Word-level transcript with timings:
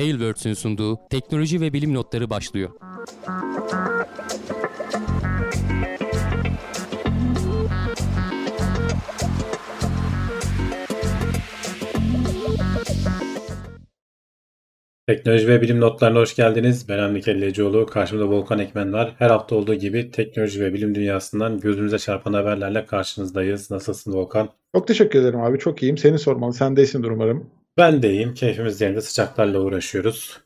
Tailwords'ün 0.00 0.54
sunduğu 0.54 0.98
teknoloji 1.10 1.60
ve 1.60 1.72
bilim 1.72 1.94
notları 1.94 2.30
başlıyor. 2.30 2.70
Teknoloji 15.06 15.48
ve 15.48 15.62
bilim 15.62 15.80
notlarına 15.80 16.18
hoş 16.18 16.36
geldiniz. 16.36 16.88
Ben 16.88 16.98
Hamdi 16.98 17.20
Kellecioğlu. 17.20 17.86
Karşımda 17.86 18.28
Volkan 18.28 18.58
Ekmen 18.58 18.92
var. 18.92 19.14
Her 19.18 19.30
hafta 19.30 19.56
olduğu 19.56 19.74
gibi 19.74 20.10
teknoloji 20.10 20.60
ve 20.60 20.74
bilim 20.74 20.94
dünyasından 20.94 21.60
gözümüze 21.60 21.98
çarpan 21.98 22.32
haberlerle 22.32 22.86
karşınızdayız. 22.86 23.70
Nasılsın 23.70 24.12
Volkan? 24.12 24.48
Çok 24.74 24.88
teşekkür 24.88 25.20
ederim 25.20 25.40
abi. 25.40 25.58
Çok 25.58 25.82
iyiyim. 25.82 25.98
Seni 25.98 26.18
sormalı. 26.18 26.52
Sen 26.52 26.76
de 26.76 26.82
iyisin 26.82 27.02
umarım. 27.02 27.59
Ben 27.80 28.02
de 28.02 28.10
iyiyim. 28.12 28.34
Keyfimiz 28.34 28.80
yerinde 28.80 29.00
sıcaklarla 29.00 29.58
uğraşıyoruz. 29.58 30.40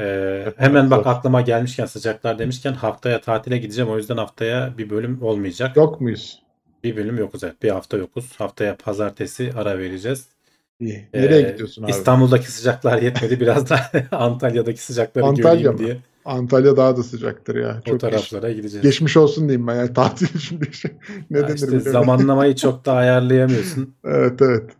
Ee, 0.00 0.52
hemen 0.56 0.90
bak 0.90 1.06
aklıma 1.06 1.40
gelmişken 1.40 1.86
sıcaklar 1.86 2.38
demişken 2.38 2.72
haftaya 2.72 3.20
tatile 3.20 3.58
gideceğim. 3.58 3.90
O 3.90 3.96
yüzden 3.96 4.16
haftaya 4.16 4.74
bir 4.78 4.90
bölüm 4.90 5.22
olmayacak. 5.22 5.76
Yok 5.76 6.00
muyuz? 6.00 6.42
Bir 6.84 6.96
bölüm 6.96 7.18
yokuz 7.18 7.44
evet. 7.44 7.62
Bir 7.62 7.70
hafta 7.70 7.96
yokuz. 7.96 8.32
Haftaya 8.38 8.76
pazartesi 8.76 9.52
ara 9.56 9.78
vereceğiz. 9.78 10.26
İyi. 10.80 11.08
Nereye 11.14 11.40
Ee, 11.48 11.52
gidiyorsun 11.52 11.82
abi? 11.82 11.90
İstanbul'daki 11.90 12.52
sıcaklar 12.52 13.02
yetmedi. 13.02 13.40
Biraz 13.40 13.70
da 13.70 13.80
Antalya'daki 14.12 14.82
sıcakları 14.82 15.24
Antalya 15.24 15.52
göreyim 15.52 15.72
mı? 15.72 15.78
diye 15.78 15.96
Antalya 16.24 16.76
daha 16.76 16.96
da 16.96 17.02
sıcaktır 17.02 17.56
ya. 17.56 17.76
o 17.80 17.84
Çok 17.84 17.92
geç- 17.92 18.00
taraflara 18.00 18.52
gideceğiz. 18.52 18.82
geçmiş 18.82 19.16
olsun 19.16 19.48
diyeyim 19.48 19.66
ben. 19.66 19.74
Yani 19.74 19.92
tatil 19.94 20.38
şimdi 20.38 20.72
şey- 20.74 20.90
ne 21.30 21.38
Ya 21.38 21.44
denir 21.44 21.54
işte 21.54 21.66
bilmiyorum. 21.66 21.92
zamanlamayı 21.92 22.56
çok 22.56 22.86
da 22.86 22.92
ayarlayamıyorsun. 22.92 23.94
Evet 24.04 24.42
evet. 24.42 24.70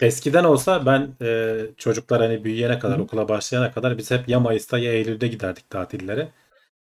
Eskiden 0.00 0.44
olsa 0.44 0.86
ben 0.86 1.08
e, 1.22 1.56
çocuklar 1.76 2.20
hani 2.22 2.44
büyüyene 2.44 2.78
kadar, 2.78 2.98
Hı. 2.98 3.02
okula 3.02 3.28
başlayana 3.28 3.72
kadar 3.72 3.98
biz 3.98 4.10
hep 4.10 4.28
ya 4.28 4.40
Mayıs'ta 4.40 4.78
ya 4.78 4.92
Eylül'de 4.92 5.28
giderdik 5.28 5.70
tatillere. 5.70 6.28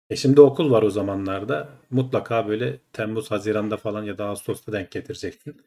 E 0.10 0.16
şimdi 0.16 0.42
okul 0.42 0.72
var 0.72 0.84
o 0.84 0.90
zamanlarda. 0.90 1.70
Mutlaka 1.92 2.48
böyle 2.48 2.78
Temmuz, 2.94 3.32
Haziran'da 3.32 3.78
falan 3.78 4.04
ya 4.04 4.18
da 4.18 4.26
Ağustos'ta 4.26 4.72
denk 4.72 4.92
getireceksin. 4.92 5.62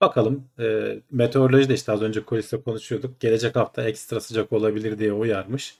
Bakalım. 0.00 0.44
E, 0.58 0.96
meteoroloji 1.10 1.68
de 1.68 1.74
işte 1.74 1.92
az 1.92 2.02
önce 2.02 2.20
kuliste 2.24 2.62
konuşuyorduk. 2.62 3.20
Gelecek 3.20 3.56
hafta 3.56 3.82
ekstra 3.82 4.20
sıcak 4.20 4.52
olabilir 4.52 4.98
diye 4.98 5.12
uyarmış. 5.12 5.78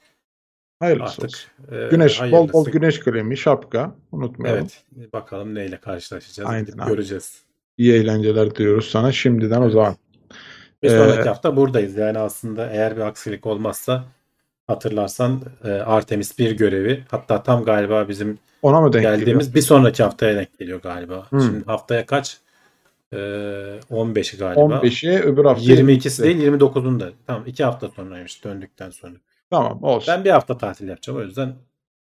Hayırlısı 0.80 1.04
Artık 1.22 1.24
olsun. 1.24 1.76
e, 1.76 1.88
Güneş, 1.90 2.20
bol 2.20 2.30
bol 2.32 2.36
hayırlısı. 2.48 2.70
güneş 2.70 3.00
kremi, 3.00 3.36
şapka. 3.36 3.94
Unutmayalım. 4.12 4.68
Evet. 4.98 5.12
Bakalım 5.12 5.54
neyle 5.54 5.76
karşılaşacağız. 5.76 6.50
Aynen 6.50 6.66
Gidip 6.66 6.82
abi. 6.82 6.90
Göreceğiz. 6.90 7.42
İyi 7.78 7.92
eğlenceler 7.92 8.54
diliyoruz 8.54 8.90
sana 8.90 9.12
şimdiden 9.12 9.60
o 9.60 9.64
Evet. 9.64 9.72
zaman. 9.72 9.96
Bir 10.82 10.88
Ee, 10.88 10.90
sonraki 10.90 11.28
hafta 11.28 11.56
buradayız. 11.56 11.96
Yani 11.96 12.18
aslında 12.18 12.70
eğer 12.70 12.96
bir 12.96 13.00
aksilik 13.00 13.46
olmazsa 13.46 14.04
hatırlarsan 14.66 15.42
e, 15.64 15.70
Artemis 15.70 16.38
1 16.38 16.50
görevi 16.56 17.04
hatta 17.10 17.42
tam 17.42 17.64
galiba 17.64 18.08
bizim 18.08 18.38
Ona 18.62 18.80
mı 18.80 18.92
denk 18.92 19.02
geldiğimiz 19.02 19.46
geliyor? 19.46 19.54
bir 19.54 19.66
sonraki 19.66 20.02
haftaya 20.02 20.36
denk 20.36 20.58
geliyor 20.58 20.82
galiba. 20.82 21.26
Hmm. 21.30 21.40
Şimdi 21.40 21.64
haftaya 21.64 22.06
kaç? 22.06 22.38
E, 23.12 23.16
15'i 23.90 24.38
galiba. 24.38 24.60
15'i 24.60 25.20
öbür 25.22 25.44
hafta 25.44 25.64
22'si 25.64 26.22
değil 26.22 26.36
29'unda. 26.42 27.10
Tamam 27.26 27.42
iki 27.46 27.64
hafta 27.64 27.88
sonraymış 27.88 28.44
döndükten 28.44 28.90
sonra. 28.90 29.14
Tamam 29.50 29.82
olsun. 29.84 30.14
Ben 30.14 30.24
bir 30.24 30.30
hafta 30.30 30.58
tatil 30.58 30.88
yapacağım 30.88 31.18
o 31.18 31.22
yüzden 31.22 31.46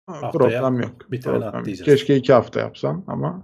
Ha, 0.06 0.12
haftaya 0.12 0.30
Problem 0.32 0.80
yok. 0.80 0.92
bir 1.12 1.20
tane 1.20 1.38
Problem 1.38 1.54
atlayacağız. 1.60 1.84
Keşke 1.90 2.16
iki 2.16 2.32
hafta 2.32 2.60
yapsan 2.60 3.04
ama 3.06 3.42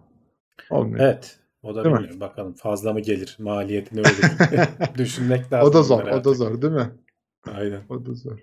olmuyor. 0.71 1.01
evet. 1.05 1.39
O 1.67 1.75
da 1.75 1.85
Değil 1.85 1.95
mi? 1.95 1.99
bilmiyorum. 1.99 2.21
Bakalım 2.21 2.53
fazla 2.55 2.93
mı 2.93 3.01
gelir? 3.01 3.37
Maliyeti 3.41 3.97
ne 3.97 4.01
olur? 4.01 4.09
Düşünmek 4.99 5.53
lazım. 5.53 5.71
O 5.71 5.73
da 5.73 5.83
zor. 5.83 6.03
O 6.03 6.25
da 6.25 6.35
zor 6.35 6.63
değil 6.63 6.73
mi? 6.73 6.91
Aynen. 7.55 7.81
O 7.89 8.07
da 8.07 8.15
zor. 8.15 8.39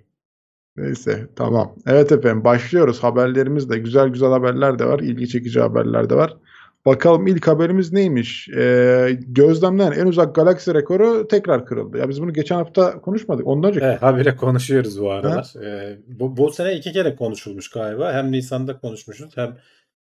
Neyse 0.78 1.28
tamam. 1.36 1.76
Evet 1.88 2.12
efendim 2.12 2.44
başlıyoruz. 2.44 3.04
Haberlerimiz 3.04 3.70
de 3.70 3.78
güzel 3.78 4.08
güzel 4.10 4.30
haberler 4.30 4.80
de 4.80 4.86
var. 4.86 5.00
ilgi 5.00 5.30
çekici 5.30 5.60
haberler 5.60 6.10
de 6.10 6.16
var. 6.16 6.38
Bakalım 6.86 7.28
ilk 7.28 7.48
haberimiz 7.48 7.94
neymiş? 7.94 8.50
Ee, 8.50 9.18
gözlemlenen 9.28 9.92
en 9.92 10.06
uzak 10.06 10.36
galaksi 10.36 10.74
rekoru 10.74 11.28
tekrar 11.28 11.66
kırıldı. 11.66 11.98
Ya 11.98 12.10
biz 12.10 12.22
bunu 12.22 12.34
geçen 12.34 12.56
hafta 12.56 13.02
konuşmadık. 13.02 13.48
Ondan 13.48 13.70
önce 13.70 13.80
Evet, 13.84 14.02
habire 14.02 14.36
konuşuyoruz 14.36 15.02
bu 15.02 15.12
aralar. 15.12 15.54
Ee, 15.64 15.98
bu, 16.08 16.38
bu 16.38 16.52
sene 16.52 16.76
iki 16.76 16.92
kere 16.92 17.16
konuşulmuş 17.16 17.70
galiba. 17.70 18.14
Hem 18.14 18.32
Nisan'da 18.32 18.78
konuşmuşuz 18.78 19.38
hem 19.38 19.58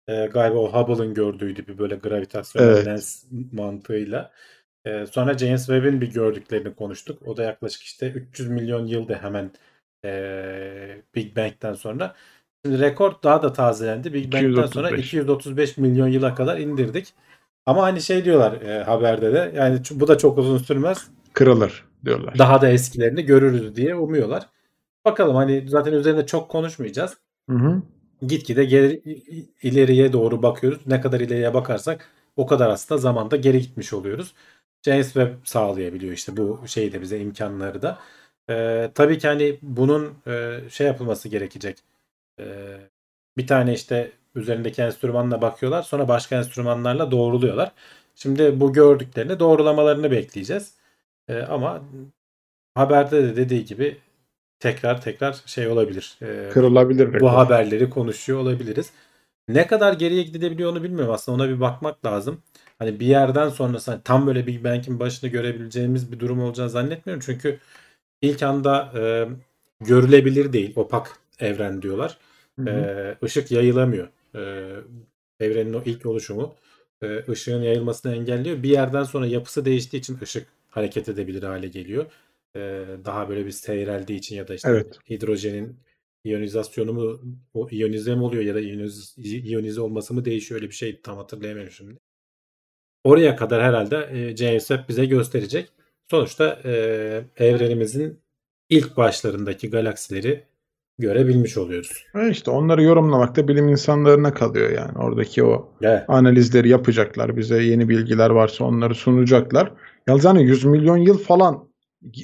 e, 0.10 0.26
galiba 0.26 0.58
o 0.60 0.74
Hubble'ın 0.74 1.14
gördüğü 1.14 1.52
gibi 1.52 1.78
böyle 1.78 1.96
gravitasyonel 1.96 2.68
Evet. 2.68 2.86
lens 2.86 3.24
mantığıyla. 3.52 4.32
Ee, 4.86 5.06
sonra 5.12 5.38
James 5.38 5.66
Webb'in 5.66 6.02
bir 6.02 6.14
gördüklerini 6.14 6.74
konuştuk. 6.76 7.28
O 7.28 7.38
da 7.38 7.44
yaklaşık 7.44 7.82
işte 7.82 8.12
300 8.12 8.50
milyon 8.50 8.88
yılda 8.88 9.16
hemen 9.24 9.52
e, 10.06 11.02
Big 11.16 11.38
Bang'den 11.38 11.74
sonra. 11.74 12.16
Şimdi 12.66 12.80
rekor 12.80 13.14
daha 13.24 13.44
da 13.44 13.54
tazelendi. 13.54 14.14
Big 14.14 14.34
Bang'den 14.34 14.66
sonra 14.66 14.90
235. 14.90 15.08
235 15.08 15.78
milyon 15.78 16.08
yıla 16.08 16.36
kadar 16.36 16.58
indirdik. 16.58 17.14
Ama 17.66 17.84
hani 17.84 18.02
şey 18.02 18.26
diyorlar 18.26 18.62
e, 18.62 18.84
haberde 18.84 19.34
de 19.34 19.52
yani 19.56 19.80
bu 19.92 20.08
da 20.08 20.18
çok 20.18 20.38
uzun 20.38 20.58
sürmez 20.58 21.08
kırılır 21.34 21.86
diyorlar. 22.06 22.38
daha 22.38 22.62
da 22.62 22.70
eskilerini 22.70 23.26
görürüz 23.26 23.76
diye 23.76 23.96
umuyorlar. 23.96 24.50
Bakalım 25.06 25.36
hani 25.36 25.70
zaten 25.70 25.94
üzerinde 25.94 26.26
çok 26.26 26.50
konuşmayacağız. 26.50 27.18
Hı 27.50 27.56
hı. 27.56 27.82
Gitgide 28.28 28.66
geri, 28.66 29.02
ileriye 29.64 30.14
doğru 30.14 30.44
bakıyoruz. 30.44 30.88
Ne 30.88 31.02
kadar 31.02 31.20
ileriye 31.20 31.54
bakarsak 31.54 32.10
o 32.36 32.48
kadar 32.48 32.70
aslında 32.70 33.02
zamanda 33.02 33.36
geri 33.36 33.62
gitmiş 33.62 33.94
oluyoruz. 33.94 34.34
James 34.86 35.06
Webb 35.06 35.46
sağlayabiliyor 35.46 36.14
işte 36.14 36.38
bu 36.38 36.62
şeyi 36.68 36.94
de 36.94 37.02
bize 37.02 37.20
imkanları 37.20 37.82
da. 37.82 38.00
Ee, 38.50 38.92
tabii 38.96 39.18
ki 39.20 39.28
hani 39.28 39.60
bunun 39.62 40.18
e, 40.28 40.60
şey 40.70 40.88
yapılması 40.88 41.30
gerekecek. 41.30 41.78
Ee, 42.40 42.78
bir 43.38 43.48
tane 43.48 43.74
işte 43.74 44.12
üzerindeki 44.36 44.82
enstrümanla 44.82 45.42
bakıyorlar. 45.42 45.84
Sonra 45.84 46.08
başka 46.08 46.38
enstrümanlarla 46.38 47.12
doğruluyorlar. 47.12 47.72
Şimdi 48.16 48.60
bu 48.60 48.74
gördüklerini 48.74 49.40
doğrulamalarını 49.40 50.12
bekleyeceğiz. 50.12 50.74
Ee, 51.28 51.42
ama 51.42 51.82
haberde 52.76 53.24
de 53.24 53.36
dediği 53.36 53.66
gibi 53.66 53.98
tekrar 54.60 55.02
tekrar 55.02 55.42
şey 55.46 55.68
olabilir. 55.68 56.18
Ee, 56.22 56.50
Kırılabilir 56.54 57.08
bu 57.10 57.14
rekor. 57.14 57.30
haberleri 57.30 57.90
konuşuyor 57.90 58.40
olabiliriz. 58.40 58.90
Ne 59.48 59.68
kadar 59.68 59.94
geriye 59.94 60.24
gidebiliyor 60.24 60.72
onu 60.72 60.84
bilmiyorum 60.84 61.14
aslında 61.14 61.36
ona 61.44 61.50
bir 61.50 61.60
bakmak 61.60 62.06
lazım. 62.06 62.42
Hani 62.80 63.00
bir 63.00 63.06
yerden 63.06 63.50
sonrası 63.50 63.92
hani 63.92 64.02
tam 64.04 64.28
böyle 64.28 64.48
Big 64.48 64.64
Bang'in 64.64 65.00
başını 65.00 65.30
görebileceğimiz 65.30 66.12
bir 66.12 66.20
durum 66.20 66.42
olacağını 66.42 66.70
zannetmiyorum. 66.70 67.24
Çünkü 67.26 67.60
ilk 68.22 68.44
anda 68.44 68.92
e, 68.96 69.28
görülebilir 69.86 70.54
değil 70.54 70.74
opak 70.76 71.12
evren 71.40 71.82
diyorlar. 71.82 72.18
Hı 72.60 72.62
hı. 72.62 72.70
E, 72.70 73.16
ışık 73.26 73.52
yayılamıyor. 73.52 74.08
E, 74.36 74.42
evrenin 75.40 75.74
o 75.74 75.82
ilk 75.86 76.06
oluşumu 76.06 76.56
e, 77.04 77.32
ışığın 77.32 77.62
yayılmasını 77.62 78.16
engelliyor. 78.16 78.64
Bir 78.64 78.70
yerden 78.70 79.04
sonra 79.04 79.28
yapısı 79.28 79.66
değiştiği 79.66 80.00
için 80.00 80.18
ışık 80.24 80.48
hareket 80.70 81.10
edebilir 81.10 81.44
hale 81.44 81.68
geliyor. 81.68 82.06
E, 82.56 82.60
daha 83.06 83.30
böyle 83.30 83.46
bir 83.46 83.52
seyreldiği 83.52 84.20
için 84.20 84.36
ya 84.36 84.48
da 84.48 84.56
işte 84.56 84.70
Evet. 84.70 85.00
hidrojenin 85.10 85.80
iyonizasyonu 86.24 86.94
mu 86.94 87.22
o 87.54 87.70
iyonize 87.70 88.16
mi 88.16 88.24
oluyor 88.24 88.44
ya 88.44 88.56
da 88.56 88.60
iyoniz, 88.60 89.16
iyonize 89.18 89.82
olması 89.82 90.14
mı 90.14 90.26
değişiyor 90.26 90.62
öyle 90.62 90.70
bir 90.70 90.76
şey 90.76 91.02
tam 91.02 91.18
hatırlayamıyorum 91.18 91.72
şimdi. 91.74 92.00
Oraya 93.04 93.36
kadar 93.36 93.64
herhalde 93.64 94.10
e, 94.12 94.36
James 94.38 94.68
Webb 94.68 94.90
bize 94.90 95.06
gösterecek. 95.06 95.70
Sonuçta 96.12 96.60
e, 96.66 96.72
evrenimizin 97.38 98.20
ilk 98.70 98.98
başlarındaki 98.98 99.70
galaksileri 99.70 100.44
görebilmiş 100.98 101.58
oluyoruz. 101.58 102.06
İşte 102.32 102.52
onları 102.52 102.84
yorumlamak 102.84 103.36
da 103.36 103.48
bilim 103.48 103.68
insanlarına 103.68 104.34
kalıyor 104.34 104.70
yani. 104.70 104.98
Oradaki 104.98 105.44
o 105.44 105.74
Evet. 105.82 106.04
analizleri 106.08 106.70
yapacaklar. 106.70 107.38
Bize 107.38 107.64
yeni 107.64 107.90
bilgiler 107.90 108.30
varsa 108.30 108.66
onları 108.66 108.96
sunacaklar. 108.96 109.72
Yalnız 110.08 110.26
hani 110.26 110.44
100 110.44 110.66
milyon 110.66 110.98
yıl 110.98 111.18
falan 111.18 111.69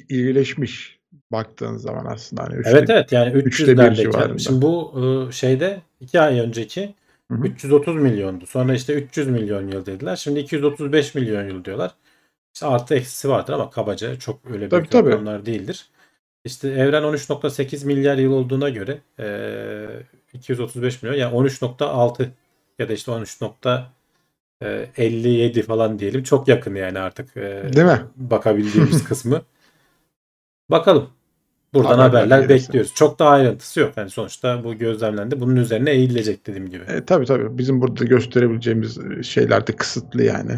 iyileşmiş 0.08 0.98
baktığın 1.32 1.76
zaman 1.76 2.06
aslında. 2.06 2.42
Hani 2.42 2.54
üçte- 2.54 2.70
Evet 2.70 2.90
evet 2.90 3.12
yani 3.12 3.32
üçte 3.32 3.66
bir 3.66 3.72
300'lerdeki. 3.82 4.02
civarında. 4.02 4.38
Şimdi 4.38 4.62
bu 4.62 4.94
e, 5.28 5.32
şeyde 5.32 5.80
2 6.00 6.20
ay 6.20 6.40
önceki 6.40 6.94
Hı 7.30 7.34
hı. 7.34 7.46
330 7.46 7.96
milyondu. 7.96 8.46
Sonra 8.46 8.74
işte 8.74 8.94
300 8.94 9.28
milyon 9.28 9.68
yıl 9.68 9.86
dediler. 9.86 10.16
Şimdi 10.16 10.40
235 10.40 11.14
milyon 11.14 11.48
yıl 11.48 11.64
diyorlar. 11.64 11.94
İşte 12.54 12.66
artı 12.66 12.94
eksisi 12.94 13.28
vardır 13.28 13.52
ama 13.52 13.70
kabaca 13.70 14.18
çok 14.18 14.40
öyle 14.50 14.68
Tabii, 14.68 14.80
büyük 14.80 14.90
tabii. 14.90 15.10
rakamlar 15.10 15.46
değildir. 15.46 15.86
İşte 16.44 16.68
evren 16.68 17.02
13.8 17.02 17.86
milyar 17.86 18.16
yıl 18.16 18.32
olduğuna 18.32 18.68
göre 18.68 18.98
e, 19.20 19.86
235 20.32 21.02
milyon 21.02 21.18
yani 21.18 21.34
13.6 21.34 22.28
ya 22.78 22.88
da 22.88 22.92
işte 22.92 23.12
13.57 24.62 25.62
falan 25.62 25.98
diyelim. 25.98 26.22
Çok 26.22 26.48
yakın 26.48 26.74
yani 26.74 26.98
artık 26.98 27.36
e, 27.36 27.70
Değil 27.72 27.86
mi? 27.86 28.00
bakabildiğimiz 28.16 29.04
kısmı. 29.08 29.42
Bakalım. 30.70 31.08
Buradan 31.74 31.98
Haberler 31.98 32.06
haberler 32.20 32.48
gelirse. 32.48 32.66
bekliyoruz. 32.68 32.94
Çok 32.94 33.18
da 33.18 33.26
ayrıntısı 33.26 33.80
yok. 33.80 33.92
Yani 33.96 34.10
sonuçta 34.10 34.64
bu 34.64 34.74
gözlemlendi. 34.74 35.40
Bunun 35.40 35.56
üzerine 35.56 35.90
eğilecek 35.90 36.46
dediğim 36.46 36.70
gibi. 36.70 36.82
E, 36.88 37.04
tabii 37.04 37.26
tabii. 37.26 37.58
Bizim 37.58 37.80
burada 37.80 38.04
gösterebileceğimiz 38.04 38.98
şeyler 39.26 39.66
de 39.66 39.72
kısıtlı 39.72 40.22
yani. 40.22 40.52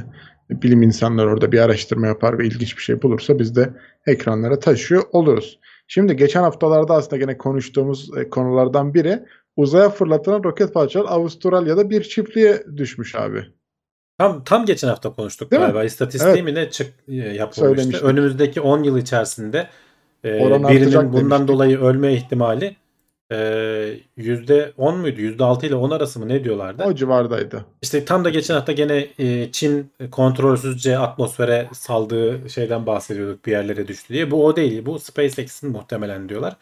bilim 0.50 0.82
insanları 0.82 1.28
orada 1.30 1.52
bir 1.52 1.58
araştırma 1.58 2.06
yapar 2.06 2.38
ve 2.38 2.46
ilginç 2.46 2.76
bir 2.76 2.82
şey 2.82 3.02
bulursa 3.02 3.38
biz 3.38 3.56
de 3.56 3.70
ekranlara 4.06 4.58
taşıyor 4.58 5.02
oluruz. 5.12 5.58
Şimdi 5.86 6.16
geçen 6.16 6.42
haftalarda 6.42 6.94
aslında 6.94 7.16
gene 7.16 7.38
konuştuğumuz 7.38 8.10
e, 8.18 8.30
konulardan 8.30 8.94
biri 8.94 9.24
uzaya 9.56 9.90
fırlatılan 9.90 10.44
roket 10.44 10.74
parçaları 10.74 11.08
Avustralya'da 11.08 11.90
bir 11.90 12.02
çiftliğe 12.02 12.62
düşmüş 12.76 13.14
abi. 13.14 13.44
Tam 14.18 14.44
tam 14.44 14.64
geçen 14.66 14.88
hafta 14.88 15.12
konuştuk 15.12 15.50
Değil 15.50 15.60
mi? 15.62 15.66
galiba. 15.66 15.84
İstatistiği 15.84 16.32
Evet. 16.34 16.44
mi 16.44 16.54
ne 16.54 16.70
çık 16.70 16.94
e, 17.08 17.14
yapılmıştı. 17.14 18.06
Önümüzdeki 18.06 18.60
10 18.60 18.82
yıl 18.82 18.98
içerisinde 18.98 19.68
e, 20.24 20.40
Oran 20.40 20.68
birinin 20.68 21.12
bundan 21.12 21.30
demiştik. 21.30 21.48
dolayı 21.48 21.80
ölme 21.80 22.12
ihtimali 22.14 22.76
e, 23.32 23.36
%10 24.18 24.96
muydu? 24.96 25.20
%6 25.20 25.66
ile 25.66 25.74
10 25.74 25.90
arası 25.90 26.20
mı 26.20 26.28
ne 26.28 26.44
diyorlardı? 26.44 26.82
O 26.84 26.94
civardaydı. 26.94 27.64
İşte 27.82 28.04
tam 28.04 28.24
da 28.24 28.30
geçen 28.30 28.54
hafta 28.54 28.72
gene 28.72 29.06
e, 29.18 29.52
Çin 29.52 29.92
kontrolsüzce 30.10 30.98
atmosfere 30.98 31.68
saldığı 31.72 32.50
şeyden 32.50 32.86
bahsediyorduk 32.86 33.46
bir 33.46 33.52
yerlere 33.52 33.88
düştü 33.88 34.14
diye. 34.14 34.30
Bu 34.30 34.46
o 34.46 34.56
değil. 34.56 34.86
Bu 34.86 34.98
SpaceX'in 34.98 35.70
muhtemelen 35.70 36.28
diyorlar. 36.28 36.56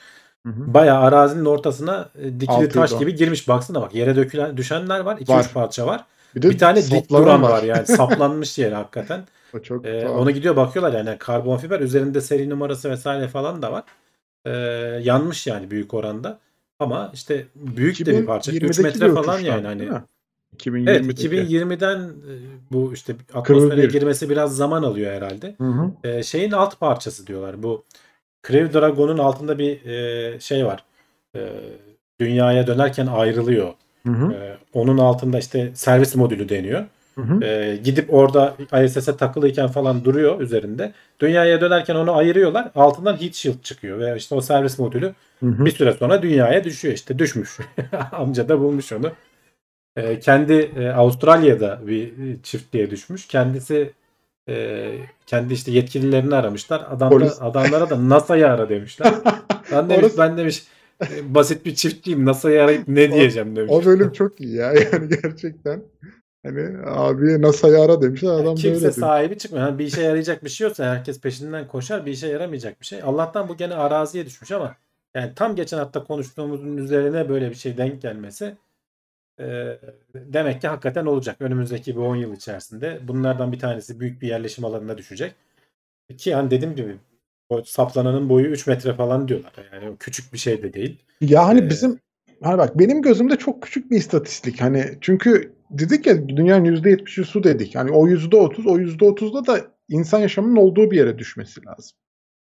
Bayağı 0.45 0.99
arazinin 1.03 1.45
ortasına 1.45 2.09
e, 2.23 2.41
dikili 2.41 2.51
Altıydı 2.51 2.75
taş 2.75 2.93
o. 2.93 2.99
gibi 2.99 3.15
girmiş. 3.15 3.49
Baksana 3.49 3.81
bak 3.83 3.95
yere 3.95 4.17
dökülen 4.17 4.57
düşenler 4.57 5.01
var. 5.01 5.17
2-3 5.17 5.29
Var. 5.29 5.51
parça 5.55 5.87
var. 5.87 6.05
Bir, 6.35 6.43
de 6.43 6.51
Bir 6.51 6.59
tane 6.59 6.91
dik 6.91 7.11
duran 7.11 7.43
var 7.43 7.63
yani 7.63 7.87
saplanmış 7.87 8.59
yere 8.59 8.75
hakikaten. 8.75 9.25
O 9.55 9.59
çok 9.59 9.87
Ee, 9.87 10.09
ona 10.09 10.31
gidiyor 10.31 10.57
bakıyorlar 10.57 10.93
yani 10.93 11.19
karbon 11.19 11.57
fiber 11.57 11.81
üzerinde 11.81 12.21
seri 12.21 12.51
numarası 12.51 12.91
vesaire 12.91 13.29
falan 13.29 13.63
da 13.63 13.73
var. 13.73 13.85
Ee, 14.45 14.51
yanmış 15.03 15.47
yani 15.47 15.71
büyük 15.71 15.95
oranda. 15.95 16.39
Ama 16.79 17.11
işte 17.15 17.47
büyük 17.55 18.07
de 18.07 18.21
bir 18.21 18.27
parça. 18.27 18.53
3 18.53 18.63
2020'deki 18.63 18.83
metre 18.83 19.15
falan 19.15 19.39
yani 19.39 19.67
hani. 19.67 19.83
mi? 19.83 20.03
2020'deki. 20.57 20.91
Evet 20.91 21.25
2020'den 21.25 21.99
e, 21.99 22.33
bu 22.73 22.95
işte 22.95 23.17
atmosfere 23.35 23.83
bir. 23.83 23.91
girmesi 23.91 24.31
biraz 24.31 24.57
zaman 24.57 24.83
alıyor 24.83 25.13
herhalde. 25.13 25.55
Hı 25.59 25.65
hı. 25.65 25.91
Ee, 26.05 26.23
şeyin 26.23 26.53
alt 26.53 26.81
parçası 26.81 27.27
diyorlar. 27.27 27.63
Bu 27.63 27.85
Crew 28.47 28.81
Dragon'un 28.81 29.19
altında 29.19 29.59
bir 29.59 29.85
e, 29.87 30.41
şey 30.41 30.67
var. 30.67 30.85
Ee, 31.37 31.49
dünyaya 32.21 32.67
dönerken 32.67 33.07
ayrılıyor. 33.07 33.75
Hı 34.07 34.13
hı. 34.13 34.33
Ee, 34.33 34.57
onun 34.73 34.99
altında 34.99 35.39
işte 35.39 35.71
servis 35.75 36.15
modülü 36.15 36.49
deniyor. 36.49 36.85
Hı 37.19 37.23
hı. 37.23 37.45
Ee, 37.45 37.77
gidip 37.85 38.15
orada 38.15 38.57
ISS'e 38.85 39.17
takılıyken 39.17 39.67
falan 39.69 40.05
duruyor 40.05 40.41
üzerinde. 40.41 40.93
Dünyaya 41.21 41.61
dönerken 41.61 41.95
onu 41.95 42.17
ayırıyorlar. 42.17 42.71
Altından 42.75 43.21
heat 43.21 43.35
shield 43.35 43.63
çıkıyor 43.63 43.99
ve 43.99 44.17
işte 44.17 44.35
o 44.35 44.41
servis 44.41 44.79
modülü 44.79 45.15
Hı 45.41 45.47
hı. 45.47 45.65
bir 45.65 45.71
süre 45.71 45.93
sonra 45.93 46.23
dünyaya 46.23 46.65
düşüyor 46.65 46.95
işte 46.95 47.19
düşmüş. 47.19 47.59
Amca 48.13 48.49
da 48.49 48.61
bulmuş 48.61 48.93
onu. 48.93 49.13
Ee, 49.97 50.21
kendi 50.21 50.53
e, 50.53 50.89
Avustralya'da 50.89 51.81
bir 51.87 52.13
çiftliğe 52.43 52.91
düşmüş. 52.91 53.27
Kendisi 53.27 53.93
e, 54.49 54.87
kendi 55.27 55.55
işte 55.55 55.71
yetkililerini 55.73 56.35
aramışlar. 56.35 56.87
Adam 56.91 57.21
da, 57.21 57.33
adamlara 57.41 57.91
da 57.91 58.09
NASA'yı 58.09 58.47
ara 58.49 58.69
demişler. 58.69 59.15
Ben 59.73 59.91
demiş, 59.91 60.05
Orası- 60.05 60.19
ben 60.19 60.37
demiş 60.37 60.63
e, 61.03 61.35
basit 61.35 61.67
bir 61.67 61.75
çiftliğim 61.75 62.25
NASA'yı 62.25 62.63
arayıp 62.63 62.89
ne 62.89 63.13
diyeceğim 63.13 63.57
demiş. 63.57 63.73
O 63.75 63.85
bölüm 63.85 64.13
çok 64.13 64.41
iyi 64.41 64.55
ya 64.55 64.73
yani 64.73 65.09
gerçekten. 65.23 65.83
Hani 66.47 66.79
abiye 66.87 67.43
NASA'yı 67.43 67.79
ara 67.81 68.03
demişler 68.03 68.31
adam 68.31 68.55
Kimse 68.55 68.69
böyle 68.71 68.81
demiş. 68.83 68.95
sahibi 68.97 69.39
çıkmıyor. 69.39 69.67
Yani 69.67 69.79
bir 69.79 69.85
işe 69.85 70.03
yarayacak 70.03 70.45
bir 70.45 70.49
şey 70.49 70.67
yoksa 70.67 70.85
herkes 70.85 71.21
peşinden 71.21 71.69
koşar. 71.69 72.07
Bir 72.07 72.13
işe 72.13 72.27
yaramayacak 72.29 72.81
bir 72.81 72.87
şey. 72.87 73.03
Allah'tan 73.03 73.49
bu 73.49 73.57
gene 73.57 73.75
araziye 73.75 74.27
düşmüş 74.27 74.53
ama 74.53 74.77
yani 75.15 75.33
tam 75.37 75.57
geçen 75.57 75.79
hafta 75.79 76.05
konuştuğumuzun 76.05 76.77
üzerine 76.77 77.29
böyle 77.29 77.51
bir 77.51 77.55
şey 77.55 77.77
denk 77.77 78.03
gelmesi 78.03 78.55
e, 79.41 79.79
demek 80.15 80.61
ki 80.61 80.69
hakikaten 80.69 81.07
olacak. 81.07 81.37
Önümüzdeki 81.41 81.97
bir 81.97 82.01
10 82.01 82.17
yıl 82.17 82.33
içerisinde 82.37 83.01
bunlardan 83.03 83.53
bir 83.53 83.59
tanesi 83.59 84.01
büyük 84.01 84.23
bir 84.23 84.29
yerleşim 84.29 84.65
alanına 84.65 84.99
düşecek. 84.99 85.35
Ki 86.19 86.35
hani 86.35 86.51
dediğim 86.51 86.75
gibi 86.77 86.97
o 87.49 87.63
saplananın 87.63 88.29
boyu 88.29 88.47
3 88.47 88.67
metre 88.67 88.95
falan 88.95 89.29
diyorlar. 89.29 89.53
Yani 89.73 89.89
o 89.91 89.97
küçük 89.97 90.33
bir 90.33 90.39
şey 90.39 90.63
de 90.63 90.73
değil. 90.73 90.99
Ya 91.21 91.47
hani 91.47 91.61
Ee, 91.61 91.71
bizim 91.71 92.01
hani 92.43 92.59
bak 92.59 92.79
benim 92.79 93.03
gözümde 93.03 93.37
çok 93.37 93.63
küçük 93.63 93.91
bir 93.91 93.97
istatistik. 93.97 94.61
Hani 94.61 94.99
çünkü 95.01 95.53
dedik 95.71 96.07
ya 96.07 96.29
dünyanın 96.29 96.65
%70'i 96.65 97.25
su 97.25 97.45
dedik. 97.45 97.75
Hani 97.75 97.91
o 97.91 98.09
%30 98.09 98.69
o 98.69 98.79
%30'da 98.79 99.47
da 99.47 99.61
insan 99.89 100.19
yaşamının 100.19 100.57
olduğu 100.57 100.91
bir 100.91 100.97
yere 100.97 101.19
düşmesi 101.19 101.67
lazım. 101.67 101.99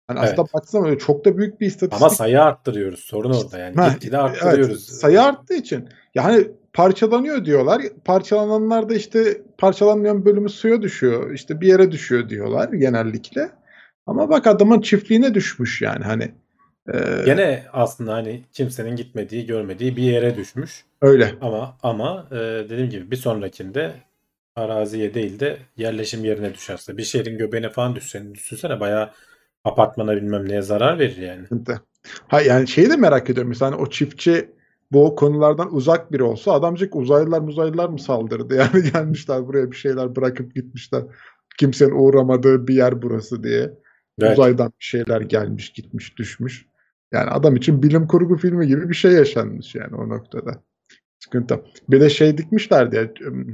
Hani 0.07 0.21
aslında 0.21 0.43
Evet. 0.43 0.55
baksana 0.55 0.87
öyle 0.87 0.99
çok 0.99 1.25
da 1.25 1.39
büyük 1.39 1.61
bir 1.61 1.67
istatistik. 1.67 2.03
Ama 2.03 2.11
sayı 2.11 2.43
arttırıyoruz. 2.43 3.01
Sorun 3.01 3.33
orada 3.33 3.59
yani. 3.59 3.77
Ha, 3.77 3.89
Gitgide 3.89 4.19
arttırıyoruz. 4.19 4.89
Evet, 4.89 5.01
sayı 5.01 5.23
arttığı 5.23 5.55
için. 5.55 5.89
Yani 6.15 6.49
parçalanıyor 6.73 7.45
diyorlar. 7.45 7.83
Parçalananlar 8.05 8.89
da 8.89 8.95
işte 8.95 9.43
parçalanmayan 9.59 10.25
bölümü 10.25 10.49
suya 10.49 10.83
düşüyor. 10.83 11.35
İşte 11.35 11.61
bir 11.61 11.67
yere 11.67 11.91
düşüyor 11.91 12.29
diyorlar 12.29 12.73
genellikle. 12.73 13.51
Ama 14.07 14.29
bak 14.29 14.47
adamın 14.47 14.81
çiftliğine 14.81 15.35
düşmüş 15.35 15.83
yani 15.83 16.05
hani. 16.05 16.35
Ee, 16.95 17.23
Gene 17.25 17.65
aslında 17.73 18.15
hani 18.15 18.45
kimsenin 18.53 18.97
gitmediği, 18.97 19.47
görmediği 19.47 19.97
bir 19.97 20.03
yere 20.03 20.37
düşmüş. 20.37 20.85
öyle. 21.03 21.35
Ama 21.41 21.79
ama 21.83 22.27
e, 22.31 22.37
dediğim 22.37 22.91
gibi 22.91 23.11
bir 23.11 23.17
sonrakinde 23.17 23.93
araziye 24.57 25.15
değil 25.15 25.41
de 25.41 25.59
yerleşim 25.77 26.25
yerine 26.25 26.55
düşerse 26.55 26.97
bir 26.97 27.03
şehrin 27.03 27.39
göbeğine 27.39 27.69
falan 27.71 27.95
düşsen 27.97 28.35
düşünsene 28.35 28.81
bayağı 28.81 29.11
apartmana 29.65 30.17
bilmem 30.17 30.49
neye 30.49 30.63
zarar 30.63 30.99
verir 30.99 31.17
yani. 31.17 31.47
Ha 32.29 32.41
yani 32.41 32.69
şeyi 32.69 32.91
de 32.91 32.97
merak 32.97 33.31
ediyorum. 33.31 33.49
Mesela 33.49 33.71
hani 33.71 33.81
o 33.81 33.91
çiftçi 33.91 34.51
bu 34.93 35.17
konulardan 35.17 35.75
uzak 35.75 36.13
biri 36.13 36.23
olsa 36.23 36.53
adamcık 36.53 36.97
uzaylılar 36.97 37.43
uzaylılar 37.43 37.89
mı 37.89 37.99
saldırdı? 37.99 38.55
Yani 38.61 38.93
gelmişler 38.93 39.47
buraya 39.47 39.71
bir 39.71 39.77
şeyler 39.77 40.17
bırakıp 40.17 40.55
gitmişler. 40.55 41.03
Kimsenin 41.59 41.91
uğramadığı 41.91 42.69
bir 42.69 42.75
yer 42.75 43.03
burası 43.03 43.43
diye. 43.43 43.71
Evet. 44.23 44.33
Uzaydan 44.33 44.69
bir 44.81 44.85
şeyler 44.85 45.21
gelmiş, 45.21 45.71
gitmiş, 45.73 46.19
düşmüş. 46.19 46.70
Yani 47.13 47.31
adam 47.31 47.57
için 47.57 47.83
bilim 47.83 48.07
kurgu 48.07 48.37
filmi 48.37 48.67
gibi 48.67 48.89
bir 48.89 48.95
şey 48.95 49.13
yaşanmış 49.13 49.75
yani 49.75 49.97
o 49.97 50.09
noktada. 50.09 50.51
Sıkıntı. 51.19 51.61
Bir 51.89 52.01
de 52.01 52.11
şey 52.11 52.39
dikmişlerdi 52.39 52.97
ya. 52.97 53.09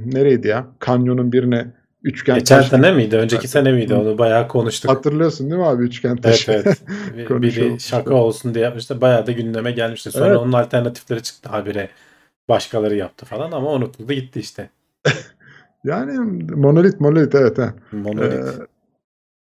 Nereydi 0.05 0.47
ya? 0.47 0.67
Kanyonun 0.79 1.31
birine 1.31 1.67
üçgen 2.03 2.37
Geçen 2.39 2.57
taş- 2.57 2.69
sene 2.69 2.91
miydi? 2.91 3.17
Önceki 3.17 3.47
sene 3.47 3.71
miydi? 3.71 3.93
Onu 3.93 4.17
bayağı 4.17 4.47
konuştuk. 4.47 4.91
Hatırlıyorsun 4.91 5.49
değil 5.49 5.61
mi 5.61 5.67
abi 5.67 5.83
üçgen 5.83 6.09
Evet 6.09 6.23
taşı? 6.23 6.51
evet. 6.51 6.81
Bir- 7.17 7.25
Konuşalım. 7.25 7.41
Biri 7.71 7.79
şaka 7.79 8.13
olsun 8.13 8.53
diye 8.53 8.65
yapmıştı. 8.65 9.01
Bayağı 9.01 9.27
da 9.27 9.31
gündeme 9.31 9.71
gelmişti. 9.71 10.11
Sonra 10.11 10.27
Evet. 10.27 10.37
onun 10.37 10.53
alternatifleri 10.53 11.23
çıktı 11.23 11.49
habire. 11.49 11.89
Başkaları 12.49 12.95
yaptı 12.95 13.25
falan 13.25 13.51
ama 13.51 13.71
unutuldu 13.73 14.13
gitti 14.13 14.39
işte. 14.39 14.69
Yani 15.83 16.19
monolit 16.55 16.99
monolit 16.99 17.35
evet. 17.35 17.57
ha. 17.57 17.73
Monolit. 17.91 18.33
Ee, 18.33 18.43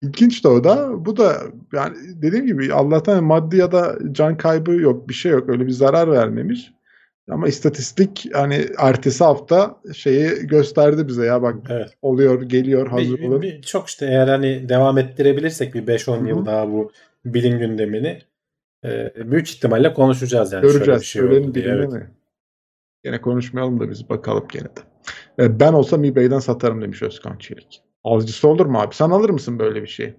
ilginç 0.02 0.44
de 0.44 0.48
o 0.48 0.64
da. 0.64 1.06
Bu 1.06 1.18
da 1.18 1.38
yani 1.74 1.98
dediğim 2.22 2.48
gibi 2.48 2.74
Allah'tan 2.74 3.24
maddi 3.24 3.58
ya 3.58 3.72
da 3.72 3.98
can 4.12 4.38
kaybı 4.38 4.72
yok. 4.72 5.10
Bir 5.10 5.14
şey 5.14 5.32
yok. 5.32 5.50
Öyle 5.50 5.66
bir 5.68 5.72
zarar 5.72 6.12
vermemiş. 6.12 6.72
Ama 7.30 7.48
istatistik 7.48 8.30
hani 8.34 8.66
ertesi 8.78 9.24
hafta 9.24 9.80
şeyi 9.94 10.30
gösterdi 10.48 11.08
bize 11.08 11.26
ya 11.26 11.42
bak 11.42 11.56
Evet. 11.70 11.90
oluyor 12.02 12.42
geliyor 12.42 12.88
hazır 12.88 13.18
bir- 13.18 13.28
olun. 13.28 13.42
bir- 13.42 13.62
çok 13.62 13.88
işte 13.88 14.06
eğer 14.06 14.28
hani 14.28 14.70
devam 14.70 14.98
ettirebilirsek 14.98 15.74
bir 15.74 15.88
5-10 15.88 16.24
Hı 16.24 16.30
yıl 16.30 16.46
daha 16.46 16.72
bu 16.72 16.92
bilim 17.26 17.60
gündemini 17.60 18.22
e, 18.86 19.14
büyük 19.32 19.50
ihtimalle 19.50 19.94
konuşacağız 19.94 20.52
yani. 20.54 20.62
Şöyle 20.62 20.74
Göreceğiz. 20.74 21.02
bir 21.02 21.06
şey 21.06 21.22
diye. 21.22 21.32
birinde 21.32 21.60
Evet. 21.70 21.92
mi? 21.92 22.12
Gene 23.04 23.22
konuşmayalım 23.22 23.80
da 23.80 23.90
biz 23.90 24.10
bakalım 24.10 24.44
gene 24.52 24.64
de. 24.66 24.82
Ee, 25.40 25.60
ben 25.60 25.74
olsam 25.74 26.04
eBay'den 26.04 26.40
satarım 26.40 26.82
demiş 26.82 27.02
Özkan 27.04 27.38
Çelik. 27.38 27.82
Alıcısı 28.04 28.48
olur 28.48 28.66
mu 28.66 28.80
abi? 28.80 28.96
Sen 28.96 29.10
alır 29.10 29.30
mısın 29.30 29.60
böyle 29.60 29.82
bir 29.82 29.88
şey? 29.88 30.14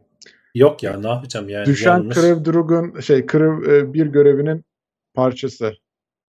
Yok 0.55 0.83
ya 0.83 1.01
ne 1.01 1.09
yapacağım 1.09 1.49
yani. 1.49 1.67
Düşen. 1.67 2.09
Krev 2.09 2.45
Drug'un 2.45 3.01
şey 3.01 3.27
Krev 3.27 3.63
e, 3.63 3.95
bir 3.95 4.07
görevinin 4.07 4.65
parçası. 5.15 5.73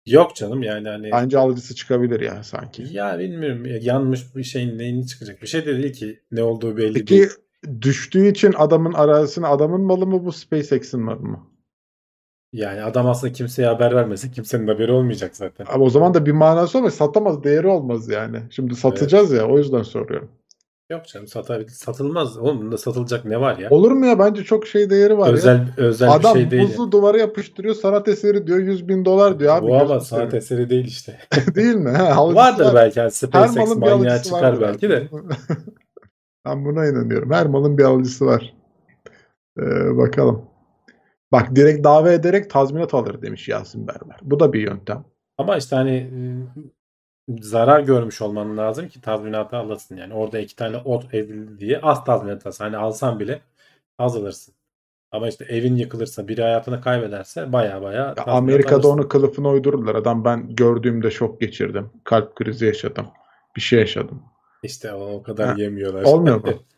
Yok 0.05 0.35
canım 0.35 0.63
yani 0.63 0.89
hani 0.89 1.11
Bence 1.11 1.37
alıcısı 1.37 1.75
çıkabilir 1.75 2.19
ya 2.19 2.43
sanki. 2.43 2.87
ya 2.91 3.19
bilmiyorum 3.19 3.65
ya, 3.65 3.77
yanmış 3.81 4.35
bir 4.35 4.43
şeyin 4.43 4.77
neyini 4.77 5.07
çıkacak. 5.07 5.41
Bir 5.41 5.47
şey 5.47 5.65
de 5.65 5.77
değil 5.77 5.93
ki 5.93 6.19
ne 6.31 6.43
olduğu 6.43 6.77
belli 6.77 6.93
Peki 6.93 7.13
değil. 7.13 7.29
düştüğü 7.81 8.27
için 8.27 8.53
adamın 8.57 8.93
arazisine 8.93 9.47
adamın 9.47 9.81
malı 9.81 10.07
mı 10.07 10.25
bu 10.25 10.31
SpaceX'in 10.31 10.99
malı 10.99 11.19
mı? 11.19 11.47
Yani 12.53 12.83
adam 12.83 13.07
aslında 13.07 13.33
kimseye 13.33 13.67
haber 13.67 13.95
vermese 13.95 14.31
kimsenin 14.31 14.67
haberi 14.67 14.91
olmayacak 14.91 15.35
zaten. 15.35 15.65
Ama 15.69 15.85
o 15.85 15.89
zaman 15.89 16.13
da 16.13 16.25
bir 16.25 16.31
manası 16.31 16.77
olmaz. 16.77 16.93
Satamaz, 16.93 17.43
değeri 17.43 17.67
olmaz 17.67 18.09
yani. 18.09 18.37
Şimdi 18.49 18.75
satacağız 18.75 19.31
ya 19.31 19.47
o 19.47 19.57
yüzden 19.57 19.81
soruyorum. 19.81 20.31
Yok 20.89 21.07
canım 21.07 21.27
satabil 21.27 21.67
satılmaz. 21.67 22.37
Oğlum 22.37 22.61
bunda 22.61 22.77
satılacak 22.77 23.25
ne 23.25 23.41
var 23.41 23.57
ya? 23.57 23.69
Olur 23.69 23.91
mu 23.91 24.05
ya? 24.05 24.19
Bence 24.19 24.43
çok 24.43 24.67
şey 24.67 24.89
değeri 24.89 25.17
var 25.17 25.27
ya. 25.27 25.33
özel 25.33 25.67
özel 25.77 26.11
Adam 26.11 26.35
bir 26.35 26.39
şey 26.39 26.51
değil. 26.51 26.63
buzlu 26.63 26.91
duvara 26.91 27.17
yapıştırıyor 27.17 27.75
sanat 27.75 28.07
eseri 28.07 28.47
diyor 28.47 28.59
100 28.59 28.87
bin 28.87 29.05
dolar 29.05 29.39
diyor 29.39 29.57
abi. 29.57 29.67
Bu 29.67 29.75
ama 29.75 29.99
sanat 29.99 30.05
seveyim. 30.07 30.35
eseri 30.35 30.69
değil 30.69 30.85
işte. 30.85 31.19
değil 31.55 31.75
mi? 31.75 31.89
Ha, 31.89 32.35
Vardır 32.35 32.65
var. 32.65 32.75
belki. 32.75 32.99
Yani 32.99 33.05
Her 33.05 33.09
SpaceX 33.11 33.75
manyağı 33.75 33.95
alıcısı 33.95 34.23
çıkar 34.23 34.61
belki 34.61 34.89
de. 34.89 35.07
ben 36.45 36.65
buna 36.65 36.85
inanıyorum. 36.87 37.31
Her 37.31 37.47
malın 37.47 37.77
bir 37.77 37.83
alıcısı 37.83 38.25
var. 38.25 38.53
Ee, 39.59 39.97
bakalım. 39.97 40.45
Bak 41.31 41.55
direkt 41.55 41.83
dava 41.83 42.11
ederek 42.11 42.49
tazminat 42.49 42.93
alır 42.93 43.21
demiş 43.21 43.47
Yasin 43.47 43.87
Berber. 43.87 44.17
Bu 44.21 44.39
da 44.39 44.53
bir 44.53 44.61
yöntem. 44.61 45.05
Ama 45.37 45.57
işte 45.57 45.75
hani 45.75 46.11
zarar 47.29 47.79
görmüş 47.79 48.21
olman 48.21 48.57
lazım 48.57 48.87
ki 48.87 49.01
tazminatı 49.01 49.57
alasın. 49.57 49.97
Yani 49.97 50.13
orada 50.13 50.39
iki 50.39 50.55
tane 50.55 50.77
ot 50.77 51.13
ezildi 51.13 51.59
diye 51.59 51.81
az 51.81 52.05
tazminat 52.05 52.45
alırsın. 52.45 52.63
Hani 52.63 52.77
alsan 52.77 53.19
bile 53.19 53.41
az 53.99 54.15
alırsın. 54.15 54.53
Ama 55.11 55.27
işte 55.27 55.45
evin 55.45 55.75
yıkılırsa, 55.75 56.27
biri 56.27 56.41
hayatını 56.41 56.81
kaybederse 56.81 57.53
baya 57.53 57.81
baya 57.81 58.17
Ya 58.17 58.25
Amerika'da 58.25 58.75
alırsın. 58.75 58.89
onu 58.89 59.07
kılıfına 59.09 59.49
uydururlar. 59.49 59.95
Adam 59.95 60.25
ben 60.25 60.55
gördüğümde 60.55 61.11
şok 61.11 61.41
geçirdim. 61.41 61.89
Kalp 62.03 62.35
krizi 62.35 62.65
yaşadım. 62.65 63.07
Bir 63.55 63.61
şey 63.61 63.79
yaşadım. 63.79 64.23
İşte 64.63 64.93
o, 64.93 65.13
o 65.13 65.23
kadar 65.23 65.49
Ha, 65.49 65.53
yemiyorlar. 65.53 66.03
Olmuyor 66.03 66.43
mu? 66.43 66.63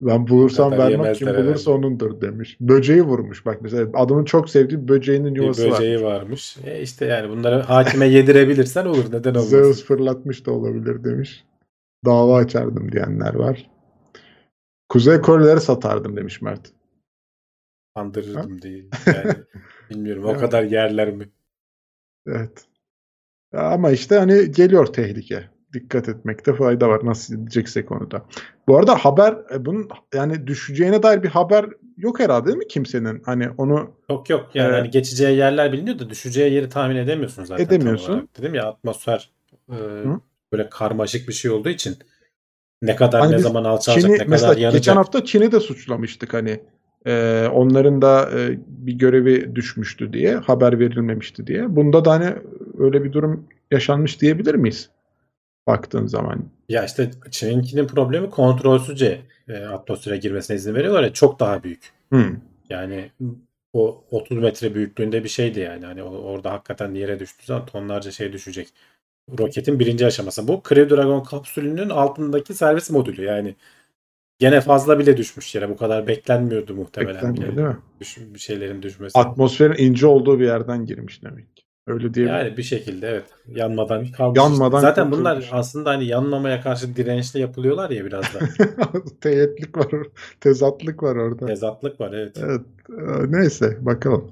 Ben 0.00 0.28
bulursam 0.28 0.70
kadar 0.70 0.90
vermem 0.90 1.12
kim 1.12 1.26
bulursa 1.28 1.42
herhalde. 1.42 1.70
onundur 1.70 2.20
demiş. 2.20 2.56
Böceği 2.60 3.02
vurmuş 3.02 3.46
bak 3.46 3.62
mesela 3.62 3.90
adamın 3.94 4.24
çok 4.24 4.50
sevdiği 4.50 4.88
böceğinin 4.88 5.34
yuvası 5.34 5.70
var. 5.70 5.72
böceği 5.72 6.02
varmış. 6.02 6.56
E 6.64 6.82
işte 6.82 7.06
yani 7.06 7.30
bunları 7.30 7.60
hakime 7.60 8.06
yedirebilirsen 8.06 8.86
olur. 8.86 9.04
Neden 9.12 9.30
olmaz? 9.30 9.48
Zeus 9.48 9.84
fırlatmış 9.84 10.46
da 10.46 10.50
olabilir 10.52 11.04
demiş. 11.04 11.44
Dava 12.04 12.36
açardım 12.36 12.92
diyenler 12.92 13.34
var. 13.34 13.70
Kuzey 14.88 15.20
Korelileri 15.20 15.60
satardım 15.60 16.16
demiş 16.16 16.42
Mert. 16.42 16.72
Kandırırdım 17.94 18.62
değil. 18.62 18.90
Yani 19.06 19.34
bilmiyorum 19.90 20.24
o 20.24 20.36
kadar 20.36 20.62
yerler 20.62 21.10
mi? 21.10 21.28
Evet. 22.26 22.64
Ama 23.52 23.90
işte 23.90 24.16
hani 24.18 24.50
geliyor 24.50 24.86
tehlike. 24.86 25.57
Dikkat 25.72 26.08
etmekte 26.08 26.54
fayda 26.54 26.88
var. 26.88 27.00
Nasıl 27.04 27.34
gideceksek 27.36 27.92
onu 27.92 28.10
da. 28.10 28.22
Bu 28.68 28.78
arada 28.78 28.94
haber 28.96 29.36
e, 29.54 29.64
bunun 29.64 29.88
yani 30.14 30.46
düşeceğine 30.46 31.02
dair 31.02 31.22
bir 31.22 31.28
haber 31.28 31.66
yok 31.96 32.20
herhalde 32.20 32.46
değil 32.46 32.58
mi 32.58 32.68
kimsenin? 32.68 33.22
Hani 33.26 33.48
onu 33.58 33.90
Yok 34.10 34.30
yok 34.30 34.50
yani 34.54 34.68
Evet. 34.68 34.80
hani 34.80 34.90
geçeceği 34.90 35.36
yerler 35.36 35.72
biliniyor 35.72 35.98
da 35.98 36.10
düşeceği 36.10 36.52
yeri 36.52 36.68
tahmin 36.68 36.96
edemiyorsun 36.96 37.44
zaten 37.44 37.64
Edemiyorsun. 37.64 38.12
olarak. 38.12 38.38
Dedim 38.38 38.54
ya 38.54 38.64
atmosfer 38.68 39.30
e, 39.70 39.74
Hı. 39.74 40.20
böyle 40.52 40.68
karmaşık 40.70 41.28
bir 41.28 41.32
şey 41.32 41.50
olduğu 41.50 41.68
için 41.68 41.96
ne 42.82 42.96
kadar 42.96 43.20
Hani 43.20 43.32
ne 43.32 43.38
zaman 43.38 43.64
alçalacak 43.64 44.02
Çin'i 44.10 44.18
ne 44.18 44.24
mesela 44.24 44.50
kadar 44.50 44.60
yanacak. 44.60 44.78
geçen 44.82 44.96
hafta 44.96 45.24
Çin'i 45.24 45.52
de 45.52 45.60
suçlamıştık 45.60 46.34
hani 46.34 46.60
e, 47.06 47.44
onların 47.52 48.02
da 48.02 48.30
e, 48.38 48.58
bir 48.66 48.92
görevi 48.92 49.54
düşmüştü 49.56 50.12
diye 50.12 50.34
haber 50.36 50.78
verilmemişti 50.80 51.46
diye. 51.46 51.76
Bunda 51.76 52.04
da 52.04 52.10
hani 52.12 52.34
öyle 52.78 53.04
bir 53.04 53.12
durum 53.12 53.46
yaşanmış 53.70 54.20
diyebilir 54.20 54.54
miyiz? 54.54 54.90
Baktığın 55.68 56.06
zaman. 56.06 56.44
Ya 56.68 56.84
işte 56.84 57.10
Çin'inkinin 57.30 57.86
problemi 57.86 58.30
kontrolsüzce 58.30 59.20
e, 59.48 59.64
atmosfere 59.64 60.16
girmesine 60.16 60.56
izin 60.56 60.74
veriyorlar 60.74 61.02
ya 61.02 61.12
çok 61.12 61.40
daha 61.40 61.62
büyük. 61.62 61.92
Hmm. 62.10 62.36
Yani 62.70 63.10
o 63.72 64.04
30 64.10 64.38
metre 64.38 64.74
büyüklüğünde 64.74 65.24
bir 65.24 65.28
şeydi 65.28 65.60
yani. 65.60 65.86
Hani 65.86 66.02
orada 66.02 66.52
hakikaten 66.52 66.94
yere 66.94 67.20
düştüğü 67.20 67.46
zaman 67.46 67.66
tonlarca 67.66 68.10
şey 68.10 68.32
düşecek. 68.32 68.68
Roketin 69.38 69.78
birinci 69.78 70.06
aşaması. 70.06 70.48
Bu 70.48 70.62
Crew 70.68 70.96
Dragon 70.96 71.22
kapsülünün 71.22 71.90
altındaki 71.90 72.54
servis 72.54 72.90
modülü 72.90 73.24
yani. 73.24 73.54
Gene 74.38 74.60
fazla 74.60 74.98
bile 74.98 75.16
düşmüş 75.16 75.54
yere. 75.54 75.68
Bu 75.70 75.76
kadar 75.76 76.06
beklenmiyordu 76.06 76.74
muhtemelen 76.74 77.14
Beklenmiyor 77.14 77.56
değil 77.56 77.68
mi? 77.68 77.76
Düş- 78.00 78.18
bir 78.34 78.38
şeylerin 78.38 78.82
düşmesi. 78.82 79.18
Atmosferin 79.18 79.84
ince 79.84 80.06
olduğu 80.06 80.40
bir 80.40 80.44
yerden 80.44 80.86
girmiş 80.86 81.22
demek. 81.22 81.57
Öyle 81.88 82.14
diyebilirim. 82.14 82.38
Yani 82.38 82.56
bir 82.56 82.62
şekilde 82.62 83.08
evet. 83.08 83.24
Yanmadan 83.46 84.06
kalmış. 84.06 84.38
Yanmadan 84.38 84.80
Zaten 84.80 85.04
kurtulmuş. 85.04 85.18
bunlar 85.20 85.48
aslında 85.52 85.90
hani 85.90 86.04
yanmamaya 86.06 86.60
karşı 86.60 86.96
dirençli 86.96 87.40
yapılıyorlar 87.40 87.90
ya 87.90 88.04
biraz 88.04 88.24
da. 88.24 88.38
Teyitlik 89.20 89.78
var, 89.78 89.86
tezatlık 90.40 91.02
var 91.02 91.16
orada. 91.16 91.46
Tezatlık 91.46 92.00
var 92.00 92.12
evet. 92.12 92.36
Evet. 92.44 92.60
e, 92.90 93.32
Neyse 93.32 93.76
bakalım. 93.80 94.30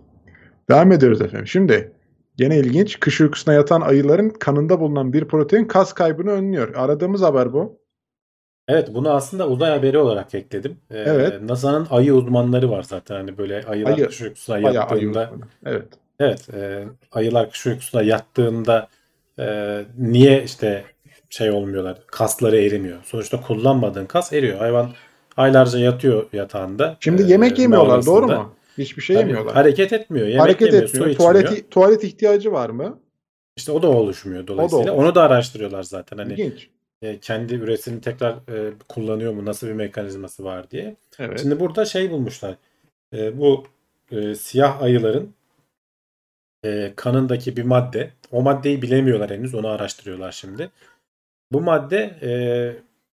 Devam 0.71 0.93
ediyoruz 0.93 1.21
efendim. 1.23 1.47
Şimdi 1.47 1.93
gene 2.37 2.59
ilginç. 2.59 3.01
Kış 3.01 3.21
uykusuna 3.21 3.55
yatan 3.55 3.81
ayıların 3.81 4.29
kanında 4.31 4.81
bulunan 4.81 5.13
bir 5.13 5.25
protein 5.25 5.65
kas 5.65 5.93
kaybını 5.93 6.31
önlüyor. 6.31 6.75
Aradığımız 6.75 7.23
haber 7.23 7.53
bu. 7.53 7.79
Evet 8.69 8.89
bunu 8.95 9.11
aslında 9.11 9.49
uzay 9.49 9.71
haberi 9.71 9.99
olarak 9.99 10.35
ekledim. 10.35 10.77
Ee, 10.91 10.99
Evet. 10.99 11.43
NASA'nın 11.43 11.87
ayı 11.91 12.15
uzmanları 12.15 12.71
var 12.71 12.83
zaten 12.83 13.15
hani 13.15 13.39
böyle 13.39 13.63
ayılar 13.65 13.93
Ayı- 13.93 14.07
kış 14.07 14.21
uykusuna 14.23 14.57
ayı 14.57 14.65
yattığında 14.75 15.31
uzmanı. 15.35 15.51
Evet. 15.67 15.87
Evet 16.21 16.55
e, 16.55 16.85
ayılar 17.13 17.51
kış 17.51 17.67
uykusuna 17.67 18.03
yattığında 18.03 18.89
e, 19.39 19.79
niye 19.99 20.43
işte 20.45 20.85
şey 21.31 21.51
olmuyorlar 21.51 21.99
kasları 22.07 22.57
erimiyor. 22.57 22.99
Sonuçta 23.05 23.41
kullanmadığın 23.41 24.07
kas 24.07 24.33
eriyor. 24.33 24.59
Hayvan 24.59 24.91
aylarca 25.37 25.79
yatıyor 25.79 26.27
yatağında. 26.33 26.97
Şimdi 27.01 27.23
e, 27.23 27.27
yemek 27.27 27.59
yemiyorlar 27.59 28.07
doğru 28.07 28.27
mu? 28.27 28.53
Hiçbir 28.79 29.03
şey 29.03 29.17
Tabii, 29.17 29.27
yemiyorlar. 29.29 29.55
Hareket 29.55 29.93
etmiyor. 29.93 30.27
Yemek 30.27 30.43
Hareket 30.43 30.67
yemiyor. 30.67 30.83
etmiyor. 30.83 31.07
Su 31.07 31.11
içmiyor. 31.13 31.35
Tuvalet, 31.45 31.71
tuvalet 31.71 32.05
ihtiyacı 32.05 32.53
var 32.53 32.71
mı? 32.71 32.99
İşte 33.57 33.73
o 33.73 33.83
da 33.83 33.89
oluşmuyor 33.89 34.47
dolayısıyla. 34.47 34.79
oluşmuyor. 34.79 35.05
Onu 35.05 35.15
da 35.15 35.23
araştırıyorlar 35.23 35.83
zaten. 35.83 36.19
Hani 36.19 36.33
İlginç. 36.33 36.69
e, 37.03 37.19
kendi 37.19 37.55
üretimini 37.55 38.01
tekrar 38.01 38.33
e, 38.33 38.73
kullanıyor 38.89 39.33
mu? 39.33 39.45
Nasıl 39.45 39.67
bir 39.67 39.73
mekanizması 39.73 40.45
var 40.45 40.71
diye. 40.71 40.97
Evet. 41.19 41.41
Şimdi 41.41 41.61
burada 41.61 41.85
şey 41.85 42.11
bulmuşlar. 42.11 42.55
E, 43.15 43.39
bu 43.39 43.65
e, 44.13 44.35
siyah 44.35 44.83
ayıların 44.83 45.31
e, 46.65 46.93
kanındaki 46.97 47.57
bir 47.57 47.65
madde. 47.65 48.11
O 48.33 48.43
maddeyi 48.43 48.83
bilemiyorlar 48.83 49.31
henüz. 49.31 49.55
Onu 49.55 49.69
araştırıyorlar 49.69 50.33
şimdi. 50.33 50.71
Bu 51.53 51.61
madde 51.61 51.99
e, 52.23 52.31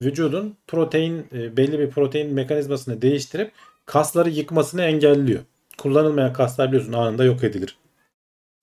vücudun 0.06 0.58
protein 0.68 1.28
e, 1.34 1.58
belli 1.58 1.80
bir 1.80 1.90
protein 1.90 2.34
mekanizmasını 2.34 3.02
değiştirip 3.02 3.52
kasları 3.86 4.30
yıkmasını 4.30 4.82
engelliyor. 4.82 5.42
Kullanılmayan 5.78 6.34
kaslar 6.34 6.68
biliyorsun 6.68 6.94
anında 6.94 7.24
yok 7.24 7.44
edilir. 7.44 7.78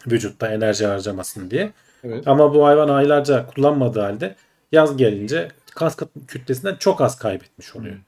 Vücutta 0.07 0.53
enerji 0.53 0.87
harcamasın 0.87 1.51
diye. 1.51 1.73
evet. 2.05 2.29
Ama 2.29 2.55
bu 2.55 2.67
hayvan 2.67 2.89
aylarca 2.89 3.47
kullanmadığı 3.47 4.01
halde 4.01 4.37
yaz 4.73 4.97
gelince 4.97 5.49
kas 5.75 5.97
kütlesinden 6.29 6.77
çok 6.77 7.01
az 7.01 7.19
kaybetmiş 7.19 7.77
oluyor. 7.77 7.95
Hmm. 7.95 8.03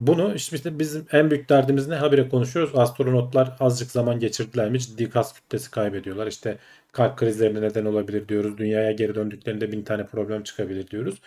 Bunu 0.00 0.34
işte, 0.34 0.78
bizim 0.78 1.06
en 1.12 1.30
büyük 1.30 1.48
derdimiz 1.48 1.88
ne? 1.88 1.94
Habire 1.94 2.28
konuşuyoruz. 2.28 2.78
Astronotlar 2.78 3.56
azıcık 3.60 3.90
zaman 3.90 4.20
geçirdiler 4.20 4.70
mi 4.70 4.80
ciddi 4.80 5.10
kas 5.10 5.34
kütlesi 5.34 5.70
kaybediyorlar. 5.70 6.26
İşte 6.26 6.58
kalp 6.92 7.18
krizlerine 7.18 7.60
neden 7.60 7.84
olabilir 7.84 8.28
diyoruz. 8.28 8.58
Dünyaya 8.58 8.92
geri 8.92 9.14
döndüklerinde 9.14 9.72
bin 9.72 9.82
tane 9.82 10.06
problem 10.06 10.42
çıkabilir 10.42 10.90
diyoruz. 10.90 11.20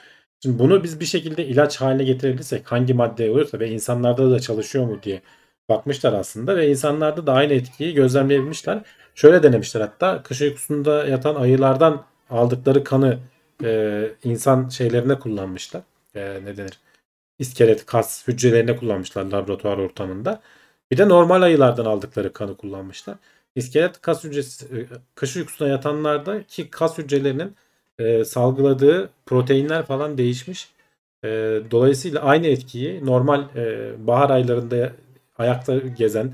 Şimdi 0.43 0.59
bunu 0.59 0.83
biz 0.83 0.99
bir 0.99 1.05
şekilde 1.05 1.45
ilaç 1.45 1.81
haline 1.81 2.03
getirebilirsek 2.03 2.71
hangi 2.71 2.93
maddeye 2.93 3.31
oluyorsa 3.31 3.59
ve 3.59 3.69
insanlarda 3.69 4.31
da 4.31 4.39
çalışıyor 4.39 4.85
mu 4.85 4.99
diye 5.03 5.21
bakmışlar 5.69 6.13
aslında 6.13 6.57
ve 6.57 6.69
insanlarda 6.71 7.27
da 7.27 7.33
aynı 7.33 7.53
etkiyi 7.53 7.93
gözlemleyebilmişler. 7.93 8.81
Şöyle 9.15 9.43
denemişler 9.43 9.81
hatta 9.81 10.23
kış 10.23 10.41
uykusunda 10.41 11.05
yatan 11.05 11.35
ayılardan 11.35 12.05
aldıkları 12.29 12.83
kanı 12.83 13.19
e, 13.63 14.11
insan 14.23 14.69
şeylerine 14.69 15.19
kullanmışlar. 15.19 15.81
E, 16.15 16.39
ne 16.45 16.57
denir? 16.57 16.79
İskelet, 17.39 17.85
kas 17.85 18.27
hücrelerine 18.27 18.75
kullanmışlar 18.75 19.25
laboratuvar 19.25 19.77
ortamında. 19.77 20.41
Bir 20.91 20.97
de 20.97 21.09
normal 21.09 21.41
ayılardan 21.41 21.85
aldıkları 21.85 22.33
kanı 22.33 22.57
kullanmışlar. 22.57 23.15
İskelet 23.55 24.01
kas 24.01 24.23
hücresi, 24.23 24.65
e, 24.65 24.79
kış 25.15 25.37
uykusuna 25.37 25.67
yatanlarda 25.67 26.43
ki 26.43 26.69
kas 26.69 26.97
hücrelerinin 26.97 27.55
e, 27.99 28.25
salgıladığı 28.25 29.09
proteinler 29.25 29.85
falan 29.85 30.17
değişmiş. 30.17 30.69
E, 31.23 31.29
dolayısıyla 31.71 32.21
aynı 32.21 32.47
etkiyi 32.47 33.05
normal 33.05 33.43
e, 33.55 33.91
bahar 34.07 34.29
aylarında 34.29 34.91
ayakta 35.37 35.77
gezen 35.77 36.33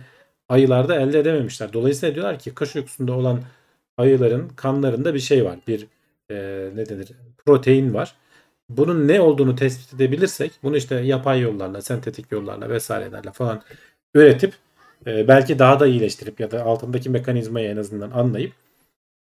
ayılarda 0.50 0.96
elde 1.02 1.20
edememişler. 1.20 1.74
Dolayısıyla 1.74 2.16
diyorlar 2.16 2.40
ki 2.40 2.54
kış 2.54 2.76
uykusunda 2.76 3.14
olan 3.14 3.42
ayıların 3.98 4.50
kanlarında 4.50 5.14
bir 5.14 5.20
şey 5.20 5.46
var. 5.46 5.60
Bir 5.68 5.88
e, 6.32 6.36
ne 6.76 6.90
denir? 6.90 7.08
Protein 7.46 7.94
var. 7.94 8.16
Bunun 8.70 9.08
ne 9.08 9.22
olduğunu 9.22 9.56
tespit 9.56 9.94
edebilirsek 9.94 10.52
bunu 10.64 10.78
işte 10.78 10.96
yapay 10.96 11.42
yollarla, 11.42 11.82
sentetik 11.82 12.32
yollarla 12.32 12.70
vesairelerle 12.70 13.32
falan 13.32 13.62
üretip 14.16 14.54
e, 15.08 15.28
belki 15.28 15.60
daha 15.60 15.80
da 15.80 15.88
iyileştirip 15.88 16.40
ya 16.40 16.52
da 16.52 16.64
altındaki 16.64 17.10
mekanizmayı 17.10 17.70
en 17.70 17.78
azından 17.78 18.12
anlayıp 18.12 18.54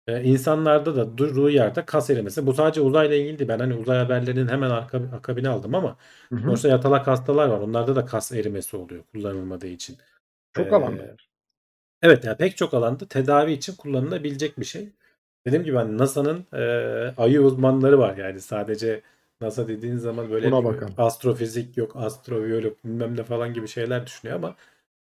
e, 0.07 0.23
insanlarda 0.23 0.95
da 0.95 1.17
durduğu 1.17 1.49
yerde 1.49 1.85
kas 1.85 2.09
erimesi. 2.09 2.45
Bu 2.45 2.53
sadece 2.53 2.81
uzayla 2.81 3.15
ilgili. 3.15 3.47
Ben 3.47 3.59
hani 3.59 3.73
uzay 3.73 3.97
haberlerinin 3.97 4.47
hemen 4.47 4.69
arka, 4.69 5.01
akabine 5.17 5.49
aldım 5.49 5.75
ama 5.75 5.97
Hı 6.29 6.35
hı. 6.35 6.41
sonuçta 6.41 6.67
yatalak 6.67 7.07
hastalar 7.07 7.47
var. 7.47 7.59
Onlarda 7.59 7.95
da 7.95 8.05
kas 8.05 8.31
erimesi 8.31 8.77
oluyor 8.77 9.03
kullanılmadığı 9.13 9.67
için. 9.67 9.97
Çok 10.53 10.67
Ee, 10.67 10.75
alanda. 10.75 11.03
Evet 12.01 12.23
yani 12.25 12.37
pek 12.37 12.57
çok 12.57 12.73
alanda 12.73 13.07
tedavi 13.07 13.51
için 13.51 13.75
kullanılabilecek 13.75 14.59
bir 14.59 14.65
şey. 14.65 14.89
Dediğim 15.47 15.63
gibi 15.63 15.75
hani 15.75 15.97
NASA'nın 15.97 16.45
e, 16.53 16.63
ayı 17.17 17.41
uzmanları 17.41 17.99
var 17.99 18.17
yani 18.17 18.41
sadece 18.41 19.01
NASA 19.45 19.67
dediğin 19.67 19.97
zaman 19.97 20.31
böyle 20.31 20.51
Buna 20.51 20.63
bakalım. 20.63 20.93
astrofizik 20.97 21.77
yok, 21.77 21.91
astrobiyolog 21.95 22.73
bilmem 22.85 23.17
ne 23.17 23.23
falan 23.23 23.53
gibi 23.53 23.67
şeyler 23.67 24.05
düşünüyor 24.05 24.37
ama 24.39 24.55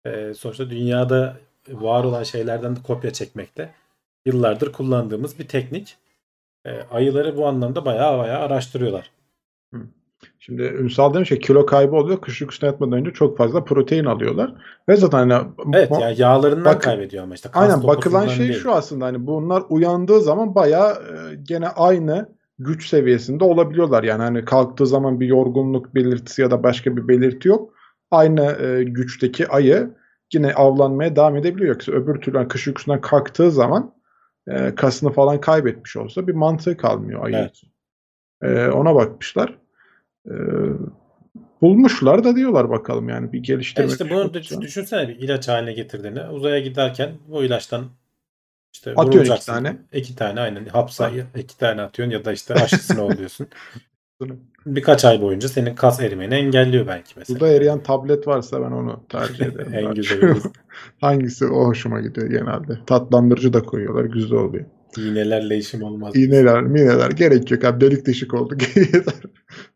e, 0.04 0.34
sonuçta 0.34 0.70
dünyada 0.70 1.36
var 1.68 2.04
olan 2.04 2.22
şeylerden 2.22 2.76
de 2.76 2.80
kopya 2.86 3.12
çekmekte 3.12 3.70
yıllardır 4.26 4.72
kullandığımız 4.72 5.38
bir 5.38 5.48
teknik. 5.48 5.96
E, 6.66 6.70
ayıları 6.90 7.36
bu 7.36 7.46
anlamda 7.46 7.84
bayağı 7.84 8.18
bayağı 8.18 8.38
araştırıyorlar. 8.40 9.10
Şimdi 10.38 10.62
Ünsal 10.62 11.14
demiş 11.14 11.28
ki 11.28 11.38
kilo 11.38 11.66
kaybı 11.66 11.96
oluyor. 11.96 12.20
Kış 12.20 12.42
uykusuna 12.42 12.70
yatmadan 12.70 12.98
önce 12.98 13.10
çok 13.12 13.38
fazla 13.38 13.64
protein 13.64 14.04
alıyorlar. 14.04 14.54
Ve 14.88 14.96
zaten 14.96 15.30
hani 15.30 15.48
Evet 15.74 15.90
mu- 15.90 15.98
yani 16.00 16.20
yağlarından 16.20 16.64
Bakın- 16.64 16.80
kaybediyor 16.80 17.24
ama 17.24 17.34
işte 17.34 17.48
aynen 17.54 17.82
bakılan 17.86 18.26
şey 18.26 18.48
değil. 18.48 18.58
şu 18.60 18.72
aslında 18.72 19.04
hani 19.04 19.26
bunlar 19.26 19.62
uyandığı 19.68 20.20
zaman 20.20 20.54
bayağı 20.54 20.92
e, 20.92 21.34
gene 21.42 21.68
aynı 21.68 22.28
güç 22.60 22.88
seviyesinde 22.88 23.44
olabiliyorlar. 23.44 24.02
Yani 24.02 24.22
hani 24.22 24.44
kalktığı 24.44 24.86
zaman 24.86 25.20
bir 25.20 25.26
yorgunluk 25.26 25.94
belirtisi 25.94 26.42
ya 26.42 26.50
da 26.50 26.62
başka 26.62 26.96
bir 26.96 27.08
belirti 27.08 27.48
yok. 27.48 27.74
Aynı 28.10 28.56
e, 28.62 28.84
güçteki 28.84 29.48
ayı 29.48 29.94
yine 30.34 30.54
avlanmaya 30.54 31.16
devam 31.16 31.36
edebiliyor. 31.36 31.68
Yoksa 31.68 31.92
öbür 31.92 32.20
türlü 32.20 32.38
hani 32.38 32.48
kış 32.48 32.68
uykusundan 32.68 33.00
kalktığı 33.00 33.50
zaman 33.50 33.94
e, 34.48 34.74
kasını 34.74 35.12
falan 35.12 35.40
kaybetmiş 35.40 35.96
olsa 35.96 36.26
bir 36.26 36.34
mantığı 36.34 36.76
kalmıyor 36.76 37.24
ayı 37.24 37.36
Evet. 37.36 37.50
için. 37.50 37.68
E, 38.42 38.68
ona 38.68 38.94
bakmışlar. 38.94 39.58
E, 40.26 40.34
bulmuşlar 41.62 42.24
da 42.24 42.36
diyorlar 42.36 42.70
bakalım 42.70 43.08
yani 43.08 43.32
bir 43.32 43.38
E 43.38 43.40
geliştirme. 43.40 43.88
işte 43.88 44.04
bir 44.04 44.10
şey 44.42 44.58
bunu 44.58 44.62
düşünsene 44.62 45.08
bir 45.08 45.16
ilaç 45.16 45.48
haline 45.48 45.72
getirdiğini. 45.72 46.22
Uzaya 46.28 46.58
giderken 46.60 47.10
bu 47.28 47.44
ilaçtan 47.44 47.84
işte 48.74 48.94
Atıyorsun 48.96 49.34
iki 49.34 49.46
tane. 49.46 49.76
İki 49.92 50.16
tane 50.16 50.40
aynen. 50.40 50.64
Hapsa 50.64 51.10
iki 51.36 51.58
tane 51.58 51.82
atıyorsun 51.82 52.12
ya 52.12 52.24
da 52.24 52.32
işte 52.32 52.54
aşısını 52.54 53.02
oluyorsun. 53.02 53.46
Birkaç 54.66 55.04
ay 55.04 55.20
boyunca 55.20 55.48
senin 55.48 55.74
kas 55.74 56.00
erimeni 56.00 56.34
engelliyor 56.34 56.86
belki 56.86 57.14
mesela. 57.16 57.38
Suda 57.38 57.48
eriyen 57.48 57.82
tablet 57.82 58.26
varsa 58.26 58.62
ben 58.62 58.70
onu 58.70 59.04
tercih 59.08 59.46
ederim. 59.46 59.74
En 59.74 59.94
çok. 60.02 60.52
Hangisi 61.00 61.46
o 61.46 61.66
hoşuma 61.66 62.00
gidiyor 62.00 62.30
genelde. 62.30 62.78
Tatlandırıcı 62.86 63.52
da 63.52 63.62
koyuyorlar. 63.62 64.04
Güzel 64.04 64.38
oluyor. 64.38 64.64
İğnelerle 64.98 65.56
işim 65.56 65.82
olmaz. 65.82 66.16
İğneler, 66.16 66.62
mineler 66.62 67.10
gerek 67.10 67.50
yok 67.50 67.64
abi. 67.64 67.80
Delik 67.80 68.06
deşik 68.06 68.34
oldu. 68.34 68.56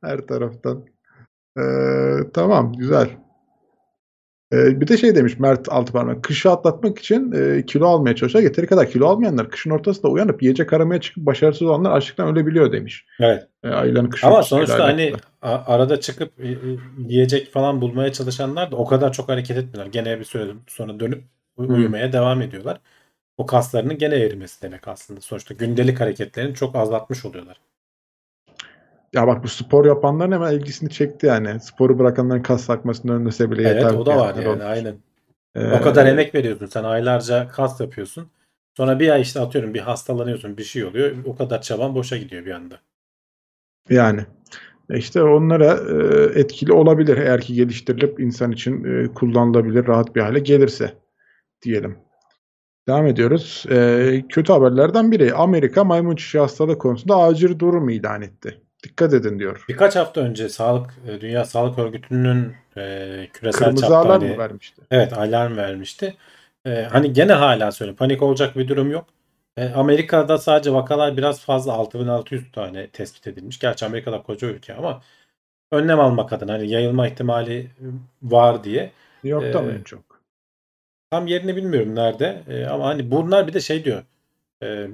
Her 0.01 0.27
taraftan. 0.27 0.85
Ee, 1.59 1.63
tamam 2.35 2.73
güzel. 2.73 3.09
Ee, 4.55 4.81
bir 4.81 4.89
de 4.89 4.97
şey 4.97 5.15
demiş 5.15 5.39
Mert 5.39 5.69
Altıparmak. 5.69 6.23
Kışı 6.23 6.51
atlatmak 6.51 6.99
için 6.99 7.33
e, 7.33 7.67
kilo 7.67 7.87
almaya 7.87 8.17
çalışıyor. 8.17 8.45
Yeteri 8.45 8.67
kadar 8.67 8.91
kilo 8.91 9.07
almayanlar 9.07 9.51
kışın 9.51 9.71
ortasında 9.71 10.09
uyanıp 10.09 10.43
yiyecek 10.43 10.73
aramaya 10.73 11.01
çıkıp 11.01 11.27
başarısız 11.27 11.63
olanlar 11.63 11.91
açlıktan 11.91 12.29
ölebiliyor 12.29 12.73
demiş. 12.73 13.07
Evet. 13.21 13.49
E, 13.63 13.69
ayıların 13.69 14.11
kış 14.11 14.25
Ama 14.25 14.43
sonuçta 14.43 14.85
hani 14.85 15.13
alakalı. 15.43 15.65
arada 15.67 16.01
çıkıp 16.01 16.41
e, 16.41 16.49
e, 16.49 16.57
yiyecek 17.09 17.53
falan 17.53 17.81
bulmaya 17.81 18.13
çalışanlar 18.13 18.71
da 18.71 18.77
o 18.77 18.87
kadar 18.87 19.13
çok 19.13 19.29
hareket 19.29 19.57
etmiyorlar. 19.57 19.93
Gene 19.93 20.19
bir 20.19 20.25
süre 20.25 20.53
sonra 20.67 21.01
dönüp 21.01 21.25
uyumaya 21.57 22.13
devam 22.13 22.43
ediyorlar. 22.43 22.81
O 23.37 23.47
kaslarının 23.47 23.99
gene 23.99 24.15
erimesi 24.15 24.63
demek 24.63 24.89
aslında. 24.89 25.21
Sonuçta 25.21 25.55
gündelik 25.55 26.01
hareketlerini 26.01 26.55
çok 26.55 26.77
azaltmış 26.77 27.25
oluyorlar. 27.25 27.61
Ya 29.15 29.27
bak 29.27 29.45
bu 29.45 29.49
spor 29.49 29.85
yapanların 29.85 30.33
hemen 30.33 30.53
ilgisini 30.53 30.91
çekti 30.91 31.27
yani. 31.27 31.61
Sporu 31.61 31.99
bırakanların 31.99 32.43
kas 32.43 32.67
takmasının 32.67 33.13
önlese 33.21 33.51
bile 33.51 33.63
Evet 33.63 33.83
yeter. 33.83 33.95
o 33.95 34.07
da 34.07 34.17
var 34.17 34.35
diyenler 34.35 34.51
yani 34.51 34.63
olmuş. 34.63 34.65
aynen. 34.65 34.95
Ee, 35.55 35.79
O 35.79 35.83
kadar 35.83 36.07
emek 36.07 36.35
veriyorsun 36.35 36.67
sen 36.67 36.85
aylarca 36.85 37.49
kas 37.49 37.81
yapıyorsun. 37.81 38.27
Sonra 38.77 39.01
bir 39.01 39.09
ay 39.11 39.21
işte 39.23 39.41
atıyorum 39.41 39.75
bir 39.75 39.81
hastalanıyorsun 39.81 40.57
bir 40.57 40.65
şey 40.65 40.85
oluyor. 40.85 41.17
O 41.27 41.37
kadar 41.37 41.63
çaban 41.63 41.95
boşa 41.95 42.17
gidiyor 42.17 42.47
bir 42.47 42.51
anda. 42.51 42.81
Yani 43.91 44.21
E 44.91 44.99
işte 44.99 45.23
onlara 45.23 45.65
e, 45.75 46.41
etkili 46.41 46.73
olabilir 46.73 47.17
eğer 47.17 47.41
ki 47.41 47.55
geliştirilip 47.55 48.21
insan 48.21 48.53
için 48.53 48.85
e, 48.85 49.07
kullanılabilir 49.15 49.87
rahat 49.87 50.17
bir 50.17 50.21
hale 50.21 50.39
gelirse 50.39 50.95
diyelim. 51.63 51.99
Devam 52.89 53.07
ediyoruz. 53.07 53.65
E, 53.71 54.25
kötü 54.29 54.53
haberlerden 54.53 55.13
biri 55.13 55.35
Amerika 55.35 55.85
maymun 55.85 56.17
çiçeği 56.17 56.43
hastalığı 56.43 56.79
konusunda 56.79 57.17
acil 57.17 57.59
durum 57.59 57.89
ilan 57.89 58.23
etti. 58.23 58.61
Dikkat 58.85 59.15
edin 59.15 59.39
diyor. 59.39 59.65
Birkaç 59.69 59.97
hafta 59.97 60.21
önce 60.21 60.49
Sağlık 60.49 60.91
e, 61.09 61.21
Dünya 61.21 61.45
Sağlık 61.45 61.79
Örgütü'nün 61.79 62.55
e, 62.77 63.29
küresel 63.33 63.65
Kırmızı 63.65 63.81
çapta 63.83 63.97
alarm 63.99 64.11
hani- 64.23 64.31
mı 64.33 64.39
vermişti? 64.39 64.83
Evet 64.91 65.13
alarm 65.13 65.57
vermişti. 65.57 66.17
Ee, 66.67 66.89
hani 66.93 67.13
gene 67.13 67.33
hala 67.33 67.73
söyle 67.73 67.95
panik 67.95 68.23
olacak 68.23 68.57
bir 68.57 68.69
durum 68.69 68.91
yok. 68.91 69.07
Ee, 69.57 69.69
Amerika'da 69.69 70.39
sadece 70.39 70.73
vakalar 70.73 71.17
biraz 71.17 71.41
fazla 71.41 71.73
6600 71.73 72.53
tane 72.53 72.87
tespit 72.89 73.27
edilmiş. 73.27 73.59
Gerçi 73.59 73.87
Amerika'da 73.87 74.23
koca 74.23 74.49
ülke 74.49 74.75
ama 74.75 75.03
önlem 75.73 76.01
almak 76.01 76.33
adına 76.33 76.53
hani 76.53 76.71
yayılma 76.71 77.09
ihtimali 77.09 77.71
var 78.23 78.65
diye. 78.65 78.83
New 79.25 79.29
York'ta 79.29 79.63
mı 79.63 79.73
Ee, 79.73 79.75
en 79.75 79.83
çok? 79.83 80.03
Tam 81.11 81.27
yerini 81.27 81.57
bilmiyorum 81.57 81.95
nerede 81.95 82.43
Ee, 82.49 82.67
ama 82.67 82.87
hani 82.87 83.11
bunlar 83.11 83.47
bir 83.47 83.55
de 83.55 83.61
şey 83.61 83.85
diyor. 83.85 84.03
e, 84.63 84.87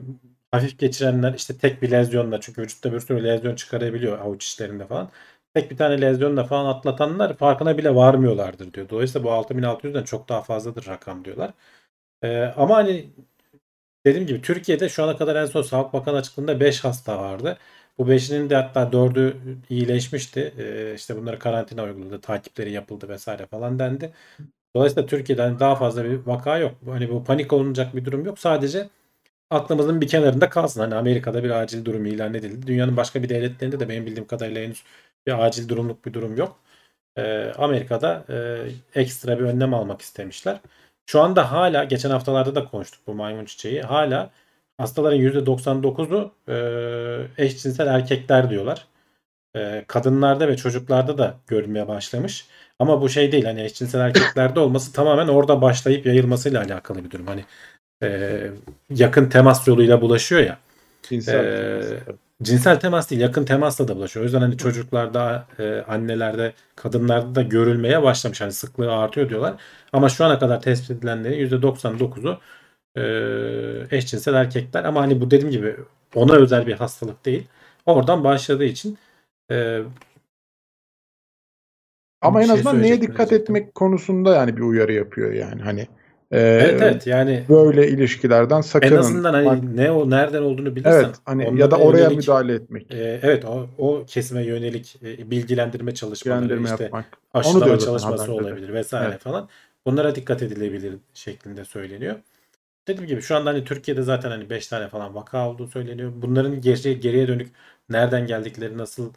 hafif 0.51 0.79
geçirenler 0.79 1.35
işte 1.35 1.59
tek 1.59 1.83
bir 1.83 1.91
lezyonla 1.91 2.41
çünkü 2.41 2.63
vücutta 2.63 2.93
bir 2.93 3.01
sürü 3.01 3.25
lezyon 3.25 3.55
çıkarabiliyor 3.55 4.19
avuç 4.19 4.47
içlerinde 4.53 4.87
falan. 4.87 5.11
Tek 5.55 5.71
bir 5.71 5.77
tane 5.77 6.01
lezyonla 6.01 6.45
falan 6.45 6.67
atlatanlar 6.75 7.37
farkına 7.37 7.79
bile 7.79 7.95
varmıyorlardır 7.95 8.73
diyor. 8.75 8.89
Dolayısıyla 8.89 9.25
bu 9.25 9.33
6600'den 9.33 10.05
çok 10.05 10.29
daha 10.29 10.43
fazladır 10.43 10.87
rakam 10.87 11.25
diyorlar. 11.25 11.55
Ee, 12.23 12.43
ama 12.57 12.77
hani 12.77 13.11
dediğim 14.07 14.27
gibi 14.27 14.43
Türkiye'de 14.43 14.89
şu 14.89 15.05
ana 15.05 15.17
kadar 15.17 15.37
en 15.37 15.47
son 15.47 15.63
Sağlık 15.63 15.93
Bakanı 15.93 16.17
açıkladığında 16.17 16.61
5 16.61 16.85
hasta 16.85 17.19
vardı. 17.19 17.59
Bu 17.99 18.09
5'inin 18.09 18.51
de 18.51 18.57
hatta 18.57 18.93
4'ü 18.93 19.37
iyileşmişti. 19.71 20.55
Ee, 20.59 20.95
işte 20.97 21.17
bunlara 21.17 21.39
karantina 21.39 21.85
uyguladı, 21.85 22.21
takipleri 22.21 22.73
yapıldı 22.73 23.09
vesaire 23.09 23.47
falan 23.47 23.79
dendi. 23.79 24.13
Dolayısıyla 24.77 25.07
Türkiye'de 25.09 25.43
hani 25.43 25.61
daha 25.61 25.77
fazla 25.77 26.05
bir 26.05 26.27
vaka 26.27 26.59
yok. 26.59 26.75
Hani 26.87 27.11
bu 27.11 27.25
panik 27.25 27.53
olunacak 27.53 27.97
bir 27.97 28.05
durum 28.05 28.25
yok. 28.27 28.39
Sadece 28.39 28.91
aklımızın 29.51 30.01
bir 30.01 30.09
kenarında 30.09 30.51
kalsın. 30.51 30.81
Hani 30.81 30.95
Amerika'da 30.95 31.45
bir 31.45 31.51
acil 31.51 31.85
durum 31.85 32.07
ilan 32.07 32.35
edildi. 32.35 32.67
Dünyanın 32.67 32.97
başka 32.97 33.23
bir 33.23 33.29
devletlerinde 33.29 33.81
de 33.81 33.89
benim 33.89 34.07
bildiğim 34.07 34.27
kadarıyla 34.27 34.63
henüz 34.63 34.85
bir 35.27 35.47
acil 35.47 35.69
durumluk 35.69 36.07
bir 36.07 36.13
durum 36.13 36.37
yok. 36.37 36.61
Ee, 37.19 37.53
Amerika'da 37.59 38.25
e, 38.95 39.01
ekstra 39.01 39.39
bir 39.39 39.45
önlem 39.45 39.75
almak 39.75 40.03
istemişler. 40.03 40.61
Şu 41.07 41.21
anda 41.21 41.53
hala 41.53 41.85
geçen 41.85 42.11
haftalarda 42.11 42.55
da 42.55 42.65
konuştuk 42.65 43.01
bu 43.07 43.15
maymun 43.15 43.45
çiçeği. 43.45 43.83
Hala 43.83 44.31
hastaların 44.79 45.19
%99'u 45.19 46.33
e, 46.49 47.45
eşcinsel 47.45 47.87
erkekler 47.87 48.51
diyorlar. 48.51 48.87
E, 49.57 49.85
kadınlarda 49.89 50.49
ve 50.49 50.57
çocuklarda 50.57 51.19
da 51.19 51.37
görülmeye 51.47 51.89
başlamış. 51.89 52.47
Ama 52.79 53.03
bu 53.03 53.09
şey 53.09 53.33
değil 53.33 53.45
hani 53.45 53.63
eşcinsel 53.63 54.01
erkeklerde 54.01 54.61
olması 54.61 54.93
tamamen 54.93 55.29
orada 55.29 55.63
başlayıp 55.63 56.07
yayılmasıyla 56.07 56.63
alakalı 56.63 57.05
bir 57.05 57.11
durum. 57.11 57.27
Hani 57.27 57.45
e, 58.03 58.51
yakın 58.91 59.29
temas 59.29 59.69
yoluyla 59.69 60.01
bulaşıyor 60.01 60.41
ya. 60.43 60.59
Cinsel 61.03 61.45
Ee, 61.45 62.05
temas. 62.05 62.19
cinsel 62.43 62.81
temas 62.81 63.11
değil 63.11 63.23
yakın 63.23 63.45
temasla 63.45 63.89
da 63.89 63.97
bulaşıyor. 63.97 64.23
O 64.23 64.27
yüzden 64.27 64.41
hani 64.41 64.57
çocuklarda, 64.57 65.47
e, 65.59 65.81
annelerde, 65.89 66.53
kadınlarda 66.77 67.35
da 67.35 67.43
görülmeye 67.43 68.03
başlamış. 68.03 68.41
Hani 68.41 68.53
sıklığı 68.53 68.93
artıyor 68.93 69.29
diyorlar. 69.29 69.55
Ama 69.93 70.09
şu 70.09 70.25
ana 70.25 70.39
kadar 70.39 70.63
tespit 70.63 70.91
edilenlerin 70.91 71.39
%99'u 71.39 72.41
e, 72.97 73.03
eşcinsel 73.97 74.35
erkekler. 74.35 74.85
Ama 74.85 75.01
hani 75.03 75.21
bu 75.21 75.31
dediğim 75.31 75.51
gibi 75.51 75.77
ona 76.15 76.35
özel 76.35 76.67
bir 76.67 76.73
hastalık 76.73 77.25
değil. 77.27 77.47
Oradan 77.87 78.25
başladığı 78.25 78.65
için 78.65 78.99
e, 79.51 79.83
Ama 82.21 82.43
en 82.43 82.47
şey 82.47 82.55
azından 82.55 82.83
neye 82.83 83.03
dikkat 83.03 83.33
etmek 83.33 83.75
konusunda 83.75 84.35
yani 84.35 84.57
bir 84.57 84.63
uyarı 84.63 84.93
yapıyor 84.93 85.33
yani 85.33 85.63
hani. 85.63 85.89
E, 86.31 86.38
evet 86.40 86.83
evet 86.83 87.07
yani 87.07 87.45
Böyle 87.49 87.88
ilişkilerden 87.88 88.61
sakının. 88.61 88.93
en 88.93 88.97
azından 88.97 89.35
hani 89.35 89.47
Bak, 89.47 89.62
ne 89.62 89.90
o 89.90 90.11
nereden 90.11 90.43
olduğunu 90.43 90.77
bilirsen 90.77 90.93
evet 90.93 91.16
hani 91.25 91.61
ya 91.61 91.71
da 91.71 91.77
oraya 91.77 91.99
yönelik, 91.99 92.16
müdahale 92.16 92.55
etmek. 92.55 92.90
e, 92.90 93.21
evet 93.23 93.45
o, 93.45 93.69
o 93.79 94.05
kesime 94.07 94.43
yönelik 94.43 94.97
e, 95.03 95.31
bilgilendirme 95.31 95.95
çalışmaları 95.95 96.40
Bilgilendirme 96.43 96.71
işte 96.71 96.85
yapmak. 96.85 97.19
Aşılama 97.35 97.79
çalışması 97.79 98.33
olabilir 98.33 98.73
vesaire 98.75 99.09
Evet. 99.11 99.21
falan. 99.21 99.49
Bunlara 99.87 100.14
dikkat 100.14 100.43
edilebilir 100.43 100.95
şeklinde 101.14 101.64
söyleniyor. 101.64 102.16
Dediğim 102.88 103.09
gibi 103.09 103.23
şu 103.23 103.37
anda 103.37 103.51
hani 103.51 103.64
Türkiye'de 103.64 104.03
zaten 104.03 104.31
hani 104.31 104.51
5 104.51 104.66
tane 104.69 104.88
falan 104.88 105.14
vaka 105.14 105.49
olduğu 105.49 105.69
söyleniyor. 105.69 106.12
Bunların 106.16 106.61
geri, 106.61 107.01
geriye 107.01 107.29
dönük 107.29 107.51
nereden 107.88 108.27
geldikleri, 108.27 108.79
nasıl 108.79 109.12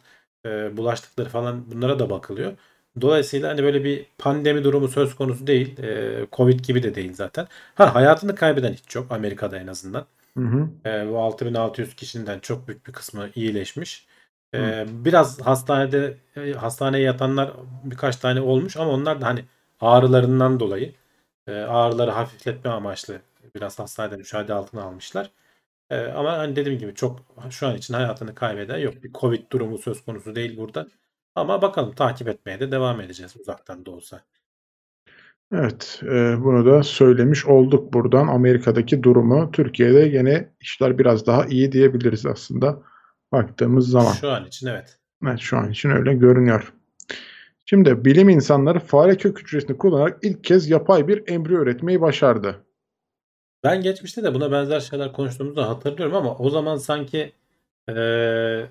e, 0.46 0.76
bulaştıkları 0.76 1.28
falan 1.28 1.70
bunlara 1.70 1.98
da 1.98 2.10
bakılıyor. 2.10 2.52
Dolayısıyla 3.00 3.50
hani 3.50 3.62
böyle 3.62 3.84
bir 3.84 4.06
pandemi 4.18 4.64
durumu 4.64 4.88
söz 4.88 5.14
konusu 5.16 5.46
değil. 5.46 5.78
E, 5.78 6.26
Covid 6.32 6.60
gibi 6.60 6.82
de 6.82 6.94
değil 6.94 7.14
zaten. 7.14 7.46
Ha 7.74 7.94
hayatını 7.94 8.34
kaybeden 8.34 8.72
hiç 8.72 8.94
yok 8.94 9.06
Amerika'da 9.12 9.58
en 9.58 9.66
azından. 9.66 10.06
Hı 10.36 10.44
hı. 10.44 10.68
E, 10.86 11.10
bu 11.10 11.18
6600 11.18 11.94
kişiden 11.94 12.38
çok 12.40 12.68
büyük 12.68 12.86
bir 12.86 12.92
kısmı 12.92 13.30
iyileşmiş. 13.34 14.06
E, 14.54 14.58
Hı. 14.58 14.86
biraz 14.88 15.40
hastanede 15.40 16.16
e, 16.36 16.52
hastaneye 16.52 17.02
yatanlar 17.04 17.52
birkaç 17.84 18.16
tane 18.16 18.40
olmuş 18.40 18.76
ama 18.76 18.90
onlar 18.90 19.20
da 19.20 19.26
hani 19.26 19.44
ağrılarından 19.80 20.60
dolayı 20.60 20.94
e, 21.46 21.52
ağrıları 21.52 22.10
hafifletme 22.10 22.70
amaçlı 22.70 23.20
biraz 23.54 23.78
hastanede 23.78 24.16
müşahede 24.16 24.54
altına 24.54 24.82
almışlar. 24.82 25.30
E, 25.90 26.00
ama 26.06 26.38
hani 26.38 26.56
dediğim 26.56 26.78
gibi 26.78 26.94
çok 26.94 27.20
şu 27.50 27.66
an 27.68 27.76
için 27.76 27.94
hayatını 27.94 28.34
kaybeden 28.34 28.78
yok. 28.78 29.02
Bir 29.04 29.12
Covid 29.12 29.52
durumu 29.52 29.78
söz 29.78 30.04
konusu 30.04 30.34
değil 30.34 30.56
burada. 30.56 30.88
Ama 31.34 31.62
bakalım 31.62 31.94
takip 31.94 32.28
etmeye 32.28 32.60
de 32.60 32.70
devam 32.70 33.00
edeceğiz 33.00 33.36
uzaktan 33.40 33.86
da 33.86 33.90
olsa. 33.90 34.20
Evet, 35.52 36.00
e, 36.02 36.44
bunu 36.44 36.66
da 36.66 36.82
söylemiş 36.82 37.46
olduk 37.46 37.92
buradan 37.92 38.26
Amerika'daki 38.26 39.02
durumu. 39.02 39.50
Türkiye'de 39.52 40.00
yine 40.00 40.52
işler 40.60 40.98
biraz 40.98 41.26
daha 41.26 41.46
iyi 41.46 41.72
diyebiliriz 41.72 42.26
aslında 42.26 42.82
baktığımız 43.32 43.88
zaman. 43.88 44.12
Şu 44.12 44.30
an 44.30 44.44
için 44.44 44.66
evet. 44.66 44.98
Evet, 45.26 45.38
şu 45.38 45.56
an 45.56 45.70
için 45.70 45.90
öyle 45.90 46.14
görünüyor. 46.14 46.72
Şimdi 47.66 48.04
bilim 48.04 48.28
insanları 48.28 48.80
fare 48.80 49.16
kök 49.16 49.40
hücresini 49.40 49.78
kullanarak 49.78 50.18
ilk 50.22 50.44
kez 50.44 50.70
yapay 50.70 51.08
bir 51.08 51.28
embriyo 51.28 51.62
üretmeyi 51.62 52.00
başardı. 52.00 52.64
Ben 53.64 53.82
geçmişte 53.82 54.22
de 54.22 54.34
buna 54.34 54.52
benzer 54.52 54.80
şeyler 54.80 55.12
konuştuğumuzu 55.12 55.62
hatırlıyorum 55.62 56.14
ama 56.14 56.36
o 56.36 56.50
zaman 56.50 56.76
sanki 56.76 57.32
Ee, 57.88 58.66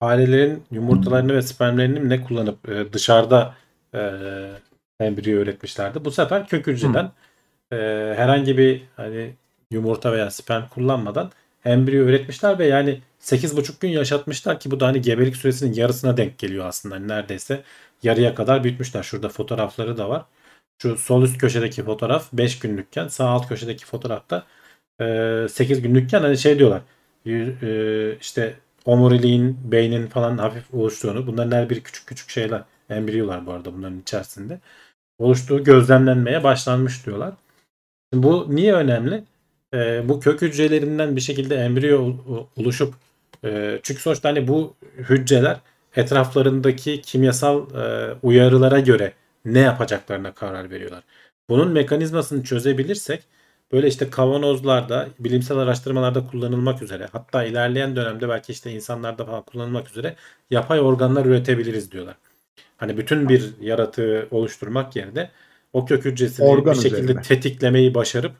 farelerin 0.00 0.64
yumurtalarını 0.70 1.34
ve 1.34 1.42
spermlerini 1.42 2.08
ne 2.08 2.22
kullanıp 2.24 2.68
e, 2.68 2.92
dışarıda 2.92 3.54
e, 3.94 4.00
embriyo 5.00 5.40
üretmişlerdi. 5.40 6.04
Bu 6.04 6.10
sefer 6.10 6.48
kök 6.48 6.66
hücreden 6.66 7.12
e, 7.72 7.76
herhangi 8.16 8.58
bir 8.58 8.82
hani 8.96 9.34
yumurta 9.70 10.12
veya 10.12 10.30
sperm 10.30 10.68
kullanmadan 10.68 11.32
embriyo 11.64 12.04
üretmişler 12.04 12.58
ve 12.58 12.66
yani 12.66 13.00
8,5 13.20 13.80
gün 13.80 13.88
yaşatmışlar 13.88 14.60
ki 14.60 14.70
bu 14.70 14.80
da 14.80 14.86
hani 14.86 15.00
gebelik 15.02 15.36
süresinin 15.36 15.74
yarısına 15.74 16.16
denk 16.16 16.38
geliyor 16.38 16.66
aslında. 16.66 16.94
Hani 16.94 17.08
neredeyse 17.08 17.62
yarıya 18.02 18.34
kadar 18.34 18.64
büyütmüşler. 18.64 19.02
Şurada 19.02 19.28
fotoğrafları 19.28 19.96
da 19.98 20.08
var. 20.08 20.24
Şu 20.82 20.96
sol 20.96 21.22
üst 21.22 21.38
köşedeki 21.38 21.84
fotoğraf 21.84 22.32
5 22.32 22.58
günlükken 22.58 23.08
sağ 23.08 23.28
alt 23.28 23.48
köşedeki 23.48 23.86
fotoğrafta 23.86 24.46
e, 25.00 25.46
8 25.50 25.82
günlükken 25.82 26.20
hani 26.20 26.38
şey 26.38 26.58
diyorlar 26.58 26.82
e, 27.26 28.16
işte 28.20 28.54
omuriliğin, 28.90 29.58
beynin 29.72 30.06
falan 30.06 30.38
hafif 30.38 30.74
oluştuğunu 30.74 31.26
bunların 31.26 31.56
her 31.56 31.70
biri 31.70 31.82
küçük 31.82 32.06
küçük 32.06 32.30
şeyler 32.30 32.62
embriyolar 32.90 33.46
bu 33.46 33.52
arada 33.52 33.74
bunların 33.74 34.00
içerisinde 34.00 34.60
oluştuğu 35.18 35.64
gözlemlenmeye 35.64 36.44
başlanmış 36.44 37.06
diyorlar. 37.06 37.34
Şimdi 38.12 38.26
bu 38.26 38.46
niye 38.50 38.74
önemli? 38.74 39.24
E, 39.74 40.08
bu 40.08 40.20
kök 40.20 40.42
hücrelerinden 40.42 41.16
bir 41.16 41.20
şekilde 41.20 41.56
embriyo 41.56 42.14
oluşup 42.56 42.94
e, 43.44 43.80
çünkü 43.82 44.02
sonuçta 44.02 44.28
hani 44.28 44.48
bu 44.48 44.74
hücreler 44.98 45.56
etraflarındaki 45.96 47.02
kimyasal 47.02 47.74
e, 47.74 48.14
uyarılara 48.22 48.80
göre 48.80 49.12
ne 49.44 49.58
yapacaklarına 49.58 50.32
karar 50.34 50.70
veriyorlar. 50.70 51.02
Bunun 51.50 51.72
mekanizmasını 51.72 52.44
çözebilirsek 52.44 53.22
böyle 53.72 53.88
işte 53.88 54.10
kavanozlarda, 54.10 55.08
bilimsel 55.18 55.58
araştırmalarda 55.58 56.26
kullanılmak 56.26 56.82
üzere 56.82 57.08
hatta 57.12 57.44
ilerleyen 57.44 57.96
dönemde 57.96 58.28
belki 58.28 58.52
işte 58.52 58.70
insanlarda 58.72 59.24
falan 59.26 59.42
kullanılmak 59.42 59.90
üzere 59.90 60.16
yapay 60.50 60.80
organlar 60.80 61.26
üretebiliriz 61.26 61.92
diyorlar. 61.92 62.16
Hani 62.76 62.96
bütün 62.98 63.28
bir 63.28 63.54
yaratığı 63.60 64.28
oluşturmak 64.30 64.96
yerine 64.96 65.30
o 65.72 65.84
kök 65.86 66.04
hücresini 66.04 66.46
Organ 66.46 66.74
bir 66.74 66.80
şekilde 66.80 67.02
üzerine. 67.02 67.22
tetiklemeyi 67.22 67.94
başarıp 67.94 68.32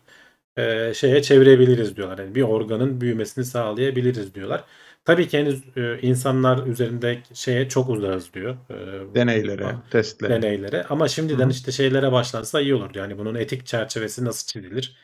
e, 0.57 0.95
şeye 0.95 1.23
çevirebiliriz 1.23 1.97
diyorlar. 1.97 2.19
Yani 2.19 2.35
bir 2.35 2.43
organın 2.43 3.01
büyümesini 3.01 3.45
sağlayabiliriz 3.45 4.35
diyorlar. 4.35 4.65
Tabii 5.05 5.29
ki 5.29 5.39
henüz 5.39 5.63
e, 5.77 6.01
insanlar 6.03 6.67
üzerinde 6.67 7.23
şeye 7.35 7.69
çok 7.69 7.89
uzarız 7.89 8.35
diyor. 8.35 8.57
E, 8.71 8.75
deneylere, 9.15 9.77
testlere. 9.91 10.33
Deneylere. 10.33 10.85
Ama 10.85 11.09
şimdiden 11.09 11.45
Hı-hı. 11.45 11.51
işte 11.51 11.73
şeylere 11.73 12.13
başlansa 12.13 12.61
iyi 12.61 12.75
olur. 12.75 12.91
Yani 12.95 13.19
bunun 13.19 13.35
etik 13.35 13.67
çerçevesi 13.67 14.25
nasıl 14.25 14.47
çizilir? 14.47 14.97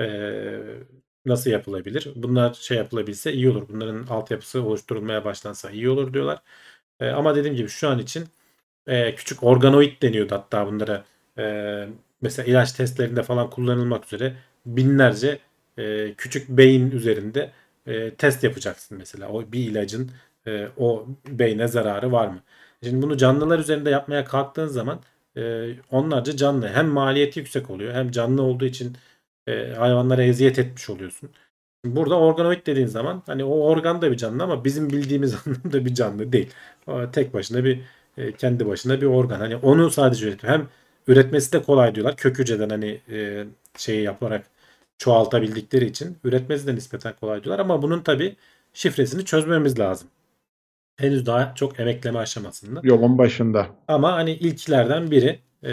E, 0.00 0.06
nasıl 1.26 1.50
yapılabilir? 1.50 2.08
Bunlar 2.16 2.54
şey 2.54 2.76
yapılabilse 2.76 3.32
iyi 3.32 3.50
olur. 3.50 3.68
Bunların 3.68 4.06
altyapısı 4.06 4.62
oluşturulmaya 4.62 5.24
başlansa 5.24 5.70
iyi 5.70 5.88
olur 5.90 6.12
diyorlar. 6.12 6.42
Ama 7.00 7.34
dediğim 7.36 7.56
gibi 7.56 7.68
şu 7.68 7.88
an 7.88 7.98
için 7.98 8.26
küçük 9.16 9.42
organoid 9.42 10.02
deniyordu 10.02 10.34
hatta 10.34 10.66
bunlara. 10.66 11.04
Mesela 12.22 12.46
ilaç 12.50 12.72
testlerinde 12.72 13.22
falan 13.22 13.50
kullanılmak 13.50 14.06
üzere 14.06 14.36
binlerce 14.66 15.38
küçük 16.16 16.48
beyin 16.48 16.90
üzerinde 16.90 17.52
test 18.18 18.44
yapacaksın 18.44 18.98
mesela. 18.98 19.28
O 19.28 19.52
bir 19.52 19.70
ilacın 19.70 20.10
o 20.78 21.06
beyne 21.28 21.68
zararı 21.68 22.12
var 22.12 22.28
mı? 22.28 22.40
Şimdi 22.84 23.02
bunu 23.02 23.16
canlılar 23.16 23.58
üzerinde 23.58 23.90
yapmaya 23.90 24.24
kalktığın 24.24 24.66
zaman 24.66 25.00
onlarca 25.90 26.36
canlı 26.36 26.68
hem 26.68 26.88
maliyeti 26.88 27.38
yüksek 27.38 27.70
oluyor 27.70 27.94
hem 27.94 28.10
canlı 28.10 28.42
olduğu 28.42 28.64
için 28.64 28.96
e, 29.50 29.74
hayvanlara 29.74 30.22
eziyet 30.22 30.58
etmiş 30.58 30.90
oluyorsun. 30.90 31.30
Burada 31.84 32.18
organoid 32.18 32.66
dediğin 32.66 32.86
zaman 32.86 33.22
hani 33.26 33.44
o 33.44 33.50
organ 33.50 34.02
da 34.02 34.12
bir 34.12 34.16
canlı 34.16 34.42
ama 34.42 34.64
bizim 34.64 34.90
bildiğimiz 34.90 35.34
anlamda 35.46 35.84
bir 35.84 35.94
canlı 35.94 36.32
değil. 36.32 36.50
O 36.86 37.10
tek 37.10 37.34
başına 37.34 37.64
bir 37.64 37.80
e, 38.18 38.32
kendi 38.32 38.66
başına 38.66 39.00
bir 39.00 39.06
organ. 39.06 39.38
Hani 39.40 39.56
onu 39.56 39.90
sadece 39.90 40.28
üretiyor. 40.28 40.52
Hem 40.52 40.68
üretmesi 41.06 41.52
de 41.52 41.62
kolay 41.62 41.94
diyorlar. 41.94 42.16
Kök 42.16 42.38
hücreden 42.38 42.68
hani 42.70 43.00
e, 43.10 43.44
şeyi 43.76 44.02
yaparak 44.02 44.46
çoğaltabildikleri 44.98 45.86
için 45.86 46.18
üretmesi 46.24 46.66
de 46.66 46.74
nispeten 46.74 47.14
kolay 47.20 47.44
diyorlar. 47.44 47.64
Ama 47.64 47.82
bunun 47.82 48.02
tabi 48.02 48.36
şifresini 48.72 49.24
çözmemiz 49.24 49.78
lazım. 49.78 50.08
Henüz 50.96 51.26
daha 51.26 51.54
çok 51.54 51.80
emekleme 51.80 52.18
aşamasında. 52.18 52.80
Yolun 52.82 53.18
başında. 53.18 53.66
Ama 53.88 54.12
hani 54.12 54.32
ilklerden 54.32 55.10
biri 55.10 55.38
e, 55.64 55.72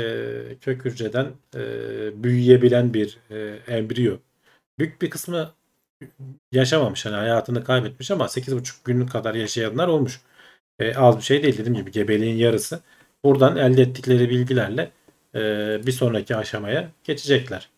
kök 0.61 0.85
hücreden 0.85 1.27
e, 1.55 1.63
büyüyebilen 2.23 2.93
bir 2.93 3.17
e, 3.29 3.59
embriyo. 3.67 4.17
Büyük 4.79 5.01
bir 5.01 5.09
kısmı 5.09 5.53
yaşamamış. 6.51 7.05
Hani 7.05 7.15
hayatını 7.15 7.63
kaybetmiş 7.63 8.11
ama 8.11 8.25
8,5 8.25 8.73
günlük 8.85 9.11
kadar 9.11 9.35
yaşayanlar 9.35 9.87
olmuş. 9.87 10.21
E, 10.79 10.95
az 10.95 11.17
bir 11.17 11.23
şey 11.23 11.43
değil 11.43 11.57
dediğim 11.57 11.75
gibi 11.77 11.91
gebeliğin 11.91 12.37
yarısı. 12.37 12.79
Buradan 13.23 13.57
elde 13.57 13.81
ettikleri 13.81 14.29
bilgilerle 14.29 14.91
e, 15.35 15.39
bir 15.85 15.91
sonraki 15.91 16.35
aşamaya 16.35 16.91
geçecekler 17.03 17.69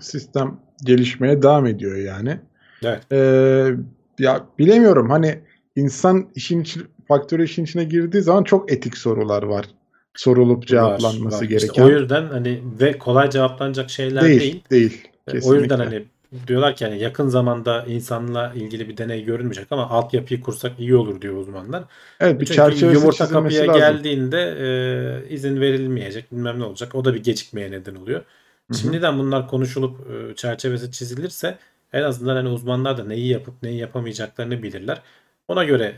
sistem 0.00 0.60
gelişmeye 0.84 1.42
devam 1.42 1.66
ediyor 1.66 1.96
yani. 1.96 2.40
Evet. 2.82 3.12
Ee, 3.12 3.70
ya 4.18 4.46
bilemiyorum 4.58 5.10
hani 5.10 5.40
insan 5.76 6.28
işin 6.34 6.60
için 6.60 6.86
faktörü 7.08 7.44
işin 7.44 7.64
içine 7.64 7.84
girdiği 7.84 8.22
zaman 8.22 8.44
çok 8.44 8.72
etik 8.72 8.96
sorular 8.96 9.42
var. 9.42 9.66
Sorulup 10.14 10.66
cevaplanması 10.66 11.36
var, 11.36 11.40
var. 11.40 11.42
gereken. 11.42 11.66
İşte 11.66 11.84
o 11.84 11.88
yüzden 11.88 12.26
hani 12.26 12.62
ve 12.80 12.98
kolay 12.98 13.30
cevaplanacak 13.30 13.90
şeyler 13.90 14.24
değil. 14.24 14.40
Değil. 14.40 14.62
değil 14.70 15.08
kesinlikle. 15.28 15.48
O 15.50 15.54
yüzden 15.54 15.78
hani 15.78 16.04
diyorlar 16.46 16.76
ki 16.76 16.84
hani 16.84 16.98
yakın 16.98 17.28
zamanda 17.28 17.84
insanla 17.84 18.52
ilgili 18.54 18.88
bir 18.88 18.96
deney 18.96 19.24
görülmeyecek 19.24 19.66
ama 19.70 19.90
altyapıyı 19.90 20.40
kursak 20.40 20.72
iyi 20.78 20.96
olur 20.96 21.20
diyor 21.20 21.36
uzmanlar. 21.36 21.84
Evet 22.20 22.40
bir 22.40 22.46
çerçevesi 22.46 22.98
yumurta 22.98 23.28
kapıya 23.28 23.62
lazım. 23.62 23.74
geldiğinde 23.74 24.56
e, 24.60 25.34
izin 25.34 25.60
verilmeyecek 25.60 26.32
bilmem 26.32 26.58
ne 26.58 26.64
olacak. 26.64 26.94
O 26.94 27.04
da 27.04 27.14
bir 27.14 27.22
gecikmeye 27.22 27.70
neden 27.70 27.94
oluyor. 27.94 28.20
Hı-hı. 28.20 28.78
Şimdiden 28.78 29.18
bunlar 29.18 29.48
konuşulup 29.48 30.00
e, 30.10 30.34
çerçevesi 30.34 30.92
çizilirse 30.92 31.58
en 31.92 32.02
azından 32.02 32.36
hani 32.36 32.48
uzmanlar 32.48 32.98
da 32.98 33.04
neyi 33.04 33.28
yapıp 33.28 33.62
neyi 33.62 33.78
yapamayacaklarını 33.78 34.62
bilirler. 34.62 35.02
Ona 35.48 35.64
göre 35.64 35.94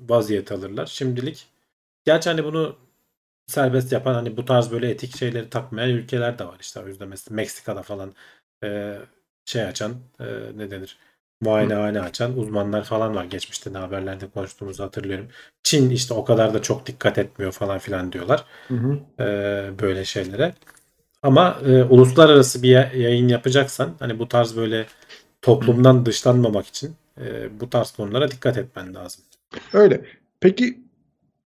vaziyet 0.00 0.52
alırlar. 0.52 0.86
Şimdilik 0.86 1.46
gerçi 2.04 2.30
hani 2.30 2.44
bunu 2.44 2.76
serbest 3.46 3.92
yapan 3.92 4.14
hani 4.14 4.36
bu 4.36 4.44
tarz 4.44 4.70
böyle 4.70 4.90
etik 4.90 5.16
şeyleri 5.16 5.50
takmayan 5.50 5.90
ülkeler 5.90 6.38
de 6.38 6.44
var 6.46 6.56
işte. 6.60 6.80
O 6.80 6.86
yüzden 6.86 7.08
mesela 7.08 7.34
Meksika'da 7.36 7.82
falan 7.82 8.14
e, 8.64 8.98
şey 9.44 9.64
açan 9.64 9.94
e, 10.20 10.24
ne 10.56 10.70
denir 10.70 10.98
muayenehane 11.40 12.00
açan 12.00 12.38
uzmanlar 12.38 12.84
falan 12.84 13.14
var. 13.14 13.24
Geçmişte 13.24 13.74
de 13.74 13.78
haberlerde 13.78 14.26
konuştuğumuzu 14.30 14.84
hatırlıyorum. 14.84 15.28
Çin 15.62 15.90
işte 15.90 16.14
o 16.14 16.24
kadar 16.24 16.54
da 16.54 16.62
çok 16.62 16.86
dikkat 16.86 17.18
etmiyor 17.18 17.52
falan 17.52 17.78
filan 17.78 18.12
diyorlar. 18.12 18.44
Hı 18.68 18.74
hı. 18.74 18.98
E, 19.22 19.24
böyle 19.80 20.04
şeylere. 20.04 20.54
Ama 21.22 21.60
e, 21.66 21.82
uluslararası 21.82 22.62
bir 22.62 22.92
yayın 22.94 23.28
yapacaksan 23.28 23.94
hani 23.98 24.18
bu 24.18 24.28
tarz 24.28 24.56
böyle 24.56 24.86
toplumdan 25.42 26.06
dışlanmamak 26.06 26.66
için 26.66 26.96
e, 27.20 27.60
bu 27.60 27.70
tarz 27.70 27.90
konulara 27.90 28.30
dikkat 28.30 28.56
etmen 28.56 28.94
lazım. 28.94 29.24
Öyle. 29.72 30.04
Peki 30.40 30.78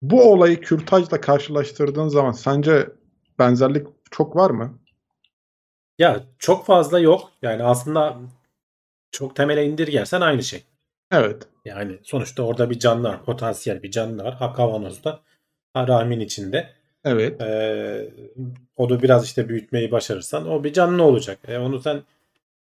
bu 0.01 0.31
olayı 0.31 0.62
kürtajla 0.62 1.21
karşılaştırdığın 1.21 2.07
zaman 2.07 2.31
sence 2.31 2.89
benzerlik 3.39 3.88
çok 4.12 4.35
var 4.35 4.49
mı? 4.49 4.79
Ya 5.99 6.23
çok 6.39 6.65
fazla 6.65 6.99
yok. 6.99 7.31
Yani 7.41 7.63
aslında 7.63 8.17
çok 9.12 9.35
temele 9.35 9.65
indirgersen 9.65 10.21
aynı 10.21 10.43
şey. 10.43 10.63
Evet. 11.12 11.47
Yani 11.65 11.99
sonuçta 12.03 12.43
orada 12.43 12.69
bir 12.69 12.79
canlı 12.79 13.07
var. 13.09 13.25
Potansiyel 13.25 13.83
bir 13.83 13.91
canlı 13.91 14.23
var. 14.23 14.33
Ha 14.33 14.53
kavanozda. 14.53 15.19
Ha 15.73 15.88
rahmin 15.88 16.19
içinde. 16.19 16.69
Evet. 17.05 17.41
Ee, 17.41 18.13
onu 18.75 19.01
biraz 19.01 19.25
işte 19.25 19.49
büyütmeyi 19.49 19.91
başarırsan 19.91 20.49
o 20.49 20.63
bir 20.63 20.73
canlı 20.73 21.03
olacak. 21.03 21.39
E, 21.47 21.57
onu 21.57 21.79
sen 21.79 22.03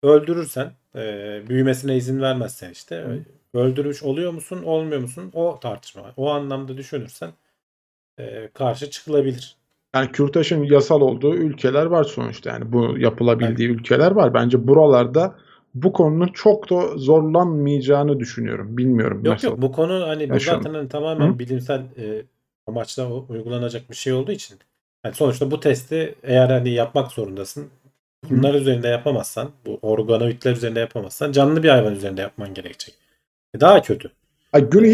öldürürsen 0.04 0.74
e, 0.96 1.02
büyümesine 1.50 1.98
izin 1.98 2.22
vermezsen 2.22 2.72
işte 2.72 2.96
Hı. 2.96 3.20
Öldürmüş 3.54 4.04
oluyor 4.04 4.32
musun 4.32 4.64
olmuyor 4.64 5.02
musun 5.02 5.32
o 5.34 5.60
tartışma 5.62 6.14
O 6.18 6.30
anlamda 6.30 6.78
düşünürsen 6.78 7.32
e, 8.20 8.50
karşı 8.54 8.90
çıkılabilir. 8.90 9.56
Yani 9.96 10.12
kürtajın 10.12 10.64
yasal 10.64 11.02
olduğu 11.02 11.36
ülkeler 11.36 11.86
var 11.86 12.04
sonuçta. 12.04 12.50
Yani 12.50 12.72
bu 12.72 12.98
yapılabildiği 12.98 13.70
evet. 13.70 13.80
ülkeler 13.80 14.12
var. 14.12 14.34
Bence 14.34 14.68
buralarda 14.68 15.36
bu 15.76 15.94
konunun 15.94 16.28
çok 16.28 16.70
da 16.70 16.98
zorlanmayacağını 16.98 18.20
düşünüyorum. 18.20 18.78
Bilmiyorum 18.78 19.22
yok, 19.26 19.34
nasıl. 19.34 19.48
Yok 19.48 19.62
bu 19.62 19.72
konu 19.72 20.08
hani 20.08 20.30
bu 20.30 20.40
zaten 20.40 20.74
hani 20.74 20.90
tamamen 20.90 21.34
Hı? 21.34 21.40
bilimsel 21.40 21.80
e, 21.80 22.24
amaçla 22.68 23.12
uygulanacak 23.12 23.90
bir 23.90 23.96
şey 23.96 24.14
olduğu 24.14 24.32
için 24.32 24.58
yani 25.06 25.16
sonuçta 25.16 25.52
bu 25.52 25.60
testi 25.60 26.16
eğer 26.24 26.50
hani 26.50 26.70
yapmak 26.70 27.12
zorundasın. 27.12 27.68
Bunlar 28.30 28.54
Hı. 28.54 28.58
üzerinde 28.58 28.88
yapamazsan, 28.88 29.50
bu 29.66 29.80
organoidler 29.82 30.52
üzerinde 30.52 30.80
yapamazsan 30.80 31.32
canlı 31.32 31.64
bir 31.64 31.70
hayvan 31.70 31.96
üzerinde 31.96 32.22
yapman 32.22 32.54
gerekecek. 32.54 32.96
E, 33.56 33.60
daha 33.60 33.82
kötü. 33.82 34.12
Ay 34.54 34.70
günü, 34.70 34.94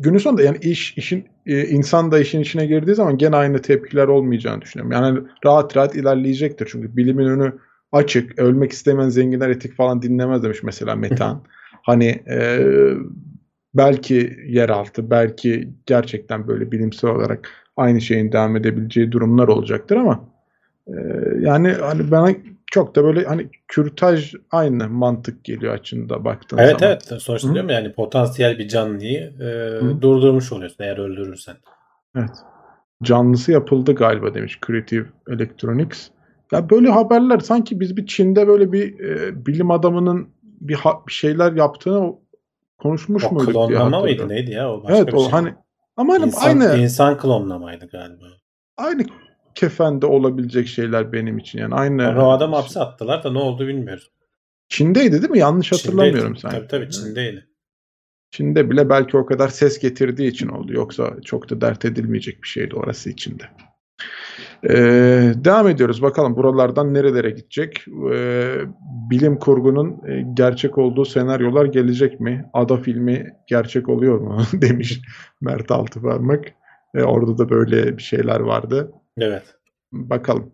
günü 0.00 0.20
sonunda 0.20 0.42
yani 0.42 0.58
iş 0.58 0.98
işin 0.98 1.24
e, 1.46 1.66
insan 1.66 2.12
da 2.12 2.18
işin 2.18 2.40
içine 2.40 2.66
girdiği 2.66 2.94
zaman 2.94 3.18
gene 3.18 3.36
aynı 3.36 3.62
tepkiler 3.62 4.08
olmayacağını 4.08 4.62
düşünüyorum. 4.62 4.92
Yani 4.92 5.20
rahat 5.44 5.76
rahat 5.76 5.96
ilerleyecektir 5.96 6.68
çünkü 6.72 6.96
bilimin 6.96 7.26
önü 7.26 7.52
açık. 7.92 8.38
Ölmek 8.38 8.72
istemeyen 8.72 9.08
zenginler 9.08 9.48
etik 9.48 9.76
falan 9.76 10.02
dinlemez 10.02 10.42
demiş 10.42 10.62
mesela 10.62 10.96
Metan. 10.96 11.42
Hani 11.84 12.22
e, 12.30 12.66
belki 13.74 14.36
yeraltı, 14.46 15.10
belki 15.10 15.68
gerçekten 15.86 16.48
böyle 16.48 16.72
bilimsel 16.72 17.10
olarak 17.10 17.50
aynı 17.76 18.00
şeyin 18.00 18.32
devam 18.32 18.56
edebileceği 18.56 19.12
durumlar 19.12 19.48
olacaktır 19.48 19.96
ama 19.96 20.28
e, 20.86 20.92
yani 21.40 21.72
hani 21.72 22.10
bana 22.10 22.30
çok 22.72 22.96
da 22.96 23.04
böyle 23.04 23.24
hani 23.24 23.50
kürtaj 23.68 24.34
aynı 24.50 24.88
mantık 24.88 25.44
geliyor 25.44 25.74
açında 25.74 26.24
baktığın 26.24 26.58
Evet 26.58 26.80
zaman. 26.80 26.98
evet. 27.10 27.22
Sonuçta 27.22 27.48
Hı. 27.48 27.52
diyorum 27.54 27.70
ya, 27.70 27.76
yani 27.80 27.92
potansiyel 27.92 28.58
bir 28.58 28.68
canlıyı 28.68 29.32
e, 29.40 29.44
Hı. 29.84 30.02
durdurmuş 30.02 30.52
oluyorsun 30.52 30.84
eğer 30.84 30.98
öldürürsen. 30.98 31.56
Evet. 32.16 32.30
Canlısı 33.02 33.52
yapıldı 33.52 33.94
galiba 33.94 34.34
demiş 34.34 34.58
Creative 34.66 35.06
Electronics. 35.28 36.08
Ya 36.52 36.70
böyle 36.70 36.88
haberler 36.90 37.38
sanki 37.38 37.80
biz 37.80 37.96
bir 37.96 38.06
Çin'de 38.06 38.48
böyle 38.48 38.72
bir 38.72 39.00
e, 39.00 39.46
bilim 39.46 39.70
adamının 39.70 40.28
bir, 40.42 40.74
ha- 40.74 41.02
bir 41.06 41.12
şeyler 41.12 41.52
yaptığını 41.52 42.14
konuşmuş 42.78 43.24
O 43.24 43.34
muyduk 43.34 43.54
diye 43.68 43.78
klonlama 43.78 44.00
mıydı 44.00 44.28
neydi 44.28 44.50
ya 44.50 44.72
o 44.72 44.82
başka 44.84 44.96
Evet 44.96 45.06
bir 45.06 45.12
o 45.12 45.20
şey. 45.20 45.30
hani 45.30 45.54
ama 45.96 46.14
hani 46.14 46.26
İnsan, 46.26 46.60
aynı 46.60 46.76
insan 46.82 47.18
klonlamaydı 47.18 47.86
galiba. 47.86 48.24
aynı 48.76 49.04
kefende 49.54 50.06
olabilecek 50.06 50.68
şeyler 50.68 51.12
benim 51.12 51.38
için 51.38 51.58
yani 51.58 51.74
aynı. 51.74 52.02
Sonra 52.02 52.26
o 52.26 52.30
adam 52.30 52.52
hapse 52.52 52.80
attılar 52.80 53.24
da 53.24 53.32
ne 53.32 53.38
oldu 53.38 53.66
bilmiyoruz. 53.66 54.10
Çin'deydi 54.68 55.12
değil 55.12 55.30
mi? 55.30 55.38
Yanlış 55.38 55.68
Çin'deydi. 55.68 55.86
hatırlamıyorum 55.86 56.36
sanki. 56.36 56.56
Tabii 56.56 56.68
tabii 56.68 56.90
Çin'deydi. 56.90 57.48
Çin'de 58.30 58.70
bile 58.70 58.88
belki 58.88 59.16
o 59.16 59.26
kadar 59.26 59.48
ses 59.48 59.78
getirdiği 59.78 60.28
için 60.28 60.48
oldu. 60.48 60.72
Yoksa 60.72 61.16
çok 61.24 61.50
da 61.50 61.60
dert 61.60 61.84
edilmeyecek 61.84 62.42
bir 62.42 62.48
şeydi 62.48 62.76
orası 62.76 63.10
içinde. 63.10 63.44
Ee, 64.70 65.32
devam 65.36 65.68
ediyoruz. 65.68 66.02
Bakalım 66.02 66.36
buralardan 66.36 66.94
nerelere 66.94 67.30
gidecek? 67.30 67.84
Ee, 68.12 68.54
bilim 69.10 69.38
kurgunun 69.38 70.08
e, 70.08 70.24
gerçek 70.34 70.78
olduğu 70.78 71.04
senaryolar 71.04 71.64
gelecek 71.64 72.20
mi? 72.20 72.50
Ada 72.52 72.76
filmi 72.76 73.26
gerçek 73.46 73.88
oluyor 73.88 74.20
mu? 74.20 74.42
demiş 74.52 75.00
Mert 75.40 75.70
Altıparmak. 75.70 76.44
Ee, 76.94 77.02
orada 77.02 77.38
da 77.38 77.50
böyle 77.50 77.98
bir 77.98 78.02
şeyler 78.02 78.40
vardı. 78.40 78.92
Evet. 79.18 79.42
Bakalım. 79.92 80.52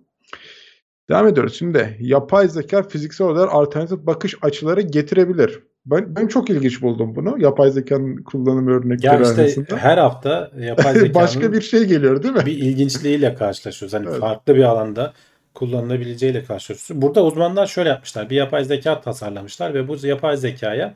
Devam 1.11 1.27
ediyoruz. 1.27 1.55
Şimdi 1.59 1.97
yapay 2.01 2.49
zeka 2.49 2.83
fiziksel 2.83 3.27
olarak 3.27 3.55
alternatif 3.55 3.99
bakış 3.99 4.35
açıları 4.43 4.81
getirebilir. 4.81 5.61
Ben, 5.87 6.17
ben 6.17 6.27
çok 6.27 6.51
ilginç 6.51 6.83
buldum 6.83 7.17
bunu. 7.17 7.43
Yapay 7.43 7.71
zekanın 7.71 8.17
kullanım 8.23 8.69
örnekleri 8.69 9.15
Ya 9.15 9.21
işte 9.23 9.43
arasında. 9.43 9.77
her 9.77 9.99
hafta 9.99 10.51
yapay 10.59 10.93
zekanın 10.95 11.15
Başka 11.15 11.53
bir 11.53 11.61
şey 11.61 11.85
geliyor 11.85 12.23
değil 12.23 12.35
mi? 12.35 12.47
bir 12.47 12.57
ilginçliğiyle 12.59 13.35
karşılaşıyoruz. 13.35 13.95
Hani 13.95 14.07
Evet. 14.09 14.21
farklı 14.21 14.55
bir 14.55 14.63
alanda 14.63 15.13
kullanılabileceğiyle 15.55 16.45
karşılaşıyoruz. 16.45 17.03
Burada 17.03 17.25
uzmanlar 17.25 17.67
şöyle 17.67 17.89
yapmışlar. 17.89 18.31
Bir 18.31 18.37
yapay 18.37 18.65
zeka 18.65 19.01
tasarlamışlar 19.01 19.75
ve 19.75 19.89
bu 19.89 20.07
yapay 20.07 20.37
zekaya 20.37 20.95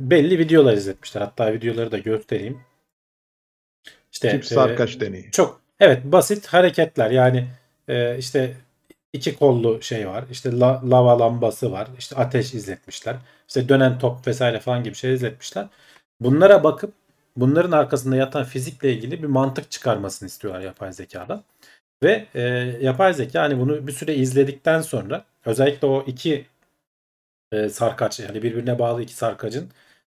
belli 0.00 0.38
videolar 0.38 0.72
izletmişler. 0.72 1.20
Hatta 1.20 1.52
videoları 1.52 1.92
da 1.92 1.98
göstereyim. 1.98 2.60
İşte 4.12 4.30
Tip 4.30 4.40
e, 4.40 4.46
sarkaç 4.46 5.00
deneyi. 5.00 5.30
çok 5.30 5.61
evet 5.82 6.04
basit 6.04 6.46
hareketler. 6.46 7.10
Yani 7.10 7.48
e, 7.88 8.18
işte 8.18 8.56
iki 9.12 9.36
kollu 9.36 9.82
şey 9.82 10.08
var. 10.08 10.24
İşte 10.30 10.58
la- 10.58 10.90
lava 10.90 11.18
lambası 11.20 11.72
var. 11.72 11.88
İşte 11.98 12.16
ateş 12.16 12.54
izletmişler. 12.54 13.16
İşte 13.48 13.68
dönen 13.68 13.98
top 13.98 14.26
vesaire 14.26 14.60
falan 14.60 14.84
gibi 14.84 14.94
şey 14.94 15.14
izletmişler. 15.14 15.66
Bunlara 16.20 16.64
bakıp 16.64 16.94
bunların 17.36 17.72
arkasında 17.72 18.16
yatan 18.16 18.44
fizikle 18.44 18.92
ilgili 18.92 19.22
bir 19.22 19.28
mantık 19.28 19.70
çıkarmasını 19.70 20.26
istiyorlar 20.28 20.60
yapay 20.62 20.92
zekadan. 20.92 21.44
Ve 22.04 22.26
e, 22.34 22.42
yapay 22.82 23.14
zeka 23.14 23.42
hani 23.42 23.58
bunu 23.60 23.86
bir 23.86 23.92
süre 23.92 24.14
izledikten 24.14 24.82
sonra 24.82 25.24
özellikle 25.46 25.86
o 25.88 26.04
iki 26.06 26.46
e, 27.52 27.68
sarkaç 27.68 28.20
yani 28.20 28.42
birbirine 28.42 28.78
bağlı 28.78 29.02
iki 29.02 29.14
sarkacın 29.14 29.70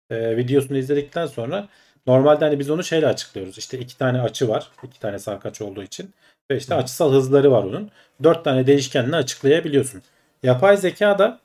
e, 0.10 0.38
videosunu 0.38 0.78
izledikten 0.78 1.26
sonra 1.26 1.70
normalde 2.08 2.46
hani 2.46 2.60
biz 2.60 2.70
onu 2.70 2.84
şeyle 2.84 3.08
açıklıyoruz. 3.08 3.58
İşte 3.58 3.80
iki 3.80 3.98
tane 3.98 4.22
açı 4.22 4.50
var. 4.50 4.72
iki 4.84 5.00
tane 5.00 5.20
sarkaç 5.20 5.62
olduğu 5.62 5.84
için. 5.84 6.14
Ve 6.52 6.58
işte 6.58 6.76
açısal 6.76 7.14
hızları 7.14 7.52
var 7.52 7.64
onun. 7.64 7.92
Dört 8.24 8.44
tane 8.44 8.68
değişkenle 8.68 9.16
açıklayabiliyorsun. 9.16 10.02
Yapay 10.44 10.78
zeka 10.78 11.20
da 11.20 11.40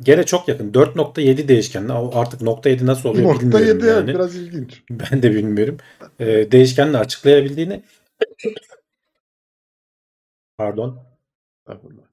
gene 0.00 0.26
çok 0.26 0.48
yakın. 0.48 0.72
4.7 0.72 1.48
değişkenle. 1.48 1.92
Artık 1.92 2.40
nokta 2.40 2.68
7 2.68 2.86
nasıl 2.86 3.08
oluyor 3.08 3.28
Nokta 3.28 3.40
bilmiyorum 3.40 3.66
yedi 3.68 3.86
evet, 3.86 3.96
yani. 3.96 4.14
biraz 4.14 4.36
ilginç. 4.36 4.82
Ben 4.90 5.22
de 5.22 5.32
bilmiyorum. 5.34 5.76
E, 6.20 6.52
değişkenle 6.52 6.98
açıklayabildiğini 6.98 7.82
pardon. 10.58 10.98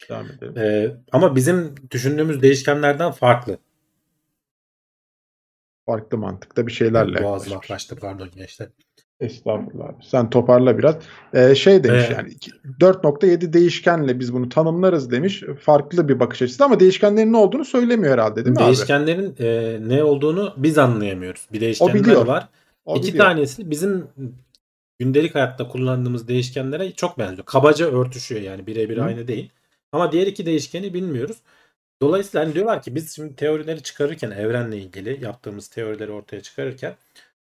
Devam 0.10 0.26
edelim. 0.26 0.58
E, 0.58 0.96
ama 1.12 1.36
bizim 1.36 1.76
düşündüğümüz 1.92 2.42
değişkenlerden 2.42 3.12
farklı. 3.12 3.58
Farklı 5.86 6.18
mantıkta 6.18 6.68
bir 6.68 6.72
şeylerle. 6.72 7.38
Kaçtı 7.68 7.96
pardon 7.96 8.30
gençler. 8.36 8.70
Estağfurullah 9.20 9.86
abi. 9.86 10.04
Sen 10.06 10.30
toparla 10.30 10.78
biraz. 10.78 10.96
Ee, 11.34 11.56
şey 11.56 11.84
demiş 11.84 12.04
Ee, 12.10 12.14
yani 12.14 12.30
iki- 12.30 12.52
4.7 12.80 13.54
değişkenle 13.54 14.20
biz 14.20 14.34
bunu 14.34 14.50
tanımlarız 14.50 15.12
demiş. 15.12 15.44
Farklı 15.60 16.10
bir 16.10 16.20
bakış 16.20 16.42
açısı 16.42 16.66
ama 16.66 16.80
değişkenlerin 16.80 17.34
ne 17.34 17.38
olduğunu 17.38 17.66
söylemiyor 17.66 18.14
herhalde 18.14 18.36
değil 18.46 18.56
mi 18.56 18.60
abi? 18.60 18.66
Değişkenlerin 18.66 19.36
e, 19.40 19.78
ne 19.90 20.04
olduğunu 20.04 20.54
biz 20.58 20.78
anlayamıyoruz. 20.78 21.48
Bir 21.54 21.62
değişkenler 21.62 21.94
biliyor. 21.94 22.26
var. 22.28 22.50
O 22.86 22.98
İki 22.98 23.08
biliyor. 23.08 23.26
tanesi 23.26 23.70
bizim 23.72 24.08
gündelik 25.00 25.36
hayatta 25.36 25.68
kullandığımız 25.68 26.28
değişkenlere 26.28 26.92
çok 26.92 27.20
benziyor. 27.20 27.46
Kabaca 27.46 27.86
örtüşüyor 27.92 28.42
yani 28.42 28.68
birebir 28.68 28.98
aynı 28.98 29.28
değil. 29.28 29.50
Ama 29.92 30.12
diğer 30.12 30.28
iki 30.28 30.46
değişkeni 30.46 30.94
bilmiyoruz. 30.94 31.38
Dolayısıyla 32.04 32.46
hani 32.46 32.54
diyorlar 32.56 32.82
ki 32.82 32.96
biz 32.96 33.16
şimdi 33.16 33.36
teorileri 33.36 33.84
çıkarırken 33.84 34.32
evrenle 34.32 34.78
ilgili 34.78 35.24
yaptığımız 35.24 35.68
teorileri 35.68 36.12
ortaya 36.12 36.42
çıkarırken 36.42 36.96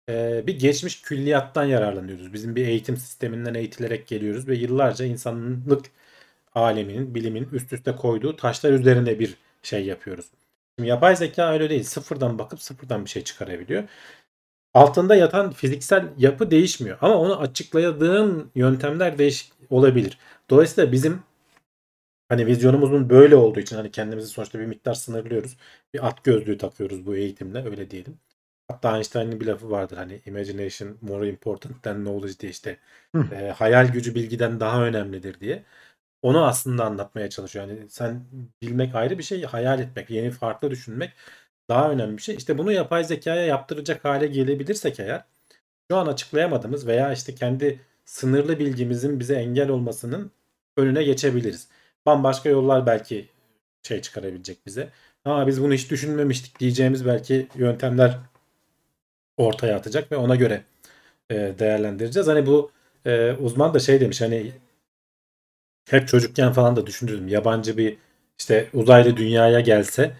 e, 0.09 0.43
bir 0.47 0.59
geçmiş 0.59 1.01
külliyattan 1.01 1.65
yararlanıyoruz. 1.65 2.33
Bizim 2.33 2.55
bir 2.55 2.67
eğitim 2.67 2.97
sisteminden 2.97 3.53
eğitilerek 3.53 4.07
geliyoruz 4.07 4.47
ve 4.47 4.55
yıllarca 4.55 5.05
insanlık 5.05 5.85
aleminin, 6.55 7.15
bilimin 7.15 7.49
üst 7.51 7.73
üste 7.73 7.95
koyduğu 7.95 8.35
taşlar 8.35 8.71
üzerine 8.71 9.19
bir 9.19 9.35
şey 9.63 9.85
yapıyoruz. 9.85 10.25
Şimdi 10.79 10.89
yapay 10.89 11.15
zeka 11.15 11.53
öyle 11.53 11.69
değil. 11.69 11.83
Sıfırdan 11.83 12.39
bakıp 12.39 12.61
sıfırdan 12.61 13.05
bir 13.05 13.09
şey 13.09 13.23
çıkarabiliyor. 13.23 13.83
Altında 14.73 15.15
yatan 15.15 15.51
fiziksel 15.51 16.07
yapı 16.17 16.51
değişmiyor. 16.51 16.97
Ama 17.01 17.15
onu 17.17 17.39
açıkladığın 17.39 18.51
yöntemler 18.55 19.17
değişik 19.17 19.51
olabilir. 19.69 20.17
Dolayısıyla 20.49 20.91
bizim 20.91 21.23
hani 22.29 22.45
vizyonumuzun 22.45 23.09
böyle 23.09 23.35
olduğu 23.35 23.59
için 23.59 23.75
hani 23.75 23.91
kendimizi 23.91 24.27
sonuçta 24.27 24.59
bir 24.59 24.65
miktar 24.65 24.93
sınırlıyoruz. 24.93 25.57
Bir 25.93 26.07
at 26.07 26.23
gözlüğü 26.23 26.57
takıyoruz 26.57 27.05
bu 27.05 27.15
eğitimle 27.15 27.65
öyle 27.69 27.91
diyelim. 27.91 28.19
Hatta 28.67 28.95
Einstein'ın 28.97 29.39
bir 29.39 29.45
lafı 29.45 29.71
vardır 29.71 29.97
hani 29.97 30.21
imagination 30.25 30.97
more 31.01 31.29
important 31.29 31.83
than 31.83 32.03
knowledge 32.03 32.39
diye 32.39 32.51
işte 32.51 32.77
Hı. 33.15 33.35
e, 33.35 33.51
hayal 33.51 33.87
gücü 33.87 34.15
bilgiden 34.15 34.59
daha 34.59 34.85
önemlidir 34.85 35.39
diye. 35.39 35.63
Onu 36.21 36.45
aslında 36.45 36.85
anlatmaya 36.85 37.29
çalışıyor. 37.29 37.67
Yani 37.67 37.89
sen 37.89 38.25
bilmek 38.61 38.95
ayrı 38.95 39.17
bir 39.17 39.23
şey, 39.23 39.43
hayal 39.43 39.79
etmek, 39.79 40.09
yeni 40.09 40.31
farklı 40.31 40.71
düşünmek 40.71 41.13
daha 41.69 41.91
önemli 41.91 42.17
bir 42.17 42.21
şey. 42.21 42.35
İşte 42.35 42.57
bunu 42.57 42.71
yapay 42.71 43.03
zekaya 43.03 43.45
yaptıracak 43.45 44.05
hale 44.05 44.27
gelebilirsek 44.27 44.99
eğer 44.99 45.25
şu 45.91 45.97
an 45.97 46.07
açıklayamadığımız 46.07 46.87
veya 46.87 47.13
işte 47.13 47.35
kendi 47.35 47.81
sınırlı 48.05 48.59
bilgimizin 48.59 49.19
bize 49.19 49.35
engel 49.35 49.69
olmasının 49.69 50.31
önüne 50.77 51.03
geçebiliriz. 51.03 51.69
Bambaşka 52.05 52.49
yollar 52.49 52.85
belki 52.85 53.29
şey 53.83 54.01
çıkarabilecek 54.01 54.65
bize. 54.65 54.89
Ama 55.25 55.47
biz 55.47 55.63
bunu 55.63 55.73
hiç 55.73 55.91
düşünmemiştik 55.91 56.59
diyeceğimiz 56.59 57.05
belki 57.05 57.47
yöntemler 57.55 58.17
ortaya 59.37 59.75
atacak 59.75 60.11
ve 60.11 60.17
ona 60.17 60.35
göre 60.35 60.63
e, 61.29 61.35
değerlendireceğiz. 61.35 62.27
Hani 62.27 62.45
bu 62.45 62.71
e, 63.05 63.31
uzman 63.33 63.73
da 63.73 63.79
şey 63.79 63.99
demiş 64.01 64.21
hani 64.21 64.51
hep 65.89 66.07
çocukken 66.07 66.53
falan 66.53 66.75
da 66.75 66.87
düşünürdüm. 66.87 67.27
Yabancı 67.27 67.77
bir 67.77 67.97
işte 68.39 68.69
uzaylı 68.73 69.17
dünyaya 69.17 69.59
gelse 69.59 70.11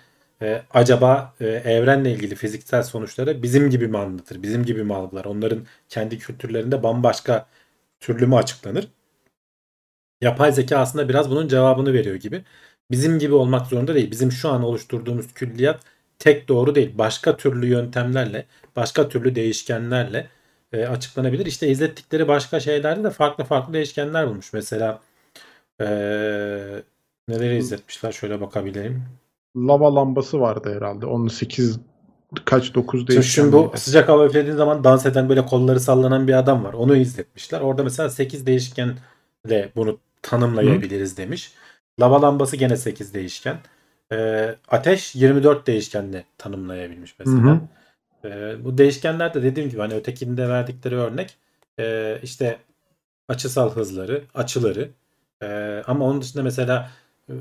e, 0.42 0.62
acaba 0.72 1.34
e, 1.42 1.46
evrenle 1.46 2.12
ilgili 2.12 2.36
fiziksel 2.36 2.84
sonuçları 2.84 3.44
bizim 3.44 3.70
gibi 3.70 3.88
mi 3.88 3.98
anlatır? 3.98 4.44
Bizim 4.44 4.66
gibi 4.66 4.84
mi 4.84 4.96
algılar? 4.96 5.26
Onların 5.26 5.66
kendi 5.90 6.20
kültürlerinde 6.20 6.84
bambaşka 6.84 7.48
türlü 8.00 8.28
mü 8.28 8.36
açıklanır? 8.36 8.88
Yapay 10.22 10.52
zeka 10.52 10.78
aslında 10.78 11.10
biraz 11.10 11.30
bunun 11.32 11.48
cevabını 11.48 11.94
veriyor 11.94 12.16
gibi. 12.16 12.44
Bizim 12.92 13.20
gibi 13.20 13.34
olmak 13.34 13.68
zorunda 13.68 13.96
değil. 13.96 14.12
Bizim 14.12 14.32
şu 14.32 14.50
an 14.50 14.64
oluşturduğumuz 14.64 15.34
külliyat 15.34 15.84
tek 16.20 16.48
doğru 16.48 16.76
değil. 16.76 16.98
Başka 16.98 17.38
türlü 17.38 17.68
yöntemlerle, 17.68 18.46
başka 18.76 19.10
türlü 19.10 19.36
değişkenlerle 19.36 20.28
e, 20.74 20.86
açıklanabilir. 20.86 21.46
İşte 21.46 21.68
izlettikleri 21.68 22.28
başka 22.28 22.60
şeylerde 22.60 23.04
de 23.04 23.10
farklı 23.10 23.44
farklı 23.44 23.74
değişkenler 23.74 24.28
bulmuş. 24.28 24.54
Mesela 24.54 25.02
e, 25.82 25.86
neleri 27.28 27.58
izletmişler? 27.58 28.12
Şöyle 28.12 28.42
bakabilirim. 28.42 29.04
Lava 29.58 29.96
lambası 29.96 30.40
vardı 30.40 30.76
herhalde. 30.76 31.06
Onun 31.06 31.28
8 31.28 31.80
kaç 32.46 32.76
9 32.76 33.00
Şimdi, 33.00 33.12
değişken 33.12 33.44
şimdi 33.44 33.54
bu 33.54 33.72
sıcak 33.76 34.10
hava 34.10 34.26
üflediğin 34.26 34.56
zaman 34.56 34.84
dans 34.84 35.06
eden 35.06 35.30
böyle 35.30 35.46
kolları 35.46 35.80
sallanan 35.80 36.28
bir 36.28 36.34
adam 36.34 36.64
var. 36.64 36.74
Onu 36.74 36.96
izletmişler. 36.96 37.62
Orada 37.62 37.84
mesela 37.84 38.10
8 38.10 38.46
değişkenle 38.46 39.72
bunu 39.76 40.00
tanımlayabiliriz 40.26 41.18
demiş. 41.18 41.54
Lava 42.00 42.22
lambası 42.22 42.56
gene 42.58 42.78
8 42.78 43.14
değişken. 43.14 43.58
e, 44.12 44.56
ateş 44.68 45.16
24 45.16 45.68
değişkenle 45.68 46.26
tanımlayabilmiş 46.38 47.16
mesela. 47.20 47.38
Hı 47.44 47.60
hı. 48.24 48.30
E, 48.30 48.64
bu 48.66 48.78
değişkenler 48.78 49.34
de 49.34 49.44
dediğim 49.44 49.70
gibi 49.70 49.82
hani 49.82 49.94
ötekinde 49.94 50.50
verdikleri 50.50 50.96
örnek 50.96 51.38
e, 51.80 52.20
işte 52.24 52.58
açısal 53.28 53.72
hızları, 53.72 54.24
açıları 54.36 54.90
e, 55.44 55.82
ama 55.88 56.06
onun 56.06 56.22
dışında 56.22 56.44
mesela 56.44 56.92
e, 57.30 57.34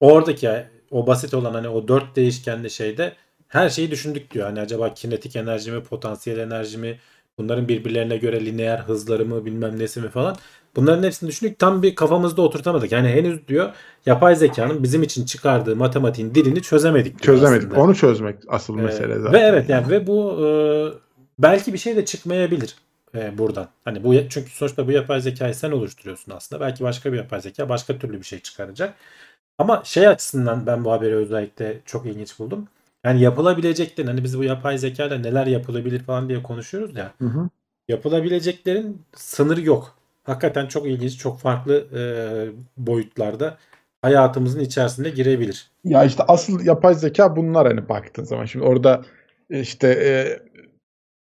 oradaki 0.00 0.50
o 0.90 1.06
basit 1.06 1.34
olan 1.34 1.54
hani 1.54 1.68
o 1.68 1.88
dört 1.88 2.16
değişkenli 2.16 2.70
şeyde 2.70 3.12
her 3.48 3.68
şeyi 3.68 3.90
düşündük 3.90 4.30
diyor. 4.30 4.46
Hani 4.46 4.60
acaba 4.60 4.94
kinetik 4.94 5.36
enerji 5.36 5.72
mi, 5.72 5.82
potansiyel 5.82 6.38
enerji 6.38 6.78
mi, 6.78 6.98
bunların 7.38 7.68
birbirlerine 7.68 8.16
göre 8.16 8.46
lineer 8.46 8.78
hızları 8.78 9.24
mı 9.24 9.44
bilmem 9.44 9.78
nesi 9.78 10.00
mi 10.00 10.08
falan. 10.08 10.36
Bunların 10.76 11.02
hepsini 11.02 11.28
düşündük. 11.28 11.58
Tam 11.58 11.82
bir 11.82 11.94
kafamızda 11.94 12.42
oturtamadık. 12.42 12.92
Yani 12.92 13.08
henüz 13.08 13.48
diyor 13.48 13.72
yapay 14.06 14.36
zekanın 14.36 14.82
bizim 14.82 15.02
için 15.02 15.24
çıkardığı 15.24 15.76
matematiğin 15.76 16.34
dilini 16.34 16.62
çözemedik. 16.62 17.22
Çözemedik. 17.22 17.66
aslında. 17.66 17.80
Onu 17.80 17.94
çözmek 17.94 18.36
asıl 18.48 18.78
Ee, 18.78 18.82
mesele 18.82 19.18
zaten. 19.18 19.32
Ve 19.32 19.38
evet 19.38 19.68
yani 19.68 19.90
ve 19.90 20.06
bu 20.06 20.46
e, 20.46 20.48
belki 21.38 21.72
bir 21.72 21.78
şey 21.78 21.96
de 21.96 22.04
çıkmayabilir 22.04 22.76
e, 23.14 23.38
buradan. 23.38 23.68
Hani 23.84 24.04
bu 24.04 24.14
çünkü 24.28 24.50
sonuçta 24.50 24.86
bu 24.86 24.92
yapay 24.92 25.20
zekayı 25.20 25.54
sen 25.54 25.70
oluşturuyorsun 25.70 26.32
aslında. 26.32 26.60
Belki 26.60 26.84
başka 26.84 27.12
bir 27.12 27.16
yapay 27.18 27.40
zeka 27.40 27.68
başka 27.68 27.98
türlü 27.98 28.18
bir 28.18 28.26
şey 28.26 28.40
çıkaracak. 28.40 28.94
Ama 29.58 29.82
şey 29.84 30.08
açısından 30.08 30.66
ben 30.66 30.84
bu 30.84 30.92
haberi 30.92 31.14
özellikle 31.14 31.80
çok 31.86 32.06
ilginç 32.06 32.38
buldum. 32.38 32.68
Yani 33.04 33.20
yapılabileceklerin 33.20 34.08
hani 34.08 34.24
biz 34.24 34.38
bu 34.38 34.44
yapay 34.44 34.78
zekayla 34.78 35.18
neler 35.18 35.46
yapılabilir 35.46 36.00
falan 36.00 36.28
diye 36.28 36.42
konuşuyoruz 36.42 36.96
ya. 36.96 37.12
Hı 37.18 37.24
hı. 37.24 37.48
Yapılabileceklerin 37.88 39.02
sınırı 39.14 39.60
yok. 39.60 39.94
Hakikaten 40.24 40.66
çok 40.66 40.86
ilginç, 40.86 41.18
çok 41.18 41.38
farklı 41.40 41.86
e, 41.98 42.02
boyutlarda 42.76 43.58
hayatımızın 44.02 44.60
içerisine 44.60 45.10
girebilir. 45.10 45.70
Ya 45.84 46.04
işte 46.04 46.22
asıl 46.28 46.64
yapay 46.64 46.94
zeka 46.94 47.36
bunlar 47.36 47.66
hani 47.66 47.88
baktığın 47.88 48.24
zaman. 48.24 48.44
Şimdi 48.44 48.64
orada 48.64 49.04
işte 49.50 49.88
e, 49.88 50.38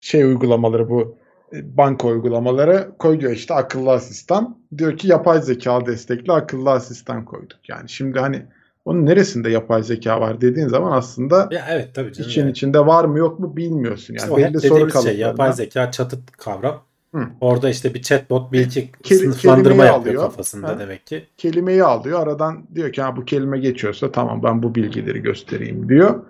şey 0.00 0.22
uygulamaları 0.24 0.90
bu 0.90 1.16
e, 1.52 1.76
banka 1.76 2.08
uygulamaları 2.08 2.90
koyuyor 2.98 3.32
işte 3.32 3.54
akıllı 3.54 3.90
asistan. 3.90 4.58
Diyor 4.78 4.96
ki 4.96 5.08
yapay 5.08 5.42
zeka 5.42 5.86
destekli 5.86 6.32
akıllı 6.32 6.70
asistan 6.70 7.24
koyduk. 7.24 7.68
Yani 7.68 7.88
şimdi 7.88 8.20
hani 8.20 8.46
onun 8.84 9.06
neresinde 9.06 9.50
yapay 9.50 9.82
zeka 9.82 10.20
var 10.20 10.40
dediğin 10.40 10.68
zaman 10.68 10.92
aslında 10.92 11.48
Ya 11.50 11.64
evet 11.70 11.94
tabii 11.94 12.12
canım. 12.12 12.30
için 12.30 12.40
yani. 12.40 12.50
içinde 12.50 12.86
var 12.86 13.04
mı 13.04 13.18
yok 13.18 13.40
mu 13.40 13.56
bilmiyorsun. 13.56 14.14
İşte 14.14 14.28
Yani 14.30 14.42
hep 14.44 14.48
belli 14.54 14.60
soru 14.60 14.70
dediğimiz 14.70 14.92
şey 14.94 15.02
kalıplarından. 15.02 15.28
yapay 15.30 15.52
zeka 15.52 15.90
çatıt 15.90 16.30
kavram. 16.36 16.82
Hı. 17.14 17.20
Orada 17.40 17.70
işte 17.70 17.94
bir 17.94 18.02
chatbot 18.02 18.52
bir 18.52 18.60
iki 18.60 18.90
Keli- 19.02 19.18
sınıflandırma 19.18 19.84
yapıyor 19.84 20.00
alıyor. 20.14 20.22
kafasında 20.22 20.68
Ha. 20.68 20.78
demek 20.78 21.06
ki. 21.06 21.24
kelimeyi 21.36 21.84
alıyor. 21.84 22.20
Aradan 22.22 22.64
diyor 22.74 22.92
ki 22.92 23.02
ha 23.02 23.16
bu 23.16 23.24
kelime 23.24 23.58
geçiyorsa 23.58 24.12
tamam 24.12 24.42
ben 24.42 24.62
bu 24.62 24.74
bilgileri 24.74 25.22
göstereyim 25.22 25.88
diyor. 25.88 26.20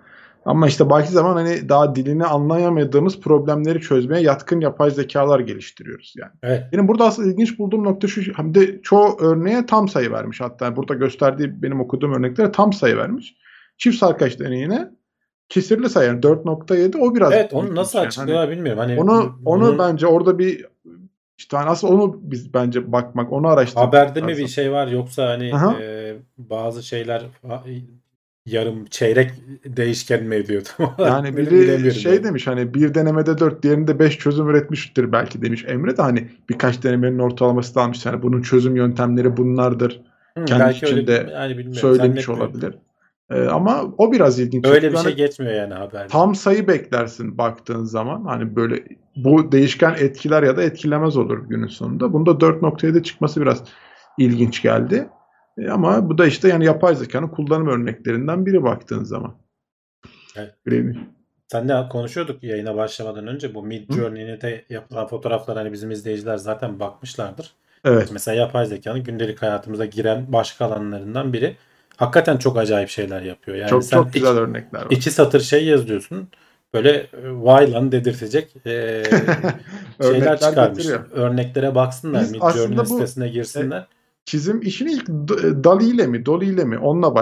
Ama 0.44 0.68
işte 0.68 0.90
belki 0.90 1.12
zaman 1.12 1.34
hani 1.34 1.68
daha 1.68 1.94
dilini 1.94 2.24
anlayamadığımız 2.24 3.20
problemleri 3.20 3.80
çözmeye 3.80 4.22
yatkın 4.22 4.60
yapay 4.60 4.90
zekalar 4.90 5.40
geliştiriyoruz 5.40 6.14
yani. 6.16 6.32
Evet. 6.42 6.62
Benim 6.72 6.88
burada 6.88 7.04
aslında 7.04 7.28
ilginç 7.30 7.58
bulduğum 7.58 7.84
nokta 7.84 8.08
şu 8.08 8.20
hem 8.36 8.54
de 8.54 8.82
çoğu 8.82 9.16
örneğe 9.20 9.66
tam 9.66 9.88
sayı 9.88 10.10
vermiş. 10.10 10.40
Hatta 10.40 10.76
burada 10.76 10.94
gösterdiği 10.94 11.62
benim 11.62 11.80
okuduğum 11.80 12.14
örneklere 12.14 12.52
tam 12.52 12.72
sayı 12.72 12.96
vermiş. 12.96 13.34
Çift 13.78 13.98
sarkaç 13.98 14.40
deneyine 14.40 14.90
kesirli 15.48 15.88
sayı 15.90 16.08
yani 16.08 16.20
4.7 16.20 16.98
o 16.98 17.14
biraz 17.14 17.32
Evet 17.32 17.54
onu 17.54 17.74
nasıl 17.74 17.98
yani. 17.98 18.06
açıklıyorlar 18.06 18.50
bilmiyorum. 18.50 18.78
Hani 18.78 18.92
Hani 18.92 19.00
onu 19.00 19.38
onu 19.44 19.62
bunun 19.62 19.78
bence 19.78 20.06
orada 20.06 20.38
bir 20.38 20.66
işte 21.38 21.56
hani 21.56 21.70
aslında 21.70 21.94
onu 21.94 22.20
biz 22.22 22.54
bence 22.54 22.92
bakmak, 22.92 23.32
onu 23.32 23.48
araştırmak 23.48 23.86
haberde 23.86 24.20
mi 24.20 24.28
lazım. 24.30 24.44
bir 24.44 24.50
şey 24.50 24.72
var 24.72 24.86
yoksa 24.86 25.28
hani 25.28 25.54
Aha. 25.54 25.76
e, 25.82 26.14
bazı 26.38 26.82
şeyler 26.82 27.22
yarım 28.46 28.84
çeyrek 28.84 29.30
değişken 29.64 30.24
mi 30.24 30.34
ediyor 30.34 30.62
tam 30.76 30.86
olarak 30.98 31.24
Yani 31.24 31.36
biri 31.36 31.94
şey 31.94 32.12
yani. 32.14 32.24
demiş 32.24 32.46
hani 32.46 32.74
bir 32.74 32.94
denemede 32.94 33.38
4 33.38 33.62
diğerinde 33.62 33.98
5 33.98 34.18
çözüm 34.18 34.48
üretmiştir 34.48 35.12
belki 35.12 35.42
demiş 35.42 35.64
Emre 35.68 35.96
de 35.96 36.02
hani 36.02 36.28
birkaç 36.48 36.82
denemenin 36.82 37.18
ortalaması 37.18 37.74
da 37.74 37.82
almış. 37.82 38.06
Yani 38.06 38.22
bunun 38.22 38.42
çözüm 38.42 38.76
yöntemleri 38.76 39.36
bunlardır 39.36 40.00
Hı, 40.38 40.44
kendi 40.44 40.60
belki 40.62 40.86
öyle 40.86 40.96
içinde 40.96 41.26
bir- 41.26 41.32
yani 41.32 41.74
söylemiş 41.74 42.28
olabilir. 42.28 42.74
Ee, 43.30 43.42
ama 43.42 43.82
o 43.98 44.12
biraz 44.12 44.38
ilginç. 44.38 44.66
Öyle 44.66 44.76
bir 44.76 44.82
Çünkü 44.82 44.94
şey 44.96 45.02
hani 45.04 45.16
geçmiyor 45.16 45.54
yani 45.54 45.74
haberde. 45.74 46.08
tam 46.08 46.34
sayı 46.34 46.68
beklersin 46.68 47.38
baktığın 47.38 47.84
zaman 47.84 48.24
hani 48.24 48.56
böyle 48.56 48.84
bu 49.16 49.52
değişken 49.52 49.94
etkiler 49.98 50.42
ya 50.42 50.56
da 50.56 50.62
etkilemez 50.62 51.16
olur 51.16 51.38
günün 51.48 51.66
sonunda. 51.66 52.12
Bunda 52.12 52.30
4.7 52.30 53.02
çıkması 53.02 53.40
biraz 53.40 53.64
ilginç 54.18 54.62
geldi. 54.62 55.08
E, 55.58 55.70
ama 55.70 56.08
bu 56.08 56.18
da 56.18 56.26
işte 56.26 56.48
yani 56.48 56.64
yapay 56.64 56.94
zekanın 56.94 57.28
kullanım 57.28 57.68
örneklerinden 57.68 58.46
biri 58.46 58.62
baktığın 58.62 59.04
zaman. 59.04 59.34
Evet. 60.36 60.54
Öyle 60.66 60.94
Sen 61.48 61.68
de 61.68 61.88
konuşuyorduk 61.90 62.42
yayına 62.42 62.76
başlamadan 62.76 63.26
önce 63.26 63.54
bu 63.54 63.62
Mid 63.62 63.88
Hı. 63.88 63.92
Journey'ne 63.94 64.40
de 64.40 64.64
yapılan 64.68 65.06
fotoğraflar 65.06 65.56
hani 65.56 65.72
bizim 65.72 65.90
izleyiciler 65.90 66.36
zaten 66.36 66.80
bakmışlardır. 66.80 67.52
Evet. 67.84 68.08
Mesela 68.12 68.34
yapay 68.34 68.66
zekanın 68.66 69.04
gündelik 69.04 69.42
hayatımıza 69.42 69.84
giren 69.84 70.32
başka 70.32 70.64
alanlarından 70.64 71.32
biri. 71.32 71.56
Hakikaten 71.96 72.36
çok 72.36 72.58
acayip 72.58 72.88
şeyler 72.88 73.22
yapıyor. 73.22 73.56
Yani 73.56 73.70
çok 73.70 73.84
sen 73.84 73.96
çok 73.96 74.12
güzel 74.12 74.30
iki, 74.30 74.40
örnekler 74.40 74.80
var. 74.80 74.86
iki 74.90 75.10
satır 75.10 75.40
şey 75.40 75.64
yazıyorsun. 75.64 76.28
Böyle 76.74 76.90
e, 76.90 77.06
vay 77.22 77.72
lan 77.72 77.92
dedirtecek 77.92 78.56
e, 78.66 79.02
şeyler 80.02 80.40
çıkarmış. 80.40 80.76
getiriyor. 80.76 81.04
Örneklere 81.12 81.74
baksınlar. 81.74 82.22
Biz 82.22 82.32
Mid 82.32 82.78
bu- 82.78 82.84
sitesine 82.84 83.28
girsinler. 83.28 83.86
Çizim 84.24 84.62
işini 84.62 84.92
ilk 84.92 85.06
D- 85.08 85.64
Dali 85.64 85.84
ile 85.84 86.06
mi, 86.06 86.26
Doli 86.26 86.44
ile 86.44 86.64
mi? 86.64 86.78
Onunla 86.78 87.12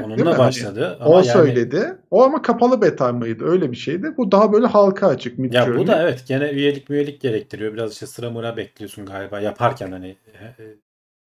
mi? 0.00 0.04
Onunla 0.04 0.30
Hani 0.30 0.38
başladı. 0.38 0.98
o 1.00 1.04
ama 1.04 1.14
yani, 1.14 1.26
söyledi. 1.26 1.98
O 2.10 2.22
ama 2.24 2.42
kapalı 2.42 2.82
beta 2.82 3.12
mıydı? 3.12 3.44
Öyle 3.44 3.70
bir 3.70 3.76
şeydi. 3.76 4.14
Bu 4.16 4.32
daha 4.32 4.52
böyle 4.52 4.66
halka 4.66 5.06
açık 5.08 5.38
Ya 5.38 5.42
Midjourney. 5.42 5.78
bu 5.78 5.86
da 5.86 6.02
evet 6.02 6.24
gene 6.28 6.50
üyelik 6.50 6.90
üyelik 6.90 7.20
gerektiriyor. 7.20 7.72
Biraz 7.72 7.92
işte 7.92 8.06
sıra 8.06 8.30
mıra 8.30 8.56
bekliyorsun 8.56 9.06
galiba 9.06 9.40
yaparken 9.40 9.92
hani 9.92 10.08
e, 10.08 10.44
e, 10.62 10.76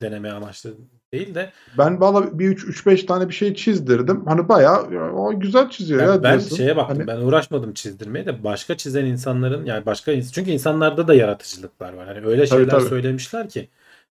deneme 0.02 0.32
amaçlı 0.32 0.74
değil 1.14 1.36
de 1.36 1.50
Ben 1.78 2.02
valla 2.02 2.40
bir 2.40 2.58
3-5 2.58 3.06
tane 3.06 3.30
bir 3.30 3.34
şey 3.34 3.54
çizdirdim. 3.56 4.26
Hani 4.26 4.50
bayağı 4.50 4.94
ya, 4.94 5.12
o 5.14 5.40
güzel 5.40 5.70
çiziyor 5.70 6.00
ben, 6.02 6.08
ya 6.08 6.24
ben 6.24 6.32
diyorsun. 6.40 6.56
şeye 6.56 6.76
baktım. 6.78 6.98
Hani- 6.98 7.08
Ben 7.08 7.18
uğraşmadım 7.26 7.74
çizdirmeye 7.74 8.26
de 8.26 8.44
başka 8.44 8.78
çizen 8.78 9.06
insanların 9.06 9.66
yani 9.66 9.86
başka 9.86 10.22
çünkü 10.22 10.52
insanlarda 10.52 11.08
da 11.08 11.14
yaratıcılıklar 11.14 11.94
var. 11.94 12.08
Hani 12.08 12.26
öyle 12.26 12.46
Tabii, 12.46 12.60
şeyler 12.60 12.72
tabii. 12.72 12.90
söylemişler 12.90 13.50
ki 13.50 13.70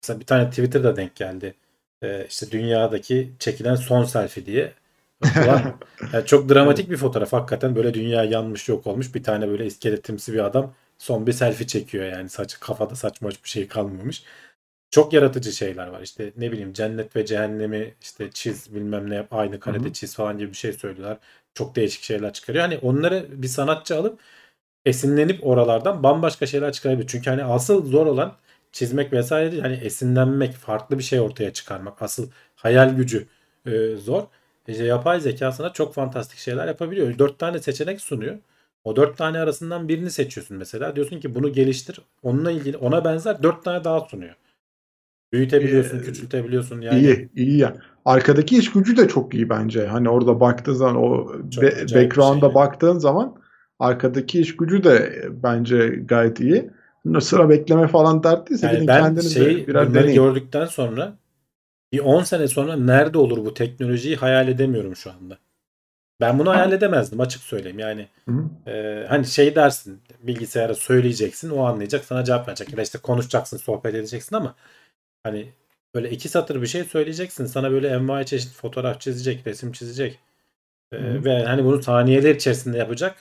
mesela 0.05 0.21
bir 0.21 0.27
tane 0.27 0.51
Twitter'da 0.51 0.97
denk 0.97 1.17
geldi. 1.17 1.55
Ee, 2.03 2.27
işte 2.29 2.51
dünyadaki 2.51 3.33
çekilen 3.39 3.75
son 3.75 4.05
selfie 4.05 4.47
diye. 4.47 4.73
Ulan, 5.45 5.79
yani 6.13 6.27
çok 6.27 6.49
dramatik 6.49 6.91
bir 6.91 6.97
fotoğraf. 6.97 7.33
Hakikaten 7.33 7.77
böyle 7.77 7.95
dünya 7.95 8.25
yanmış 8.25 8.69
yok 8.69 8.87
olmuş. 8.87 9.15
Bir 9.15 9.23
tane 9.23 9.49
böyle 9.49 9.67
iskeletimsi 9.67 10.33
bir 10.33 10.45
adam 10.45 10.75
son 10.99 11.27
bir 11.27 11.33
selfie 11.33 11.67
çekiyor 11.67 12.05
yani. 12.05 12.29
Saç, 12.29 12.61
kafada 12.61 12.97
saçma 12.97 13.31
bir 13.31 13.39
şey 13.45 13.69
kalmamış. 13.69 14.25
Çok 14.91 15.13
yaratıcı 15.13 15.53
şeyler 15.53 15.87
var. 15.87 16.03
İşte 16.03 16.33
ne 16.37 16.53
bileyim 16.53 16.73
cennet 16.73 17.17
ve 17.17 17.27
cehennemi 17.27 17.95
işte 18.03 18.31
çiz 18.31 18.75
bilmem 18.75 19.11
ne 19.11 19.15
yap 19.15 19.29
aynı 19.33 19.61
karede 19.61 19.93
çiz 19.93 20.15
falan 20.17 20.39
gibi 20.39 20.51
bir 20.51 20.57
şey 20.57 20.73
söylüyorlar. 20.73 21.19
Çok 21.55 21.77
değişik 21.77 22.03
şeyler 22.03 22.33
çıkarıyor. 22.33 22.65
Hani 22.65 22.79
onları 22.79 23.27
bir 23.43 23.49
sanatçı 23.49 23.97
alıp 23.97 24.21
esinlenip 24.87 25.47
oralardan 25.47 26.03
bambaşka 26.03 26.47
şeyler 26.47 26.73
çıkarabilir. 26.73 27.07
Çünkü 27.09 27.31
hani 27.31 27.45
asıl 27.45 27.87
zor 27.87 28.07
olan 28.07 28.37
çizmek 28.75 29.13
vesaire 29.13 29.53
değil. 29.53 29.63
Hani 29.63 29.75
esinlenmek, 29.75 30.55
farklı 30.55 30.99
bir 30.99 31.03
şey 31.03 31.21
ortaya 31.21 31.53
çıkarmak. 31.53 32.03
Asıl 32.03 32.31
hayal 32.57 32.97
gücü 32.97 33.27
e, 33.67 33.97
zor. 33.97 34.23
İşte 34.69 34.85
yapay 34.85 35.21
zeka 35.21 35.53
sana 35.53 35.73
çok 35.73 35.95
fantastik 35.95 36.39
şeyler 36.39 36.67
yapabiliyor. 36.67 37.19
Dört 37.19 37.39
tane 37.39 37.59
seçenek 37.59 38.01
sunuyor. 38.01 38.39
O 38.85 38.97
dört 38.97 39.19
tane 39.19 39.39
arasından 39.39 39.89
birini 39.89 40.11
seçiyorsun 40.11 40.57
mesela. 40.57 40.97
Diyorsun 40.97 41.21
ki 41.21 41.35
bunu 41.35 41.53
geliştir. 41.53 42.01
Onunla 42.23 42.51
ilgili 42.51 42.77
ona 42.77 43.05
benzer 43.05 43.43
dört 43.43 43.65
tane 43.65 43.85
daha 43.85 44.01
sunuyor. 44.01 44.35
Büyütebiliyorsun, 45.33 45.99
Ee, 45.99 46.03
küçültebiliyorsun. 46.03 46.81
Yani 46.81 47.01
İyi, 47.01 47.31
iyi 47.35 47.59
ya. 47.59 47.77
Arkadaki 48.05 48.59
iş 48.59 48.73
gücü 48.73 48.97
de 48.97 49.09
çok 49.09 49.35
iyi 49.35 49.49
bence. 49.49 49.87
Hani 49.87 50.09
orada 50.09 50.41
baktığın 50.41 50.73
zaman 50.73 50.97
o 50.97 51.33
Çok 51.51 51.63
be- 51.63 51.77
bir 51.89 51.95
background'a 51.95 52.47
şey 52.47 52.55
baktığın 52.55 52.99
zaman 52.99 53.37
arkadaki 53.79 54.41
iş 54.41 54.57
gücü 54.57 54.85
de 54.85 55.25
bence 55.43 55.89
gayet 55.89 56.41
iyi. 56.41 56.71
Sıra 57.21 57.49
bekleme 57.49 57.89
falan 57.89 58.23
dertliyse 58.23 58.67
Yani 58.67 58.87
ben 58.87 59.03
kendiniz 59.03 59.25
de 59.25 59.45
şeyi 59.45 59.67
birer 59.67 59.89
bunları 59.89 60.05
deneyin. 60.05 60.23
gördükten 60.23 60.67
sonra 60.67 61.17
bir 61.93 61.99
10 61.99 62.23
sene 62.23 62.49
sonra 62.49 62.77
nerede 62.77 63.19
olur 63.19 63.45
bu 63.45 63.55
teknolojiyi 63.55 64.17
hayal 64.17 64.49
edemiyorum 64.49 64.97
şu 64.97 65.11
anda. 65.11 65.39
Ben 66.21 66.39
bunu 66.39 66.51
hayal 66.51 66.73
edemezdim 66.73 67.21
açık 67.21 67.43
söyleyeyim. 67.43 67.79
Yani 67.79 68.09
Hı. 68.29 68.71
e, 68.71 69.07
hani 69.09 69.27
şey 69.27 69.55
dersin 69.55 70.01
bilgisayara 70.23 70.75
söyleyeceksin 70.75 71.51
o 71.51 71.65
anlayacak 71.65 72.05
sana 72.05 72.25
cevap 72.25 72.49
verecek. 72.49 72.77
Ya 72.77 72.83
işte 72.83 72.99
konuşacaksın 72.99 73.57
sohbet 73.57 73.95
edeceksin 73.95 74.37
ama 74.37 74.55
hani 75.23 75.53
böyle 75.95 76.11
iki 76.11 76.29
satır 76.29 76.63
bir 76.63 76.67
şey 76.67 76.85
söyleyeceksin. 76.85 77.47
Sana 77.47 77.71
böyle 77.71 77.89
envai 77.89 78.27
çeşit 78.27 78.53
fotoğraf 78.53 79.01
çizecek, 79.01 79.47
resim 79.47 79.73
çizecek. 79.73 80.19
E, 80.93 80.97
hı. 80.97 81.25
ve 81.25 81.45
hani 81.45 81.65
bunu 81.65 81.83
saniyeler 81.83 82.35
içerisinde 82.35 82.79
yapacak. 82.79 83.17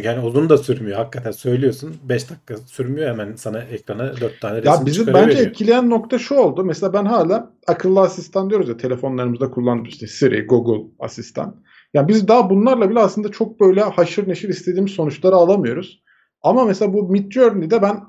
Yani 0.00 0.26
uzun 0.26 0.48
da 0.48 0.58
sürmüyor. 0.58 0.96
Hakikaten 0.98 1.30
söylüyorsun 1.30 1.96
5 2.02 2.30
dakika 2.30 2.56
sürmüyor 2.56 3.10
hemen 3.10 3.34
sana 3.34 3.60
ekrana 3.60 4.20
4 4.20 4.40
tane 4.40 4.58
resim 4.58 4.72
Ya 4.72 4.86
bizi 4.86 5.14
bence 5.14 5.38
etkileyen 5.38 5.90
nokta 5.90 6.18
şu 6.18 6.34
oldu. 6.34 6.64
Mesela 6.64 6.92
ben 6.92 7.04
hala 7.04 7.52
akıllı 7.66 8.00
asistan 8.00 8.50
diyoruz 8.50 8.68
ya 8.68 8.76
telefonlarımızda 8.76 9.50
kullandığımız 9.50 9.92
işte 9.92 10.06
Siri, 10.06 10.46
Google 10.46 10.90
asistan. 10.98 11.62
Ya 11.94 12.08
biz 12.08 12.28
daha 12.28 12.50
bunlarla 12.50 12.90
bile 12.90 12.98
aslında 12.98 13.30
çok 13.30 13.60
böyle 13.60 13.80
haşır 13.80 14.28
neşir 14.28 14.48
istediğimiz 14.48 14.92
sonuçları 14.92 15.34
alamıyoruz. 15.34 16.02
Ama 16.42 16.64
mesela 16.64 16.92
bu 16.92 17.08
Midjourney'de 17.08 17.82
ben 17.82 18.00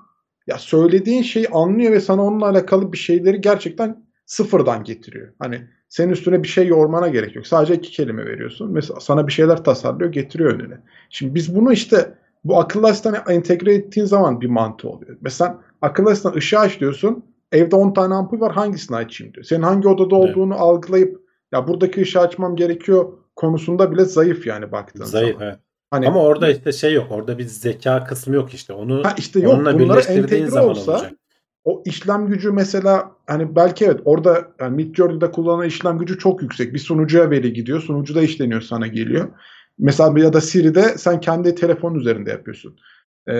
ya 0.47 0.57
söylediğin 0.57 1.21
şeyi 1.21 1.49
anlıyor 1.49 1.91
ve 1.91 1.99
sana 1.99 2.23
onunla 2.23 2.47
alakalı 2.49 2.93
bir 2.93 2.97
şeyleri 2.97 3.41
gerçekten 3.41 4.05
sıfırdan 4.25 4.83
getiriyor. 4.83 5.33
Hani 5.39 5.67
senin 5.93 6.11
üstüne 6.11 6.43
bir 6.43 6.47
şey 6.47 6.67
yormana 6.67 7.07
gerek 7.07 7.35
yok. 7.35 7.47
Sadece 7.47 7.75
iki 7.75 7.91
kelime 7.91 8.25
veriyorsun. 8.25 8.71
Mesela 8.71 8.99
sana 8.99 9.27
bir 9.27 9.31
şeyler 9.31 9.63
tasarlıyor, 9.63 10.11
getiriyor 10.11 10.53
önüne. 10.53 10.77
Şimdi 11.09 11.35
biz 11.35 11.55
bunu 11.55 11.73
işte 11.73 12.13
bu 12.43 12.59
akıllı 12.59 12.87
asistana 12.87 13.23
entegre 13.29 13.73
ettiğin 13.73 14.05
zaman 14.05 14.41
bir 14.41 14.47
mantığı 14.47 14.89
oluyor. 14.89 15.17
Mesela 15.21 15.61
akıllı 15.81 16.09
asistan 16.11 16.33
ışığı 16.33 16.59
aç 16.59 16.79
diyorsun. 16.79 17.23
Evde 17.51 17.75
10 17.75 17.93
tane 17.93 18.13
ampul 18.13 18.39
var 18.39 18.51
hangisini 18.51 18.97
açayım 18.97 19.33
diyor. 19.33 19.43
Senin 19.43 19.61
hangi 19.61 19.87
odada 19.87 20.15
olduğunu 20.15 20.55
algılayıp 20.55 21.21
ya 21.51 21.67
buradaki 21.67 22.01
ışığı 22.01 22.19
açmam 22.19 22.55
gerekiyor 22.55 23.13
konusunda 23.35 23.91
bile 23.91 24.05
zayıf 24.05 24.47
yani 24.47 24.71
baktığın 24.71 25.05
Zayıf 25.05 25.33
zaman. 25.33 25.47
evet. 25.47 25.59
Hani, 25.91 26.07
Ama 26.07 26.23
orada 26.23 26.49
işte 26.49 26.71
şey 26.71 26.93
yok. 26.93 27.07
Orada 27.09 27.37
bir 27.37 27.45
zeka 27.45 28.03
kısmı 28.03 28.35
yok 28.35 28.53
işte. 28.53 28.73
Onu 28.73 29.03
ha 29.03 29.15
işte 29.17 29.39
yok 29.39 29.53
onunla 29.53 29.79
birleştirdiğin 29.79 30.45
zaman 30.45 30.69
olsa 30.69 30.91
olacak. 30.91 31.13
O 31.63 31.83
işlem 31.85 32.27
gücü 32.27 32.51
mesela 32.51 33.11
hani 33.27 33.55
belki 33.55 33.85
evet 33.85 33.99
orada 34.05 34.47
yani 34.59 34.75
Midjourney'de 34.75 35.31
kullanılan 35.31 35.67
işlem 35.67 35.97
gücü 35.97 36.19
çok 36.19 36.41
yüksek. 36.41 36.73
Bir 36.73 36.79
sunucuya 36.79 37.29
veri 37.29 37.53
gidiyor. 37.53 37.81
Sunucuda 37.81 38.21
işleniyor 38.21 38.61
sana 38.61 38.87
geliyor. 38.87 39.29
Mesela 39.79 40.19
ya 40.19 40.33
da 40.33 40.41
Siri'de 40.41 40.97
sen 40.97 41.19
kendi 41.19 41.55
telefonun 41.55 41.99
üzerinde 41.99 42.29
yapıyorsun. 42.29 42.79
Ee, 43.27 43.33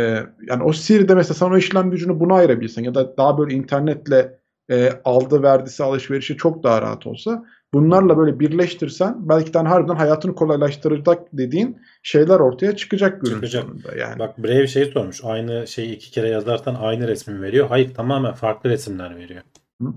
yani 0.50 0.64
o 0.64 0.74
Siri'de 0.74 1.16
mesela 1.16 1.34
sen 1.34 1.50
o 1.50 1.58
işlem 1.58 1.92
gücünü 1.92 2.20
buna 2.20 2.36
ayırabilsen 2.36 2.84
ya 2.84 2.96
da 2.96 3.18
daha 3.18 3.38
böyle 3.38 3.54
internetle 3.54 4.40
e, 4.72 4.90
aldı 5.06 5.44
verdisi 5.44 5.84
alışverişi 5.84 6.38
çok 6.38 6.64
daha 6.64 6.82
rahat 6.82 7.08
olsa 7.08 7.46
bunlarla 7.74 8.18
böyle 8.18 8.40
birleştirsen 8.40 9.16
belki 9.20 9.54
de 9.54 9.58
hani 9.58 9.68
harbiden 9.68 9.96
hayatını 9.96 10.36
kolaylaştıracak 10.36 11.20
dediğin 11.34 11.78
şeyler 12.04 12.40
ortaya 12.40 12.76
çıkacak 12.76 13.22
günün 13.22 13.36
Çıkacak. 13.36 13.64
sonunda 13.64 13.96
yani. 13.98 14.20
Bak 14.20 14.38
Brave 14.44 14.68
şey 14.68 14.86
sormuş. 14.86 15.20
Aynı 15.24 15.68
şeyi 15.68 15.96
iki 15.96 16.12
kere 16.12 16.30
yazarsan 16.30 16.76
aynı 16.76 17.08
resmi 17.08 17.42
veriyor. 17.42 17.68
Hayır 17.68 17.94
tamamen 17.94 18.34
farklı 18.34 18.70
resimler 18.70 19.16
veriyor. 19.16 19.42
Hı. 19.82 19.88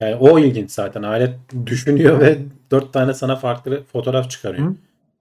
Yani 0.00 0.14
o 0.14 0.38
ilginç 0.38 0.70
zaten. 0.70 1.02
Alet 1.02 1.34
düşünüyor 1.66 2.20
ve 2.20 2.38
dört 2.70 2.92
tane 2.92 3.14
sana 3.14 3.36
farklı 3.36 3.82
fotoğraf 3.92 4.30
çıkarıyor. 4.30 4.68
Hı. 4.68 4.74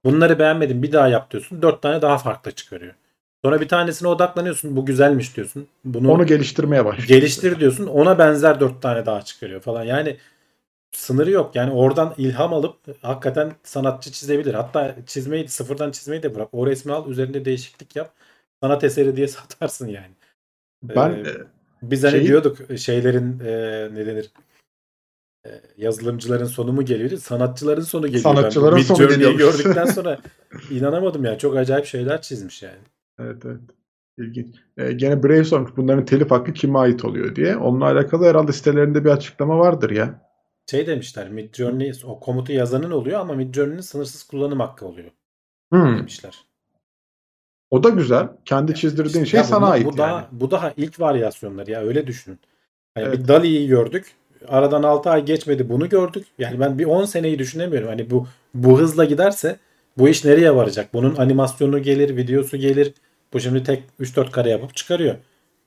Bunları 0.06 0.40
beğenmedin 0.40 0.84
bir 0.84 0.92
daha 0.92 1.08
yap 1.08 1.32
diyorsun. 1.32 1.62
Dört 1.62 1.82
tane 1.82 2.02
daha 2.02 2.18
farklı 2.18 2.52
çıkarıyor. 2.52 2.94
Sonra 3.46 3.62
bir 3.62 3.68
tanesine 3.68 4.08
odaklanıyorsun. 4.08 4.76
Bu 4.76 4.86
güzelmiş 4.86 5.36
diyorsun. 5.36 5.68
Bunu 5.86 6.12
Onu 6.12 6.26
geliştirmeye 6.26 6.86
başlıyor. 6.86 7.08
geliştir 7.08 7.60
diyorsun. 7.60 7.88
Ona 7.88 8.20
benzer 8.20 8.60
dört 8.60 8.82
tane 8.82 9.06
daha 9.06 9.22
çıkarıyor 9.22 9.62
falan. 9.62 9.84
Yani 9.84 10.18
sınırı 10.98 11.32
yok. 11.32 11.56
Yani 11.56 11.72
oradan 11.72 12.14
ilham 12.18 12.54
alıp 12.54 12.76
hakikaten 13.02 13.54
sanatçı 13.64 14.12
çizebilir. 14.12 14.54
Hatta 14.54 14.96
çizmeyi 15.06 15.48
sıfırdan 15.48 15.92
çizmeyi 15.92 16.24
de 16.24 16.36
bırak. 16.36 16.50
O 16.52 16.68
resmi 16.68 16.94
al 16.94 17.10
üzerinde 17.10 17.46
değişiklik 17.46 17.96
yap. 17.96 18.14
Sanat 18.64 18.84
eseri 18.84 19.16
diye 19.16 19.28
satarsın 19.38 19.88
yani. 19.88 20.12
Ben 20.84 21.10
Ee, 21.10 21.30
e, 21.30 21.34
Biz 21.82 22.04
hani 22.04 22.12
Şeyi- 22.12 22.28
diyorduk 22.28 22.58
şeylerin 22.78 23.40
e, 23.40 23.52
ne 23.94 24.06
denir 24.06 24.32
e, 25.46 25.50
yazılımcıların 25.78 26.46
sonu 26.46 26.74
mu 26.74 26.86
geliyor? 26.86 27.10
Sanatçıların 27.10 27.82
sonu 27.82 28.06
geliyor. 28.08 28.24
Sanatçıların 28.24 28.78
ben 28.78 28.82
sonu 28.82 29.08
geliyormuş. 29.08 29.38
gördükten 29.42 29.86
sonra 29.86 30.20
inanamadım 30.72 31.26
ya. 31.26 31.38
Çok 31.38 31.58
acayip 31.58 31.86
şeyler 31.86 32.22
çizmiş 32.22 32.64
yani. 32.64 32.80
Evet 33.20 33.46
evet. 33.46 33.62
İlginç. 34.18 34.56
Ee, 34.78 34.92
gene 34.92 35.24
Brave 35.24 35.44
sormuş 35.44 35.72
bunların 35.78 36.06
telif 36.06 36.32
hakkı 36.32 36.54
kime 36.54 36.80
ait 36.80 37.06
oluyor 37.06 37.36
diye. 37.36 37.58
Onunla 37.58 37.86
alakalı 37.86 38.26
herhalde 38.26 38.54
sitelerinde 38.54 39.06
bir 39.06 39.10
açıklama 39.10 39.60
vardır 39.60 39.90
ya. 39.90 40.27
Şey 40.72 40.88
demişler 40.88 41.30
Midjourney 41.30 41.92
o 42.06 42.20
komutu 42.20 42.52
yazanın 42.54 42.92
oluyor 42.92 43.20
ama 43.20 43.34
Midjourney'nin 43.34 43.82
sınırsız 43.82 44.24
kullanım 44.24 44.60
hakkı 44.60 44.86
oluyor 44.86 45.10
Hmm. 45.72 45.98
demişler. 45.98 46.44
O 47.72 47.84
da 47.84 47.90
güzel. 47.90 48.28
Kendi 48.46 48.76
çizdirdiğin 48.76 49.24
İşte 49.26 49.38
şey 49.38 49.44
sana 49.46 49.62
bunlar- 49.62 49.72
ait 49.74 49.86
bu 49.86 49.90
yani. 49.90 49.98
daha 49.98 50.28
bu 50.32 50.52
daha 50.52 50.74
ilk 50.78 51.00
varyasyonları 51.00 51.72
ya 51.72 51.82
öyle 51.82 52.08
düşünün. 52.08 52.40
Hani 52.96 53.06
Evet. 53.08 53.20
bir 53.20 53.28
Dali'yi 53.28 53.68
gördük. 53.68 54.12
Aradan 54.48 54.84
6 54.84 55.10
ay 55.10 55.26
geçmedi 55.26 55.70
bunu 55.70 55.90
gördük. 55.90 56.28
Yani 56.40 56.60
ben 56.60 56.80
bir 56.80 56.86
10 56.86 57.06
seneyi 57.06 57.40
düşünemiyorum. 57.40 57.88
Hani 57.88 58.10
bu 58.10 58.28
bu 58.54 58.80
hızla 58.80 59.06
giderse 59.06 59.60
bu 59.98 60.10
iş 60.10 60.26
nereye 60.26 60.56
varacak? 60.56 60.94
Bunun 60.94 61.16
animasyonu 61.16 61.82
gelir, 61.82 62.18
videosu 62.18 62.58
gelir. 62.58 62.94
Bu 63.34 63.40
şimdi 63.40 63.64
tek 63.64 63.84
3-4 64.00 64.32
kare 64.32 64.50
yapıp 64.50 64.76
çıkarıyor. 64.76 65.16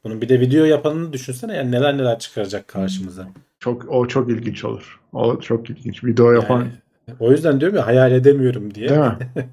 Bunun 0.04 0.20
bir 0.20 0.28
de 0.28 0.40
video 0.40 0.64
yapanını 0.64 1.12
düşünsene 1.12 1.56
yani 1.56 1.70
neler 1.72 1.98
neler 1.98 2.18
çıkaracak 2.18 2.68
karşımıza. 2.68 3.28
Çok 3.60 3.88
o 3.88 4.08
çok 4.08 4.30
ilginç 4.30 4.64
olur. 4.64 5.00
O 5.12 5.40
çok 5.40 5.70
ilginç. 5.70 6.04
Video 6.04 6.32
yapan 6.32 6.58
Yani, 6.58 6.72
o 7.20 7.30
yüzden 7.30 7.60
diyorum 7.60 7.76
ya 7.76 7.86
hayal 7.86 8.12
edemiyorum 8.12 8.74
diye. 8.74 8.88
değil 8.88 9.00
mi? 9.00 9.18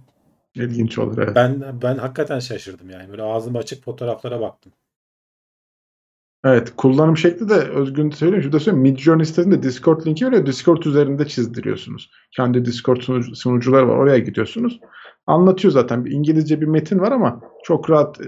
İlginç 0.56 0.98
olur 0.98 1.18
evet. 1.18 1.36
Ben 1.36 1.82
ben 1.82 1.98
hakikaten 1.98 2.40
şaşırdım 2.40 2.90
yani. 2.90 3.10
Böyle 3.10 3.22
ağzım 3.24 3.56
açık 3.56 3.84
fotoğraflara 3.84 4.42
baktım. 4.42 4.74
Evet, 6.46 6.74
kullanım 6.78 7.18
şekli 7.18 7.50
de 7.50 7.54
Özgün 7.54 8.10
söyleyeyim. 8.10 8.44
Şurada 8.44 8.60
söyleyeyim. 8.60 8.84
Midjourney 8.84 9.26
sitesinde 9.26 9.64
Discord 9.64 10.06
linki 10.06 10.26
veriyor. 10.26 10.46
Discord 10.46 10.84
üzerinde 10.84 11.28
çizdiriyorsunuz. 11.28 12.12
Kendi 12.32 12.66
Discord 12.66 13.02
sunucu, 13.02 13.36
sunucuları 13.36 13.88
var. 13.88 13.96
Oraya 13.96 14.18
gidiyorsunuz. 14.18 14.80
Anlatıyor 15.28 15.72
zaten. 15.72 16.06
Bir 16.06 16.12
İngilizce 16.12 16.62
bir 16.62 16.66
metin 16.66 17.00
var 17.00 17.12
ama 17.12 17.42
çok 17.64 17.90
rahat 17.90 18.22
e, 18.22 18.26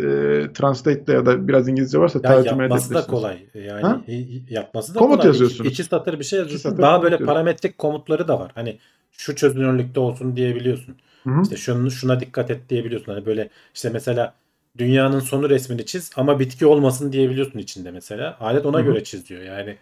translate'le 0.54 1.14
ya 1.14 1.26
da 1.26 1.48
biraz 1.48 1.68
İngilizce 1.68 2.00
varsa 2.00 2.20
Ya 2.24 2.30
tercüme 2.30 2.64
yapması 2.64 2.94
da 2.94 3.08
kolay. 3.08 3.38
Yani 3.54 3.82
Ha? 3.82 4.02
i- 4.08 4.14
i- 4.38 4.54
yapması 4.54 4.96
da 4.96 5.00
Komut 5.00 5.16
kolay. 5.16 5.28
yazıyorsunuz. 5.28 5.60
İki, 5.60 5.70
iki 5.82 5.84
satır 5.84 6.20
bir 6.20 6.24
şey 6.24 6.40
yazıyorsun. 6.40 6.70
satır 6.70 6.84
Daha 6.84 7.02
böyle 7.04 7.14
yazıyorsun. 7.14 7.26
parametrik 7.34 7.78
komutları 7.78 8.28
da 8.28 8.40
var. 8.40 8.52
Hani 8.56 8.78
şu 9.12 9.36
çözünürlükte 9.36 10.00
olsun 10.00 10.36
diyebiliyorsun. 10.36 10.96
Hı 11.24 11.30
hı. 11.30 11.42
İşte 11.42 11.56
şunu 11.56 11.92
şuna 11.92 12.20
dikkat 12.20 12.52
et 12.52 12.70
diyebiliyorsun. 12.70 13.14
Hani 13.14 13.26
böyle 13.26 13.50
işte 13.74 13.90
mesela 13.90 14.34
dünyanın 14.78 15.20
sonu 15.20 15.50
resmini 15.50 15.86
çiz 15.86 16.12
ama 16.16 16.40
bitki 16.40 16.66
olmasın 16.66 17.12
diyebiliyorsun 17.12 17.60
içinde 17.60 17.92
mesela. 17.92 18.38
Alet 18.40 18.66
ona 18.66 18.78
Hı 18.78 18.82
hı. 18.82 18.86
göre 18.86 19.04
çiz 19.04 19.30
diyor. 19.30 19.42
Yani 19.42 19.76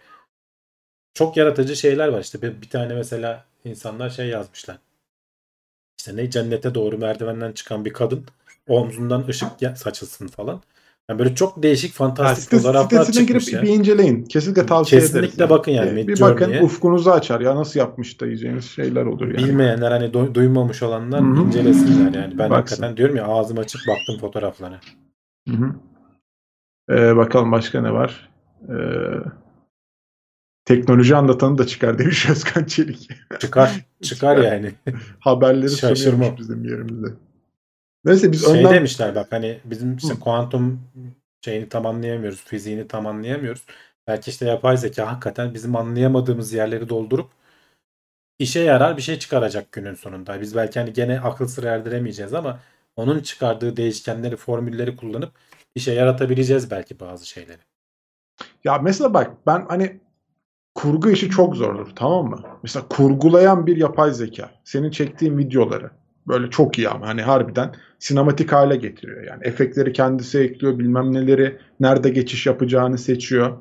çok 1.14 1.36
yaratıcı 1.36 1.76
şeyler 1.76 2.08
var. 2.08 2.20
İşte 2.20 2.42
bir, 2.42 2.62
bir 2.62 2.68
tane 2.70 2.94
mesela 2.94 3.44
insanlar 3.64 4.10
şey 4.10 4.26
yazmışlar. 4.28 4.78
İşte 5.98 6.16
ne 6.16 6.30
cennete 6.30 6.74
doğru 6.74 6.98
merdivenden 6.98 7.52
çıkan 7.52 7.84
bir 7.84 7.92
kadın 7.92 8.24
omzundan 8.68 9.24
ışık 9.28 9.48
saçılsın 9.76 10.26
falan. 10.26 10.60
Yani 11.10 11.18
böyle 11.18 11.34
çok 11.34 11.62
değişik 11.62 11.92
fantastik 11.92 12.52
site- 12.52 12.56
fotoğraflar 12.56 13.00
sitesine 13.00 13.24
girip 13.24 13.40
çıkmış 13.40 13.52
ya. 13.54 13.62
bir 13.62 13.68
inceleyin. 13.78 14.22
Kesinlikle 14.24 14.66
tavsiye 14.66 15.00
ederiz. 15.00 15.12
Kesinlikle 15.12 15.42
yani. 15.42 15.50
bakın 15.50 15.72
yani 15.72 16.08
Bir 16.08 16.20
bakın 16.20 16.52
ufkunuzu 16.62 17.10
açar. 17.10 17.40
Ya 17.40 17.56
nasıl 17.56 17.80
yapmış 17.80 18.20
da 18.20 18.26
diyeceğiniz 18.26 18.64
şeyler 18.64 19.04
olur 19.04 19.26
yani. 19.26 19.36
Bilmeyenler 19.38 19.90
hani 19.90 20.04
du- 20.04 20.34
duymamış 20.34 20.82
olanlar 20.82 21.20
Hı 21.20 21.24
hı. 21.24 21.40
incelesinler 21.46 22.14
yani. 22.22 22.38
Ben 22.38 22.50
Baksın. 22.50 22.54
hakikaten 22.54 22.96
diyorum 22.96 23.16
ya 23.16 23.26
ağzım 23.26 23.58
açık 23.58 23.80
baktım 23.88 24.18
fotoğraflara. 24.20 24.80
Ee, 26.90 27.16
bakalım 27.16 27.52
başka 27.52 27.80
ne 27.82 27.92
var? 27.92 28.30
Ee, 28.68 28.74
teknoloji 30.68 31.16
anlatanı 31.16 31.58
da 31.58 31.66
çıkar 31.66 31.98
demiş 31.98 32.30
Özkan 32.30 32.64
Çelik. 32.64 33.08
Çıkar 33.40 33.86
çıkar 34.02 34.36
yani. 34.36 34.72
Haberleri 35.20 35.68
sunuyormuş 35.68 36.38
bizim 36.38 36.64
yerimizde. 36.64 37.06
Neyse 38.04 38.32
biz 38.32 38.44
şey 38.44 38.58
önden 38.60 38.74
demişler 38.74 39.14
bak 39.14 39.26
hani 39.30 39.58
bizim 39.64 39.96
işte 39.96 40.14
Hı. 40.14 40.20
kuantum 40.20 40.80
şeyini 41.44 41.68
tam 41.68 41.86
anlayamıyoruz. 41.86 42.44
Fiziğini 42.44 42.88
tam 42.88 43.06
anlayamıyoruz. 43.06 43.64
Belki 44.06 44.30
işte 44.30 44.46
yapay 44.46 44.76
zeka 44.76 45.12
hakikaten 45.12 45.54
bizim 45.54 45.76
anlayamadığımız 45.76 46.52
yerleri 46.52 46.88
doldurup 46.88 47.30
işe 48.38 48.60
yarar 48.60 48.96
bir 48.96 49.02
şey 49.02 49.18
çıkaracak 49.18 49.72
günün 49.72 49.94
sonunda. 49.94 50.40
Biz 50.40 50.56
belki 50.56 50.78
hani 50.78 50.92
gene 50.92 51.20
akıl 51.20 51.46
sır 51.48 51.64
erdiremeyeceğiz 51.64 52.34
ama 52.34 52.60
onun 52.96 53.20
çıkardığı 53.20 53.76
değişkenleri, 53.76 54.36
formülleri 54.36 54.96
kullanıp 54.96 55.32
işe 55.74 55.92
yaratabileceğiz 55.92 56.70
belki 56.70 57.00
bazı 57.00 57.26
şeyleri. 57.26 57.62
Ya 58.64 58.78
mesela 58.78 59.14
bak 59.14 59.30
ben 59.46 59.66
hani 59.68 60.00
kurgu 60.78 61.10
işi 61.10 61.30
çok 61.30 61.56
zordur 61.56 61.86
tamam 61.96 62.26
mı? 62.26 62.40
Mesela 62.62 62.88
kurgulayan 62.88 63.66
bir 63.66 63.76
yapay 63.76 64.12
zeka. 64.12 64.50
Senin 64.64 64.90
çektiğin 64.90 65.38
videoları 65.38 65.90
böyle 66.28 66.50
çok 66.50 66.78
iyi 66.78 66.88
ama 66.88 67.06
hani 67.06 67.22
harbiden 67.22 67.74
sinematik 67.98 68.52
hale 68.52 68.76
getiriyor. 68.76 69.22
Yani 69.22 69.40
efektleri 69.44 69.92
kendisi 69.92 70.38
ekliyor 70.38 70.78
bilmem 70.78 71.12
neleri 71.12 71.58
nerede 71.80 72.10
geçiş 72.10 72.46
yapacağını 72.46 72.98
seçiyor. 72.98 73.56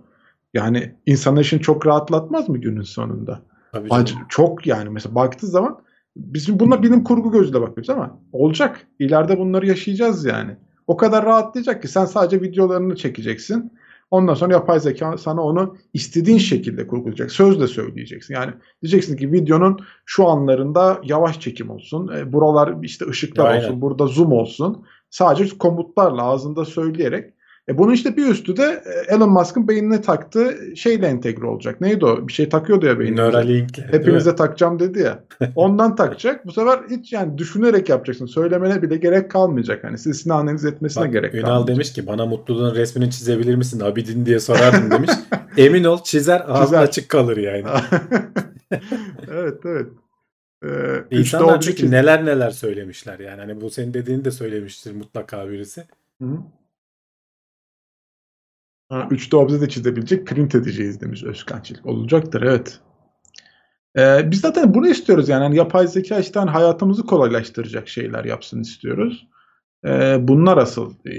Yani 0.53 0.95
insanlar 1.05 1.41
için 1.41 1.59
çok 1.59 1.87
rahatlatmaz 1.87 2.49
mı 2.49 2.57
günün 2.57 2.81
sonunda? 2.81 3.41
Tabii. 3.71 3.87
Ac- 3.89 4.27
çok 4.29 4.67
yani 4.67 4.89
mesela 4.89 5.15
baktığı 5.15 5.47
zaman 5.47 5.79
bizim 6.15 6.59
buna 6.59 6.83
bilim 6.83 7.03
kurgu 7.03 7.31
gözüyle 7.31 7.61
bakıyoruz 7.61 7.89
ama 7.89 8.19
olacak. 8.31 8.87
İleride 8.99 9.39
bunları 9.39 9.67
yaşayacağız 9.67 10.25
yani. 10.25 10.57
O 10.87 10.97
kadar 10.97 11.25
rahatlayacak 11.25 11.81
ki 11.81 11.87
sen 11.87 12.05
sadece 12.05 12.41
videolarını 12.41 12.95
çekeceksin. 12.95 13.71
Ondan 14.11 14.33
sonra 14.33 14.53
yapay 14.53 14.79
zeka 14.79 15.17
sana 15.17 15.41
onu 15.41 15.77
istediğin 15.93 16.37
şekilde 16.37 16.87
kurgulayacak. 16.87 17.31
Sözle 17.31 17.67
söyleyeceksin. 17.67 18.33
Yani 18.33 18.53
diyeceksin 18.81 19.17
ki 19.17 19.31
videonun 19.31 19.79
şu 20.05 20.27
anlarında 20.27 21.01
yavaş 21.03 21.39
çekim 21.39 21.69
olsun. 21.69 22.07
E, 22.17 22.33
buralar 22.33 22.83
işte 22.83 23.05
ışıklar 23.07 23.49
Aynen. 23.49 23.63
olsun. 23.63 23.81
Burada 23.81 24.07
zoom 24.07 24.31
olsun. 24.31 24.85
Sadece 25.09 25.57
komutlarla 25.57 26.23
ağzında 26.23 26.65
söyleyerek. 26.65 27.33
E 27.69 27.77
bunun 27.77 27.93
işte 27.93 28.17
bir 28.17 28.27
üstü 28.27 28.57
de 28.57 28.83
e, 28.85 29.15
Elon 29.15 29.29
Musk'ın 29.29 29.67
beynine 29.67 30.01
taktığı 30.01 30.57
şeyle 30.75 31.07
entegre 31.07 31.45
olacak. 31.45 31.81
Neydi 31.81 32.05
o? 32.05 32.27
Bir 32.27 32.33
şey 32.33 32.49
takıyordu 32.49 32.85
ya 32.85 32.99
beynine. 32.99 33.21
Neuralink. 33.21 33.77
Hepinize 33.91 34.35
takacağım 34.35 34.79
dedi 34.79 34.99
ya. 34.99 35.23
Ondan 35.55 35.95
takacak. 35.95 36.45
Bu 36.45 36.51
sefer 36.51 36.79
hiç 36.89 37.13
yani 37.13 37.37
düşünerek 37.37 37.89
yapacaksın. 37.89 38.25
Söylemene 38.25 38.81
bile 38.81 38.97
gerek 38.97 39.31
kalmayacak. 39.31 39.83
Hani 39.83 39.97
sizin 39.97 40.29
analiz 40.29 40.65
etmesine 40.65 41.03
Bak, 41.05 41.13
gerek 41.13 41.33
Ünal 41.33 41.45
kalmayacak. 41.45 41.67
demiş 41.67 41.93
ki 41.93 42.07
bana 42.07 42.25
mutluluğun 42.25 42.75
resmini 42.75 43.11
çizebilir 43.11 43.55
misin 43.55 43.79
Abidin 43.79 44.25
diye 44.25 44.39
sorardım 44.39 44.91
demiş. 44.91 45.11
Emin 45.57 45.83
ol 45.83 46.03
çizer 46.03 46.43
ağzı 46.47 46.79
açık 46.79 47.09
kalır 47.09 47.37
yani. 47.37 47.63
evet 49.31 49.59
evet. 49.65 49.87
Ee, 50.65 51.17
İnsanlar 51.17 51.61
çünkü 51.61 51.91
neler 51.91 52.25
neler 52.25 52.49
söylemişler 52.49 53.19
yani. 53.19 53.41
Hani 53.41 53.61
bu 53.61 53.69
senin 53.69 53.93
dediğini 53.93 54.25
de 54.25 54.31
söylemiştir 54.31 54.95
mutlaka 54.95 55.49
birisi. 55.49 55.83
Hı. 56.21 56.27
Ha, 58.89 59.07
3D 59.11 59.35
obje 59.35 59.61
de 59.61 59.69
çizebilecek 59.69 60.27
print 60.27 60.55
edeceğiz 60.55 61.01
demiş 61.01 61.23
Özkan 61.23 61.61
Çelik. 61.61 61.85
Olacaktır 61.85 62.41
evet. 62.41 62.79
Ee, 63.97 64.31
biz 64.31 64.41
zaten 64.41 64.73
bunu 64.73 64.87
istiyoruz 64.87 65.29
yani. 65.29 65.43
Hani 65.43 65.55
yapay 65.57 65.87
zeka 65.87 66.19
işte 66.19 66.39
hani 66.39 66.49
hayatımızı 66.49 67.05
kolaylaştıracak 67.05 67.87
şeyler 67.87 68.25
yapsın 68.25 68.61
istiyoruz. 68.61 69.27
Ee, 69.85 70.17
bunlar 70.21 70.57
asıl 70.57 70.93
e, 71.05 71.13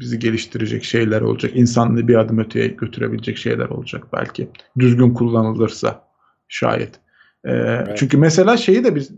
bizi 0.00 0.18
geliştirecek 0.18 0.84
şeyler 0.84 1.20
olacak. 1.20 1.56
İnsanlığı 1.56 2.08
bir 2.08 2.14
adım 2.14 2.38
öteye 2.38 2.68
götürebilecek 2.68 3.36
şeyler 3.36 3.66
olacak 3.66 4.06
belki. 4.12 4.48
Düzgün 4.78 5.14
kullanılırsa 5.14 6.04
şayet. 6.48 7.00
Ee, 7.48 7.84
Çünkü 7.96 8.18
mesela 8.18 8.56
şeyi 8.56 8.84
de 8.84 8.94
biz 8.94 9.12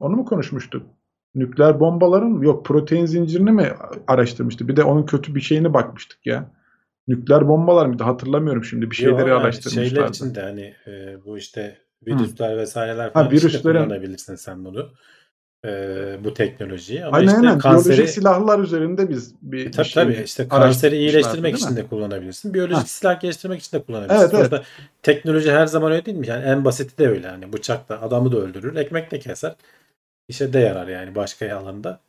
onu 0.00 0.16
mu 0.16 0.24
konuşmuştuk? 0.24 0.86
Nükleer 1.34 1.80
bombaların 1.80 2.42
yok 2.42 2.66
protein 2.66 3.06
zincirini 3.06 3.52
mi 3.52 3.72
araştırmıştı? 4.06 4.68
Bir 4.68 4.76
de 4.76 4.84
onun 4.84 5.06
kötü 5.06 5.34
bir 5.34 5.40
şeyine 5.40 5.74
bakmıştık 5.74 6.26
ya. 6.26 6.50
Nükleer 7.08 7.48
bombalar 7.48 7.86
mıydı? 7.86 8.02
Hatırlamıyorum 8.02 8.64
şimdi. 8.64 8.90
Bir 8.90 8.96
şeyleri 8.96 9.20
Yo, 9.20 9.26
yani 9.28 9.34
araştırmışlardı. 9.34 9.88
Şeyler 9.88 10.08
için 10.08 10.34
de 10.34 10.40
hani 10.42 10.74
e, 10.86 11.24
bu 11.24 11.38
işte 11.38 11.78
virüsler 12.06 12.56
vesaireler 12.56 13.12
falan 13.12 13.24
Ha, 13.24 13.30
virüslerin- 13.30 13.62
kullanabilirsin 13.62 14.34
sen 14.34 14.64
bunu. 14.64 14.90
E, 15.66 15.68
bu 16.24 16.34
teknolojiyi. 16.34 17.04
Ama 17.04 17.16
Aynen 17.16 17.26
işte 17.26 17.38
aynen. 17.38 17.58
kanseri 17.58 17.92
Biyolojik 17.92 18.14
silahlar 18.14 18.58
üzerinde 18.58 19.08
biz 19.08 19.34
bir, 19.42 19.72
tabii 19.72 19.84
bir 19.84 19.90
şey 19.90 20.04
tabii 20.04 20.22
işte 20.24 20.48
kanseri 20.48 20.96
iyileştirmek 20.96 21.56
için 21.56 21.76
de 21.76 21.86
kullanabilirsin. 21.86 22.54
Biyolojik 22.54 22.76
Ha. 22.76 22.86
silah 22.86 23.20
geliştirmek 23.20 23.60
için 23.60 23.78
de 23.78 23.82
kullanabilirsin. 23.82 24.36
Evet, 24.36 24.48
evet. 24.52 24.62
Teknoloji 25.02 25.52
her 25.52 25.66
zaman 25.66 25.92
öyle 25.92 26.04
değil 26.06 26.18
mi? 26.18 26.26
Yani 26.26 26.44
en 26.44 26.64
basiti 26.64 26.98
de 26.98 27.08
öyle. 27.08 27.28
Hani 27.28 27.52
bıçakla 27.52 28.00
adamı 28.02 28.32
da 28.32 28.38
öldürür, 28.38 28.76
ekmek 28.76 29.10
de 29.10 29.18
keser. 29.18 29.54
İşe 30.28 30.52
de 30.52 30.58
yarar 30.58 30.88
yani 30.88 31.14
başka 31.14 31.56
alanda. 31.56 32.00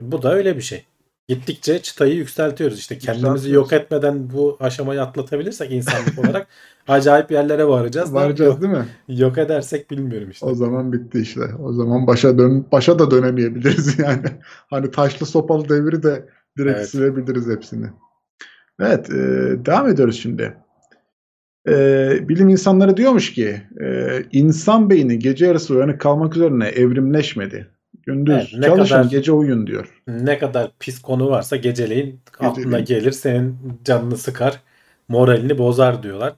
Bu 0.00 0.22
da 0.22 0.34
öyle 0.34 0.56
bir 0.56 0.62
şey. 0.62 0.84
Gittikçe 1.28 1.82
çıtayı 1.82 2.14
yükseltiyoruz. 2.14 2.78
İşte 2.78 2.98
kendimizi 2.98 3.50
yok 3.52 3.72
etmeden 3.72 4.30
bu 4.30 4.56
aşamayı 4.60 5.02
atlatabilirsek 5.02 5.72
insanlık 5.72 6.18
olarak 6.18 6.46
acayip 6.88 7.30
yerlere 7.30 7.68
varacağız. 7.68 8.14
Varacağız 8.14 8.62
değil 8.62 8.72
mi? 8.72 8.86
yok 9.08 9.38
edersek 9.38 9.90
bilmiyorum 9.90 10.30
işte. 10.30 10.46
O 10.46 10.54
zaman 10.54 10.92
bitti 10.92 11.18
işte. 11.20 11.40
O 11.62 11.72
zaman 11.72 12.06
başa 12.06 12.38
dön 12.38 12.66
başa 12.72 12.98
da 12.98 13.10
dönemeyebiliriz 13.10 13.98
yani. 13.98 14.26
Hani 14.70 14.90
taşlı 14.90 15.26
sopalı 15.26 15.68
devri 15.68 16.02
de 16.02 16.28
direkt 16.58 16.78
Evet. 16.78 16.88
silebiliriz 16.88 17.48
hepsini. 17.48 17.86
Evet, 18.80 19.10
e, 19.10 19.14
devam 19.66 19.88
ediyoruz 19.88 20.20
şimdi. 20.22 20.56
E, 21.68 21.72
bilim 22.28 22.48
insanları 22.48 22.96
diyormuş 22.96 23.32
ki 23.32 23.62
e, 23.82 24.18
insan 24.32 24.90
beyni 24.90 25.18
gece 25.18 25.46
yarısı 25.46 25.74
uyanık 25.74 26.00
kalmak 26.00 26.36
üzerine 26.36 26.68
evrimleşmedi. 26.68 27.73
Gündüz 28.06 28.34
Evet, 28.34 28.48
ne 28.58 28.66
çalışın, 28.66 28.94
kadar- 28.94 29.10
gece 29.10 29.32
uyun 29.32 29.66
diyor. 29.66 30.02
ne 30.08 30.38
kadar 30.38 30.70
pis 30.78 31.02
konu 31.02 31.30
varsa 31.30 31.56
geceleyin 31.56 32.20
aklına 32.38 32.80
gelir 32.80 33.12
senin 33.12 33.58
canını 33.84 34.16
sıkar 34.16 34.60
moralini 35.08 35.58
bozar 35.58 36.02
diyorlar. 36.02 36.32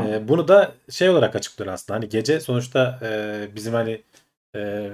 Ee, 0.00 0.28
bunu 0.28 0.48
da 0.48 0.72
şey 0.90 1.08
olarak 1.10 1.36
açıklıyor 1.36 1.72
aslında 1.72 1.96
hani 1.98 2.08
gece 2.08 2.40
sonuçta 2.40 2.98
e, 3.02 3.48
bizim 3.56 3.74
hani 3.74 4.02
e, 4.56 4.90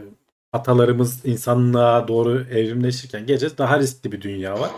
atalarımız 0.53 1.27
insanlığa 1.27 2.09
doğru 2.09 2.41
evrimleşirken 2.51 3.27
gece 3.27 3.59
daha 3.59 3.79
riskli 3.79 4.12
bir 4.12 4.21
dünya 4.23 4.61
var. 4.61 4.71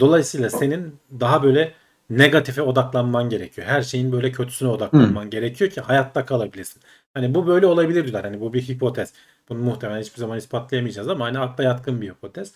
Dolayısıyla 0.00 0.50
senin 0.50 0.96
daha 1.20 1.42
böyle 1.42 1.72
negatife 2.10 2.62
odaklanman 2.62 3.28
gerekiyor. 3.28 3.66
Her 3.66 3.82
şeyin 3.82 4.12
böyle 4.12 4.32
kötüsüne 4.32 4.68
odaklanman 4.68 5.30
gerekiyor 5.30 5.70
ki 5.70 5.80
hayatta 5.80 6.24
kalabilesin. 6.26 6.82
Hani 7.14 7.34
bu 7.34 7.46
böyle 7.46 7.66
olabilir 7.66 8.02
diyorlar. 8.02 8.24
Hani 8.24 8.40
bu 8.40 8.52
bir 8.52 8.62
hipotez. 8.62 9.12
Bunu 9.48 9.58
muhtemelen 9.58 10.00
hiçbir 10.00 10.18
zaman 10.20 10.38
ispatlayamayacağız 10.38 11.08
ama 11.08 11.24
hani 11.24 11.38
akla 11.38 11.64
yatkın 11.64 12.00
bir 12.00 12.08
hipotez. 12.10 12.54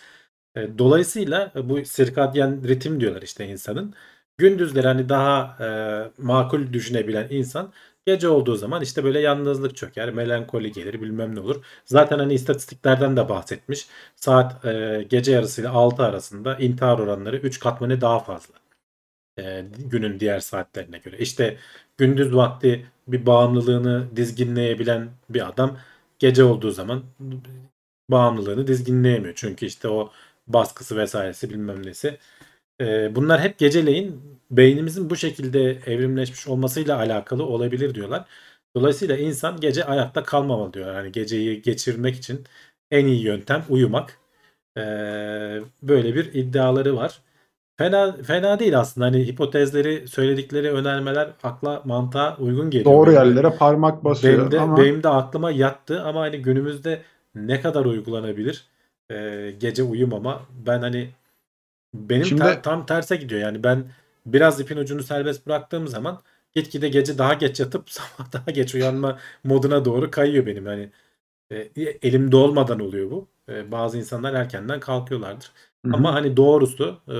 E, 0.57 0.79
Dolayısıyla 0.79 1.53
bu 1.57 1.85
sirkadyen 1.85 2.69
ritim 2.69 3.01
diyorlar 3.01 3.23
işte 3.23 3.47
insanın. 3.49 3.95
Gündüzleri 4.39 4.87
hani 4.87 5.09
daha 5.09 5.57
e, 6.19 6.23
makul 6.23 6.73
düşünebilen 6.73 7.27
insan 7.31 7.73
gece 8.07 8.29
olduğu 8.29 8.57
zaman 8.57 8.83
işte 8.83 9.05
böyle 9.05 9.21
yalnızlık 9.21 9.77
çöker, 9.77 10.11
melankoli 10.11 10.73
gelir, 10.73 11.03
bilmem 11.03 11.35
ne 11.35 11.41
olur. 11.41 11.65
Zaten 11.85 12.19
hani 12.19 12.35
istatistiklerden 12.35 13.17
de 13.17 13.29
bahsetmiş. 13.29 13.87
Saat 14.17 14.65
e, 14.65 15.07
gece 15.11 15.33
yarısıyla 15.33 15.71
6 15.73 16.03
arasında 16.05 16.57
intihar 16.59 16.99
oranları 16.99 17.37
3 17.37 17.59
katmanı 17.61 18.01
daha 18.01 18.19
fazla. 18.21 18.55
E, 19.39 19.65
günün 19.79 20.21
diğer 20.21 20.41
saatlerine 20.41 20.99
göre. 20.99 21.19
İşte 21.19 21.57
gündüz 21.99 22.35
vakti 22.35 22.87
bir 23.09 23.27
bağımlılığını 23.27 24.17
dizginleyebilen 24.17 25.11
bir 25.31 25.49
adam 25.49 25.79
gece 26.19 26.45
olduğu 26.45 26.71
zaman 26.71 27.03
bağımlılığını 28.11 28.67
dizginleyemiyor. 28.67 29.35
Çünkü 29.37 29.67
işte 29.67 29.89
o 29.89 30.13
baskısı 30.47 30.97
vesairesi 30.97 31.51
bilmem 31.51 31.87
nesi. 31.87 32.19
Ee, 32.81 33.17
bunlar 33.17 33.41
hep 33.41 33.59
geceleyin 33.59 34.23
beynimizin 34.51 35.11
bu 35.11 35.17
şekilde 35.17 35.71
evrimleşmiş 35.87 36.49
olmasıyla 36.49 36.99
alakalı 36.99 37.45
olabilir 37.47 37.95
diyorlar. 37.95 38.27
Dolayısıyla 38.77 39.17
insan 39.17 39.61
gece 39.61 39.85
ayakta 39.85 40.23
kalmamalı 40.25 40.75
diyorlar. 40.75 40.95
Yani 40.97 41.13
geceyi 41.13 41.63
geçirmek 41.63 42.17
için 42.17 42.45
en 42.91 43.07
iyi 43.07 43.23
yöntem 43.25 43.65
uyumak. 43.69 44.19
Ee, 44.79 44.81
böyle 45.83 46.15
bir 46.15 46.35
iddiaları 46.35 46.97
var. 46.97 47.23
Fena 47.83 48.17
fena 48.23 48.59
değil 48.59 48.79
aslında. 48.79 49.07
Hani 49.07 49.27
hipotezleri, 49.27 50.09
söyledikleri 50.09 50.71
önermeler 50.71 51.31
akla 51.43 51.83
mantığa 51.85 52.37
uygun 52.37 52.71
geliyor. 52.71 52.93
Doğru 52.95 53.11
Benim 53.11 53.19
yerlere 53.19 53.51
parmak 53.51 54.05
basıyor 54.05 54.39
benim 54.39 54.51
de, 54.51 54.61
ama 54.61 54.77
benim 54.77 55.03
de 55.03 55.09
aklıma 55.09 55.51
yattı 55.51 56.03
ama 56.03 56.21
hani 56.21 56.43
günümüzde 56.43 57.03
ne 57.35 57.61
kadar 57.61 57.85
uygulanabilir? 57.85 58.67
Ee, 59.11 59.55
gece 59.61 59.83
uyumama. 59.83 60.43
Ben 60.67 60.79
hani 60.79 61.11
benim 61.95 62.25
Şimdi- 62.25 62.43
ter- 62.43 62.63
tam 62.63 62.87
terse 62.87 63.17
gidiyor. 63.17 63.41
Yani 63.41 63.65
ben 63.65 63.85
biraz 64.27 64.61
ipin 64.61 64.77
ucunu 64.77 65.03
serbest 65.03 65.47
bıraktığım 65.47 65.89
zaman 65.89 66.21
gitgide 66.55 66.89
gece 66.89 67.19
daha 67.19 67.35
geç 67.35 67.61
yatıp 67.61 67.91
sabah 67.91 68.33
daha 68.33 68.51
geç 68.51 68.75
uyanma 68.75 69.19
moduna 69.45 69.85
doğru 69.85 70.11
kayıyor 70.11 70.47
benim. 70.47 70.67
Hani 70.67 70.91
e, 71.51 71.57
elimde 72.03 72.37
olmadan 72.37 72.81
oluyor 72.81 73.11
bu 73.11 73.29
E, 73.49 73.73
bazı 73.73 73.99
insanlar 73.99 74.35
erkenden 74.35 74.81
kalkıyorlardır 74.81 75.51
Hı 75.87 75.91
hı. 75.91 75.97
ama 75.97 76.15
hani 76.15 76.37
doğrusu 76.37 77.01
e, 77.09 77.15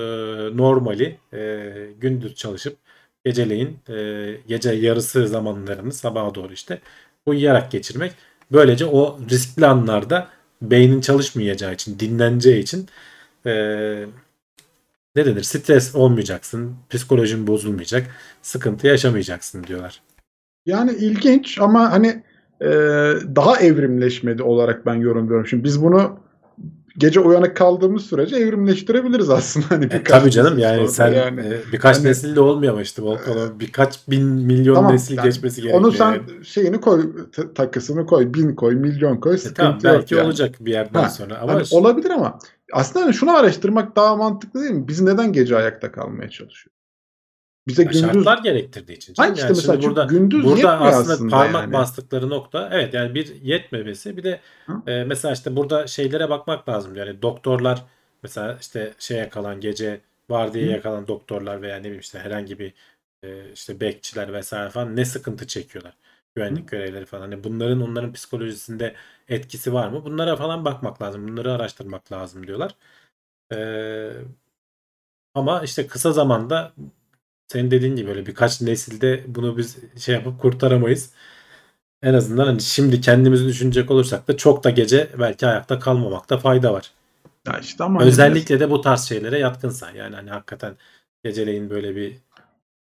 normali 0.57 1.19
e, 1.33 1.73
gündüz 2.01 2.35
çalışıp 2.35 2.77
geceleyin 3.25 3.79
e, 3.89 4.37
gece 4.47 4.71
yarısı 4.71 5.29
zamanlarını 5.29 5.93
sabaha 5.93 6.35
doğru 6.35 6.53
işte 6.53 6.81
uyuyarak 7.27 7.71
geçirmek. 7.71 8.13
Böylece 8.53 8.87
o 8.87 9.19
riskli 9.31 9.67
anlarda 9.67 10.29
beynin 10.63 11.01
çalışmayacağı 11.01 11.75
için, 11.75 11.99
dinleneceği 11.99 12.63
için 12.63 12.89
e, 13.47 13.53
ne 15.17 15.27
denir? 15.27 15.43
Stres 15.43 15.95
olmayacaksın, 15.95 16.77
psikolojin 16.91 17.47
bozulmayacak, 17.47 18.07
sıkıntı 18.43 18.87
yaşamayacaksın 18.87 19.65
diyorlar. 19.65 20.03
Yani 20.67 20.93
ilginç 20.93 21.59
ama 21.61 21.93
hani 21.93 22.23
e, 22.63 22.67
daha 23.37 23.57
evrimleşmedi 23.61 24.43
olarak 24.43 24.87
ben 24.87 24.95
yorumluyorum. 24.95 25.47
Şimdi 25.47 25.65
biz 25.65 25.83
bunu 25.83 26.17
gece 26.99 27.21
uyanık 27.21 27.57
kaldığımız 27.57 28.03
sürece 28.07 28.37
evrimleştirebiliriz 28.37 29.31
aslında. 29.31 29.67
Hani 29.71 29.85
E, 29.85 29.91
birkaç 29.91 30.21
tabii 30.21 30.31
canım 30.31 30.51
nesil 30.53 30.63
yani 30.63 30.89
sen 30.89 31.13
yani. 31.13 31.41
e, 31.41 31.73
birkaç 31.73 31.97
Hani- 31.99 32.07
nesilde 32.09 32.41
olmuyor 32.41 32.73
ama 32.73 32.83
işte 32.83 33.03
Volkan 33.03 33.37
o 33.37 33.61
birkaç 33.61 34.09
bin 34.09 34.25
milyon 34.25 34.75
Tamam, 34.75 34.93
nesil 34.93 35.17
yani 35.17 35.25
geçmesi 35.25 35.63
gerekiyor. 35.63 35.85
Onu 35.85 35.93
sen 35.93 36.13
yani. 36.13 36.45
şeyini 36.45 36.81
koy, 36.81 37.11
takısını 37.55 38.07
koy, 38.07 38.35
bin 38.35 38.55
koy, 38.55 38.75
milyon 38.75 39.17
koy, 39.17 39.35
E, 39.35 39.39
sıkıntı 39.39 39.57
tamam 39.61 39.75
yok 39.75 39.85
belki 39.85 40.15
yani. 40.15 40.25
olacak 40.27 40.55
bir 40.61 40.71
yerden 40.73 41.03
Ha, 41.03 41.09
sonra 41.09 41.39
ama 41.39 41.53
Hani 41.53 41.63
olabilir 41.71 42.11
ama 42.11 42.39
aslında 42.73 43.05
hani 43.07 43.15
şunu 43.15 43.37
araştırmak 43.37 43.97
daha 43.97 44.17
mantıklı 44.17 44.61
değil 44.61 44.73
mi? 44.73 44.89
Biz 44.89 45.01
neden 45.01 45.33
gece 45.33 45.57
ayakta 45.57 45.93
kalmaya 45.93 46.31
çalışıyoruz? 46.31 46.82
Bize 47.67 47.83
gündüz 47.83 48.01
şartlar 48.01 48.39
gerektirdiği 48.39 48.97
için. 48.97 49.15
Hayır 49.17 49.33
işte 49.33 49.47
Yani 49.47 49.57
mesela 49.57 49.83
burada 49.83 50.05
gündüz 50.05 50.45
burada 50.45 50.81
aslında, 50.81 51.13
aslında 51.13 51.31
parmak 51.37 51.63
yani. 51.63 51.73
bastıkları 51.73 52.31
nokta 52.31 52.69
evet 52.73 52.95
yani 52.95 53.15
bir 53.15 53.43
yetmemesi 53.43 54.17
bir 54.17 54.25
de 54.25 54.41
Hı? 54.67 54.91
e, 54.91 55.05
mesela 55.05 55.35
işte 55.35 55.57
burada 55.57 55.87
şeylere 55.87 56.31
bakmak 56.31 56.69
lazım. 56.69 56.97
Yani 56.97 57.23
doktorlar 57.23 57.85
mesela 58.23 58.59
işte 58.61 58.93
şeye 58.99 59.29
kalan 59.29 59.61
gece 59.61 60.01
vardiyaya 60.31 60.79
Hı? 60.79 60.83
kalan 60.83 61.09
doktorlar 61.09 61.63
veya 61.63 61.77
ne 61.77 61.83
bileyim 61.83 62.01
işte 62.01 62.19
herhangi 62.19 62.59
bir 62.59 62.75
e, 63.23 63.53
işte 63.53 63.81
bekçiler 63.81 64.33
vesaire 64.33 64.71
falan 64.71 64.97
ne 64.97 65.05
sıkıntı 65.05 65.47
çekiyorlar. 65.47 65.95
Güvenlik 66.35 66.69
görevlileri 66.69 67.07
falan. 67.07 67.23
Hani 67.23 67.45
bunların 67.45 67.81
onların 67.81 68.13
psikolojisinde 68.13 68.95
etkisi 69.29 69.73
var 69.73 69.89
mı? 69.89 70.05
Bunlara 70.05 70.37
falan 70.37 70.65
bakmak 70.65 71.03
lazım. 71.03 71.29
Bunları 71.29 71.53
araştırmak 71.53 72.13
lazım 72.13 72.47
diyorlar. 72.47 72.75
Ee, 73.53 74.13
ama 75.35 75.63
işte 75.63 75.87
kısa 75.87 76.13
zamanda 76.13 76.73
senin 77.53 77.71
dediğin 77.71 77.97
gibi 77.97 78.09
böyle 78.09 78.27
birkaç 78.27 78.61
nesilde 78.61 79.25
bunu 79.27 79.57
biz 79.59 79.77
şey 79.99 80.15
yapıp 80.15 80.41
kurtaramayız. 80.41 81.11
En 82.03 82.15
azından 82.15 82.47
hani 82.47 82.61
şimdi 82.61 83.01
kendimizi 83.01 83.47
düşünecek 83.49 83.91
olursak 83.91 84.29
da 84.29 84.37
çok 84.37 84.65
da 84.65 84.71
gece 84.71 85.09
belki 85.19 85.47
ayakta 85.47 85.79
kalmamakta 85.79 86.39
fayda 86.39 86.73
var. 86.73 86.91
Ya 87.47 87.59
işte 87.59 87.85
ama 87.85 88.01
hani 88.01 88.09
Özellikle 88.09 88.61
de 88.61 88.71
bu 88.71 88.81
tarz 88.81 89.03
şeylere 89.09 89.39
yatkınsan 89.39 89.91
yani 89.95 90.15
hani 90.17 90.31
hakikaten 90.31 90.75
geceleyin 91.25 91.71
böyle 91.71 91.97
bir 91.97 92.17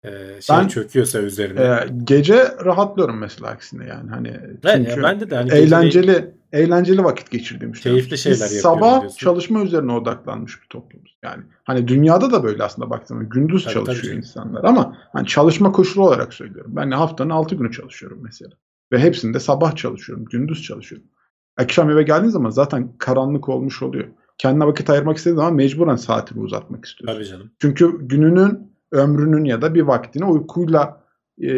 e, 0.04 0.40
şey 0.42 0.56
Ben- 0.56 0.68
çöküyorsa 0.68 1.18
üzerine. 1.18 1.60
Ee, 1.60 1.88
gece 2.04 2.36
rahatlıyorum 2.64 3.18
mesela 3.18 3.48
aksine 3.50 3.86
yani 3.86 4.10
hani 4.10 4.28
Evet, 4.28 4.76
çünkü 4.76 4.90
ya 4.90 5.02
bende 5.02 5.30
de 5.30 5.36
hani 5.36 5.50
geceleyin- 5.82 6.30
eğlenceli 6.52 7.04
vakit 7.04 7.30
geçirdiğimi 7.30 7.72
düşünüyorum. 7.74 8.00
Keyifli 8.00 8.18
şeyler 8.18 8.48
Biz 8.48 8.54
yapıyorum 8.56 8.80
sabah 8.80 9.00
diyorsun. 9.00 9.18
çalışma 9.18 9.62
üzerine 9.62 9.92
odaklanmış 9.92 10.62
bir 10.62 10.68
toplumuz. 10.68 11.18
Yani 11.22 11.42
hani 11.64 11.88
dünyada 11.88 12.32
da 12.32 12.42
böyle 12.44 12.64
aslında 12.64 12.90
baktığımda 12.90 13.24
gündüz 13.24 13.64
Tabii, 13.64 13.74
tabii 13.74 13.84
çalışıyor 13.84 14.04
canım. 14.12 14.18
insanlar 14.18 14.64
ama 14.64 14.96
hani 15.12 15.26
çalışma 15.26 15.72
koşulu 15.72 16.06
olarak 16.06 16.34
söylüyorum. 16.34 16.72
Ben 16.76 16.90
haftanın 16.90 17.30
6 17.30 17.54
günü 17.54 17.72
çalışıyorum 17.72 18.18
mesela. 18.22 18.50
Ve 18.92 18.98
hepsinde 18.98 19.40
sabah 19.40 19.76
çalışıyorum, 19.76 20.24
gündüz 20.24 20.62
çalışıyorum. 20.62 21.08
Akşam 21.56 21.90
eve 21.90 22.02
geldiğin 22.02 22.30
zaman 22.30 22.50
zaten 22.50 22.88
karanlık 22.98 23.48
olmuş 23.48 23.82
oluyor. 23.82 24.08
Kendine 24.38 24.66
vakit 24.66 24.90
ayırmak 24.90 25.16
istediğin 25.16 25.36
zaman 25.36 25.54
mecburen 25.54 25.96
saatini 25.96 26.42
uzatmak 26.42 26.84
istiyorsun. 26.84 27.18
Tabii 27.18 27.28
canım. 27.28 27.50
Çünkü 27.58 27.98
gününün, 28.08 28.72
ömrünün 28.92 29.44
ya 29.44 29.62
da 29.62 29.74
bir 29.74 29.82
vaktini 29.82 30.24
uykuyla 30.24 31.00
e, 31.38 31.48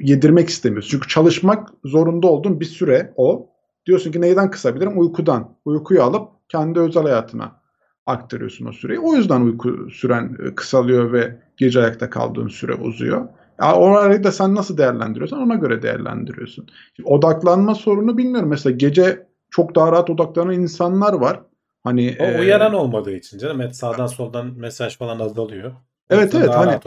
yedirmek 0.00 0.48
istemiyorsun. 0.48 0.90
Çünkü 0.90 1.08
çalışmak 1.08 1.68
zorunda 1.84 2.26
olduğun 2.26 2.60
bir 2.60 2.64
süre 2.64 3.12
o. 3.16 3.51
Diyorsun 3.86 4.12
ki 4.12 4.20
neyden 4.20 4.50
kısabilirim? 4.50 5.00
Uykudan. 5.00 5.54
Uykuyu 5.64 6.02
alıp 6.02 6.28
kendi 6.48 6.80
özel 6.80 7.02
hayatına 7.02 7.62
aktarıyorsun 8.06 8.66
o 8.66 8.72
süreyi. 8.72 9.00
O 9.00 9.14
yüzden 9.14 9.40
uyku 9.40 9.90
süren 9.90 10.36
e, 10.46 10.54
kısalıyor 10.54 11.12
ve 11.12 11.38
gece 11.56 11.80
ayakta 11.80 12.10
kaldığın 12.10 12.48
süre 12.48 12.74
uzuyor. 12.74 13.28
Ya 13.60 13.74
o 13.74 13.86
arayı 13.86 14.24
da 14.24 14.32
sen 14.32 14.54
nasıl 14.54 14.78
değerlendiriyorsan 14.78 15.40
ona 15.42 15.54
göre 15.54 15.82
değerlendiriyorsun. 15.82 16.66
Şimdi 16.96 17.08
odaklanma 17.08 17.74
sorunu 17.74 18.18
bilmiyorum. 18.18 18.48
Mesela 18.48 18.76
gece 18.76 19.26
çok 19.50 19.74
daha 19.74 19.92
rahat 19.92 20.10
odaklanan 20.10 20.52
insanlar 20.52 21.12
var. 21.12 21.40
Hani 21.84 22.16
O 22.20 22.24
e, 22.24 22.40
uyaran 22.40 22.74
olmadığı 22.74 23.12
için 23.12 23.38
canım. 23.38 23.60
Evet, 23.60 23.76
sağdan 23.76 24.06
soldan 24.06 24.46
mesaj 24.56 24.98
falan 24.98 25.18
azalıyor. 25.18 25.72
Evet, 26.10 26.34
evet, 26.34 26.50
hani-. 26.50 26.80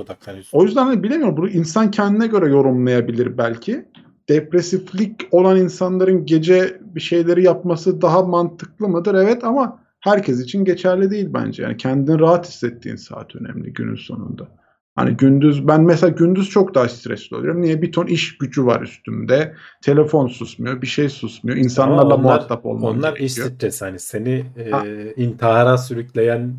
O 0.52 0.64
yüzden 0.64 0.86
hani 0.86 1.04
bilemiyorum 1.04 1.38
bunu 1.38 1.50
insan 1.50 1.92
kendine 1.92 2.28
göre 2.28 2.50
yorumlayabilir 2.50 3.38
belki. 3.38 3.86
Depresiflik 4.30 5.28
olan 5.32 5.58
insanların 5.58 6.26
gece 6.26 6.80
bir 6.96 7.02
şeyleri 7.02 7.44
yapması 7.44 8.02
daha 8.02 8.24
mantıklı 8.24 8.88
mıdır? 8.88 9.16
Evet 9.16 9.44
ama 9.44 9.80
herkes 10.00 10.42
için 10.42 10.66
geçerli 10.66 11.12
değil 11.12 11.28
bence. 11.34 11.64
Yani 11.64 11.78
kendini 11.78 12.20
rahat 12.20 12.48
hissettiğin 12.48 12.96
saat 12.96 13.36
önemli 13.36 13.74
günün 13.74 13.96
sonunda. 13.96 14.48
Hani 14.96 15.18
gündüz 15.18 15.68
ben 15.68 15.82
mesela 15.82 16.10
gündüz 16.12 16.50
çok 16.50 16.76
daha 16.76 16.90
stresli 16.90 17.36
oluyorum. 17.36 17.62
Niye? 17.62 17.82
Bir 17.82 17.92
ton 17.92 18.06
iş 18.08 18.38
gücü 18.38 18.66
var 18.66 18.82
üstümde. 18.82 19.54
Telefon 19.82 20.28
susmuyor, 20.28 20.82
bir 20.82 20.88
şey 20.88 21.10
susmuyor. 21.10 21.58
İnsanlarla 21.58 22.04
onlar- 22.16 22.20
muhatap 22.20 22.66
olmam 22.66 22.98
Onlar 22.98 23.14
iş 23.18 23.36
gerekiyor. 23.36 23.56
stresi 23.58 23.86
hani 23.86 24.00
seni 24.00 24.46
e, 24.58 24.70
Ha. 24.72 24.84
intihara 25.16 25.78
sürükleyen 25.78 26.54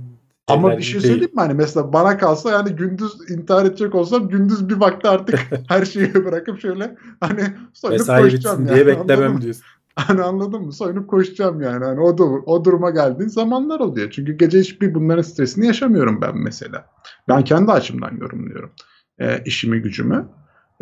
Ama 0.49 0.79
bir 0.79 0.83
şey 0.83 0.93
değil. 0.93 1.13
söyleyeyim 1.13 1.35
mi? 1.35 1.41
Hani 1.41 1.55
mesela 1.55 1.93
bana 1.93 2.19
kalsa 2.19 2.51
yani 2.51 2.71
gündüz 2.71 3.31
intihar 3.31 3.65
edecek 3.65 3.95
olsam 3.95 4.29
gündüz 4.29 4.69
bir 4.69 4.75
vakti 4.75 5.09
artık 5.09 5.39
her 5.69 5.85
şeyi 5.85 6.15
bırakıp 6.15 6.61
şöyle 6.61 6.97
hani 7.21 7.41
soyunup 7.73 8.01
Mesai 8.01 8.23
koşacağım 8.23 8.67
yani. 8.67 8.75
diye 8.75 8.87
beklemem 8.87 9.41
diyorsun. 9.43 9.65
Hani 9.97 10.23
anladın 10.23 10.63
mı? 10.63 10.73
Soyunup 10.73 11.09
koşacağım 11.09 11.61
yani. 11.61 11.85
Hani 11.85 12.01
o, 12.01 12.19
dur- 12.19 12.43
o 12.47 12.65
duruma 12.65 12.91
geldiğin 12.91 13.29
zamanlar 13.29 13.81
oluyor. 13.81 14.11
Çünkü 14.11 14.33
gece 14.33 14.61
hiçbir 14.61 14.95
bunların 14.95 15.23
stresini 15.23 15.67
yaşamıyorum 15.67 16.21
ben 16.23 16.39
mesela. 16.39 16.87
Ben 17.29 17.45
kendi 17.45 17.73
açımdan 17.73 18.17
yorumluyorum 18.21 18.71
e, 19.19 19.43
işimi 19.45 19.83
gücümü. 19.83 20.29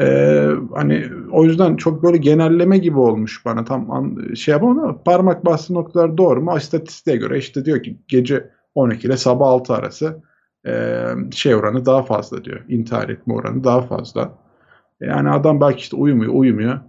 E, 0.01 0.07
hani 0.75 1.11
o 1.33 1.45
yüzden 1.45 1.77
çok 1.77 2.03
böyle 2.03 2.17
genelleme 2.17 2.79
gibi 2.79 2.99
olmuş 2.99 3.45
bana 3.45 3.65
tam 3.65 3.91
an, 3.91 4.35
şey 4.35 4.53
yapamam 4.53 4.79
ama 4.79 5.03
parmak 5.03 5.45
bastığı 5.45 5.75
noktalar 5.75 6.17
doğru 6.17 6.43
mu? 6.43 6.57
İstatistiğe 6.57 7.17
göre 7.17 7.39
işte 7.39 7.65
diyor 7.65 7.83
ki 7.83 7.99
gece 8.09 8.51
12 8.75 9.07
ile 9.07 9.17
sabah 9.17 9.49
6 9.49 9.75
arası 9.75 10.23
e, 10.67 11.05
şey 11.31 11.55
oranı 11.55 11.87
daha 11.87 12.03
fazla 12.03 12.45
diyor. 12.45 12.61
İntihar 12.69 13.09
etme 13.09 13.35
oranı 13.35 13.65
daha 13.65 13.83
fazla. 13.83 14.39
Yani 15.01 15.31
adam 15.31 15.61
belki 15.61 15.81
işte 15.81 15.97
uyumuyor, 15.97 16.33
uyumuyor. 16.35 16.81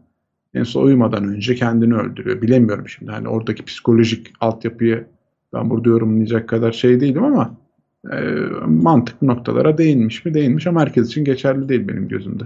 En 0.53 0.63
son 0.63 0.83
uyumadan 0.83 1.27
önce 1.27 1.55
kendini 1.55 1.95
öldürüyor. 1.95 2.41
Bilemiyorum 2.41 2.89
şimdi. 2.89 3.11
Hani 3.11 3.27
oradaki 3.27 3.65
psikolojik 3.65 4.33
altyapıyı 4.39 5.07
ben 5.53 5.69
burada 5.69 5.89
yorumlayacak 5.89 6.49
kadar 6.49 6.71
şey 6.71 6.99
değilim 6.99 7.23
ama 7.23 7.55
e, 8.11 8.17
mantıklı 8.67 9.27
noktalara 9.27 9.77
değinmiş 9.77 10.25
mi? 10.25 10.33
Değinmiş 10.33 10.67
ama 10.67 10.81
herkes 10.81 11.07
için 11.07 11.25
geçerli 11.25 11.69
değil 11.69 11.88
benim 11.88 12.07
gözümde. 12.07 12.43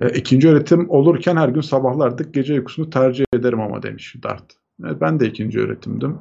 E, 0.00 0.08
ikinci 0.08 0.48
öğretim 0.48 0.90
olurken 0.90 1.36
her 1.36 1.48
gün 1.48 1.60
sabahlardık 1.60 2.34
gece 2.34 2.54
uykusunu 2.54 2.90
tercih 2.90 3.24
ederim 3.34 3.60
ama 3.60 3.82
demiş 3.82 4.16
Dart. 4.22 4.44
Evet, 4.84 5.00
ben 5.00 5.20
de 5.20 5.26
ikinci 5.26 5.60
öğretimdim. 5.60 6.18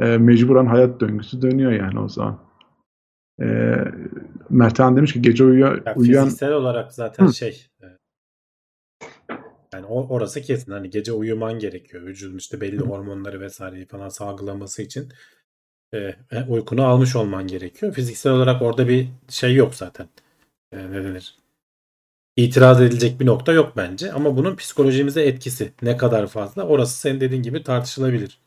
E, 0.00 0.18
mecburen 0.18 0.66
hayat 0.66 1.00
döngüsü 1.00 1.42
dönüyor 1.42 1.72
yani 1.72 2.00
o 2.00 2.08
zaman. 2.08 2.38
E, 3.42 3.76
Merthan 4.50 4.96
demiş 4.96 5.12
ki 5.12 5.22
gece 5.22 5.44
uyuya, 5.44 5.66
Ya 5.86 5.94
uyuyan 5.96 6.24
fiziksel 6.24 6.52
olarak 6.52 6.92
zaten 6.92 7.26
Hı. 7.26 7.34
şey 7.34 7.66
e, 7.82 7.86
yani 9.74 9.86
o, 9.86 10.08
orası 10.08 10.40
kesin 10.42 10.72
hani 10.72 10.90
gece 10.90 11.12
uyuman 11.12 11.58
gerekiyor. 11.58 12.02
Vücudun 12.02 12.38
işte 12.38 12.60
belli 12.60 12.80
hormonları 12.80 13.40
vesaireyi 13.40 13.86
falan 13.86 14.08
salgılaması 14.08 14.82
için 14.82 15.08
e, 15.92 15.98
e, 16.30 16.44
uykunu 16.48 16.84
almış 16.84 17.16
olman 17.16 17.46
gerekiyor. 17.46 17.92
Fiziksel 17.92 18.32
olarak 18.32 18.62
orada 18.62 18.88
bir 18.88 19.08
şey 19.28 19.54
yok 19.54 19.74
zaten. 19.74 20.08
E, 20.72 20.90
ne 20.90 21.04
denir? 21.04 21.36
İtiraz 22.36 22.80
edilecek 22.80 23.20
bir 23.20 23.26
nokta 23.26 23.52
yok 23.52 23.72
bence. 23.76 24.12
Ama 24.12 24.36
bunun 24.36 24.56
psikolojimize 24.56 25.22
etkisi 25.22 25.72
ne 25.82 25.96
kadar 25.96 26.26
fazla 26.26 26.66
orası 26.66 26.98
senin 26.98 27.20
dediğin 27.20 27.42
gibi 27.42 27.62
tartışılabilir. 27.62 28.38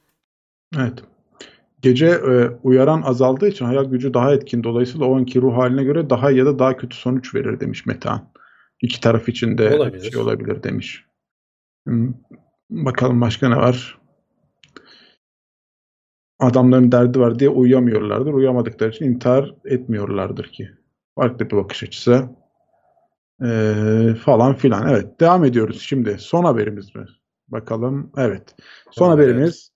Evet. 0.78 1.04
Gece 1.84 2.06
e, 2.08 2.50
uyaran 2.64 3.02
azaldığı 3.02 3.48
için 3.48 3.66
hayal 3.66 3.86
gücü 3.86 4.14
daha 4.14 4.34
etkin. 4.34 4.64
Dolayısıyla 4.64 5.06
o 5.08 5.16
anki 5.18 5.42
ruh 5.42 5.58
haline 5.58 5.84
göre 5.84 6.10
daha 6.10 6.32
ya 6.32 6.46
da 6.46 6.60
daha 6.60 6.78
kötü 6.78 6.98
sonuç 6.98 7.36
verir 7.36 7.60
demiş 7.60 7.86
Metehan. 7.86 8.30
İki 8.82 9.02
taraf 9.02 9.30
için 9.30 9.58
de 9.58 9.76
Olabilir. 9.76 10.12
şey 10.12 10.22
olabilir 10.22 10.64
demiş. 10.64 11.06
Hmm, 11.88 12.14
Bakalım 12.70 13.22
başka 13.22 13.50
ne 13.50 13.56
var? 13.56 14.00
Adamların 16.40 16.92
derdi 16.92 17.20
var 17.20 17.40
diye 17.40 17.50
uyuyamıyorlardır. 17.50 18.34
Uyuyamadıkları 18.34 18.90
için 18.90 19.06
intihar 19.06 19.56
etmiyorlardır 19.66 20.44
ki. 20.46 20.70
Farklı 21.16 21.50
bir 21.50 21.56
bakış 21.56 21.84
açısı. 21.84 22.30
Ee, 23.46 24.16
falan 24.26 24.56
filan. 24.56 24.90
Evet. 24.90 25.20
Devam 25.20 25.46
ediyoruz 25.46 25.82
şimdi. 25.82 26.18
Son 26.20 26.44
haberimiz 26.44 26.96
mi? 26.96 27.06
Bakalım. 27.48 28.12
Evet. 28.18 28.56
Son 28.92 29.10
haber, 29.10 29.24
haberimiz 29.24 29.73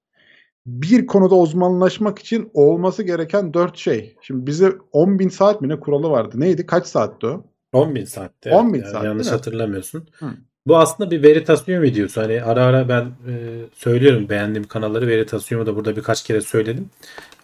bir 0.68 1.08
konuda 1.08 1.36
uzmanlaşmak 1.36 2.20
için 2.20 2.50
olması 2.54 3.04
gereken 3.04 3.54
dört 3.54 3.78
şey. 3.78 4.16
Şimdi 4.22 4.48
bize 4.48 4.72
10 4.92 5.20
bin 5.20 5.30
saat 5.30 5.62
mi 5.62 5.70
ne 5.70 5.80
kuralı 5.80 6.10
vardı? 6.10 6.40
Neydi? 6.40 6.66
Kaç 6.66 6.88
saatti 6.88 7.28
o? 7.28 7.46
10.000 7.74 8.06
saatte. 8.06 8.50
10.000 8.50 8.70
evet. 8.70 8.82
Yani 8.84 8.92
saat, 8.92 9.04
yanlış 9.04 9.28
hatırlamıyorsun. 9.28 10.08
Hı. 10.20 10.26
Bu 10.68 10.78
aslında 10.78 11.12
bir 11.12 11.24
Veritasyon 11.24 11.82
videosu. 11.82 12.22
Hani 12.22 12.44
ara 12.44 12.64
ara 12.64 12.90
ben 12.90 13.02
e, 13.02 13.34
söylüyorum 13.74 14.30
beğendiğim 14.30 14.68
kanalları 14.68 15.08
Veritasyon'u 15.08 15.66
da 15.66 15.76
burada 15.76 15.96
birkaç 15.96 16.24
kere 16.24 16.42
söyledim. 16.42 16.90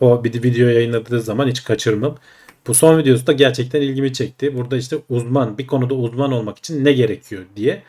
O 0.02 0.24
bir 0.24 0.34
de 0.34 0.44
video 0.44 0.68
yayınladığı 0.68 1.22
zaman 1.22 1.48
hiç 1.48 1.64
kaçırmam. 1.64 2.16
Bu 2.68 2.74
son 2.74 2.98
videosu 2.98 3.28
da 3.28 3.32
gerçekten 3.32 3.82
ilgimi 3.82 4.14
çekti. 4.14 4.58
Burada 4.58 4.78
işte 4.78 4.98
uzman 5.10 5.58
bir 5.58 5.68
konuda 5.68 5.94
uzman 5.94 6.32
olmak 6.32 6.58
için 6.58 6.86
ne 6.86 6.94
gerekiyor 6.94 7.44
diye 7.56 7.84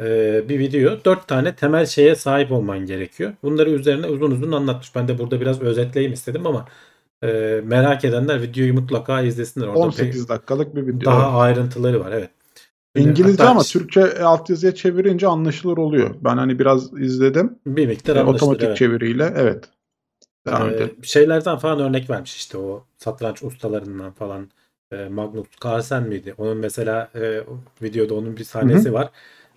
e, 0.00 0.44
bir 0.48 0.58
video. 0.58 1.04
Dört 1.04 1.28
tane 1.28 1.56
temel 1.56 1.86
şeye 1.86 2.14
sahip 2.16 2.52
olman 2.52 2.78
gerekiyor. 2.86 3.32
Bunları 3.42 3.70
üzerine 3.70 4.06
uzun 4.06 4.30
uzun 4.30 4.52
anlatmış. 4.52 4.94
Ben 4.94 5.08
de 5.08 5.18
burada 5.18 5.40
biraz 5.40 5.60
özetleyeyim 5.62 6.12
istedim 6.12 6.46
ama 6.46 6.68
e, 7.22 7.60
merak 7.64 8.04
edenler 8.04 8.42
videoyu 8.42 8.74
mutlaka 8.74 9.22
izlesinler. 9.22 9.66
Orada 9.66 9.78
18 9.78 10.28
dakikalık 10.28 10.76
bir 10.76 10.86
video. 10.86 11.12
daha 11.12 11.38
ayrıntıları 11.40 12.00
var 12.00 12.12
evet. 12.12 12.30
İngilizce 12.96 13.42
hatta 13.42 13.50
ama 13.50 13.60
işte 13.62 13.78
Türkçe 13.78 14.22
altyazıya 14.24 14.74
çevirince 14.74 15.26
anlaşılır 15.26 15.76
oluyor. 15.76 16.14
Ben 16.20 16.36
hani 16.36 16.58
biraz 16.58 16.92
izledim. 17.00 17.58
bir 17.66 17.86
miktar 17.86 18.16
E, 18.16 18.20
anlaşılır. 18.20 18.36
otomatik 18.36 18.64
evet. 18.68 18.76
çeviriyle. 18.76 19.32
Evet. 19.36 19.64
Devam 20.46 20.68
Ee, 20.70 20.72
edelim. 20.74 20.94
şeylerden 21.02 21.58
falan 21.58 21.80
örnek 21.80 22.10
vermiş 22.10 22.36
işte 22.36 22.58
o 22.58 22.84
satranç 22.96 23.42
ustalarından 23.42 24.12
falan 24.12 24.50
e, 24.92 25.08
Magnus 25.08 25.46
Carlsen 25.64 26.02
miydi? 26.02 26.34
Onun 26.38 26.56
mesela 26.58 27.10
e, 27.14 27.40
videoda 27.82 28.14
onun 28.14 28.36
bir 28.36 28.44
sahnesi 28.44 28.92
var. 28.92 29.10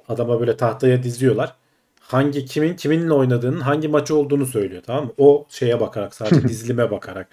Adama 0.09 0.39
böyle 0.39 0.57
tahtaya 0.57 1.03
diziyorlar. 1.03 1.55
Hangi 2.01 2.45
kimin 2.45 2.75
kiminle 2.75 3.13
oynadığının 3.13 3.59
hangi 3.59 3.87
maçı 3.87 4.15
olduğunu 4.15 4.45
söylüyor 4.45 4.83
tamam 4.85 5.05
mı? 5.05 5.11
O 5.17 5.45
şeye 5.49 5.79
bakarak 5.79 6.15
sadece 6.15 6.43
dizilime 6.47 6.91
bakarak 6.91 7.27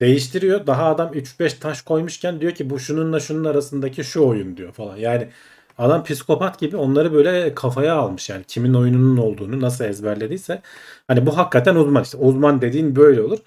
değiştiriyor. 0.00 0.66
Daha 0.66 0.84
adam 0.86 1.14
3-5 1.14 1.54
taş 1.60 1.82
koymuşken 1.82 2.40
diyor 2.40 2.52
ki 2.52 2.70
bu 2.70 2.80
şununla 2.80 3.20
şunun 3.20 3.44
arasındaki 3.44 4.04
şu 4.04 4.26
oyun 4.26 4.56
diyor 4.56 4.72
falan. 4.72 4.96
Yani 4.96 5.28
adam 5.78 6.04
psikopat 6.04 6.58
gibi 6.60 6.76
onları 6.76 7.12
böyle 7.12 7.54
kafaya 7.54 7.94
almış 7.96 8.30
yani 8.30 8.44
kimin 8.44 8.74
oyununun 8.74 9.16
olduğunu 9.16 9.60
nasıl 9.60 9.84
ezberlediyse. 9.84 10.62
Hani 11.08 11.26
bu 11.26 11.36
hakikaten 11.38 11.76
uzman 11.76 12.02
işte. 12.02 12.18
Uzman 12.18 12.60
dediğin 12.62 12.96
böyle 12.96 13.22
olur. 13.22 13.38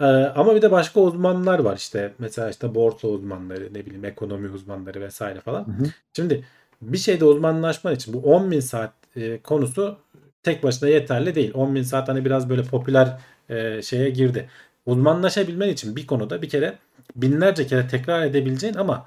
Ee, 0.00 0.04
ama 0.06 0.54
bir 0.54 0.62
de 0.62 0.70
başka 0.70 1.00
uzmanlar 1.00 1.58
var 1.58 1.76
işte 1.76 2.14
mesela 2.18 2.50
işte 2.50 2.74
borsa 2.74 3.08
uzmanları 3.08 3.74
ne 3.74 3.86
bileyim 3.86 4.04
ekonomi 4.04 4.48
uzmanları 4.48 5.00
vesaire 5.00 5.40
falan. 5.40 5.66
Hı 5.66 5.70
hı. 5.72 5.84
Şimdi 6.16 6.44
bir 6.82 6.98
şeyde 6.98 7.24
uzmanlaşman 7.24 7.94
için 7.94 8.14
bu 8.14 8.18
10.000 8.18 8.60
saat 8.60 8.92
e, 9.16 9.38
konusu 9.38 9.98
tek 10.42 10.62
başına 10.62 10.88
yeterli 10.88 11.34
değil. 11.34 11.52
10.000 11.52 11.84
saat 11.84 12.08
hani 12.08 12.24
biraz 12.24 12.50
böyle 12.50 12.62
popüler 12.62 13.18
e, 13.48 13.82
şeye 13.82 14.10
girdi. 14.10 14.48
Uzmanlaşabilmen 14.86 15.68
için 15.68 15.96
bir 15.96 16.06
konuda 16.06 16.42
bir 16.42 16.48
kere 16.48 16.78
binlerce 17.16 17.66
kere 17.66 17.88
tekrar 17.88 18.26
edebileceğin 18.26 18.74
ama 18.74 19.06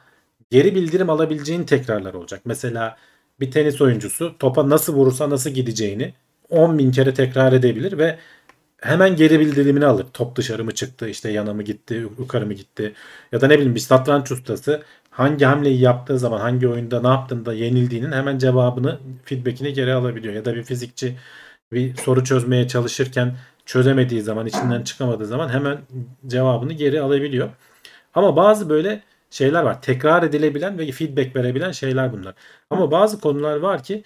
geri 0.51 0.76
bildirim 0.76 1.09
alabileceğin 1.09 1.63
tekrarlar 1.63 2.13
olacak. 2.13 2.41
Mesela 2.45 2.97
bir 3.39 3.51
tenis 3.51 3.82
oyuncusu 3.82 4.36
topa 4.39 4.69
nasıl 4.69 4.93
vurursa 4.95 5.30
nasıl 5.30 5.49
gideceğini 5.49 6.13
10 6.49 6.78
bin 6.80 6.91
kere 6.91 7.13
tekrar 7.13 7.53
edebilir 7.53 7.97
ve 7.97 8.19
hemen 8.82 9.15
geri 9.15 9.39
bildirimini 9.39 9.86
alır. 9.86 10.05
Top 10.13 10.36
dışarı 10.36 10.63
mı 10.63 10.74
çıktı, 10.76 11.09
işte 11.09 11.32
yana 11.32 11.53
mı 11.53 11.63
gitti, 11.63 11.93
yukarı 12.19 12.45
mı 12.45 12.53
gitti. 12.53 12.93
Ya 13.32 13.41
da 13.41 13.47
ne 13.47 13.55
bileyim 13.55 13.76
bir 13.76 13.80
satranç 13.80 14.32
ustası 14.32 14.84
hangi 15.14 15.45
hamleyi 15.45 15.80
yaptığı 15.82 16.20
zaman 16.20 16.39
hangi 16.39 16.68
oyunda 16.68 17.01
ne 17.01 17.07
yaptığında 17.07 17.53
yenildiğinin 17.53 18.11
hemen 18.11 18.38
cevabını, 18.38 18.99
feedbackini 19.26 19.74
geri 19.74 19.93
alabiliyor. 19.93 20.34
Ya 20.34 20.45
da 20.45 20.55
bir 20.55 20.64
fizikçi 20.64 21.16
bir 21.74 21.95
soru 21.95 22.24
çözmeye 22.24 22.68
çalışırken 22.68 23.36
çözemediği 23.66 24.22
zaman, 24.22 24.45
içinden 24.45 24.82
çıkamadığı 24.84 25.26
zaman 25.26 25.49
hemen 25.49 25.78
cevabını 26.28 26.74
geri 26.74 27.01
alabiliyor. 27.01 27.49
Ama 28.14 28.36
bazı 28.36 28.70
böyle 28.70 29.01
şeyler 29.30 29.64
var. 29.64 29.82
Tekrar 29.82 30.24
edilebilen 30.24 30.78
ve 30.80 30.91
feedback 30.91 31.36
verebilen 31.36 31.72
şeyler 31.72 32.14
bunlar. 32.14 32.34
Ama 32.70 32.91
bazı 32.91 33.22
konular 33.22 33.57
var 33.57 33.84
ki 33.84 34.03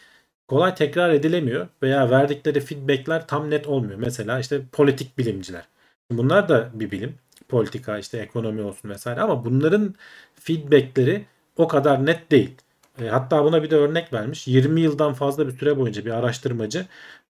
kolay 0.48 0.76
tekrar 0.76 1.10
edilemiyor 1.10 1.68
veya 1.84 2.10
verdikleri 2.12 2.60
feedbackler 2.62 3.28
tam 3.28 3.50
net 3.50 3.68
olmuyor. 3.68 4.00
Mesela 4.00 4.40
işte 4.40 4.62
politik 4.72 5.18
bilimciler. 5.18 5.64
Bunlar 6.12 6.50
da 6.50 6.70
bir 6.74 6.92
bilim. 6.92 7.16
Politika 7.50 7.98
işte 8.00 8.18
ekonomi 8.18 8.62
olsun 8.62 8.90
vesaire 8.90 9.22
ama 9.22 9.46
bunların 9.46 9.96
feedbackleri 10.36 11.26
o 11.58 11.68
kadar 11.68 12.06
net 12.06 12.32
değil. 12.32 12.56
E, 13.02 13.08
hatta 13.08 13.44
buna 13.44 13.64
bir 13.64 13.70
de 13.72 13.76
örnek 13.76 14.14
vermiş. 14.14 14.48
20 14.48 14.82
yıldan 14.82 15.14
fazla 15.14 15.48
bir 15.48 15.58
süre 15.58 15.78
boyunca 15.78 16.06
bir 16.06 16.12
araştırmacı 16.12 16.86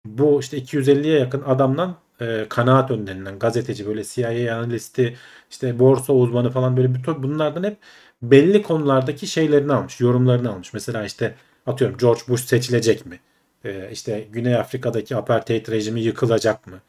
bu 0.05 0.39
işte 0.39 0.57
250'ye 0.57 1.19
yakın 1.19 1.41
adamdan 1.41 1.95
e, 2.21 2.45
kanaat 2.49 2.91
önderinden 2.91 3.39
gazeteci 3.39 3.87
böyle 3.87 4.03
CIA 4.03 4.55
analisti 4.57 5.17
işte 5.51 5.79
borsa 5.79 6.13
uzmanı 6.13 6.49
falan 6.51 6.77
böyle 6.77 6.95
bütün 6.95 7.23
bunlardan 7.23 7.63
hep 7.63 7.77
belli 8.21 8.63
konulardaki 8.63 9.27
şeylerini 9.27 9.73
almış 9.73 9.99
yorumlarını 10.01 10.51
almış. 10.51 10.73
Mesela 10.73 11.05
işte 11.05 11.35
atıyorum 11.65 11.97
George 11.97 12.21
Bush 12.27 12.41
seçilecek 12.45 13.05
mi? 13.05 13.19
E, 13.65 13.89
işte 13.91 14.27
Güney 14.31 14.55
Afrika'daki 14.55 15.15
apartheid 15.15 15.67
rejimi 15.67 16.01
yıkılacak 16.01 16.67
mı? 16.67 16.81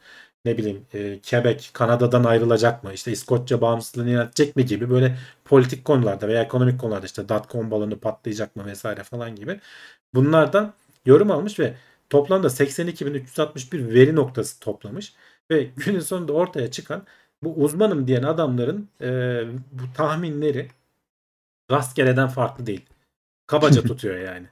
Ne 0.45 0.57
bileyim 0.57 0.85
e, 0.93 1.19
Quebec 1.29 1.69
Kanada'dan 1.73 2.23
ayrılacak 2.23 2.83
mı? 2.83 2.93
İşte 2.93 3.11
İskoçya 3.11 3.61
bağımsızlığını 3.61 4.09
yönetecek 4.09 4.55
mi 4.55 4.65
gibi 4.65 4.89
böyle 4.89 5.17
politik 5.45 5.85
konularda 5.85 6.27
veya 6.27 6.43
ekonomik 6.43 6.79
konularda 6.79 7.05
işte 7.05 7.29
dotcom 7.29 7.71
balonu 7.71 7.99
patlayacak 7.99 8.55
mı 8.55 8.65
vesaire 8.65 9.03
falan 9.03 9.35
gibi 9.35 9.59
bunlardan 10.13 10.73
yorum 11.05 11.31
almış 11.31 11.59
ve 11.59 11.73
toplamda 12.09 12.47
82.361 12.47 13.93
veri 13.93 14.15
noktası 14.15 14.59
toplamış 14.59 15.13
ve 15.51 15.63
günün 15.63 15.99
sonunda 15.99 16.33
ortaya 16.33 16.71
çıkan 16.71 17.03
bu 17.43 17.53
uzmanım 17.53 18.07
diyen 18.07 18.23
adamların 18.23 18.89
e, 19.01 19.07
bu 19.71 19.93
tahminleri 19.97 20.67
rastgeleden 21.71 22.27
farklı 22.27 22.65
değil. 22.65 22.85
Kabaca 23.47 23.81
tutuyor 23.87 24.17
yani. 24.17 24.47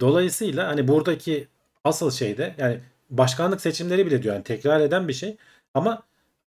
Dolayısıyla 0.00 0.68
hani 0.68 0.88
buradaki 0.88 1.48
asıl 1.84 2.10
şey 2.10 2.38
de 2.38 2.54
yani 2.58 2.80
başkanlık 3.12 3.60
seçimleri 3.60 4.06
bile 4.06 4.22
diyor 4.22 4.34
yani 4.34 4.44
tekrar 4.44 4.80
eden 4.80 5.08
bir 5.08 5.12
şey 5.12 5.36
ama 5.74 6.02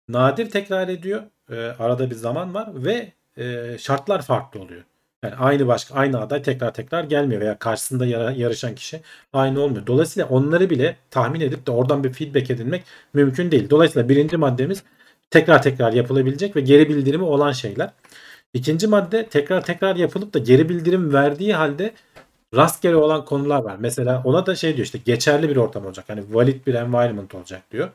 nadir 0.09 0.49
tekrar 0.49 0.87
ediyor. 0.89 1.23
E, 1.51 1.55
arada 1.55 2.09
bir 2.09 2.15
zaman 2.15 2.53
var 2.53 2.69
ve 2.73 3.13
e, 3.37 3.77
şartlar 3.77 4.21
farklı 4.21 4.59
oluyor. 4.61 4.83
Yani 5.23 5.35
aynı 5.35 5.67
başka 5.67 5.95
aynı 5.95 6.21
aday 6.21 6.41
tekrar 6.41 6.73
tekrar 6.73 7.03
gelmiyor 7.03 7.41
veya 7.41 7.59
karşısında 7.59 8.05
yara, 8.05 8.31
yarışan 8.31 8.75
kişi 8.75 9.01
aynı 9.33 9.59
olmuyor. 9.61 9.87
Dolayısıyla 9.87 10.29
onları 10.29 10.69
bile 10.69 10.97
tahmin 11.11 11.41
edip 11.41 11.67
de 11.67 11.71
oradan 11.71 12.03
bir 12.03 12.13
feedback 12.13 12.51
edinmek 12.51 12.83
mümkün 13.13 13.51
değil. 13.51 13.69
Dolayısıyla 13.69 14.09
birinci 14.09 14.37
maddemiz 14.37 14.83
tekrar 15.31 15.61
tekrar 15.63 15.93
yapılabilecek 15.93 16.55
ve 16.55 16.61
geri 16.61 16.89
bildirimi 16.89 17.23
olan 17.23 17.51
şeyler. 17.51 17.89
İkinci 18.53 18.87
madde 18.87 19.27
tekrar 19.29 19.65
tekrar 19.65 19.95
yapılıp 19.95 20.33
da 20.33 20.39
geri 20.39 20.69
bildirim 20.69 21.13
verdiği 21.13 21.53
halde 21.53 21.93
rastgele 22.55 22.95
olan 22.95 23.25
konular 23.25 23.63
var. 23.63 23.75
Mesela 23.79 24.21
ona 24.25 24.45
da 24.45 24.55
şey 24.55 24.75
diyor 24.75 24.85
işte 24.85 24.99
geçerli 25.05 25.49
bir 25.49 25.55
ortam 25.55 25.85
olacak. 25.85 26.05
Hani 26.09 26.23
valid 26.33 26.67
bir 26.67 26.73
environment 26.73 27.35
olacak 27.35 27.61
diyor. 27.71 27.89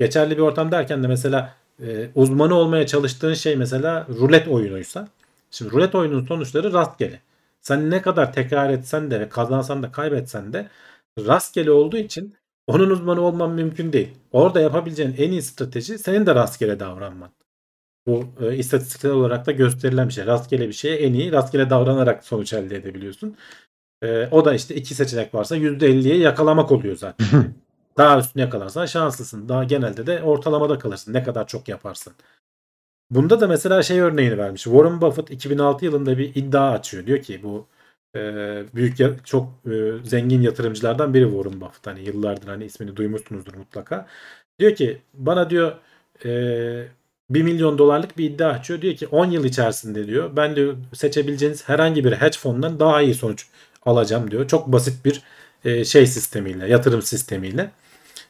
Geçerli 0.00 0.36
bir 0.36 0.42
ortam 0.42 0.72
derken 0.72 1.02
de 1.02 1.06
mesela 1.06 1.54
e, 1.82 2.08
uzmanı 2.14 2.54
olmaya 2.54 2.86
çalıştığın 2.86 3.34
şey 3.34 3.56
mesela 3.56 4.06
rulet 4.20 4.48
oyunuysa 4.48 5.08
Şimdi 5.50 5.70
rulet 5.72 5.94
oyunun 5.94 6.26
sonuçları 6.26 6.72
rastgele. 6.72 7.20
Sen 7.60 7.90
ne 7.90 8.02
kadar 8.02 8.32
tekrar 8.32 8.70
etsen 8.70 9.10
de 9.10 9.20
ve 9.20 9.28
kazansan 9.28 9.82
da 9.82 9.92
kaybetsen 9.92 10.52
de 10.52 10.68
rastgele 11.18 11.70
olduğu 11.70 11.96
için 11.96 12.34
onun 12.66 12.90
uzmanı 12.90 13.20
olman 13.20 13.50
mümkün 13.50 13.92
değil. 13.92 14.08
Orada 14.32 14.60
yapabileceğin 14.60 15.14
en 15.18 15.30
iyi 15.30 15.42
strateji 15.42 15.98
senin 15.98 16.26
de 16.26 16.34
rastgele 16.34 16.80
davranman. 16.80 17.30
Bu 18.06 18.24
e, 18.40 18.56
istatistiksel 18.56 19.10
olarak 19.10 19.46
da 19.46 19.52
gösterilen 19.52 20.08
bir 20.08 20.12
şey. 20.12 20.26
Rastgele 20.26 20.68
bir 20.68 20.72
şeye 20.72 20.96
en 20.96 21.12
iyi 21.14 21.32
rastgele 21.32 21.70
davranarak 21.70 22.24
sonuç 22.24 22.52
elde 22.52 22.76
edebiliyorsun. 22.76 23.36
E, 24.02 24.28
o 24.30 24.44
da 24.44 24.54
işte 24.54 24.74
iki 24.74 24.94
seçenek 24.94 25.34
varsa 25.34 25.56
%50'ye 25.56 26.16
yakalamak 26.18 26.72
oluyor 26.72 26.96
zaten. 26.96 27.26
Daha 27.96 28.18
üstüne 28.18 28.42
yakalarsan 28.42 28.86
şanslısın. 28.86 29.48
Daha 29.48 29.64
genelde 29.64 30.06
de 30.06 30.22
ortalamada 30.22 30.78
kalırsın. 30.78 31.12
Ne 31.14 31.22
kadar 31.22 31.46
çok 31.46 31.68
yaparsın. 31.68 32.12
Bunda 33.10 33.40
da 33.40 33.48
mesela 33.48 33.82
şey 33.82 34.00
örneğini 34.00 34.38
vermiş. 34.38 34.62
Warren 34.62 35.00
Buffett 35.00 35.30
2006 35.30 35.84
yılında 35.84 36.18
bir 36.18 36.34
iddia 36.34 36.70
açıyor. 36.70 37.06
Diyor 37.06 37.22
ki 37.22 37.40
bu 37.42 37.66
e, 38.16 38.20
büyük 38.74 39.26
çok 39.26 39.48
e, 39.66 39.92
zengin 40.04 40.42
yatırımcılardan 40.42 41.14
biri 41.14 41.24
Warren 41.24 41.60
Buffett. 41.60 41.86
Hani 41.86 42.04
yıllardır 42.04 42.48
hani 42.48 42.64
ismini 42.64 42.96
duymuşsunuzdur 42.96 43.54
mutlaka. 43.54 44.06
Diyor 44.58 44.74
ki 44.74 45.02
bana 45.14 45.50
diyor 45.50 45.72
e, 46.24 46.88
1 47.30 47.42
milyon 47.42 47.78
dolarlık 47.78 48.18
bir 48.18 48.30
iddia 48.30 48.50
açıyor. 48.50 48.80
Diyor 48.82 48.94
ki 48.94 49.06
10 49.06 49.26
yıl 49.30 49.44
içerisinde 49.44 50.06
diyor 50.06 50.36
ben 50.36 50.56
diyor 50.56 50.76
seçebileceğiniz 50.92 51.68
herhangi 51.68 52.04
bir 52.04 52.12
hedge 52.12 52.38
fonundan 52.38 52.80
daha 52.80 53.02
iyi 53.02 53.14
sonuç 53.14 53.46
alacağım 53.88 54.30
diyor. 54.30 54.48
Çok 54.48 54.66
basit 54.66 55.04
bir 55.04 55.22
e, 55.64 55.84
şey 55.84 56.06
sistemiyle, 56.06 56.68
yatırım 56.68 57.02
sistemiyle. 57.02 57.70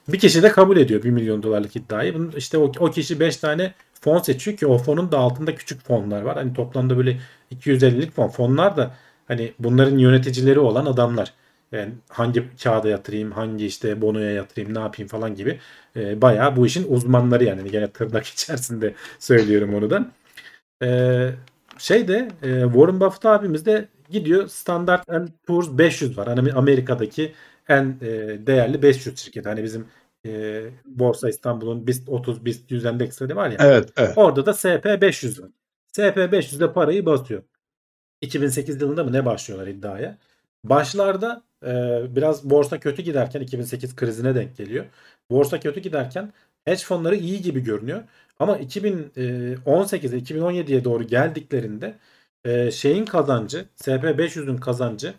Bir 0.08 0.18
kişi 0.18 0.42
de 0.42 0.48
kabul 0.48 0.76
ediyor 0.76 1.02
1 1.02 1.10
milyon 1.10 1.42
dolarlık 1.42 1.76
iddiayı. 1.76 2.14
Bunun 2.14 2.32
işte 2.36 2.58
o, 2.58 2.72
o 2.78 2.90
kişi 2.90 3.20
5 3.20 3.36
tane 3.36 3.74
fon 4.00 4.18
seçiyor 4.18 4.56
ki 4.56 4.66
o 4.66 4.78
fonun 4.78 5.12
da 5.12 5.18
altında 5.18 5.54
küçük 5.54 5.84
fonlar 5.84 6.22
var. 6.22 6.36
Hani 6.36 6.54
toplamda 6.54 6.96
böyle 6.98 7.18
250'lik 7.54 8.12
fon. 8.12 8.28
Fonlar 8.28 8.76
da 8.76 8.94
hani 9.28 9.52
bunların 9.58 9.98
yöneticileri 9.98 10.60
olan 10.60 10.86
adamlar. 10.86 11.32
Yani 11.72 11.92
hangi 12.08 12.44
kağıda 12.62 12.88
yatırayım, 12.88 13.32
hangi 13.32 13.66
işte 13.66 14.00
bonoya 14.00 14.30
yatırayım, 14.30 14.74
ne 14.74 14.78
yapayım 14.78 15.08
falan 15.08 15.34
gibi. 15.34 15.60
E, 15.96 16.22
bayağı 16.22 16.56
bu 16.56 16.66
işin 16.66 16.92
uzmanları 16.92 17.44
yani. 17.44 17.58
yani 17.58 17.70
gene 17.70 17.90
tırnak 17.90 18.26
içerisinde 18.34 18.94
söylüyorum 19.18 19.74
onu 19.74 19.90
da. 19.90 20.10
E, 20.82 21.30
şey 21.78 22.08
de 22.08 22.28
e, 22.42 22.62
Warren 22.62 23.00
Buffett 23.00 23.26
abimiz 23.26 23.66
de 23.66 23.88
gidiyor 24.10 24.48
Standard 24.48 25.28
Poor's 25.46 25.78
500 25.78 26.18
var. 26.18 26.28
Hani 26.28 26.52
Amerika'daki 26.52 27.32
en 27.68 27.96
e, 28.00 28.06
değerli 28.46 28.82
500 28.82 29.18
şirket. 29.18 29.46
Hani 29.46 29.62
bizim 29.62 29.86
e, 30.26 30.62
Borsa 30.84 31.28
İstanbul'un 31.28 31.86
BIST 31.86 32.08
30, 32.08 32.44
BIST 32.44 32.70
100 32.70 32.84
endeksleri 32.84 33.36
var 33.36 33.50
ya. 33.50 33.56
Evet, 33.60 33.88
evet. 33.96 34.12
Orada 34.18 34.46
da 34.46 34.52
SP 34.60 34.84
500 35.00 35.42
var. 35.42 35.50
SP 35.96 36.16
500'de 36.32 36.72
parayı 36.72 37.06
basıyor. 37.06 37.42
2008 38.20 38.82
yılında 38.82 39.04
mı 39.04 39.12
ne 39.12 39.24
başlıyorlar 39.24 39.66
iddiaya? 39.66 40.18
Başlarda 40.64 41.42
e, 41.66 41.70
biraz 42.16 42.50
borsa 42.50 42.80
kötü 42.80 43.02
giderken 43.02 43.40
2008 43.40 43.96
krizine 43.96 44.34
denk 44.34 44.56
geliyor. 44.56 44.84
Borsa 45.30 45.60
kötü 45.60 45.80
giderken 45.80 46.32
hedge 46.64 46.82
fonları 46.84 47.16
iyi 47.16 47.42
gibi 47.42 47.60
görünüyor. 47.60 48.02
Ama 48.38 48.58
2018'e 48.58 50.18
2017'ye 50.18 50.84
doğru 50.84 51.02
geldiklerinde 51.04 51.94
e, 52.44 52.70
şeyin 52.70 53.04
kazancı 53.04 53.68
SP 53.82 54.04
500'ün 54.04 54.56
kazancı 54.56 55.14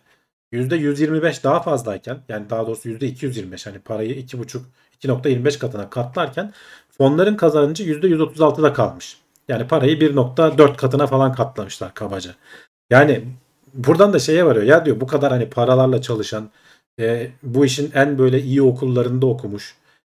%125 0.51 1.43
daha 1.43 1.59
fazlayken 1.61 2.19
yani 2.29 2.49
daha 2.49 2.67
doğrusu 2.67 2.89
%225 2.89 3.65
hani 3.69 3.79
parayı 3.79 4.15
2,5 4.15 4.61
2.25 5.01 5.59
katına 5.59 5.89
katlarken 5.89 6.53
fonların 6.97 7.35
kazancı 7.35 7.83
%136'da 7.83 8.73
kalmış. 8.73 9.17
Yani 9.47 9.67
parayı 9.67 9.99
1.4 9.99 10.75
katına 10.77 11.07
falan 11.07 11.33
katlamışlar 11.33 11.93
kabaca. 11.93 12.35
Yani 12.89 13.23
buradan 13.73 14.13
da 14.13 14.19
şeye 14.19 14.45
varıyor 14.45 14.65
ya 14.65 14.85
diyor 14.85 15.01
bu 15.01 15.07
kadar 15.07 15.31
hani 15.31 15.49
paralarla 15.49 16.01
çalışan 16.01 16.49
e, 16.99 17.31
bu 17.43 17.65
işin 17.65 17.91
en 17.93 18.17
böyle 18.17 18.41
iyi 18.41 18.61
okullarında 18.61 19.25
okumuş 19.25 19.75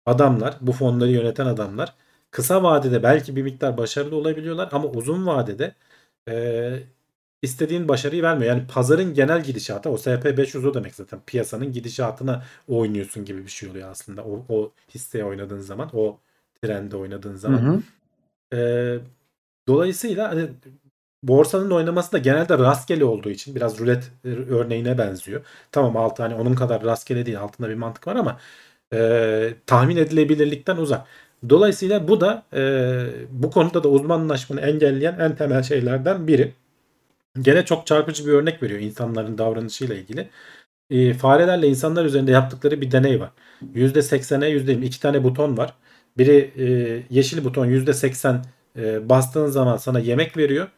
adamlar 0.07 0.57
bu 0.61 0.73
fonları 0.73 1.11
yöneten 1.11 1.47
adamlar 1.47 1.95
kısa 2.31 2.63
vadede 2.63 3.03
belki 3.03 3.37
bir 3.37 3.43
miktar 3.43 3.77
başarılı 3.77 4.17
olabiliyorlar 4.17 4.69
ama 4.73 4.89
uzun 4.89 5.27
vadede 5.27 5.75
e, 6.29 6.81
istediğin 7.43 7.89
başarıyı 7.89 8.23
vermiyor. 8.23 8.57
Yani 8.57 8.67
pazarın 8.67 9.15
genel 9.15 9.45
gidişatı 9.45 9.91
o 9.91 9.95
SP500 9.99 10.67
o 10.67 10.75
demek 10.75 10.95
zaten 10.95 11.21
piyasanın 11.27 11.73
gidişatına 11.73 12.45
oynuyorsun 12.69 13.25
gibi 13.25 13.45
bir 13.45 13.51
şey 13.51 13.69
oluyor 13.69 13.91
aslında. 13.91 14.25
O, 14.25 14.45
o 14.49 14.73
hisseye 14.95 15.25
oynadığın 15.25 15.61
zaman 15.61 15.91
o 15.93 16.19
trende 16.63 16.97
oynadığın 16.97 17.37
zaman. 17.37 17.59
Hı 17.59 17.71
hı. 17.73 17.83
Eee, 18.53 19.01
dolayısıyla 19.69 20.31
hani 20.31 20.49
borsanın 21.23 21.71
oynaması 21.71 22.13
da 22.13 22.19
genelde 22.19 22.59
rastgele 22.59 23.05
olduğu 23.05 23.31
için 23.31 23.55
biraz 23.55 23.79
rulet 23.81 24.13
e, 24.25 24.29
örneğine 24.29 24.99
benziyor. 24.99 25.45
Tamam 25.73 25.97
altı 25.97 26.23
hani 26.23 26.35
onun 26.35 26.55
kadar 26.55 26.85
rastgele 26.85 27.27
değil 27.27 27.41
altında 27.41 27.69
bir 27.69 27.75
mantık 27.75 28.07
var 28.07 28.17
ama 28.17 28.41
eee, 28.93 29.55
tahmin 29.67 29.97
edilebilirlikten 29.97 30.77
uzak. 30.77 31.07
Dolayısıyla 31.49 32.09
bu 32.09 32.21
da 32.21 32.43
eee, 32.55 33.07
bu 33.31 33.51
konuda 33.51 33.85
da 33.85 33.89
uzmanlaşmanı 33.89 34.61
engelleyen 34.61 35.19
en 35.19 35.37
temel 35.37 35.63
şeylerden 35.63 36.27
biri. 36.29 36.53
Gene 37.43 37.65
çok 37.67 37.87
çarpıcı 37.87 38.27
bir 38.27 38.33
örnek 38.33 38.63
veriyor 38.63 38.81
insanların 38.81 39.39
davranışıyla 39.39 39.95
ilgili. 39.97 40.29
Eee, 40.91 41.15
farelerle 41.15 41.69
insanlar 41.69 42.05
üzerinde 42.05 42.33
yaptıkları 42.33 42.81
bir 42.81 42.93
deney 42.93 43.21
var. 43.21 43.31
%80'e 43.75 44.49
%20 44.49 44.87
iki 44.87 45.01
tane 45.01 45.25
buton 45.25 45.57
var. 45.59 45.75
Biri 46.19 46.53
eee, 46.57 47.05
yeşil 47.11 47.45
buton 47.45 47.67
%80 47.67 48.43
eee, 48.79 49.01
bastığın 49.11 49.47
zaman 49.47 49.79
sana 49.79 50.01
yemek 50.01 50.37
veriyor. 50.37 50.69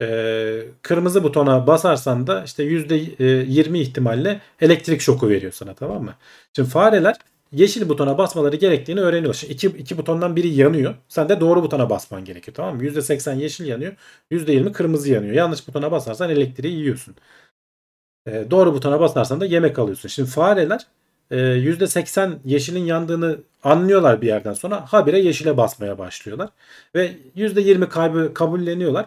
Eee, 0.00 0.64
kırmızı 0.82 1.24
butona 1.24 1.66
basarsan 1.66 2.26
da 2.26 2.44
işte 2.44 2.62
%20 2.64 3.80
ihtimalle 3.80 4.40
elektrik 4.60 5.00
şoku 5.00 5.28
veriyor 5.30 5.52
sana 5.52 5.74
tamam 5.74 6.04
mı? 6.04 6.14
Şimdi 6.56 6.70
fareler 6.70 7.16
yeşil 7.52 7.88
butona 7.88 8.18
basmaları 8.18 8.56
gerektiğini 8.56 9.00
öğreniyor. 9.00 9.34
Şimdi 9.34 9.52
iki, 9.52 9.66
iki 9.66 9.98
butondan 9.98 10.36
biri 10.36 10.48
yanıyor. 10.48 10.94
Sen 11.08 11.28
de 11.28 11.40
doğru 11.40 11.62
butona 11.62 11.90
basman 11.90 12.24
gerekiyor 12.24 12.54
tamam 12.54 12.76
mı? 12.76 12.84
%80 12.84 13.34
yeşil 13.38 13.66
yanıyor. 13.66 13.92
%20 14.30 14.72
kırmızı 14.72 15.10
yanıyor. 15.12 15.34
Yanlış 15.34 15.68
butona 15.68 15.90
basarsan 15.92 16.30
elektriği 16.30 16.74
yiyorsun. 16.76 17.14
Eee, 18.26 18.50
doğru 18.50 18.74
butona 18.74 19.00
basarsan 19.00 19.40
da 19.40 19.44
yemek 19.46 19.78
alıyorsun. 19.78 20.08
Şimdi 20.08 20.30
fareler 20.30 20.86
eee, 21.30 21.38
%80 21.38 22.38
yeşilin 22.44 22.84
yandığını 22.84 23.38
anlıyorlar 23.64 24.22
bir 24.22 24.26
yerden 24.26 24.52
sonra 24.52 24.84
habire 24.92 25.18
yeşile 25.20 25.56
basmaya 25.56 25.98
başlıyorlar. 25.98 26.48
Ve 26.94 27.16
%20 27.34 27.88
kaybı 27.88 28.34
kabulleniyorlar. 28.34 29.06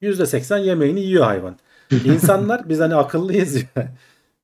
%80 0.00 0.58
yemeğini 0.58 1.00
yiyor 1.00 1.24
hayvan. 1.24 1.56
İnsanlar 2.04 2.68
biz 2.68 2.80
hani 2.80 2.94
akıllıyız 2.94 3.56
ya. 3.56 3.88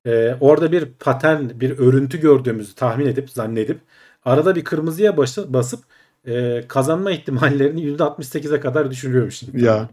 Eee, 0.07 0.37
orada 0.41 0.73
bir 0.73 0.85
patern, 1.01 1.61
bir 1.61 1.79
örüntü 1.79 2.21
gördüğümüzü 2.21 2.75
tahmin 2.75 3.07
edip, 3.07 3.31
zannedip 3.31 3.81
arada 4.25 4.55
bir 4.57 4.65
kırmızıya 4.65 5.17
bası- 5.17 5.53
basıp 5.53 5.85
eee, 6.27 6.65
kazanma 6.69 7.11
ihtimallerini 7.11 7.83
%68'e 7.83 8.61
kadar 8.61 8.91
düşürüyormuş. 8.91 9.43
Ya 9.55 9.91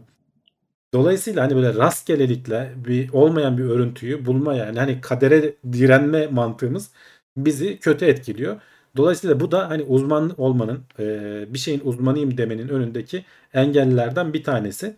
Dolayısıyla 0.94 1.42
hani 1.44 1.56
böyle 1.56 1.74
rastgelelikle 1.74 2.72
bir 2.76 3.12
olmayan 3.12 3.58
bir 3.58 3.64
örüntüyü 3.64 4.26
bulma 4.26 4.54
yani 4.54 4.78
hani 4.78 5.00
kadere 5.00 5.54
direnme 5.72 6.26
mantığımız 6.26 6.90
bizi 7.36 7.78
kötü 7.78 8.04
etkiliyor. 8.04 8.60
Dolayısıyla 8.96 9.40
bu 9.40 9.50
da 9.52 9.70
hani 9.70 9.82
uzman 9.82 10.34
olmanın, 10.40 10.84
eee, 10.98 11.46
bir 11.48 11.58
şeyin 11.58 11.80
uzmanıyım 11.84 12.36
demenin 12.38 12.68
önündeki 12.68 13.24
engellerden 13.54 14.32
bir 14.32 14.44
tanesi. 14.44 14.96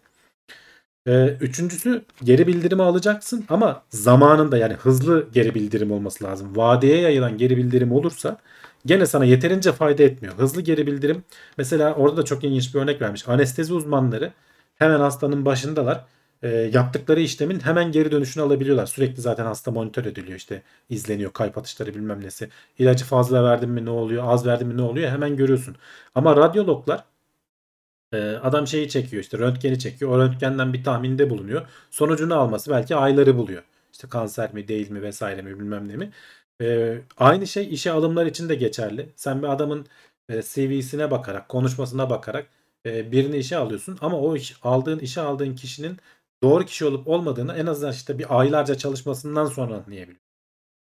Eee, 1.06 1.36
üçüncüsü 1.40 2.04
geri 2.24 2.46
bildirimi 2.46 2.82
alacaksın 2.82 3.44
ama 3.48 3.82
zamanında 3.90 4.56
yani 4.58 4.74
hızlı 4.74 5.28
geri 5.32 5.54
bildirim 5.54 5.90
olması 5.92 6.24
lazım. 6.24 6.56
Vadeye 6.56 7.00
yayılan 7.00 7.38
geri 7.38 7.56
bildirim 7.56 7.92
olursa 7.92 8.38
gene 8.86 9.06
sana 9.06 9.24
yeterince 9.24 9.72
fayda 9.72 10.02
etmiyor. 10.02 10.34
Hızlı 10.38 10.60
geri 10.62 10.86
bildirim 10.86 11.24
mesela 11.58 11.94
orada 11.94 12.16
da 12.16 12.24
çok 12.24 12.44
ilginç 12.44 12.74
bir 12.74 12.80
örnek 12.80 13.02
vermiş. 13.02 13.28
Anestezi 13.28 13.74
uzmanları 13.74 14.32
hemen 14.76 15.00
hastanın 15.00 15.44
başındalar. 15.46 16.04
Eee, 16.42 16.70
yaptıkları 16.74 17.20
işlemin 17.20 17.60
hemen 17.60 17.92
geri 17.92 18.10
dönüşünü 18.12 18.44
alabiliyorlar. 18.44 18.86
Sürekli 18.86 19.20
zaten 19.22 19.44
hasta 19.44 19.70
monitör 19.70 20.04
ediliyor 20.04 20.38
işte 20.38 20.62
izleniyor 20.88 21.32
kalp 21.32 21.58
atışları 21.58 21.94
bilmem 21.94 22.22
nesi. 22.24 22.48
İlacı 22.78 23.04
fazla 23.04 23.44
verdim 23.44 23.70
mi 23.70 23.84
ne 23.84 23.90
oluyor 23.90 24.22
az 24.26 24.46
verdim 24.46 24.68
mi 24.68 24.76
ne 24.76 24.82
oluyor 24.82 25.10
hemen 25.10 25.36
görüyorsun. 25.36 25.76
Ama 26.14 26.36
radyologlar 26.36 26.98
ee, 26.98 27.11
adam 28.18 28.66
şeyi 28.66 28.88
çekiyor 28.88 29.22
işte 29.22 29.38
röntgeni 29.38 29.78
çekiyor. 29.78 30.10
O 30.10 30.18
röntgenden 30.18 30.72
bir 30.72 30.84
tahminde 30.84 31.30
bulunuyor. 31.30 31.66
Sonucunu 31.90 32.34
alması 32.34 32.70
belki 32.70 32.96
ayları 32.96 33.38
buluyor. 33.38 33.62
İşte 33.92 34.08
kanser 34.08 34.54
mi 34.54 34.68
değil 34.68 34.90
mi 34.90 35.02
vesaire 35.02 35.42
mi 35.42 35.58
bilmem 35.58 35.88
ne 35.88 35.96
mi. 35.96 36.12
Ee, 36.62 36.98
aynı 37.16 37.46
şey 37.46 37.74
işe 37.74 37.90
alımlar 37.92 38.26
için 38.26 38.48
de 38.48 38.54
geçerli. 38.54 39.08
Sen 39.16 39.42
bir 39.42 39.48
adamın 39.48 39.86
e, 40.28 40.42
CV'sine 40.42 41.10
bakarak, 41.10 41.48
konuşmasına 41.48 42.10
bakarak 42.10 42.46
e, 42.86 43.12
birini 43.12 43.36
işe 43.36 43.56
alıyorsun. 43.56 43.98
Ama 44.00 44.20
o 44.20 44.36
iş, 44.36 44.56
aldığın 44.62 44.98
işe 44.98 45.20
aldığın 45.20 45.54
kişinin 45.54 45.96
doğru 46.42 46.64
kişi 46.64 46.84
olup 46.84 47.08
olmadığını 47.08 47.54
en 47.54 47.66
azından 47.66 47.92
işte 47.92 48.18
bir 48.18 48.40
aylarca 48.40 48.74
çalışmasından 48.74 49.46
sonra 49.46 49.74
anlayabiliyorsun. 49.74 50.22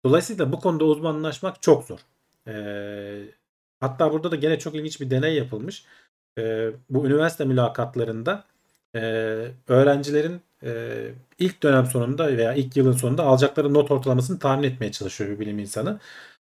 Dolayısıyla 0.05 0.51
bu 0.51 0.59
konuda 0.59 0.86
uzmanlaşmak 0.86 1.61
çok 1.61 1.84
zor. 1.84 1.99
Ee, 2.47 3.24
hatta 3.80 4.11
burada 4.11 4.32
da 4.32 4.36
gene 4.36 4.59
çok 4.59 4.76
ilginç 4.76 5.01
bir 5.01 5.09
deney 5.09 5.36
yapılmış. 5.36 5.86
Ee, 6.38 6.70
bu 6.90 7.06
üniversite 7.06 7.46
mülakatlarında 7.46 8.44
e, 8.96 9.00
öğrencilerin 9.68 10.42
e, 10.64 10.92
ilk 11.40 11.64
dönem 11.64 11.86
sonunda 11.86 12.38
veya 12.38 12.54
ilk 12.54 12.78
yılın 12.78 12.92
sonunda 12.92 13.24
alacakları 13.24 13.74
not 13.74 13.92
ortalamasını 13.92 14.40
tahmin 14.40 14.64
etmeye 14.64 14.92
çalışıyor 14.92 15.30
bir 15.30 15.40
bilim 15.40 15.60
insanı. 15.60 16.00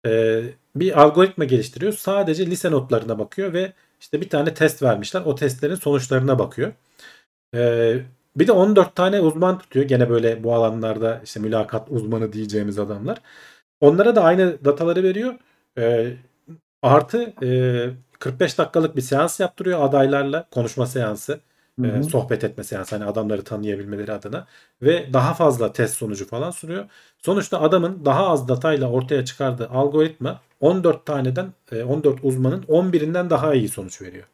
Ee, 0.07 0.43
bir 0.77 1.01
algoritma 1.03 1.45
geliştiriyor. 1.45 1.93
Sadece 1.93 2.47
lise 2.47 2.71
notlarına 2.71 3.19
bakıyor 3.19 3.53
ve 3.53 3.73
işte 4.01 4.21
bir 4.21 4.29
tane 4.29 4.55
test 4.55 4.83
vermişler. 4.83 5.23
O 5.25 5.35
testlerin 5.35 5.75
sonuçlarına 5.75 6.39
bakıyor. 6.39 6.73
Ee, 7.55 8.03
bir 8.37 8.47
de 8.47 8.53
14 8.53 8.97
tane 8.97 9.21
uzman 9.21 9.59
tutuyor. 9.59 9.87
Gene 9.87 10.11
böyle 10.11 10.45
bu 10.45 10.55
alanlarda 10.55 11.21
işte 11.25 11.41
mülakat 11.41 11.91
uzmanı 11.91 12.33
diyeceğimiz 12.33 12.79
adamlar. 12.79 13.19
Onlara 13.81 14.17
da 14.17 14.25
aynı 14.25 14.65
dataları 14.65 15.03
veriyor. 15.03 15.35
Ee, 15.79 16.13
artı 16.83 17.33
e, 17.43 17.91
45 18.23 18.59
dakikalık 18.59 18.97
bir 18.97 19.03
seans 19.03 19.41
yaptırıyor 19.41 19.83
adaylarla 19.85 20.49
konuşma 20.51 20.87
seansı. 20.87 21.41
Hı 21.81 21.87
e, 21.87 21.91
hı. 21.91 22.05
sohbet 22.05 22.45
etme 22.45 22.65
seansı 22.65 22.97
hani 22.97 23.11
adamları 23.11 23.45
tanıyabilmeleri 23.45 24.13
adına 24.13 24.47
ve 24.83 25.13
daha 25.13 25.35
fazla 25.35 25.73
test 25.73 25.97
sonucu 25.97 26.27
falan 26.27 26.51
sunuyor. 26.51 26.85
Sonuçta 27.19 27.61
adamın 27.61 28.05
daha 28.05 28.27
az 28.29 28.49
datayla 28.49 28.91
ortaya 28.91 29.25
çıkardığı 29.25 29.69
algoritma 29.69 30.41
14 30.61 31.07
taneden 31.07 31.53
e, 31.73 31.83
14 31.83 32.19
uzmanın 32.23 32.63
11'inden 32.63 33.31
daha 33.31 33.55
iyi 33.55 33.69
sonuç 33.69 34.03
veriyor. 34.03 34.25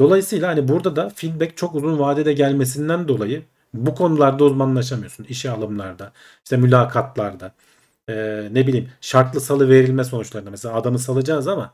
Dolayısıyla 0.00 0.48
hani 0.48 0.68
burada 0.68 0.96
da 0.96 1.08
feedback 1.08 1.56
çok 1.56 1.74
uzun 1.74 1.98
vadede 1.98 2.32
gelmesinden 2.32 3.08
dolayı 3.08 3.42
bu 3.74 3.94
konularda 3.94 4.44
uzmanlaşamıyorsun. 4.44 5.24
İşe 5.24 5.50
alımlarda, 5.50 6.12
işte 6.44 6.56
mülakatlarda, 6.56 7.52
e, 8.08 8.14
ne 8.52 8.66
bileyim 8.66 8.88
şartlı 9.00 9.40
salı 9.40 9.68
verilme 9.68 10.04
sonuçlarında. 10.04 10.50
Mesela 10.50 10.74
adamı 10.74 10.98
salacağız 10.98 11.48
ama 11.48 11.72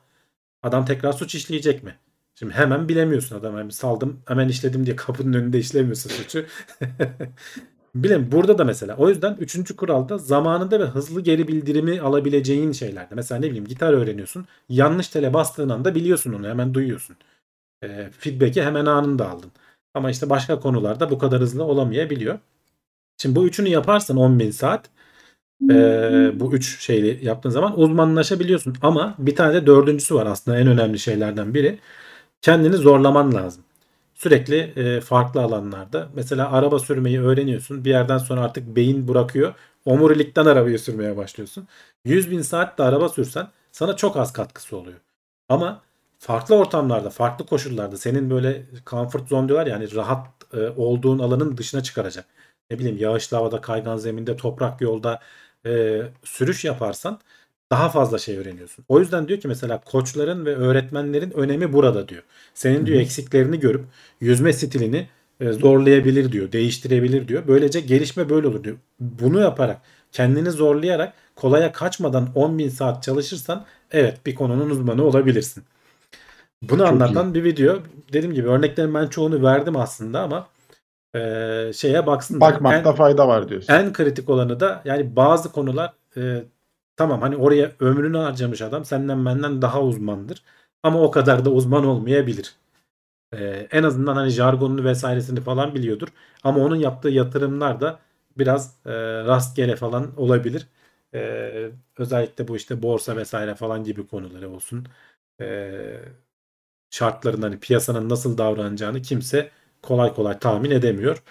adam 0.63 0.85
tekrar 0.85 1.13
suç 1.13 1.35
işleyecek 1.35 1.83
mi? 1.83 1.99
Şimdi 2.35 2.53
hemen 2.55 2.89
bilemiyorsun 2.89 3.37
adam. 3.37 3.53
Hemen 3.53 3.69
saldım 3.69 4.23
hemen 4.27 4.49
işledim 4.49 4.87
diye 4.87 4.97
kapının 4.97 5.33
önünde 5.33 5.59
işlemiyorsun 5.59 6.11
suçu. 6.11 6.45
Bilem 7.95 8.33
burada 8.33 8.59
da 8.59 8.65
mesela 8.65 8.97
o 8.97 9.09
yüzden 9.09 9.37
üçüncü 9.41 9.77
kuralda 9.77 10.19
zamanında 10.19 10.81
ve 10.81 10.85
hızlı 10.85 11.21
geri 11.21 11.49
bildirimi 11.49 12.01
alabileceğin 12.01 12.73
şeylerde. 12.73 13.15
Mesela 13.15 13.39
ne 13.41 13.47
bileyim 13.47 13.67
gitar 13.67 13.93
öğreniyorsun. 13.93 14.47
Yanlış 14.69 15.09
tele 15.09 15.35
bastığın 15.35 15.69
anda 15.69 15.95
biliyorsun 15.95 16.33
onu 16.33 16.49
hemen 16.49 16.75
duyuyorsun. 16.75 17.17
E, 17.83 18.11
feedback'i 18.11 18.63
hemen 18.63 18.87
anında 18.87 19.31
aldın. 19.31 19.53
Ama 19.95 20.11
işte 20.11 20.31
başka 20.31 20.61
konularda 20.61 21.11
bu 21.11 21.19
kadar 21.19 21.41
hızlı 21.41 21.65
olamayabiliyor. 21.65 22.39
Şimdi 23.19 23.37
bu 23.37 23.47
üçünü 23.47 23.69
yaparsan 23.69 24.17
10.000 24.17 24.53
saat 24.53 24.91
e, 25.71 26.41
bu 26.41 26.53
üç 26.55 26.81
şeyi 26.81 27.25
yaptığın 27.25 27.51
zaman 27.51 27.81
uzmanlaşabiliyorsun. 27.81 28.77
Ama 28.83 29.15
bir 29.19 29.37
tane 29.37 29.55
de 29.55 29.67
dördüncüsü 29.67 30.15
var 30.15 30.27
aslında 30.27 30.59
en 30.59 30.67
önemli 30.67 30.99
şeylerden 30.99 31.55
biri. 31.55 31.79
Kendini 32.43 32.77
zorlaman 32.77 33.35
lazım. 33.35 33.65
Sürekli 34.15 34.57
e, 34.77 35.01
farklı 35.01 35.43
alanlarda. 35.43 36.09
Mesela 36.15 36.53
araba 36.53 36.79
sürmeyi 36.79 37.21
öğreniyorsun. 37.23 37.85
Bir 37.85 37.91
yerden 37.91 38.19
sonra 38.19 38.41
artık 38.41 38.77
beyin 38.77 39.09
bırakıyor. 39.09 39.55
Omurilikten 39.85 40.47
arabayı 40.47 40.79
sürmeye 40.79 41.17
başlıyorsun. 41.17 41.69
100 42.05 42.31
bin 42.31 42.43
saat 42.43 42.79
de 42.79 42.83
araba 42.83 43.09
sürsen 43.09 43.49
sana 43.73 43.97
çok 43.97 44.17
az 44.17 44.33
katkısı 44.33 44.77
oluyor. 44.77 45.01
Ama 45.49 45.83
farklı 46.19 46.55
ortamlarda, 46.55 47.11
farklı 47.11 47.47
koşullarda 47.47 47.97
senin 47.97 48.31
böyle 48.31 48.67
comfort 48.87 49.29
zone 49.29 49.49
diyorlar 49.49 49.67
yani 49.67 49.95
rahat 49.95 50.27
e, 50.55 50.69
olduğun 50.69 51.19
alanın 51.19 51.57
dışına 51.57 51.83
çıkaracak. 51.83 52.27
Ne 52.71 52.79
bileyim 52.79 52.99
yağışlı 52.99 53.37
havada, 53.37 53.61
kaygan 53.61 53.97
zeminde, 53.97 54.37
toprak 54.37 54.81
yolda 54.81 55.21
e, 55.67 56.03
sürüş 56.25 56.65
yaparsan 56.65 57.21
daha 57.71 57.89
fazla 57.89 58.19
şey 58.19 58.39
öğreniyorsun. 58.39 58.85
O 58.89 59.01
yüzden 59.01 59.29
diyor 59.29 59.41
ki 59.41 59.49
mesela 59.49 59.81
koçların 59.81 60.47
ve 60.47 60.57
öğretmenlerin 60.57 61.31
önemi 61.31 61.73
burada 61.73 62.09
diyor. 62.09 62.23
Senin 62.55 62.87
diyor 62.87 63.01
eksiklerini 63.01 63.61
görüp 63.61 63.85
yüzme 64.21 64.53
stilini 64.53 65.09
e, 65.41 65.53
zorlayabilir 65.53 66.33
diyor, 66.33 66.53
değiştirebilir 66.53 67.29
diyor. 67.29 67.43
Böylece 67.49 67.81
gelişme 67.81 68.31
böyle 68.31 68.47
olur 68.47 68.65
diyor. 68.65 68.77
Bunu 69.01 69.41
yaparak, 69.41 69.81
kendini 70.13 70.51
zorlayarak 70.51 71.13
kolaya 71.37 71.73
kaçmadan 71.73 72.29
10.000 72.35 72.71
saat 72.71 73.03
çalışırsan 73.03 73.65
evet 73.91 74.27
bir 74.27 74.35
konunun 74.35 74.71
uzmanı 74.71 75.05
olabilirsin. 75.05 75.65
Bunu 76.63 76.79
Çok 76.79 76.89
anlatan 76.89 77.35
bir 77.35 77.45
video. 77.45 77.79
Dediğim 78.13 78.35
gibi 78.35 78.49
örneklerin 78.49 78.95
ben 78.95 79.07
çoğunu 79.07 79.43
verdim 79.43 79.77
aslında 79.77 80.21
ama 80.21 80.49
e, 81.15 81.71
şeye 81.75 82.07
baksınlar. 82.07 82.55
Bakmakta 82.55 82.91
En- 82.91 82.95
fayda 82.97 83.29
var 83.29 83.49
diyorsun. 83.49 83.73
en 83.75 83.93
kritik 83.93 84.29
olanı 84.31 84.61
da 84.61 84.83
yani 84.85 85.17
bazı 85.17 85.53
konular 85.53 85.93
e, 86.17 86.45
tamam 86.97 87.21
hani 87.21 87.37
oraya 87.37 87.73
ömrünü 87.81 88.17
harcamış 88.19 88.63
adam 88.63 88.85
senden 88.85 89.25
benden 89.27 89.63
daha 89.63 89.83
uzmandır. 89.83 90.43
Ama 90.83 91.01
o 91.03 91.11
kadar 91.11 91.45
da 91.45 91.51
uzman 91.51 91.85
olmayabilir. 91.87 92.55
Ee, 93.35 93.69
en 93.71 93.83
azından 93.83 94.17
hani 94.17 94.31
jargonunu 94.31 94.85
vesairesini 94.85 95.41
falan 95.41 95.75
biliyordur. 95.75 96.09
Ama 96.45 96.61
onun 96.65 96.77
yaptığı 96.77 97.09
yatırımlar 97.09 97.81
da 97.81 97.99
biraz 98.39 98.77
e, 98.87 98.93
rastgele 99.25 99.77
falan 99.77 100.21
olabilir. 100.21 100.67
Ee, 101.15 101.71
özellikle 101.99 102.49
bu 102.49 102.57
işte 102.57 102.83
borsa 102.83 103.17
vesaire 103.17 103.55
falan 103.55 103.85
gibi 103.85 104.07
konuları 104.07 104.51
olsun. 104.51 104.87
Ee, 105.41 106.01
şartların 106.91 107.43
hani 107.43 107.61
piyasanın 107.61 108.09
nasıl 108.09 108.39
davranacağını 108.39 109.03
kimse 109.03 109.51
kolay 109.83 110.15
kolay 110.15 110.39
tahmin 110.39 110.71
edemiyor. 110.71 111.23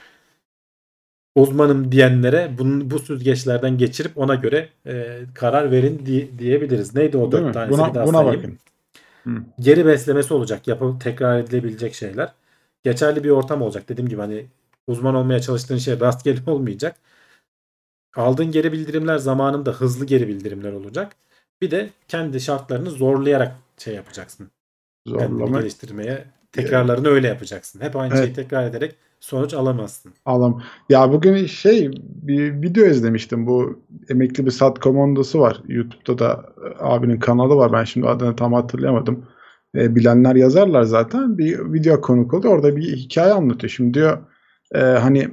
Uzmanım 1.35 1.91
diyenlere 1.91 2.55
bunun, 2.57 2.91
bu 2.91 2.99
süzgeçlerden 2.99 3.77
geçirip 3.77 4.17
ona 4.17 4.35
göre 4.35 4.69
e, 4.87 5.19
karar 5.35 5.71
verin 5.71 6.05
di- 6.05 6.39
diyebiliriz. 6.39 6.95
Neydi 6.95 7.17
o 7.17 7.31
Değil 7.31 7.43
dört 7.43 7.43
mi? 7.43 7.53
tanesi? 7.53 7.77
Buna, 7.77 7.93
daha 7.93 8.07
buna 8.07 8.17
sayayım. 8.17 8.37
bakın. 8.37 8.59
Hı. 9.27 9.43
Geri 9.59 9.85
beslemesi 9.85 10.33
olacak. 10.33 10.67
Yapıp 10.67 11.01
tekrar 11.01 11.39
edilebilecek 11.39 11.93
şeyler. 11.95 12.33
Geçerli 12.83 13.23
bir 13.23 13.29
ortam 13.29 13.61
olacak. 13.61 13.89
Dediğim 13.89 14.09
gibi 14.09 14.21
hani 14.21 14.45
uzman 14.87 15.15
olmaya 15.15 15.39
çalıştığın 15.41 15.77
şey 15.77 15.99
rastgele 15.99 16.39
olmayacak. 16.51 16.95
Aldığın 18.15 18.51
geri 18.51 18.71
bildirimler 18.71 19.17
zamanında 19.17 19.71
hızlı 19.71 20.05
geri 20.05 20.27
bildirimler 20.27 20.71
olacak. 20.73 21.15
Bir 21.61 21.71
de 21.71 21.89
kendi 22.07 22.41
şartlarını 22.41 22.89
zorlayarak 22.89 23.55
şey 23.77 23.95
yapacaksın. 23.95 24.51
Kendini 25.17 25.29
Zorlama 25.39 25.59
geliştirmeye 25.59 26.25
tekrarlarını 26.51 27.07
öyle 27.07 27.27
yapacaksın. 27.27 27.81
Hep 27.81 27.95
aynı 27.95 28.13
Evet. 28.13 28.23
şeyi 28.23 28.33
tekrar 28.33 28.63
ederek 28.67 28.95
sonuç 29.19 29.53
alamazsın. 29.53 30.11
alam. 30.25 30.61
Ya 30.89 31.11
bugün 31.11 31.45
şey 31.45 31.91
bir 32.03 32.61
video 32.61 32.85
izlemiştim. 32.85 33.47
Bu 33.47 33.83
emekli 34.09 34.45
bir 34.45 34.51
sat 34.51 34.79
komandosu 34.79 35.39
var. 35.39 35.61
YouTube'da 35.67 36.19
da 36.19 36.45
e, 36.65 36.83
abinin 36.83 37.19
kanalı 37.19 37.55
var. 37.55 37.73
Ben 37.73 37.83
şimdi 37.83 38.07
adını 38.07 38.35
tam 38.35 38.53
hatırlayamadım. 38.53 39.25
E, 39.75 39.95
bilenler 39.95 40.35
yazarlar 40.35 40.83
zaten. 40.83 41.37
Bir 41.37 41.73
video 41.73 42.01
konuk 42.01 42.33
oluyor. 42.33 42.53
Orada 42.53 42.75
bir 42.75 42.83
hikaye 42.95 43.33
anlatıyor. 43.33 43.71
Şimdi 43.71 43.93
diyor 43.93 44.17
e, 44.75 44.79
hani 44.79 45.27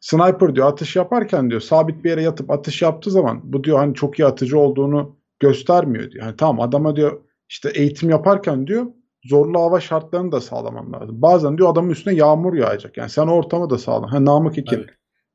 sniper 0.00 0.54
diyor 0.54 0.66
atış 0.68 0.96
yaparken 0.96 1.50
diyor 1.50 1.60
sabit 1.60 2.04
bir 2.04 2.10
yere 2.10 2.22
yatıp 2.22 2.50
atış 2.50 2.82
yaptığı 2.82 3.10
zaman 3.10 3.40
bu 3.44 3.64
diyor 3.64 3.78
hani 3.78 3.94
çok 3.94 4.18
iyi 4.18 4.26
atıcı 4.26 4.58
olduğunu 4.58 5.16
göstermiyor 5.40 6.10
diyor. 6.10 6.24
Hani 6.24 6.36
tamam 6.36 6.60
adama 6.68 6.96
diyor 6.96 7.20
işte 7.48 7.70
eğitim 7.74 8.10
yaparken 8.10 8.66
diyor 8.66 8.86
zorlu 9.24 9.60
hava 9.60 9.80
şartlarını 9.80 10.32
da 10.32 10.40
sağlaman 10.40 10.92
lazım. 10.92 11.22
Bazen 11.22 11.58
diyor 11.58 11.72
adamın 11.72 11.90
üstüne 11.90 12.14
yağmur 12.14 12.54
yağacak. 12.54 12.96
Yani 12.96 13.10
sen 13.10 13.26
ortamı 13.26 13.70
da 13.70 13.78
sağla. 13.78 14.12
Ha, 14.12 14.24
namık 14.24 14.58
Ekin. 14.58 14.86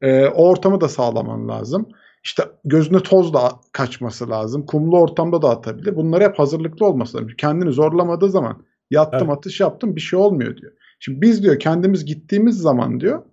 Ee, 0.02 0.26
o 0.28 0.50
ortamı 0.50 0.82
da 0.82 0.90
sağlaman 0.90 1.48
lazım. 1.48 1.90
İşte 2.24 2.44
gözüne 2.64 3.00
toz 3.00 3.34
da 3.34 3.52
kaçması 3.72 4.30
lazım. 4.30 4.66
Kumlu 4.66 5.00
ortamda 5.00 5.42
da 5.42 5.50
atabilir. 5.50 5.96
Bunları 5.96 6.24
hep 6.24 6.40
hazırlıklı 6.40 6.86
olması 6.86 7.18
lazım. 7.18 7.32
Kendini 7.38 7.72
zorlamadığı 7.72 8.30
zaman 8.30 8.66
yattım 8.92 9.28
Evet. 9.30 9.38
atış 9.38 9.60
yaptım 9.60 9.96
bir 9.96 10.02
şey 10.02 10.20
olmuyor 10.20 10.58
diyor. 10.58 10.72
Şimdi 11.00 11.22
biz 11.22 11.44
diyor 11.44 11.60
kendimiz 11.60 12.06
gittiğimiz 12.06 12.58
zaman 12.58 13.00
diyor 13.00 13.24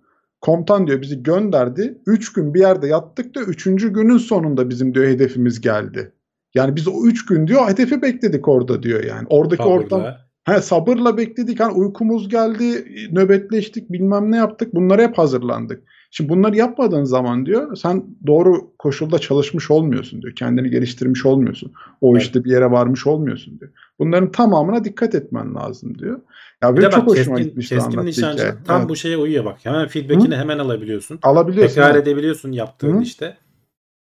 komutan 0.43 0.87
diyor 0.87 1.01
bizi 1.01 1.23
gönderdi. 1.23 2.01
Üç 2.07 2.33
gün 2.33 2.53
bir 2.53 2.59
yerde 2.59 2.87
yattık 2.87 3.35
da 3.35 3.41
üçüncü 3.41 3.93
günün 3.93 4.17
sonunda 4.17 4.69
bizim 4.69 4.93
diyor 4.93 5.05
hedefimiz 5.05 5.61
geldi. 5.61 6.13
Yani 6.55 6.75
biz 6.75 6.87
o 6.87 7.05
üç 7.05 7.25
gün 7.25 7.47
diyor 7.47 7.69
hedefi 7.69 8.01
bekledik 8.01 8.47
orada 8.47 8.83
diyor 8.83 9.03
yani. 9.03 9.27
Oradaki 9.29 9.63
ortam 9.63 9.99
Sabırla. 9.99 10.25
He, 10.45 10.61
sabırla 10.61 11.17
bekledik. 11.17 11.59
Hani 11.59 11.73
uykumuz 11.73 12.29
geldi, 12.29 12.85
nöbetleştik, 13.11 13.91
bilmem 13.91 14.31
ne 14.31 14.37
yaptık. 14.37 14.75
Bunlara 14.75 15.01
hep 15.01 15.17
hazırlandık. 15.17 15.83
Şimdi 16.11 16.29
bunları 16.29 16.55
yapmadığın 16.57 17.03
zaman 17.03 17.45
diyor 17.45 17.75
sen 17.75 18.03
doğru 18.27 18.71
koşulda 18.79 19.19
çalışmış 19.19 19.71
olmuyorsun 19.71 20.21
diyor. 20.21 20.35
Kendini 20.35 20.69
geliştirmiş 20.69 21.25
olmuyorsun. 21.25 21.71
O 22.01 22.11
Evet. 22.13 22.21
işte 22.23 22.43
bir 22.43 22.51
yere 22.51 22.71
varmış 22.71 23.07
olmuyorsun 23.07 23.59
diyor. 23.59 23.71
Bunların 23.99 24.31
tamamına 24.31 24.83
dikkat 24.83 25.15
etmen 25.15 25.55
lazım 25.55 25.99
diyor. 25.99 26.19
Ya 26.63 26.71
Bir 26.75 26.77
benim 26.77 26.89
çok 26.89 27.01
bak 27.01 27.09
hoşuma 27.09 27.35
keskin, 27.37 27.49
gitmişti 27.49 27.75
keskin 27.75 27.91
hikaye. 27.91 28.07
nişancılık 28.07 28.65
tam 28.65 28.79
Evet. 28.79 28.89
bu 28.89 28.95
şeye 28.95 29.17
uyuyor 29.17 29.45
bak. 29.45 29.57
Hemen 29.63 29.87
feedbackini 29.87 30.35
hemen 30.35 30.59
alabiliyorsun. 30.59 31.19
Alabiliyorsun. 31.23 31.75
Tekrar 31.75 31.95
evet. 31.95 32.03
edebiliyorsun 32.07 32.51
yaptığın 32.51 32.97
Hı. 32.97 33.01
işte. 33.01 33.37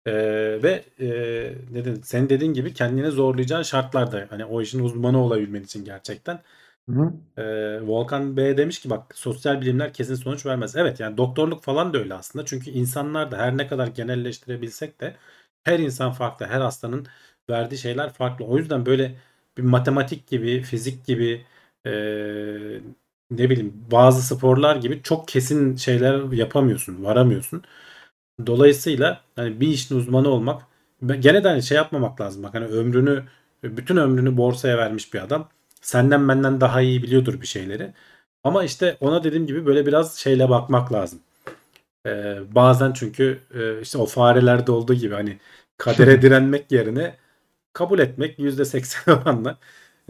Ee, 0.06 0.14
ve 0.64 0.86
e, 1.00 1.06
dedin, 1.76 2.02
senin 2.04 2.30
dediğin 2.30 2.54
gibi 2.54 2.74
kendini 2.74 3.12
zorlayacağın 3.12 3.64
şartlarda 3.64 4.28
hani 4.30 4.46
o 4.46 4.62
işin 4.62 4.80
uzmanı 4.84 5.24
olabilmen 5.24 5.64
için 5.64 5.86
gerçekten. 5.86 6.42
Hı. 6.90 7.14
Ee, 7.38 7.82
Volkan 7.82 8.38
Bey 8.38 8.58
demiş 8.58 8.80
ki 8.80 8.90
bak 8.90 9.18
sosyal 9.18 9.62
bilimler 9.62 9.94
kesin 9.94 10.16
sonuç 10.16 10.46
vermez. 10.46 10.76
Evet 10.76 11.00
yani 11.00 11.18
doktorluk 11.18 11.64
falan 11.64 11.94
da 11.94 11.98
öyle 11.98 12.14
aslında. 12.14 12.46
Çünkü 12.46 12.72
insanlar 12.72 13.32
da 13.32 13.38
her 13.38 13.58
ne 13.58 13.68
kadar 13.68 13.88
genelleştirebilsek 13.88 15.02
de 15.02 15.16
her 15.64 15.80
insan 15.80 16.12
farklı. 16.12 16.46
Her 16.46 16.62
hastanın 16.62 17.08
verdiği 17.50 17.78
şeyler 17.78 18.14
farklı. 18.14 18.46
O 18.46 18.58
yüzden 18.58 18.86
böyle 18.86 19.16
bir 19.58 19.64
matematik 19.64 20.28
gibi, 20.28 20.62
fizik 20.62 21.06
gibi 21.06 21.46
e, 21.86 21.92
ne 23.32 23.50
bileyim 23.50 23.74
bazı 23.92 24.36
sporlar 24.36 24.76
gibi 24.76 25.02
çok 25.04 25.28
kesin 25.28 25.76
şeyler 25.76 26.32
yapamıyorsun, 26.34 27.04
varamıyorsun. 27.04 27.64
Dolayısıyla 28.48 29.22
hani 29.36 29.62
bir 29.62 29.68
işin 29.68 29.96
uzmanı 29.98 30.30
olmak 30.30 30.62
gene 31.20 31.44
de 31.44 31.48
hani 31.48 31.64
şey 31.64 31.78
yapmamak 31.78 32.22
lazım. 32.22 32.44
Bak 32.44 32.54
hani 32.54 32.66
ömrünü 32.66 33.24
bütün 33.64 33.98
ömrünü 33.98 34.38
borsaya 34.38 34.78
vermiş 34.78 35.14
bir 35.14 35.24
adam 35.24 35.50
senden 35.82 36.28
benden 36.28 36.62
daha 36.62 36.82
iyi 36.82 37.04
biliyordur 37.04 37.42
bir 37.42 37.48
şeyleri. 37.48 37.94
Ama 38.44 38.64
işte 38.64 38.98
ona 39.00 39.24
dediğim 39.24 39.48
gibi 39.48 39.66
böyle 39.66 39.86
biraz 39.86 40.16
şeyle 40.18 40.50
bakmak 40.50 40.94
lazım. 40.94 41.20
Ee, 42.06 42.40
bazen 42.56 42.94
çünkü 42.94 43.40
e, 43.54 43.82
işte 43.82 43.98
o 43.98 44.06
farelerde 44.06 44.72
olduğu 44.72 44.94
gibi 44.94 45.14
hani 45.16 45.38
kadere 45.78 46.22
direnmek 46.24 46.72
yerine 46.72 47.18
kabul 47.74 48.00
etmek 48.00 48.40
%80 48.40 49.12
oranla. 49.22 49.58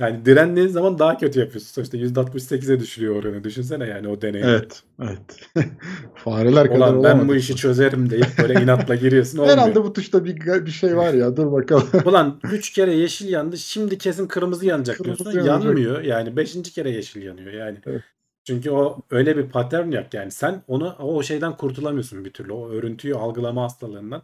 Yani 0.02 0.26
direndiğin 0.26 0.68
zaman 0.68 1.00
daha 1.00 1.18
kötü 1.18 1.40
yapıyorsun. 1.40 1.68
Sonuçta 1.68 1.98
%68'e 1.98 2.80
düşürüyor 2.80 3.16
oranı. 3.16 3.44
Düşünsene 3.44 3.88
yani 3.88 4.08
o 4.08 4.22
deneyi. 4.22 4.44
Evet. 4.44 4.84
Evet. 5.02 5.20
Fareler 6.16 6.68
kadar 6.68 6.94
Ulan 6.94 7.04
ben 7.04 7.28
bu 7.28 7.36
işi 7.36 7.56
çözerim 7.56 8.10
deyip 8.10 8.28
böyle 8.42 8.62
inatla 8.62 8.96
giriyorsun 8.96 9.38
olmuyor. 9.38 9.58
Herhalde 9.58 9.84
bu 9.84 9.94
tuşta 9.94 10.26
bir, 10.26 10.66
bir 10.66 10.72
şey 10.72 10.98
var 10.98 11.14
ya. 11.14 11.38
Dur 11.38 11.52
bakalım. 11.52 11.88
Ulan 12.06 12.40
3 12.52 12.72
kere 12.74 12.94
yeşil 12.94 13.30
yandı 13.30 13.58
şimdi 13.58 13.98
kesin 13.98 14.28
kırmızı 14.28 14.66
yanacak 14.66 14.98
Kırmızı 14.98 15.24
diyorsun. 15.24 15.40
yanacak. 15.40 15.66
Yanmıyor 15.66 16.02
yani 16.02 16.38
5. 16.38 16.62
kere 16.74 16.90
yeşil 16.92 17.22
yanıyor 17.22 17.54
yani. 17.54 17.78
Evet. 17.86 18.02
Çünkü 18.48 18.72
o 18.72 19.02
öyle 19.12 19.38
bir 19.38 19.50
patern 19.50 19.92
yok 19.92 20.14
yani 20.14 20.32
sen 20.32 20.64
onu 20.68 20.96
o 21.00 21.24
şeyden 21.24 21.58
kurtulamıyorsun 21.58 22.26
bir 22.26 22.34
türlü. 22.34 22.54
O 22.54 22.70
örüntüyü 22.70 23.16
algılama 23.16 23.64
hastalığından. 23.64 24.24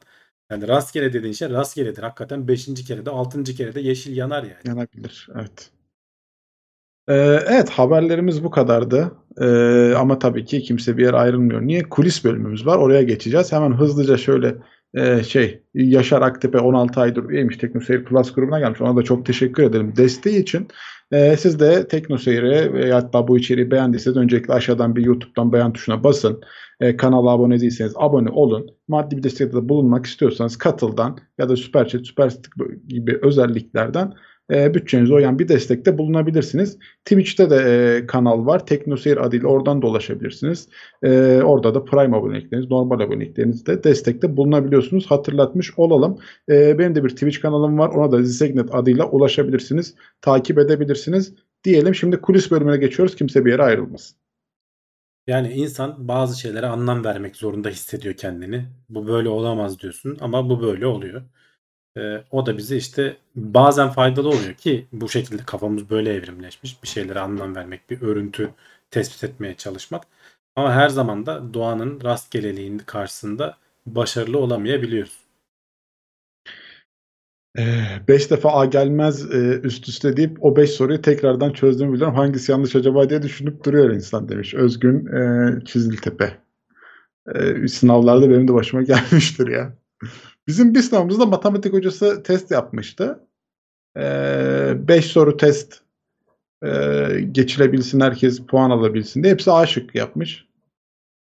Yani 0.51 0.67
rastgele 0.67 1.13
dediğin 1.13 1.33
şey 1.33 1.49
rastgeledir. 1.49 2.03
Hakikaten 2.03 2.47
5. 2.47 2.65
kere 2.87 3.05
de 3.05 3.09
6. 3.09 3.43
kere 3.43 3.75
de 3.75 3.81
yeşil 3.81 4.17
yanar 4.17 4.43
yani. 4.43 4.61
Yanabilir. 4.65 5.27
Evet. 5.35 5.71
Ee, 7.07 7.13
evet 7.47 7.69
haberlerimiz 7.69 8.43
bu 8.43 8.51
kadardı. 8.51 9.11
Ee, 9.41 9.93
ama 9.97 10.19
tabii 10.19 10.45
ki 10.45 10.61
kimse 10.61 10.97
bir 10.97 11.03
yere 11.05 11.17
ayrılmıyor. 11.17 11.61
Niye? 11.61 11.83
Kulis 11.83 12.23
bölümümüz 12.23 12.65
var. 12.65 12.77
Oraya 12.77 13.03
geçeceğiz. 13.03 13.51
Hemen 13.51 13.71
hızlıca 13.71 14.17
şöyle 14.17 14.55
e, 14.97 15.23
şey 15.23 15.61
Yaşar 15.73 16.21
Aktepe 16.21 16.59
16 16.59 17.01
aydır 17.01 17.29
üyeymiş 17.29 17.57
TeknoSeyir 17.57 18.03
Plus 18.03 18.33
grubuna 18.33 18.59
gelmiş. 18.59 18.81
Ona 18.81 18.95
da 18.95 19.03
çok 19.03 19.25
teşekkür 19.25 19.63
ederim 19.63 19.93
desteği 19.97 20.41
için. 20.41 20.67
Ee, 21.11 21.37
siz 21.37 21.59
de 21.59 21.87
TeknoSeyir'e 21.87 22.73
ve 22.73 22.91
hatta 22.91 23.27
bu 23.27 23.37
içeriği 23.37 23.71
beğendiyseniz 23.71 24.17
öncelikle 24.17 24.53
aşağıdan 24.53 24.95
bir 24.95 25.05
YouTube'dan 25.05 25.53
beğen 25.53 25.73
tuşuna 25.73 26.03
basın. 26.03 26.41
Ee, 26.79 26.97
kanala 26.97 27.29
abone 27.29 27.59
değilseniz 27.59 27.93
abone 27.95 28.29
olun. 28.29 28.67
Maddi 28.87 29.17
bir 29.17 29.23
destekte 29.23 29.57
de 29.57 29.69
bulunmak 29.69 30.05
istiyorsanız 30.05 30.57
katıldan 30.57 31.17
ya 31.37 31.49
da 31.49 31.55
Süper 31.55 31.87
Chat, 31.87 32.05
Süper 32.05 32.33
gibi 32.87 33.19
özelliklerden 33.21 34.13
e, 34.51 34.73
bütçenize 34.73 35.13
uyan 35.13 35.39
bir 35.39 35.47
destekte 35.47 35.97
bulunabilirsiniz. 35.97 36.77
Twitch'te 37.05 37.49
de 37.49 37.55
e, 37.55 38.07
kanal 38.07 38.45
var. 38.45 38.65
TeknoSeyir 38.65 39.25
adıyla 39.25 39.47
oradan 39.47 39.81
da 39.81 39.87
ulaşabilirsiniz. 39.87 40.69
E, 41.03 41.41
orada 41.43 41.75
da 41.75 41.85
Prime 41.85 42.17
abonelikleriniz, 42.17 42.71
normal 42.71 42.99
aboneliklerinizde 42.99 43.83
destekte 43.83 44.37
bulunabiliyorsunuz. 44.37 45.05
Hatırlatmış 45.11 45.79
olalım. 45.79 46.17
E, 46.49 46.79
benim 46.79 46.95
de 46.95 47.03
bir 47.03 47.09
Twitch 47.09 47.41
kanalım 47.41 47.79
var. 47.79 47.89
Ona 47.89 48.11
da 48.11 48.23
Zisegnet 48.23 48.75
adıyla 48.75 49.09
ulaşabilirsiniz. 49.09 49.95
Takip 50.21 50.57
edebilirsiniz. 50.59 51.33
Diyelim 51.63 51.95
şimdi 51.95 52.17
kulis 52.17 52.51
bölümüne 52.51 52.77
geçiyoruz. 52.77 53.15
Kimse 53.15 53.45
bir 53.45 53.51
yere 53.51 53.63
ayrılmasın. 53.63 54.17
Yani 55.27 55.53
insan 55.53 56.07
bazı 56.07 56.39
şeylere 56.39 56.67
anlam 56.67 57.05
vermek 57.05 57.35
zorunda 57.35 57.69
hissediyor 57.69 58.15
kendini. 58.15 58.65
Bu 58.89 59.07
böyle 59.07 59.29
olamaz 59.29 59.79
diyorsun 59.79 60.17
ama 60.21 60.49
bu 60.49 60.61
böyle 60.61 60.85
oluyor. 60.85 61.21
Ee, 61.97 62.23
o 62.31 62.45
da 62.45 62.57
bize 62.57 62.77
işte 62.77 63.17
bazen 63.35 63.89
faydalı 63.89 64.29
oluyor 64.29 64.53
ki 64.53 64.87
bu 64.91 65.09
şekilde 65.09 65.43
kafamız 65.45 65.89
böyle 65.89 66.13
evrimleşmiş. 66.13 66.83
Bir 66.83 66.87
şeylere 66.87 67.19
anlam 67.19 67.55
vermek, 67.55 67.89
bir 67.89 68.01
örüntü 68.01 68.49
tespit 68.91 69.23
etmeye 69.23 69.55
çalışmak. 69.55 70.03
Ama 70.55 70.73
her 70.73 70.89
zaman 70.89 71.25
da 71.25 71.53
doğanın 71.53 72.01
rastgeleliğinin 72.03 72.79
karşısında 72.79 73.57
başarılı 73.85 74.39
olamayabiliyoruz. 74.39 75.27
5 78.07 78.31
defa 78.31 78.53
A 78.53 78.65
gelmez 78.65 79.31
e, 79.31 79.59
üst 79.63 79.87
üste 79.89 80.17
deyip 80.17 80.45
o 80.45 80.55
5 80.55 80.71
soruyu 80.71 81.01
tekrardan 81.01 81.53
çözdüğümü 81.53 81.93
biliyorum. 81.93 82.15
Hangisi 82.15 82.51
yanlış 82.51 82.75
acaba 82.75 83.09
diye 83.09 83.21
düşünüp 83.21 83.63
duruyor 83.65 83.89
insan 83.89 84.29
demiş. 84.29 84.53
Özgün 84.53 85.05
e, 85.05 85.65
Çiziltepe. 85.65 86.37
E, 87.35 87.67
sınavlarda 87.67 88.29
benim 88.29 88.47
de 88.47 88.53
başıma 88.53 88.81
gelmiştir 88.83 89.47
ya. 89.47 89.73
Bizim 90.47 90.73
bir 90.73 90.81
sınavımızda 90.81 91.25
matematik 91.25 91.73
hocası 91.73 92.23
test 92.23 92.51
yapmıştı. 92.51 93.27
5 93.95 95.05
soru 95.05 95.37
test 95.37 95.81
e, 96.63 96.69
geçilebilsin, 97.31 97.99
herkes 97.99 98.39
puan 98.39 98.69
alabilsin 98.69 99.23
diye 99.23 99.33
hepsi 99.33 99.51
A 99.51 99.65
şıkkı 99.65 99.97
yapmış. 99.97 100.47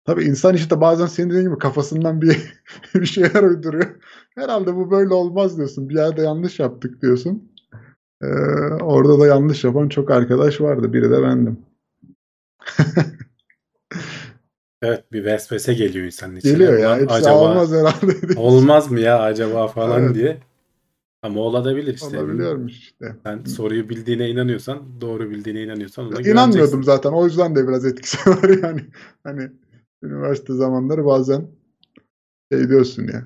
Tabii 0.05 0.23
insan 0.23 0.55
işte 0.55 0.81
bazen 0.81 1.05
senin 1.05 1.29
dediğin 1.29 1.45
gibi 1.45 1.57
kafasından 1.57 2.21
bir 2.21 2.53
bir 2.95 3.05
şeyler 3.05 3.43
uyduruyor. 3.43 3.95
Herhalde 4.35 4.75
bu 4.75 4.91
böyle 4.91 5.13
olmaz 5.13 5.57
diyorsun. 5.57 5.89
Bir 5.89 5.95
yerde 5.95 6.21
yanlış 6.21 6.59
yaptık 6.59 7.01
diyorsun. 7.01 7.51
Ee, 8.21 8.27
orada 8.81 9.19
da 9.19 9.27
yanlış 9.27 9.63
yapan 9.63 9.89
çok 9.89 10.11
arkadaş 10.11 10.61
vardı. 10.61 10.93
Biri 10.93 11.11
de 11.11 11.23
bendim. 11.23 11.65
Evet 14.83 15.11
bir 15.11 15.25
vesvese 15.25 15.73
geliyor 15.73 16.05
insanın 16.05 16.35
içine. 16.35 16.51
Geliyor 16.51 16.77
ya. 16.77 16.97
Hepsi 16.97 17.13
acaba 17.15 17.39
olmaz 17.51 17.71
herhalde. 17.71 18.39
olmaz 18.39 18.91
mı 18.91 18.99
ya 18.99 19.19
acaba 19.21 19.67
falan 19.67 20.03
Evet. 20.03 20.15
diye. 20.15 20.37
Ama 21.21 21.39
olabilir 21.39 21.93
işte. 21.93 22.17
Olabiliyormuş 22.19 22.73
işte. 22.73 23.15
Sen 23.23 23.43
soruyu 23.43 23.89
bildiğine 23.89 24.29
inanıyorsan, 24.29 24.83
doğru 25.01 25.29
bildiğine 25.29 25.63
inanıyorsan 25.63 26.07
ona 26.07 26.21
İnanmıyordum 26.21 26.83
zaten. 26.83 27.11
O 27.11 27.25
yüzden 27.25 27.55
de 27.55 27.67
biraz 27.67 27.85
etkisi 27.85 28.17
var 28.29 28.63
yani. 28.63 28.81
Hani 29.23 29.51
üniversite 30.03 30.53
zamanları 30.53 31.05
bazen 31.05 31.47
şey 32.51 32.69
diyorsun 32.69 33.03
ya. 33.03 33.23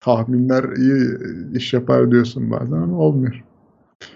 Tahminler 0.00 0.64
iyi 0.76 1.18
iş 1.56 1.72
yapar 1.72 2.10
diyorsun 2.10 2.50
bazen 2.50 2.76
ama 2.76 2.98
olmuyor. 2.98 3.44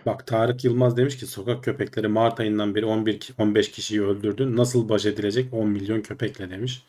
Bak 0.06 0.26
Tarık 0.26 0.64
Yılmaz 0.64 0.96
demiş 0.96 1.16
ki 1.16 1.26
sokak 1.26 1.64
köpekleri 1.64 2.08
Mart 2.08 2.40
ayından 2.40 2.74
beri 2.74 2.86
11 2.86 3.20
ki- 3.20 3.34
15 3.38 3.70
kişiyi 3.70 4.02
öldürdü. 4.02 4.56
Nasıl 4.56 4.88
baş 4.88 5.06
edilecek 5.06 5.54
10 5.54 5.68
milyon 5.68 6.00
köpekle 6.00 6.50
demiş. 6.50 6.82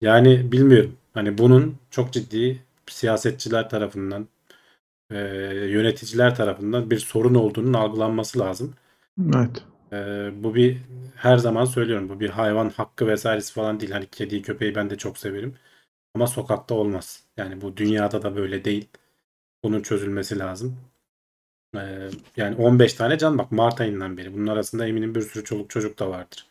Yani 0.00 0.52
bilmiyorum. 0.52 0.96
Hani 1.14 1.38
bunun 1.38 1.76
çok 1.90 2.12
ciddi 2.12 2.62
siyasetçiler 2.88 3.70
tarafından, 3.70 4.28
e, 5.12 5.18
yöneticiler 5.68 6.36
tarafından 6.36 6.90
bir 6.90 6.98
sorun 6.98 7.34
olduğunun 7.34 7.72
algılanması 7.74 8.38
lazım. 8.38 8.74
Evet. 9.36 9.64
E, 9.92 9.96
bu 10.44 10.54
bir 10.54 10.78
her 11.16 11.38
zaman 11.38 11.64
söylüyorum 11.64 12.08
bu 12.08 12.20
bir 12.20 12.30
hayvan 12.30 12.70
hakkı 12.70 13.06
vesairesi 13.06 13.52
falan 13.52 13.80
değil. 13.80 13.92
Hani 13.92 14.06
kediyi 14.06 14.42
köpeği 14.42 14.74
ben 14.74 14.90
de 14.90 14.98
çok 14.98 15.18
severim. 15.18 15.54
Ama 16.14 16.26
sokakta 16.26 16.74
olmaz. 16.74 17.24
Yani 17.36 17.60
bu 17.60 17.76
dünyada 17.76 18.22
da 18.22 18.36
böyle 18.36 18.64
değil. 18.64 18.88
Bunun 19.64 19.82
çözülmesi 19.82 20.38
lazım. 20.38 20.78
Ee, 21.76 22.08
yani 22.36 22.56
15 22.56 22.94
tane 22.94 23.18
can 23.18 23.38
bak 23.38 23.52
Mart 23.52 23.80
ayından 23.80 24.16
beri. 24.16 24.34
Bunun 24.34 24.46
arasında 24.46 24.86
eminim 24.86 25.14
bir 25.14 25.20
sürü 25.20 25.44
çoluk 25.44 25.70
çocuk 25.70 25.98
da 25.98 26.10
vardır. 26.10 26.46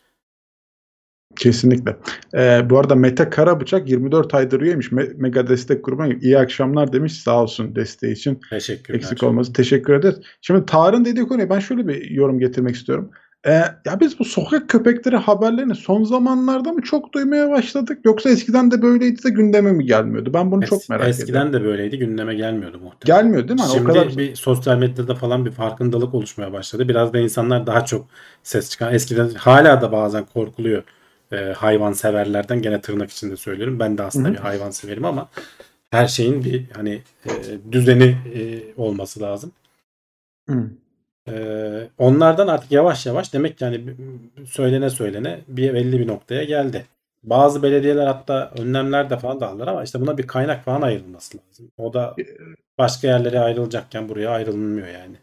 Kesinlikle. 1.35 1.97
Ee, 2.33 2.69
bu 2.69 2.79
arada 2.79 2.95
Mete 2.95 3.29
Karabıçak 3.29 3.89
24 3.89 4.33
aydır 4.33 4.61
üyeymiş. 4.61 4.87
Me- 4.87 5.13
Mega 5.15 5.47
destek 5.47 5.85
grubuna 5.85 6.07
iyi 6.07 6.37
akşamlar 6.37 6.93
demiş. 6.93 7.13
Sağ 7.13 7.43
olsun 7.43 7.75
desteği 7.75 8.13
için. 8.13 8.39
Teşekkürler. 8.49 8.99
Eksik 8.99 9.23
olması. 9.23 9.53
Teşekkür 9.53 9.93
ederiz. 9.93 10.19
Şimdi 10.41 10.65
Tarık'ın 10.65 11.05
dediği 11.05 11.27
konuya 11.27 11.49
ben 11.49 11.59
şöyle 11.59 11.87
bir 11.87 12.11
yorum 12.11 12.39
getirmek 12.39 12.75
istiyorum. 12.75 13.11
Ee, 13.47 13.51
ya 13.85 13.99
biz 13.99 14.19
bu 14.19 14.25
sokak 14.25 14.69
köpekleri 14.69 15.15
haberlerini 15.15 15.75
son 15.75 16.03
zamanlarda 16.03 16.71
mı 16.71 16.81
çok 16.81 17.13
duymaya 17.13 17.49
başladık? 17.49 17.99
Yoksa 18.05 18.29
eskiden 18.29 18.71
de 18.71 18.81
böyleydi 18.81 19.23
de 19.23 19.29
gündeme 19.29 19.71
mi 19.71 19.85
gelmiyordu? 19.85 20.33
Ben 20.33 20.51
bunu 20.51 20.63
Es- 20.63 20.67
çok 20.67 20.89
merak 20.89 21.07
eskiden 21.09 21.27
ediyorum. 21.47 21.53
de 21.53 21.63
böyleydi. 21.63 21.97
Gündeme 21.97 22.35
gelmiyordu 22.35 22.79
muhtemelen. 22.79 23.23
Gelmiyor 23.23 23.47
değil 23.47 23.59
mi? 23.59 23.61
Hani 23.61 23.73
Şimdi 23.73 23.91
o 23.91 23.93
kadar 23.93 24.17
bir 24.17 24.35
sosyal 24.35 24.77
medyada 24.77 25.15
falan 25.15 25.45
bir 25.45 25.51
farkındalık 25.51 26.13
oluşmaya 26.13 26.53
başladı. 26.53 26.87
Biraz 26.89 27.13
da 27.13 27.19
insanlar 27.19 27.67
daha 27.67 27.85
çok 27.85 28.07
ses 28.43 28.69
çıkan. 28.69 28.93
Eskiden 28.93 29.29
hala 29.29 29.81
da 29.81 29.91
bazen 29.91 30.25
korkuluyor 30.33 30.83
e, 31.31 31.35
hayvan 31.37 31.93
severlerden. 31.93 32.61
Gene 32.61 32.81
tırnak 32.81 33.11
içinde 33.11 33.37
söylüyorum. 33.37 33.79
Ben 33.79 33.97
de 33.97 34.03
aslında 34.03 34.27
Hı 34.27 34.31
hı. 34.31 34.35
bir 34.35 34.39
hayvan 34.41 34.71
severim 34.71 35.05
ama 35.05 35.29
her 35.91 36.07
şeyin 36.07 36.43
bir 36.43 36.65
hani 36.75 37.01
e, 37.25 37.31
düzeni 37.71 38.17
e, 38.35 38.63
olması 38.77 39.21
lazım. 39.21 39.51
Hı. 40.49 40.71
Ee, 41.29 41.87
onlardan 41.97 42.47
artık 42.47 42.71
yavaş 42.71 43.05
yavaş 43.05 43.33
demek 43.33 43.57
ki 43.57 43.63
yani 43.63 43.95
söylene 44.45 44.89
söylene 44.89 45.39
bir 45.47 45.73
belli 45.73 45.99
bir 45.99 46.07
noktaya 46.07 46.43
geldi. 46.43 46.85
Bazı 47.23 47.63
belediyeler 47.63 48.07
hatta 48.07 48.51
önlemler 48.57 49.09
de 49.09 49.17
falan 49.17 49.39
da 49.39 49.49
aldılar 49.49 49.67
ama 49.67 49.83
işte 49.83 50.01
buna 50.01 50.17
bir 50.17 50.27
kaynak 50.27 50.65
falan 50.65 50.81
ayrılması 50.81 51.37
lazım. 51.37 51.71
O 51.77 51.93
da 51.93 52.15
başka 52.77 53.07
yerlere 53.07 53.39
ayrılacakken 53.39 54.09
buraya 54.09 54.29
ayrılmıyor 54.29 54.87
yani. 54.87 55.15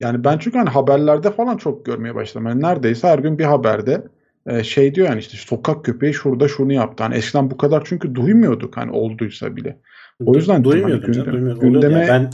Yani 0.00 0.24
ben 0.24 0.38
çünkü 0.38 0.58
hani 0.58 0.68
haberlerde 0.70 1.30
falan 1.30 1.56
çok 1.56 1.86
görmeye 1.86 2.14
başladım. 2.14 2.46
Yani 2.46 2.62
neredeyse 2.62 3.08
her 3.08 3.18
gün 3.18 3.38
bir 3.38 3.44
haberde 3.44 4.02
e, 4.46 4.64
şey 4.64 4.94
diyor 4.94 5.08
yani 5.08 5.18
işte 5.20 5.36
sokak 5.36 5.84
köpeği 5.84 6.14
şurada 6.14 6.48
şunu 6.48 6.72
yaptı. 6.72 7.02
Hani 7.02 7.14
eskiden 7.14 7.50
bu 7.50 7.56
kadar 7.56 7.82
çünkü 7.84 8.14
duymuyorduk 8.14 8.76
hani 8.76 8.90
olduysa 8.90 9.56
bile. 9.56 9.78
O 10.26 10.34
yüzden 10.34 10.64
duymuyordum 10.64 11.02
hani 11.02 11.14
canım, 11.14 11.28
gündem- 11.28 11.32
duymuyordum. 11.32 11.68
Oluyordu 11.68 11.86
gündeme- 11.86 12.00
ya. 12.00 12.08
Ben 12.08 12.30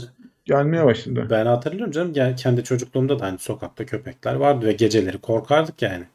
Gelmeye 0.49 0.85
başladı. 0.85 1.27
ben 1.29 1.45
hatırlıyorum 1.45 1.91
canım 1.91 2.35
kendi 2.35 2.63
çocukluğumda 2.63 3.19
da 3.19 3.25
hani 3.25 3.37
sokakta 3.39 3.85
köpekler 3.85 4.35
vardı 4.35 4.65
ve 4.65 4.71
geceleri 4.73 5.17
korkardık 5.17 5.81
yani. 5.81 6.05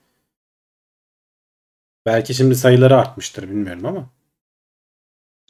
Belki 2.06 2.34
şimdi 2.34 2.54
sayıları 2.56 2.96
artmıştır 2.96 3.42
bilmiyorum 3.42 3.86
ama. 3.86 4.10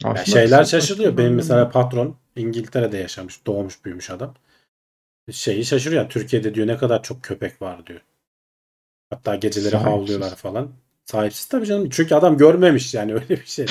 Ya 0.04 0.10
Aslında 0.10 0.24
şeyler 0.24 0.60
kısa- 0.60 0.70
şaşırıyor. 0.80 1.16
Benim 1.18 1.34
mesela 1.34 1.70
patron 1.70 2.16
İngiltere'de 2.36 2.96
yaşamış, 2.98 3.46
doğmuş 3.46 3.84
büyümüş 3.84 4.10
adam. 4.10 4.34
Şeyi 5.30 5.64
şaşırıyor. 5.64 6.08
Türkiye'de 6.10 6.54
diyor 6.54 6.66
ne 6.66 6.76
kadar 6.76 7.02
çok 7.02 7.22
köpek 7.22 7.62
var 7.62 7.86
diyor. 7.86 8.00
Hatta 9.10 9.34
geceleri 9.34 9.70
Sahipsiz. 9.70 9.92
havlıyorlar 9.92 10.36
falan. 10.36 10.70
Sahipsiz 11.04 11.46
tabii 11.46 11.66
canım. 11.66 11.88
Çünkü 11.90 12.14
adam 12.14 12.36
görmemiş 12.38 12.94
yani 12.94 13.14
öyle 13.14 13.28
bir 13.28 13.46
şey. 13.46 13.66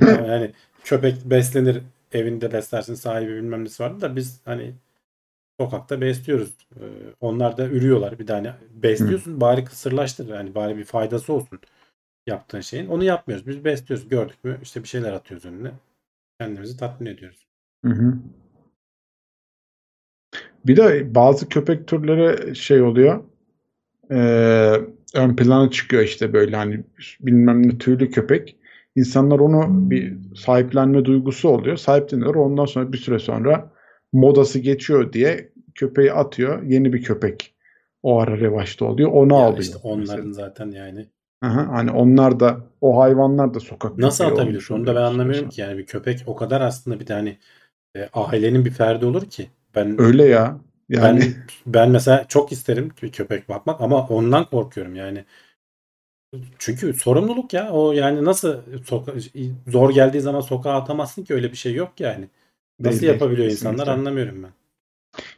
yani 0.00 0.52
köpek 0.84 1.24
beslenir 1.24 1.82
evinde 2.12 2.52
beslersin 2.52 2.94
sahibi 2.94 3.34
bilmem 3.34 3.64
nesi 3.64 3.82
vardı 3.82 4.00
da 4.00 4.16
biz 4.16 4.40
hani 4.44 4.74
sokakta 5.60 6.00
besliyoruz. 6.00 6.56
Ee, 6.76 6.84
onlar 7.20 7.56
da 7.56 7.66
ürüyorlar. 7.66 8.18
Bir 8.18 8.26
tane 8.26 8.54
besliyorsun 8.70 9.40
bari 9.40 9.64
kısırlaştır. 9.64 10.28
Yani 10.28 10.54
bari 10.54 10.76
bir 10.78 10.84
faydası 10.84 11.32
olsun 11.32 11.60
yaptığın 12.26 12.60
şeyin. 12.60 12.86
Onu 12.88 13.04
yapmıyoruz. 13.04 13.46
Biz 13.46 13.64
besliyoruz. 13.64 14.08
Gördük 14.08 14.44
mü 14.44 14.58
işte 14.62 14.82
bir 14.82 14.88
şeyler 14.88 15.12
atıyoruz 15.12 15.44
önüne. 15.44 15.70
Kendimizi 16.40 16.76
tatmin 16.76 17.10
ediyoruz. 17.10 17.46
Hı 17.84 17.90
hı. 17.90 18.14
Bir 20.66 20.76
de 20.76 21.14
bazı 21.14 21.48
köpek 21.48 21.88
türleri 21.88 22.56
şey 22.56 22.82
oluyor. 22.82 23.24
Ee, 24.10 24.80
ön 25.14 25.36
plana 25.36 25.70
çıkıyor 25.70 26.02
işte 26.02 26.32
böyle 26.32 26.56
hani 26.56 26.84
bilmem 27.20 27.68
ne 27.68 27.78
tüylü 27.78 28.10
köpek. 28.10 28.57
İnsanlar 28.98 29.38
onu 29.38 29.90
bir 29.90 30.16
sahiplenme 30.36 31.04
duygusu 31.04 31.48
oluyor. 31.48 31.76
Sahipleniyor. 31.76 32.34
Ondan 32.34 32.64
sonra 32.64 32.92
bir 32.92 32.98
süre 32.98 33.18
sonra 33.18 33.70
modası 34.12 34.58
geçiyor 34.58 35.12
diye 35.12 35.52
köpeği 35.74 36.12
atıyor. 36.12 36.62
Yeni 36.62 36.92
bir 36.92 37.02
köpek 37.02 37.54
o 38.02 38.20
ara 38.20 38.40
revaçta 38.40 38.84
oluyor. 38.84 39.10
Onu 39.12 39.32
Ya 39.32 39.38
alıyor. 39.38 39.62
işte 39.62 39.78
onların 39.82 40.28
mesela. 40.28 40.32
zaten 40.32 40.70
yani. 40.70 41.06
Aha, 41.42 41.68
hani 41.72 41.90
onlar 41.90 42.40
da 42.40 42.60
o 42.80 43.00
hayvanlar 43.00 43.54
da 43.54 43.60
sokak 43.60 43.98
Nasıl 43.98 44.24
olmuş 44.24 44.70
Onu 44.70 44.86
da 44.86 44.94
ben 44.94 45.02
anlamıyorum 45.02 45.48
ki. 45.48 45.60
Yani 45.60 45.78
bir 45.78 45.86
köpek 45.86 46.24
o 46.26 46.36
kadar 46.36 46.60
aslında 46.60 47.00
bir 47.00 47.06
tane 47.06 47.36
e, 47.96 48.08
ailenin 48.12 48.64
bir 48.64 48.70
ferdi 48.70 49.06
olur 49.06 49.30
ki. 49.30 49.48
Ben 49.74 50.00
Öyle 50.00 50.24
ya. 50.24 50.58
Yani 50.88 51.20
ben 51.20 51.34
ben 51.66 51.90
mesela 51.90 52.24
çok 52.28 52.52
isterim 52.52 52.90
bir 53.02 53.12
köpek 53.12 53.48
bakmak 53.48 53.80
ama 53.80 54.06
ondan 54.06 54.44
korkuyorum 54.44 54.94
yani. 54.94 55.24
Çünkü 56.58 56.92
sorumluluk 56.92 57.52
ya. 57.52 57.70
O 57.70 57.92
yani 57.92 58.24
nasıl 58.24 58.54
soka- 58.84 59.50
zor 59.68 59.90
geldiği 59.90 60.20
zaman 60.20 60.40
sokağa 60.40 60.74
atamazsın 60.74 61.24
ki 61.24 61.34
öyle 61.34 61.52
bir 61.52 61.56
şey 61.56 61.74
yok 61.74 61.92
yani. 62.00 62.28
Nasıl 62.80 63.00
Değil, 63.00 63.12
yapabiliyor 63.12 63.48
kesinlikle. 63.48 63.70
insanlar 63.70 63.92
anlamıyorum 63.98 64.42
ben. 64.42 64.50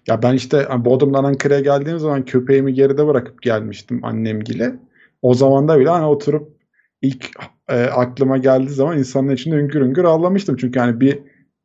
Ya 0.06 0.22
ben 0.22 0.34
işte 0.34 0.68
Bodrum'dan 0.84 1.24
Ankara'ya 1.24 1.60
geldiğim 1.60 1.98
zaman 1.98 2.24
köpeğimi 2.24 2.74
geride 2.74 3.06
bırakıp 3.06 3.42
gelmiştim 3.42 4.04
annemgile. 4.04 4.74
O 5.22 5.34
zaman 5.34 5.68
da 5.68 5.80
bile 5.80 5.88
hani 5.88 6.04
oturup 6.06 6.48
ilk 7.02 7.30
e, 7.68 7.84
aklıma 7.84 8.38
geldiği 8.38 8.70
zaman 8.70 8.98
insanın 8.98 9.30
içinde 9.30 9.56
hüngür 9.56 9.80
hüngür 9.80 10.04
ağlamıştım. 10.04 10.56
Çünkü 10.56 10.78
hani 10.80 11.00
bir 11.00 11.18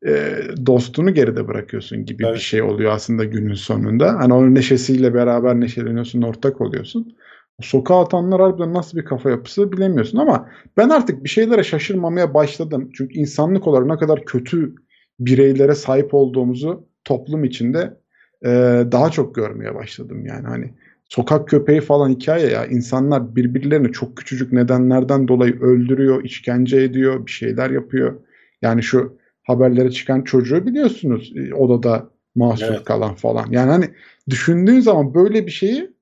e, 0.06 0.38
dostunu 0.66 1.14
geride 1.14 1.48
bırakıyorsun 1.48 2.04
gibi 2.04 2.24
Evet. 2.26 2.34
bir 2.34 2.40
şey 2.40 2.62
oluyor 2.62 2.92
aslında 2.92 3.24
günün 3.24 3.54
sonunda. 3.54 4.14
Hani 4.18 4.34
onun 4.34 4.54
neşesiyle 4.54 5.14
beraber 5.14 5.60
neşeleniyorsun, 5.60 6.22
ortak 6.22 6.60
oluyorsun. 6.60 7.16
Sokağa 7.62 8.00
atanlar 8.00 8.40
harbiden 8.40 8.74
nasıl 8.74 8.98
bir 8.98 9.04
kafa 9.04 9.30
yapısı 9.30 9.72
bilemiyorsun 9.72 10.18
ama 10.18 10.48
ben 10.76 10.88
artık 10.88 11.24
bir 11.24 11.28
şeylere 11.28 11.64
şaşırmamaya 11.64 12.34
başladım. 12.34 12.90
Çünkü 12.94 13.18
insanlık 13.18 13.66
olarak 13.66 13.86
ne 13.86 13.96
kadar 13.96 14.24
kötü 14.24 14.74
bireylere 15.20 15.74
sahip 15.74 16.14
olduğumuzu 16.14 16.88
toplum 17.04 17.44
içinde 17.44 17.96
e, 18.44 18.48
daha 18.92 19.10
çok 19.10 19.34
görmeye 19.34 19.74
başladım 19.74 20.26
yani 20.26 20.46
hani 20.46 20.74
sokak 21.08 21.48
köpeği 21.48 21.80
falan 21.80 22.10
hikaye 22.10 22.46
ya 22.46 22.66
insanlar 22.66 23.36
birbirlerini 23.36 23.92
çok 23.92 24.16
küçücük 24.16 24.52
nedenlerden 24.52 25.28
dolayı 25.28 25.60
öldürüyor, 25.60 26.24
işkence 26.24 26.80
ediyor, 26.80 27.26
bir 27.26 27.30
şeyler 27.30 27.70
yapıyor. 27.70 28.14
Yani 28.62 28.82
şu 28.82 29.18
haberlere 29.42 29.90
çıkan 29.90 30.22
çocuğu 30.22 30.66
biliyorsunuz 30.66 31.32
e, 31.36 31.54
odada 31.54 32.10
mahsur 32.34 32.74
Evet. 32.74 32.84
kalan 32.84 33.14
falan. 33.14 33.46
Yani 33.50 33.70
hani 33.70 33.90
düşündüğün 34.30 34.80
zaman 34.80 35.14
böyle 35.14 35.46
bir 35.46 35.50
şeyi 35.50 35.95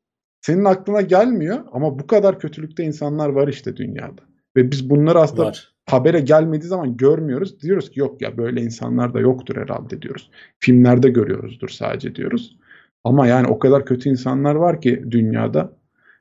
senin 0.44 0.64
aklına 0.64 1.00
gelmiyor 1.00 1.64
ama 1.72 1.98
bu 1.98 2.06
kadar 2.06 2.38
kötülükte 2.38 2.84
insanlar 2.84 3.28
var 3.28 3.48
işte 3.48 3.76
dünyada. 3.76 4.22
Ve 4.56 4.70
biz 4.70 4.90
bunları 4.90 5.20
aslında 5.20 5.46
Var. 5.46 5.74
habere 5.86 6.20
gelmediği 6.20 6.68
zaman 6.68 6.96
görmüyoruz. 6.96 7.62
Diyoruz 7.62 7.90
ki 7.90 8.00
yok 8.00 8.22
ya 8.22 8.36
böyle 8.36 8.62
insanlar 8.62 9.14
da 9.14 9.20
yoktur 9.20 9.56
herhalde 9.56 10.02
diyoruz. 10.02 10.30
Filmlerde 10.58 11.08
görüyoruzdur 11.08 11.68
sadece 11.68 12.14
diyoruz. 12.14 12.58
Ama 13.04 13.26
yani 13.26 13.46
o 13.46 13.58
kadar 13.58 13.86
kötü 13.86 14.08
insanlar 14.08 14.54
var 14.54 14.80
ki 14.80 15.04
dünyada. 15.10 15.76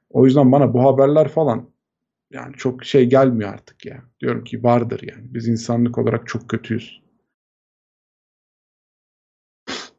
O 0.10 0.26
yüzden 0.26 0.52
bana 0.52 0.74
bu 0.74 0.84
haberler 0.84 1.28
falan 1.28 1.70
yani 2.32 2.54
çok 2.54 2.86
şey 2.86 3.06
gelmiyor 3.06 3.54
artık 3.54 3.86
ya. 3.86 4.04
Diyorum 4.20 4.44
ki 4.44 4.64
vardır 4.64 5.02
yani. 5.12 5.34
Biz 5.34 5.48
insanlık 5.48 5.98
olarak 5.98 6.28
çok 6.28 6.50
kötüyüz. 6.50 7.03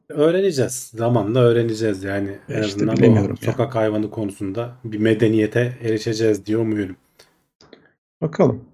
Öğreneceğiz. 0.09 0.91
Zamanla 0.95 1.39
öğreneceğiz 1.41 2.03
yani. 2.05 2.39
En 2.49 2.55
Ya 2.55 2.61
işte 2.61 2.67
azından 2.77 2.97
bilemiyorum 2.97 3.39
bu 3.43 3.45
ya. 3.47 3.53
sokak 3.53 3.75
hayvanı 3.75 4.11
konusunda 4.11 4.77
bir 4.85 4.99
medeniyete 4.99 5.79
erişeceğiz 5.83 6.47
diye 6.47 6.57
umuyorum. 6.59 6.97
Bakalım. 8.21 8.65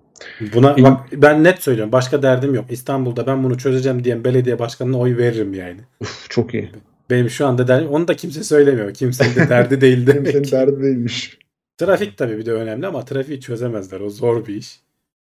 Buna 0.55 0.83
bak 0.83 1.09
ben 1.13 1.45
net 1.45 1.63
söylüyorum. 1.63 1.93
Başka 1.93 2.23
derdim 2.23 2.55
yok. 2.55 2.65
İstanbul'da 2.71 3.27
ben 3.27 3.45
bunu 3.45 3.59
çözeceğim 3.59 4.05
diyen 4.05 4.25
belediye 4.25 4.59
başkanına 4.59 4.99
oy 4.99 5.17
veririm 5.17 5.55
yani. 5.55 5.81
Uf, 6.01 6.31
çok 6.31 6.55
iyi. 6.55 6.71
Benim 7.11 7.31
şu 7.31 7.47
anda 7.47 7.69
derdim 7.69 7.89
onu 7.89 8.09
da 8.09 8.17
kimse 8.17 8.45
söylemiyor. 8.45 8.95
Kimsenin 8.95 9.35
de 9.37 9.49
derdi 9.49 9.81
değil 9.81 10.07
demek 10.07 10.25
Kimsenin 10.33 10.43
ki. 10.43 10.53
derdi 10.53 10.83
değilmiş. 10.83 11.39
Trafik 11.79 12.19
tabii 12.19 12.39
bir 12.39 12.47
de 12.47 12.53
önemli 12.53 12.87
ama 12.87 13.05
trafiği 13.05 13.41
çözemezler. 13.41 14.01
O 14.01 14.11
zor 14.11 14.47
bir 14.47 14.55
iş. 14.55 14.81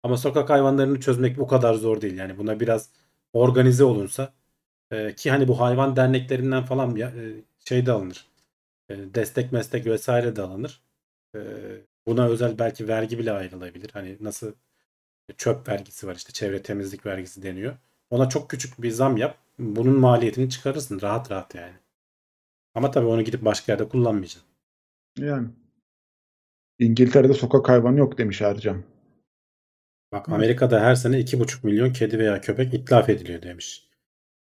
Ama 0.03 0.17
sokak 0.17 0.51
hayvanlarını 0.51 1.01
çözmek 1.01 1.39
bu 1.39 1.47
kadar 1.47 1.75
zor 1.75 2.01
değil. 2.01 2.19
Yani 2.19 2.39
buna 2.39 2.61
biraz 2.61 2.91
organize 3.33 3.85
olunsa 3.85 4.33
e, 4.91 5.15
ki 5.15 5.31
hani 5.31 5.49
bu 5.49 5.61
hayvan 5.61 5.97
derneklerinden 5.97 6.65
falan 6.65 6.97
e, 6.97 7.33
şey 7.69 7.87
de 7.87 7.93
alınır. 7.93 8.27
E, 8.89 9.15
destek 9.15 9.53
meslek 9.53 9.87
vesaire 9.87 10.37
de 10.37 10.43
alınır. 10.43 10.81
E, 11.35 11.41
buna 12.07 12.29
özel 12.29 12.59
belki 12.59 12.89
vergi 12.89 13.19
bile 13.19 13.33
ayrılabilir. 13.33 13.91
Hani 13.93 14.17
nasıl 14.21 14.53
çöp 15.37 15.69
vergisi 15.69 16.07
var 16.07 16.15
işte 16.17 16.33
çevre 16.33 16.63
temizlik 16.63 17.07
vergisi 17.07 17.43
deniyor. 17.43 17.77
Ona 18.11 18.29
çok 18.29 18.51
küçük 18.51 18.83
bir 18.83 18.91
zam 18.91 19.17
yap. 19.17 19.39
Bunun 19.59 20.01
maliyetini 20.01 20.51
çıkarırsın 20.51 21.01
rahat 21.01 21.31
rahat 21.31 21.55
yani. 21.55 21.75
Ama 22.75 22.91
tabii 22.91 23.07
onu 23.07 23.23
gidip 23.23 23.45
başka 23.45 23.73
yerde 23.73 23.89
kullanmayacaksın. 23.89 24.49
Yani. 25.19 25.49
İngiltere'de 26.79 27.35
sokak 27.35 27.69
hayvanı 27.69 27.99
yok 27.99 28.19
demiş 28.19 28.41
Ercan. 28.41 28.85
Bak. 30.13 30.29
Amerika'da 30.29 30.81
her 30.81 30.95
sene 30.95 31.21
2,5 31.21 31.67
milyon 31.67 31.93
kedi 31.93 32.19
veya 32.19 32.41
köpek 32.41 32.75
itlaf 32.75 33.09
ediliyor 33.09 33.43
demiş. 33.43 33.90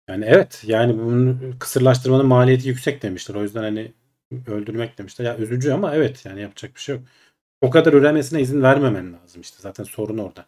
Yani 0.09 0.25
evet 0.25 0.63
yani 0.67 0.97
bunun 0.99 1.55
kısırlaştırmanın 1.59 2.25
maliyeti 2.25 2.67
yüksek 2.67 3.03
demişler. 3.03 3.35
O 3.35 3.43
yüzden 3.43 3.63
hani 3.63 3.93
öldürmek 4.47 4.97
demişler. 4.97 5.25
Ya 5.25 5.37
üzücü 5.37 5.71
ama 5.71 5.95
evet 5.95 6.25
yani 6.25 6.41
yapacak 6.41 6.75
bir 6.75 6.79
şey 6.81 6.95
yok. 6.95 7.05
O 7.61 7.71
kadar 7.71 7.93
üremesine 7.93 8.41
izin 8.41 8.63
vermemen 8.63 9.13
lazım 9.13 9.41
işte. 9.41 9.57
Zaten 9.61 9.85
sorun 9.85 10.19
orada. 10.19 10.47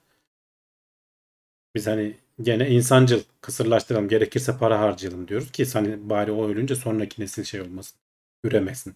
Biz 1.75 1.87
hani 1.87 2.17
gene 2.41 2.69
insancıl 2.69 3.21
kısırlaştıralım 3.41 4.07
gerekirse 4.07 4.57
para 4.57 4.79
harcayalım 4.79 5.27
diyoruz 5.27 5.51
ki 5.51 5.65
hani 5.73 6.09
bari 6.09 6.31
o 6.31 6.47
ölünce 6.49 6.75
sonraki 6.75 7.21
nesil 7.21 7.43
şey 7.43 7.61
olmasın. 7.61 7.97
Üremesin. 8.43 8.95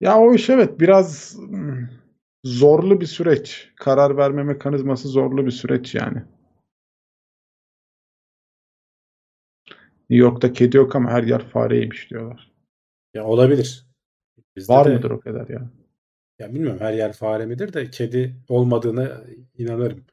Ya 0.00 0.18
o 0.18 0.34
iş 0.34 0.50
evet 0.50 0.80
biraz 0.80 1.36
zorlu 2.44 3.00
bir 3.00 3.06
süreç. 3.06 3.72
Karar 3.76 4.16
verme 4.16 4.42
mekanizması 4.42 5.08
zorlu 5.08 5.46
bir 5.46 5.50
süreç 5.50 5.94
yani. 5.94 6.22
New 10.12 10.24
York'ta 10.26 10.52
kedi 10.52 10.76
yok 10.76 10.96
ama 10.96 11.10
her 11.10 11.22
yer 11.22 11.48
fareymiş 11.48 12.10
diyorlar. 12.10 12.52
Ya 13.14 13.24
olabilir. 13.24 13.86
Bizde 14.56 14.72
Var 14.72 14.86
de- 14.88 14.96
mıdır 14.96 15.10
o 15.10 15.20
kadar 15.20 15.48
ya? 15.48 15.70
Ya 16.38 16.54
bilmiyorum 16.54 16.80
her 16.80 16.92
yer 16.92 17.12
fare 17.12 17.46
midir 17.46 17.72
de 17.72 17.90
kedi 17.90 18.36
olmadığına 18.48 19.08
inanırım. 19.58 20.04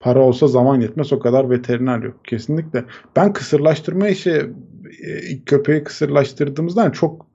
Para 0.00 0.20
olsa 0.20 0.46
zaman 0.46 0.80
yetmez 0.80 1.12
o 1.12 1.18
kadar 1.18 1.50
veteriner 1.50 2.02
yok. 2.02 2.24
Kesinlikle. 2.24 2.84
Ben 3.16 3.32
kısırlaştırma 3.32 4.08
işi 4.08 4.30
e, 5.06 5.44
köpeği 5.46 5.84
kısırlaştırdığımızdan 5.84 6.90
çok 6.90 7.26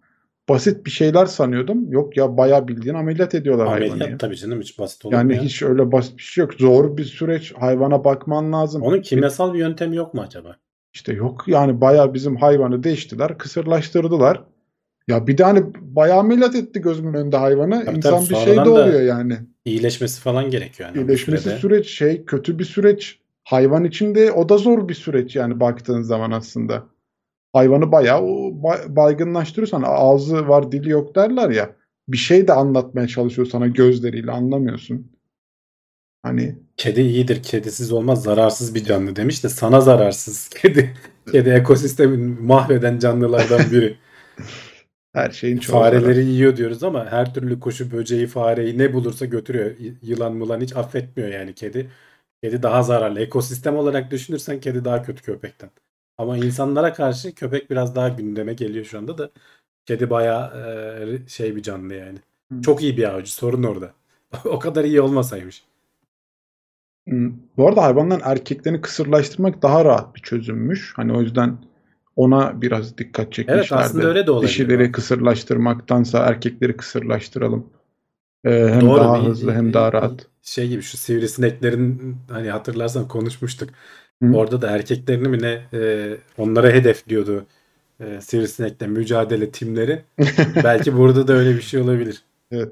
basit 0.50 0.86
bir 0.86 0.92
şeyler 0.92 1.26
sanıyordum. 1.26 1.92
Yok 1.92 2.18
ya 2.18 2.38
bayağı 2.38 2.68
bildiğin 2.68 2.96
ameliyat 2.96 3.36
ediyorlar 3.36 3.68
hayvanı 3.68 3.88
ya. 3.88 3.94
Ameliyat 3.94 4.20
tabii 4.20 4.38
canım 4.38 4.62
hiç 4.62 4.80
basit 4.80 5.06
mu 5.06 5.12
Yani 5.14 5.36
ya? 5.36 5.42
hiç 5.42 5.62
öyle 5.64 5.92
basit 5.92 6.18
bir 6.18 6.24
şey 6.24 6.42
yok. 6.42 6.54
Zor 6.54 6.98
bir 6.98 7.04
süreç. 7.04 7.54
Hayvana 7.54 8.04
bakman 8.04 8.54
lazım. 8.54 8.82
Onun 8.82 9.02
kimyasal 9.02 9.54
bir 9.54 9.60
yöntemi 9.60 9.96
yok 9.96 10.14
mu 10.14 10.22
acaba? 10.22 10.56
İşte 10.94 11.14
yok 11.14 11.44
yani 11.48 11.82
bayağı 11.82 12.14
bizim 12.14 12.36
hayvanı 12.36 12.84
değiştiler, 12.84 13.38
kısırlaştırdılar. 13.38 14.44
Ya 15.08 15.28
bir 15.28 15.38
de 15.38 15.44
hani 15.44 15.64
bayağı 15.82 16.20
ameliyat 16.20 16.56
etti 16.56 16.82
gözümün 16.82 17.14
önünde 17.14 17.38
hayvanı. 17.38 17.86
Tabii 17.86 17.98
İnsan 17.98 18.20
tabii, 18.20 18.30
bir 18.30 18.36
şey 18.36 18.56
de 18.56 18.70
oluyor 18.70 19.02
yani. 19.02 19.38
İyileşmesi 19.66 20.22
falan 20.22 20.50
gerekiyor 20.50 20.90
yani. 20.90 21.02
İyileşmesi 21.02 21.50
süreç 21.50 21.88
şey 21.88 22.26
kötü 22.26 22.60
bir 22.60 22.64
süreç. 22.64 23.20
Hayvan 23.44 23.84
için 23.84 24.16
de 24.16 24.32
o 24.32 24.50
da 24.50 24.58
zor 24.58 24.90
bir 24.90 24.94
süreç 24.94 25.36
yani 25.36 25.60
baktığın 25.60 26.02
zaman 26.02 26.32
aslında. 26.32 26.84
Hayvanı 27.56 27.92
bayağı 27.92 28.22
baygınlaştırıyorsan 28.88 29.84
ağzı 29.86 30.48
var 30.48 30.72
dili 30.72 30.90
yok 30.90 31.16
derler 31.16 31.50
ya. 31.50 31.76
Bir 32.08 32.18
şey 32.18 32.48
de 32.48 32.54
anlatmaya 32.54 33.08
çalışıyor 33.08 33.48
sana 33.48 33.68
gözleriyle 33.68 34.32
anlamıyorsun. 34.32 35.12
Hani 36.24 36.56
Kedi 36.78 37.02
iyidir, 37.02 37.44
kedisiz 37.44 37.92
olmaz, 37.92 38.24
zararsız 38.24 38.76
bir 38.76 38.84
canlı 38.84 39.16
demiş 39.16 39.44
de 39.44 39.50
sana 39.50 39.82
zararsız. 39.82 40.50
Kedi 40.62 40.94
kedi 41.32 41.50
ekosistemin 41.50 42.44
mahveden 42.44 43.00
canlılardan 43.00 43.72
biri. 43.72 43.98
her 45.14 45.32
şeyin 45.32 45.58
çoğu 45.58 45.80
zarar. 45.80 46.02
Fareleri 46.02 46.26
yiyor 46.26 46.58
diyoruz 46.58 46.84
ama 46.84 47.12
her 47.12 47.34
türlü 47.34 47.60
kuşu, 47.60 47.92
böceği, 47.92 48.28
fareyi 48.28 48.78
ne 48.78 48.94
bulursa 48.94 49.26
götürüyor. 49.26 49.72
Yılan 50.02 50.36
mulan 50.36 50.62
hiç 50.62 50.76
affetmiyor 50.76 51.30
yani 51.30 51.54
kedi. 51.54 51.92
Kedi 52.44 52.64
daha 52.64 52.84
zararlı. 52.84 53.20
Ekosistem 53.20 53.76
olarak 53.78 54.12
düşünürsen 54.12 54.60
kedi 54.60 54.86
daha 54.86 55.04
kötü 55.04 55.24
köpekten. 55.24 55.70
Ama 56.18 56.38
insanlara 56.38 56.94
karşı 56.94 57.36
köpek 57.36 57.70
biraz 57.70 57.96
daha 57.96 58.10
gündeme 58.10 58.54
geliyor 58.54 58.86
şu 58.86 58.98
anda 58.98 59.18
da. 59.18 59.32
Kedi 59.86 60.10
bayağı 60.10 60.52
e, 61.24 61.28
şey 61.28 61.56
bir 61.56 61.62
canlı 61.64 61.94
yani. 61.94 62.20
Hı. 62.52 62.62
Çok 62.62 62.84
iyi 62.84 62.98
bir 62.98 63.14
avcı. 63.14 63.34
Sorun 63.34 63.64
orada. 63.64 63.94
o 64.46 64.60
kadar 64.60 64.84
iyi 64.84 65.02
olmasaymış. 65.02 65.64
Bu 67.58 67.68
arada 67.68 67.84
hayvanların 67.84 68.22
erkeklerini 68.24 68.82
kısırlaştırmak 68.82 69.62
daha 69.62 69.86
rahat 69.86 70.16
bir 70.16 70.22
çözümmüş. 70.22 70.94
Hani 70.96 71.14
o 71.14 71.22
yüzden 71.22 71.58
ona 72.16 72.62
biraz 72.62 72.98
dikkat 72.98 73.34
çekmişlerdi. 73.34 73.84
aslında 73.84 74.08
öyle 74.08 74.28
de 74.28 74.32
olabilir 74.32 74.50
Dişileri 74.50 74.92
kısırlaştırmaktansa 74.92 76.20
erkekleri 76.20 76.78
kısırlaştıralım. 76.78 77.70
Ee, 78.46 78.70
hem 78.74 78.82
Doğru, 78.82 79.00
daha 79.00 79.22
bir- 79.22 79.28
hızlı 79.28 79.54
hem 79.54 79.74
daha 79.74 79.94
rahat. 79.94 80.28
Şey 80.42 80.70
gibi 80.70 80.82
şu 80.82 80.98
sivrisineklerin 80.98 82.18
hani 82.30 82.50
hatırlarsan 82.50 83.08
konuşmuştuk. 83.08 83.70
Hı. 84.34 84.38
Orada 84.38 84.62
da 84.62 84.70
erkeklerini 84.72 85.28
mi 85.28 85.42
ne 85.42 85.62
e, 85.74 86.12
onlara 86.38 86.70
hedefliyordu 86.70 87.46
e, 88.00 88.22
sivrisinekle 88.22 88.88
mücadele 88.88 89.52
timleri. 89.52 90.02
Belki 90.64 90.98
burada 90.98 91.28
da 91.28 91.34
öyle 91.34 91.56
bir 91.56 91.62
şey 91.62 91.80
olabilir. 91.82 92.24
Evet. 92.52 92.72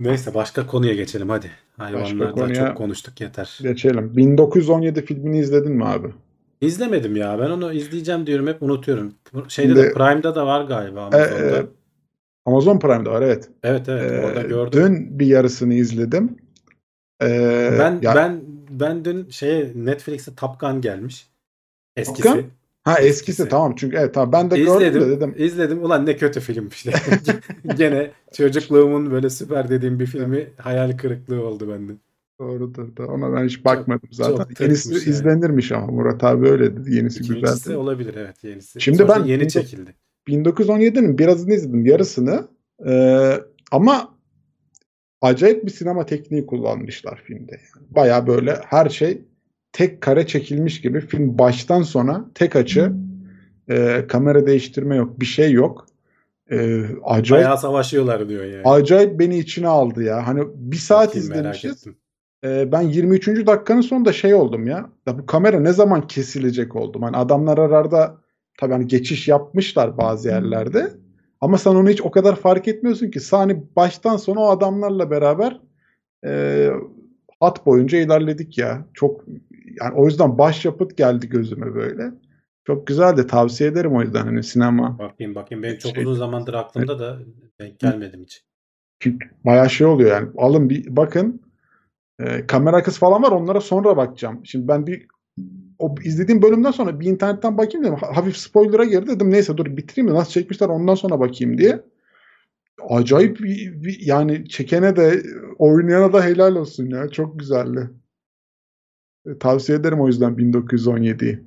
Neyse 0.00 0.34
başka 0.34 0.66
konuya 0.66 0.94
geçelim 0.94 1.28
hadi. 1.28 1.50
Hayvanlardan 1.76 2.52
çok 2.52 2.76
konuştuk 2.76 3.20
yeter. 3.20 3.58
Geçelim. 3.62 4.16
1917 4.16 5.04
filmini 5.04 5.38
izledin 5.38 5.72
mi 5.72 5.84
abi? 5.84 6.08
İzlemedim 6.60 7.16
ya. 7.16 7.38
Ben 7.40 7.50
onu 7.50 7.72
izleyeceğim 7.72 8.26
diyorum 8.26 8.46
hep 8.46 8.62
unutuyorum. 8.62 9.14
Şeyde 9.48 9.72
Şimdi- 9.74 9.82
de 9.82 9.92
Prime'da 9.92 10.34
da 10.34 10.46
var 10.46 10.64
galiba 10.64 11.00
Amazon'da. 11.00 11.56
e, 11.58 11.66
Amazon 12.46 12.78
Prime'da 12.78 13.10
var 13.12 13.22
evet. 13.22 13.48
evet 13.62 13.88
evet 13.88 14.12
Ee, 14.12 14.26
orada 14.26 14.42
gördüm. 14.42 14.82
Dün 14.82 15.18
bir 15.18 15.26
yarısını 15.26 15.74
izledim. 15.74 16.36
Ee, 17.22 17.76
ben 17.78 17.98
ya- 18.02 18.14
ben 18.14 18.40
ben 18.70 19.04
dün 19.04 19.28
şeye 19.30 19.72
Netflix'e 19.74 20.34
Top 20.34 20.60
Gun 20.60 20.80
gelmiş. 20.80 21.26
Eskisi. 21.96 22.22
Top 22.22 22.34
Gun? 22.34 22.44
ha 22.84 22.92
eskisi, 23.00 23.30
eskisi. 23.30 23.48
tamam 23.48 23.74
çünkü 23.76 23.96
evet 23.96 24.14
tamam 24.14 24.32
ben 24.32 24.50
de 24.50 24.58
gördüm 24.58 24.74
İzledim. 24.76 25.00
de 25.00 25.08
dedim. 25.10 25.34
İzledim. 25.38 25.84
Ulan 25.84 26.06
ne 26.06 26.16
kötü 26.16 26.40
filmmiş. 26.40 26.86
Gene 27.76 28.10
çocukluğumun 28.36 29.10
böyle 29.10 29.30
süper 29.30 29.68
dediğim 29.68 30.00
bir 30.00 30.06
filmi 30.06 30.48
hayal 30.58 30.96
kırıklığı 30.96 31.44
oldu 31.44 31.68
bende. 31.68 31.92
Doğrudur 32.40 32.96
da 32.96 33.06
ona 33.06 33.32
ben 33.32 33.44
hiç 33.44 33.64
bakmadım 33.64 34.08
zaten. 34.12 34.36
çok 34.36 34.60
Yenisi 34.60 34.92
yani. 34.94 35.02
izlenirmiş 35.04 35.72
ama 35.72 35.86
Murat 35.86 36.24
abi 36.24 36.48
öyle 36.48 36.76
dedi. 36.76 36.94
Yenisi 36.94 37.20
İkincisi 37.24 37.54
güzeldi. 37.54 37.76
olabilir 37.76 38.14
evet 38.14 38.44
yenisi. 38.44 38.80
Şimdi 38.80 38.98
Sonuçta 38.98 39.20
ben- 39.20 39.24
yeni 39.28 39.48
çekildi. 39.48 39.94
1917'nin 40.28 41.18
birazını 41.18 41.54
izledim 41.54 41.86
yarısını. 41.86 42.48
Ee, 42.86 43.32
ama 43.72 44.11
acayip 45.22 45.64
bir 45.64 45.70
sinema 45.70 46.06
tekniği 46.06 46.46
kullanmışlar 46.46 47.22
filmde. 47.24 47.52
Yani. 47.52 47.86
Baya 47.90 48.26
böyle 48.26 48.58
her 48.64 48.88
şey 48.88 49.22
tek 49.72 50.00
kare 50.00 50.26
çekilmiş 50.26 50.80
gibi 50.80 51.00
film 51.00 51.38
baştan 51.38 51.82
sona 51.82 52.30
tek 52.34 52.56
açı 52.56 52.92
e, 53.68 54.06
kamera 54.08 54.46
değiştirme 54.46 54.96
yok 54.96 55.20
bir 55.20 55.26
şey 55.26 55.52
yok. 55.52 55.86
Ee, 56.50 56.84
acayip 57.04 57.44
Bayağı 57.44 57.58
savaşıyorlar 57.58 58.28
diyor 58.28 58.44
yani. 58.44 58.62
acayip 58.64 59.18
beni 59.18 59.38
içine 59.38 59.68
aldı 59.68 60.02
ya. 60.02 60.26
Hani 60.26 60.42
bir 60.54 60.76
saat 60.76 61.08
Bakayım, 61.08 61.26
izlemişiz. 61.26 61.84
Ee, 62.44 62.72
ben 62.72 62.80
23. 62.80 63.28
dakikanın 63.28 63.80
sonunda 63.80 64.12
şey 64.12 64.34
oldum 64.34 64.66
ya. 64.66 64.90
Ya 65.06 65.18
bu 65.18 65.26
kamera 65.26 65.60
ne 65.60 65.72
zaman 65.72 66.06
kesilecek 66.06 66.76
oldum. 66.76 67.02
Hani 67.02 67.16
adamlar 67.16 67.58
arada 67.58 68.16
tabii 68.58 68.72
hani 68.72 68.86
geçiş 68.86 69.28
yapmışlar 69.28 69.98
bazı 69.98 70.28
yerlerde. 70.28 70.92
Ama 71.42 71.58
sen 71.58 71.70
onu 71.70 71.88
hiç 71.88 72.00
o 72.02 72.10
kadar 72.10 72.36
fark 72.36 72.68
etmiyorsun 72.68 73.10
ki. 73.10 73.20
Sahne 73.20 73.62
baştan 73.76 74.16
sona 74.16 74.40
o 74.40 74.48
adamlarla 74.48 75.10
beraber 75.10 75.60
e, 76.24 76.70
hat 77.40 77.66
boyunca 77.66 77.98
ilerledik 77.98 78.58
ya. 78.58 78.86
Çok 78.94 79.24
yani 79.80 79.94
o 79.94 80.06
yüzden 80.06 80.38
başyapıt 80.38 80.96
geldi 80.96 81.28
gözüme 81.28 81.74
böyle. 81.74 82.10
Çok 82.66 82.86
güzeldi. 82.86 83.26
Tavsiye 83.26 83.70
ederim 83.70 83.96
o 83.96 84.02
yüzden 84.02 84.24
hani 84.24 84.42
sinema. 84.42 84.98
Bakayım 84.98 85.34
bakayım. 85.34 85.62
Benim 85.62 85.78
çok 85.78 85.94
Şey- 85.94 86.04
uzun 86.04 86.14
zamandır 86.14 86.54
aklımda 86.54 86.98
da 86.98 87.18
denk 87.60 87.78
gelmedim 87.78 88.22
hiç. 88.22 88.44
Çünkü 89.00 89.28
bayağı 89.44 89.70
şey 89.70 89.86
oluyor 89.86 90.10
yani. 90.10 90.28
Alın 90.36 90.70
bir 90.70 90.96
bakın. 90.96 91.42
Ee, 92.20 92.46
kamera 92.46 92.76
arkası 92.76 93.00
falan 93.00 93.22
var. 93.22 93.32
Onlara 93.32 93.60
sonra 93.60 93.96
bakacağım. 93.96 94.40
Şimdi 94.44 94.68
ben 94.68 94.86
bir 94.86 95.06
o 95.82 95.94
izlediğim 96.04 96.42
bölümden 96.42 96.70
sonra 96.70 97.00
bir 97.00 97.06
internetten 97.06 97.58
bakayım 97.58 97.84
dedim. 97.86 97.96
Ha- 98.00 98.16
Hafif 98.16 98.36
spoiler'a 98.36 98.84
girdi 98.84 99.06
dedim. 99.06 99.30
Neyse 99.30 99.56
dur 99.56 99.66
bitireyim 99.76 100.10
de 100.10 100.14
nasıl 100.14 100.30
çekmişler 100.30 100.68
ondan 100.68 100.94
sonra 100.94 101.20
bakayım 101.20 101.58
diye. 101.58 101.82
Acayip 102.88 103.40
bir, 103.40 103.82
bir- 103.84 104.00
yani 104.06 104.48
çekene 104.48 104.96
de 104.96 105.22
oynayana 105.58 106.12
da 106.12 106.24
helal 106.24 106.56
olsun 106.56 106.86
ya. 106.86 107.08
Çok 107.08 107.38
güzeldi. 107.40 107.90
E, 109.26 109.38
Tavsiye 109.38 109.78
ederim 109.78 110.00
o 110.00 110.06
yüzden 110.06 110.38
1917'yi. 110.38 111.40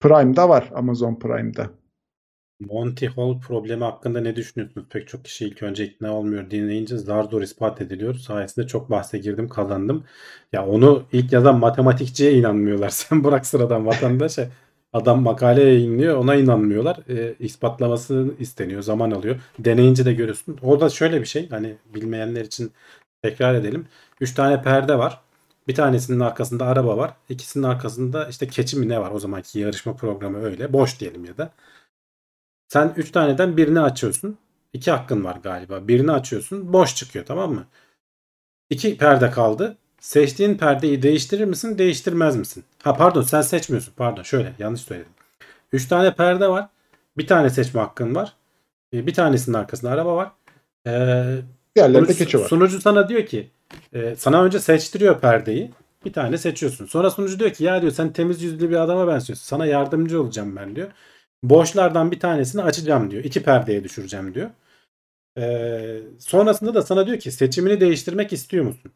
Prime'da 0.00 0.48
var. 0.48 0.72
Amazon 0.74 1.14
Prime'da. 1.18 1.70
Monty 2.60 3.06
Hall 3.06 3.40
problemi 3.40 3.84
hakkında 3.84 4.20
ne 4.20 4.36
düşünüyorsunuz? 4.36 4.86
Pek 4.90 5.08
çok 5.08 5.24
kişi 5.24 5.46
ilk 5.46 5.62
önce 5.62 5.84
ikna 5.86 6.12
olmuyor 6.14 6.50
dinleyince 6.50 6.96
zar 6.98 7.24
zor 7.24 7.42
ispat 7.42 7.80
ediliyor. 7.80 8.14
Sayesinde 8.14 8.66
çok 8.66 8.90
bahse 8.90 9.18
girdim 9.18 9.48
kazandım. 9.48 10.04
Ya 10.52 10.66
onu 10.66 11.04
ilk 11.12 11.32
yazan 11.32 11.58
matematikçiye 11.58 12.32
inanmıyorlar. 12.32 12.88
Sen 12.90 13.24
bırak 13.24 13.46
sıradan 13.46 13.86
vatandaşa. 13.86 14.48
Adam 14.92 15.22
makale 15.22 15.62
yayınlıyor 15.62 16.16
ona 16.16 16.34
inanmıyorlar. 16.34 16.98
E, 17.08 17.34
ispatlaması 17.38 18.34
isteniyor. 18.38 18.82
Zaman 18.82 19.10
alıyor. 19.10 19.36
Deneyince 19.58 20.04
de 20.04 20.12
görüyorsun. 20.14 20.58
Orada 20.62 20.88
şöyle 20.90 21.20
bir 21.20 21.26
şey 21.26 21.48
hani 21.48 21.76
bilmeyenler 21.94 22.44
için 22.44 22.72
tekrar 23.22 23.54
edelim. 23.54 23.86
3 24.20 24.34
tane 24.34 24.62
perde 24.62 24.98
var. 24.98 25.20
Bir 25.68 25.74
tanesinin 25.74 26.20
arkasında 26.20 26.66
araba 26.66 26.96
var. 26.96 27.14
İkisinin 27.28 27.64
arkasında 27.64 28.28
işte 28.28 28.48
keçi 28.48 28.76
mi 28.78 28.88
ne 28.88 29.00
var 29.00 29.10
o 29.10 29.18
zamanki 29.18 29.58
yarışma 29.58 29.96
programı 29.96 30.44
öyle. 30.44 30.72
Boş 30.72 31.00
diyelim 31.00 31.24
ya 31.24 31.36
da. 31.38 31.52
Sen 32.68 32.92
3 32.96 33.10
taneden 33.10 33.56
birini 33.56 33.80
açıyorsun. 33.80 34.38
2 34.72 34.90
hakkın 34.90 35.24
var 35.24 35.36
galiba. 35.42 35.88
Birini 35.88 36.12
açıyorsun. 36.12 36.72
Boş 36.72 36.96
çıkıyor 36.96 37.24
tamam 37.26 37.52
mı? 37.52 37.64
2 38.70 38.96
perde 38.98 39.30
kaldı. 39.30 39.76
Seçtiğin 40.00 40.54
perdeyi 40.54 41.02
değiştirir 41.02 41.44
misin? 41.44 41.78
Değiştirmez 41.78 42.36
misin? 42.36 42.64
Ha 42.82 42.94
pardon 42.96 43.22
sen 43.22 43.40
seçmiyorsun. 43.42 43.92
Pardon 43.96 44.22
şöyle 44.22 44.52
yanlış 44.58 44.80
söyledim. 44.80 45.12
3 45.72 45.88
tane 45.88 46.14
perde 46.14 46.48
var. 46.48 46.68
Bir 47.18 47.26
tane 47.26 47.50
seçme 47.50 47.80
hakkın 47.80 48.14
var. 48.14 48.32
Ee, 48.94 49.06
Bir 49.06 49.14
tanesinin 49.14 49.56
arkasında 49.56 49.90
araba 49.90 50.16
var. 50.16 50.30
Ee, 50.86 51.36
Diğerlerinde 51.76 52.12
Sunucu- 52.12 52.18
keçi 52.18 52.40
var. 52.40 52.48
Sunucu 52.48 52.80
sana 52.80 53.08
diyor 53.08 53.26
ki 53.26 53.50
e, 53.92 54.16
sana 54.16 54.42
önce 54.44 54.58
seçtiriyor 54.60 55.20
perdeyi. 55.20 55.70
Bir 56.04 56.12
tane 56.12 56.38
seçiyorsun. 56.38 56.86
Sonra 56.86 57.10
sunucu 57.10 57.38
diyor 57.38 57.50
ki 57.50 57.64
ya 57.64 57.82
diyor 57.82 57.92
sen 57.92 58.12
temiz 58.12 58.42
yüzlü 58.42 58.70
bir 58.70 58.76
adama 58.76 59.06
benziyorsun. 59.08 59.44
Sana 59.44 59.66
yardımcı 59.66 60.22
olacağım 60.22 60.56
ben 60.56 60.76
diyor. 60.76 60.88
Boşlardan 61.44 62.10
bir 62.10 62.20
tanesini 62.20 62.62
açacağım 62.62 63.10
diyor. 63.10 63.24
İki 63.24 63.42
perdeye 63.42 63.84
düşüreceğim 63.84 64.34
diyor. 64.34 64.50
Ee, 65.38 66.00
sonrasında 66.18 66.74
da 66.74 66.82
sana 66.82 67.06
diyor 67.06 67.18
ki 67.18 67.32
seçimini 67.32 67.80
değiştirmek 67.80 68.32
istiyor 68.32 68.64
musun? 68.64 68.92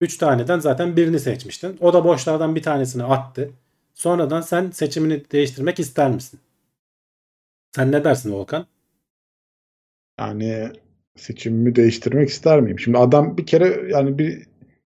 Üç 0.00 0.16
taneden 0.18 0.58
zaten 0.58 0.96
birini 0.96 1.20
seçmiştin. 1.20 1.76
O 1.80 1.92
da 1.92 2.04
boşlardan 2.04 2.54
bir 2.54 2.62
tanesini 2.62 3.04
attı. 3.04 3.50
Sonradan 3.94 4.40
sen 4.40 4.70
seçimini 4.70 5.30
değiştirmek 5.30 5.80
ister 5.80 6.10
misin? 6.10 6.40
Sen 7.76 7.92
ne 7.92 8.04
dersin 8.04 8.32
Volkan? 8.32 8.66
Yani 10.18 10.72
seçimimi 11.16 11.76
değiştirmek 11.76 12.28
ister 12.28 12.60
miyim? 12.60 12.78
Şimdi 12.78 12.98
adam 12.98 13.36
bir 13.36 13.46
kere 13.46 13.90
yani 13.90 14.18
bir 14.18 14.46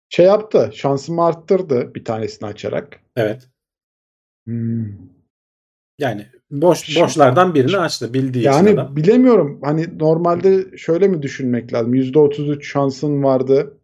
şey 0.09 0.25
yaptı. 0.25 0.71
Şansımı 0.73 1.25
arttırdı 1.25 1.95
bir 1.95 2.05
tanesini 2.05 2.49
açarak. 2.49 2.99
Evet. 3.15 3.49
Hmm. 4.47 5.12
Yani 5.99 6.25
boş 6.51 6.83
Şimdi- 6.83 6.99
boşlardan 7.05 7.55
birini 7.55 7.77
açtı 7.77 8.13
bildiği 8.13 8.39
için 8.41 8.49
Yani 8.51 8.69
adam. 8.69 8.95
bilemiyorum. 8.95 9.59
Hani 9.63 9.99
normalde 9.99 10.77
şöyle 10.77 11.07
mi 11.07 11.21
düşünmek 11.21 11.73
lazım? 11.73 11.93
%33 11.93 12.63
şansın 12.65 13.23
vardı. 13.23 13.77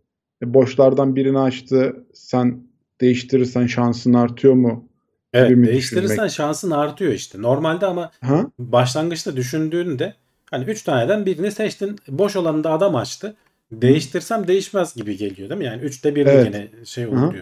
E, 0.43 0.53
boşlardan 0.53 1.15
birini 1.15 1.39
açtı. 1.39 1.95
Sen 2.13 2.63
değiştirirsen 3.01 3.67
şansın 3.67 4.13
artıyor 4.13 4.53
mu? 4.53 4.87
Evet, 5.33 5.57
mi 5.57 5.67
değiştirirsen 5.67 6.09
düşünmek? 6.09 6.31
şansın 6.31 6.71
artıyor 6.71 7.13
işte. 7.13 7.41
Normalde 7.41 7.85
ama 7.85 8.11
Ha? 8.21 8.45
başlangıçta 8.59 9.35
düşündüğünde 9.35 10.13
hani 10.51 10.65
3 10.65 10.83
taneden 10.83 11.25
birini 11.25 11.51
seçtin. 11.51 11.95
Boş 12.07 12.35
olanı 12.35 12.63
da 12.63 12.71
adam 12.71 12.95
açtı. 12.95 13.35
Değiştirsem 13.71 14.47
değişmez 14.47 14.95
gibi 14.95 15.17
geliyor 15.17 15.49
değil 15.49 15.59
mi? 15.59 15.65
Yani 15.65 15.81
3'te 15.81 16.15
1'de 16.15 16.31
Evet. 16.31 16.45
gene 16.53 16.67
şey 16.85 17.03
hı. 17.03 17.33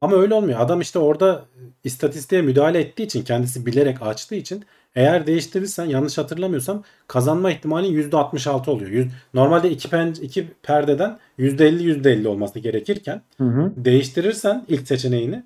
Ama 0.00 0.16
öyle 0.16 0.34
olmuyor. 0.34 0.60
Adam 0.60 0.80
işte 0.80 0.98
orada 0.98 1.44
istatistiğe 1.84 2.42
müdahale 2.42 2.80
ettiği 2.80 3.02
için 3.02 3.22
kendisi 3.22 3.66
bilerek 3.66 4.02
açtığı 4.02 4.34
için 4.34 4.64
eğer 4.94 5.26
değiştirirsen 5.26 5.84
yanlış 5.84 6.18
hatırlamıyorsam 6.18 6.84
kazanma 7.08 7.50
ihtimalin 7.50 7.92
%66 8.10 8.70
oluyor. 8.70 8.90
Yüz- 8.90 9.12
Normalde 9.34 9.70
iki, 9.70 9.90
pen, 9.90 10.14
iki 10.22 10.48
perdeden 10.62 11.18
%50 11.38 11.82
%50 11.82 12.28
olması 12.28 12.58
gerekirken 12.58 13.22
Hı 13.38 13.44
hı. 13.44 13.72
değiştirirsen 13.76 14.64
ilk 14.68 14.88
seçeneğini 14.88 15.42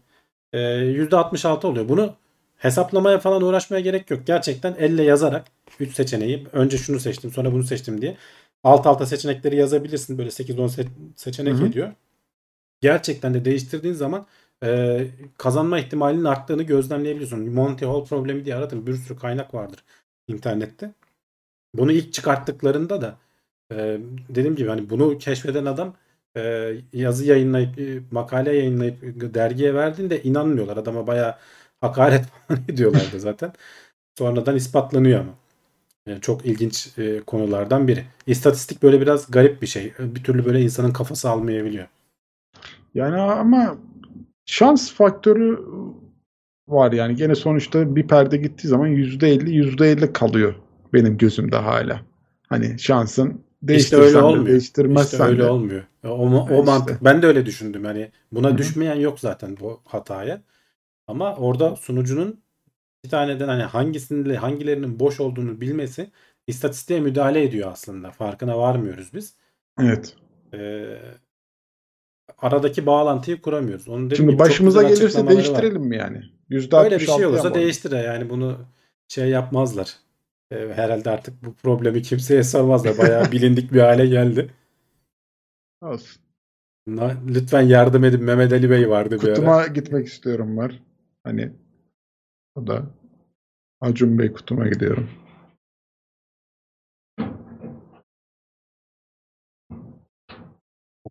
e, 0.52 0.58
%66 0.58 1.66
oluyor. 1.66 1.88
Bunu 1.88 2.14
hesaplamaya 2.56 3.18
falan 3.18 3.42
uğraşmaya 3.42 3.80
gerek 3.80 4.10
yok. 4.10 4.20
Gerçekten 4.26 4.74
elle 4.78 5.02
yazarak 5.02 5.44
3 5.80 5.94
seçeneği 5.94 6.46
önce 6.52 6.78
şunu 6.78 7.00
seçtim 7.00 7.30
sonra 7.30 7.52
bunu 7.52 7.62
seçtim 7.62 8.00
diye 8.02 8.16
alt 8.64 8.86
alta 8.86 9.06
seçenekleri 9.06 9.56
yazabilirsin. 9.56 10.18
Böyle 10.18 10.30
8-10 10.30 10.68
se- 10.68 10.86
seçenek 11.16 11.54
Hı 11.54 11.58
hı. 11.58 11.66
ediyor. 11.66 11.92
Gerçekten 12.80 13.34
de 13.34 13.44
değiştirdiğin 13.44 13.94
zaman 13.94 14.26
e, 14.64 15.06
kazanma 15.38 15.78
ihtimalinin 15.78 16.24
arttığını 16.24 16.62
gözlemleyebiliyorsun. 16.62 17.50
Monty 17.50 17.84
Hall 17.84 18.04
problemi 18.04 18.44
diye 18.44 18.54
aratın. 18.54 18.86
Bir 18.86 18.94
sürü 18.94 19.18
kaynak 19.18 19.54
vardır 19.54 19.84
internette. 20.28 20.92
Bunu 21.74 21.92
ilk 21.92 22.12
çıkarttıklarında 22.12 23.00
da 23.00 23.18
e, 23.72 24.00
dediğim 24.28 24.56
gibi 24.56 24.68
hani 24.68 24.90
bunu 24.90 25.18
keşfeden 25.18 25.64
adam 25.64 25.94
e, 26.36 26.72
yazı 26.92 27.24
yayınlayıp 27.24 27.78
makale 28.12 28.56
yayınlayıp 28.56 29.02
dergiye 29.34 29.74
verdiğinde 29.74 30.22
inanmıyorlar. 30.22 30.76
Adama 30.76 31.06
bayağı 31.06 31.34
hakaret 31.80 32.24
falan 32.48 32.62
ediyorlardı 32.68 33.20
zaten. 33.20 33.52
Sonradan 34.18 34.56
ispatlanıyor 34.56 35.20
ama. 35.20 35.34
Yani 36.06 36.20
çok 36.20 36.46
ilginç 36.46 36.98
e, 36.98 37.20
konulardan 37.20 37.88
biri. 37.88 38.04
İstatistik 38.26 38.82
böyle 38.82 39.00
biraz 39.00 39.30
garip 39.30 39.62
bir 39.62 39.66
şey. 39.66 39.92
Bir 39.98 40.24
türlü 40.24 40.46
böyle 40.46 40.60
insanın 40.62 40.92
kafası 40.92 41.30
almayabiliyor. 41.30 41.88
Yani 42.94 43.16
ama 43.16 43.78
şans 44.46 44.92
faktörü 44.92 45.58
var 46.68 46.92
yani. 46.92 47.16
Gene 47.16 47.34
sonuçta 47.34 47.96
bir 47.96 48.06
perde 48.08 48.36
gittiği 48.36 48.68
zaman 48.68 48.88
%50 48.88 49.50
%50 49.50 50.12
kalıyor 50.12 50.54
benim 50.92 51.18
gözümde 51.18 51.56
hala. 51.56 52.00
Hani 52.48 52.78
şansın 52.78 53.44
İşte 53.72 53.98
değiştirsen 53.98 54.02
öyle 54.02 54.22
de 54.22 54.22
olmuyor. 54.22 54.46
değiştirmezsen 54.46 55.18
İşte 55.18 55.24
öyle 55.24 55.42
de. 55.42 55.44
olmuyor. 55.44 55.84
O, 56.04 56.08
o, 56.08 56.48
o 56.50 56.64
mantık. 56.64 56.94
işte. 56.94 57.04
Ben 57.04 57.22
de 57.22 57.26
öyle 57.26 57.46
düşündüm. 57.46 57.84
Hani 57.84 58.10
buna 58.32 58.50
Hı 58.50 58.52
hı. 58.54 58.58
düşmeyen 58.58 58.94
yok 58.96 59.20
zaten 59.20 59.56
bu 59.60 59.80
hataya. 59.84 60.42
Ama 61.06 61.36
orada 61.36 61.76
sunucunun 61.76 62.40
bir 63.04 63.10
taneden 63.10 63.48
hani 63.48 63.62
hangisinin 63.62 64.34
hangilerinin 64.34 65.00
boş 65.00 65.20
olduğunu 65.20 65.60
bilmesi 65.60 66.10
istatistiğe 66.46 67.00
müdahale 67.00 67.44
ediyor 67.44 67.72
aslında. 67.72 68.10
Farkına 68.10 68.58
varmıyoruz 68.58 69.10
biz. 69.14 69.36
Evet. 69.80 70.16
Ee, 70.54 70.98
aradaki 72.38 72.86
bağlantıyı 72.86 73.40
kuramıyoruz. 73.42 73.86
Dediğim 73.86 74.14
Şimdi 74.16 74.38
başımıza 74.38 74.82
gelirse 74.82 75.04
açıklamaları 75.04 75.36
var. 75.36 75.44
değiştirelim 75.44 75.82
mi 75.82 75.96
yani? 75.96 76.22
Öyle 76.72 76.98
bir 76.98 77.06
şey 77.06 77.14
66'ya 77.14 77.28
olursa 77.28 77.48
mı? 77.48 77.54
değiştir. 77.54 77.92
Yani 77.92 78.30
bunu 78.30 78.58
şey 79.08 79.28
yapmazlar. 79.28 79.96
Ee, 80.50 80.68
herhalde 80.74 81.10
artık 81.10 81.44
bu 81.44 81.54
problemi 81.54 82.02
kimseye 82.02 82.42
sormazlar. 82.42 82.98
Bayağı 82.98 83.24
bilindik 83.32 83.72
bir 83.72 83.80
hale 83.80 84.06
geldi. 84.06 84.50
Olsun. 85.82 86.22
Na- 86.86 87.16
Lütfen 87.28 87.62
yardım 87.62 88.04
edin. 88.04 88.24
Mehmet 88.24 88.52
Ali 88.52 88.70
Bey 88.70 88.88
vardı 88.90 89.18
bir 89.22 89.26
ara. 89.28 89.34
Kutuma 89.34 89.66
gitmek 89.66 90.06
istiyorum 90.06 90.56
var. 90.56 90.82
Hani 91.24 91.52
o 92.54 92.66
da 92.66 92.82
Acun 93.80 94.18
Bey 94.18 94.32
kutuma 94.32 94.68
gidiyorum. 94.68 95.10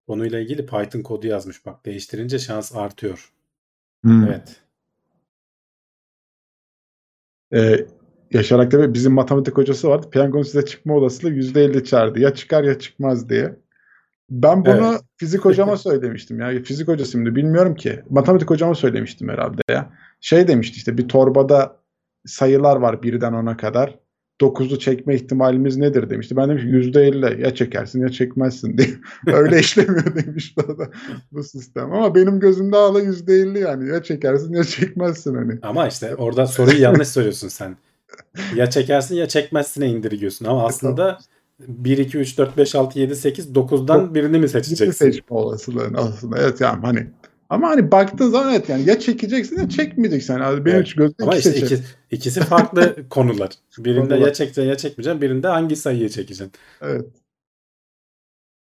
Konuyla 0.08 0.40
ilgili 0.40 0.66
Python 0.66 1.02
kodu 1.02 1.28
yazmış. 1.28 1.66
Bak 1.66 1.86
değiştirince 1.86 2.40
şans 2.40 2.76
artıyor. 2.76 3.34
Hmm. 4.04 4.24
Evet. 4.24 4.62
Ee, 7.54 7.86
Yaşar 8.32 8.60
Aktepe 8.60 8.94
bizim 8.94 9.14
matematik 9.14 9.58
hocası 9.58 9.90
vardı. 9.90 10.10
Piyangonun 10.10 10.44
size 10.44 10.66
çıkma 10.66 10.94
olasılığı 10.94 11.32
%50 11.32 11.84
çağırdı. 11.84 12.20
Ya 12.20 12.34
çıkar 12.34 12.64
ya 12.64 12.80
çıkmaz 12.80 13.30
diye. 13.30 13.56
Ben 14.30 14.66
bunu 14.66 14.90
Evet. 14.92 15.02
fizik 15.18 15.46
hocama 15.46 15.78
söylemiştim 15.78 16.40
ya. 16.40 16.64
Fizik 16.64 16.88
hocasıydı 16.88 17.36
bilmiyorum 17.36 17.76
ki. 17.76 18.04
Matematik 18.10 18.50
hocama 18.50 18.76
söylemiştim 18.76 19.30
herhalde 19.30 19.62
ya. 19.70 19.94
Şey 20.22 20.48
demişti 20.48 20.78
işte 20.78 20.98
bir 20.98 21.08
torbada 21.08 21.80
sayılar 22.26 22.76
var 22.76 23.04
birden 23.04 23.34
ona 23.34 23.58
kadar. 23.58 24.00
9'u 24.42 24.80
çekme 24.80 25.16
ihtimalimiz 25.16 25.78
nedir 25.78 26.10
demişti. 26.10 26.38
Ben 26.38 26.50
demiş 26.50 26.64
%50 26.64 27.42
ya 27.42 27.56
çekersin 27.56 28.02
ya 28.02 28.10
çekmezsin 28.10 28.78
diye. 28.78 28.90
Öyle 29.36 29.60
işlemiyor 29.60 30.16
demişti 30.16 30.62
o 30.62 30.78
da 30.78 30.90
bu 31.32 31.44
sistem. 31.44 31.94
Ama 31.94 32.16
benim 32.16 32.40
gözümde 32.40 32.76
hala 32.76 33.02
%50 33.02 33.60
yani 33.60 33.90
ya 33.90 34.04
çekersin 34.04 34.54
ya 34.54 34.64
çekmezsin 34.64 35.36
hani. 35.36 35.60
Ama 35.62 35.88
işte 35.88 36.16
orada 36.16 36.48
soruyu 36.48 36.82
yanlış 36.82 37.08
soruyorsun 37.08 37.48
sen. 37.48 37.78
Ya 38.56 38.70
çekersin 38.70 39.16
ya 39.16 39.28
çekmezsine 39.28 39.88
indirgiyorsun 39.90 40.46
ama 40.46 40.66
aslında 40.66 41.18
1, 41.60 41.98
2, 41.98 42.18
3, 42.18 42.38
4, 42.38 42.58
5, 42.58 42.76
6, 42.76 43.00
7, 43.00 43.16
8, 43.16 43.52
9'dan 43.52 44.16
birini 44.16 44.28
mi 44.28 44.34
Birini 44.34 44.50
seçeceksin? 44.50 45.06
seçme 45.12 45.38
olasılığın 45.38 45.94
aslında. 45.94 46.38
Evet 46.40 46.62
yani 46.62 46.82
hani 46.82 47.08
ama 47.50 47.70
hani 47.70 47.92
baktığın 47.92 48.30
zaman 48.30 48.54
evet 48.54 48.70
yani 48.70 48.90
ya 48.90 49.00
çekeceksin 49.00 49.58
ya 49.60 49.70
çekmeyeceksin. 49.70 50.34
Yani 50.40 50.66
benim 50.66 50.78
Evet. 50.78 50.96
gözümde 50.98 51.24
Ama 51.24 51.36
işte 51.36 51.56
iki, 51.56 51.80
ikisi 52.12 52.40
farklı 52.42 52.96
konular. 53.10 53.50
Birinde 53.80 54.00
Konular. 54.10 54.28
ya 54.28 54.34
çekeceksin 54.34 54.70
ya 54.70 54.78
çekmeyeceksin. 54.78 55.22
Birinde 55.22 55.48
hangi 55.48 55.76
sayıyı 55.76 56.10
çekeceksin. 56.10 56.52
Evet. 56.82 57.06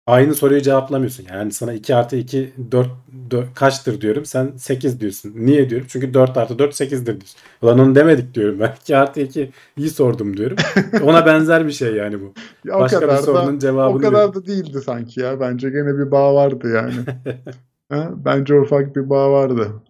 Aynı 0.08 0.36
soruyu 0.36 0.62
cevaplamıyorsun. 0.62 1.26
Yani 1.30 1.52
sana 1.52 1.74
2 1.74 1.96
artı 1.96 2.16
2 2.16 2.54
4, 2.72 2.88
4 3.32 3.54
kaçtır 3.56 4.02
diyorum. 4.02 4.26
Sen 4.26 4.52
8 4.58 5.00
diyorsun. 5.00 5.34
Niye 5.36 5.70
diyorum? 5.70 5.88
Çünkü 5.90 6.14
4 6.14 6.38
artı 6.38 6.60
4 6.60 6.74
8'dir 6.76 7.06
diyorsun. 7.06 7.40
Ulan 7.62 7.80
onu 7.80 7.96
demedik 7.96 8.34
diyorum 8.34 8.60
ben. 8.60 8.76
2 8.82 8.98
artı 8.98 9.20
2 9.22 9.52
iyi 9.78 9.90
sordum 9.90 10.38
diyorum. 10.38 10.58
Ona 11.04 11.26
benzer 11.26 11.68
bir 11.68 11.72
şey 11.72 11.94
yani 11.96 12.22
bu. 12.22 12.34
Ya 12.66 12.78
o 12.80 12.80
Başka 12.80 13.02
bir 13.02 13.08
kadar 13.08 13.18
da 13.18 13.24
sorunun 13.24 13.58
o 13.58 13.60
cevabını 13.60 14.02
kadar 14.02 14.28
ver. 14.28 14.34
da 14.34 14.46
değildi 14.46 14.82
sanki 14.82 15.20
ya. 15.20 15.40
Bence 15.40 15.70
gene 15.70 15.98
bir 15.98 16.12
bağ 16.12 16.36
vardı 16.36 16.72
yani. 16.76 16.94
Ha? 17.90 18.12
Bence 18.16 18.60
ufak 18.60 18.96
bir 18.96 19.10
bağ 19.10 19.32
vardı. 19.32 19.82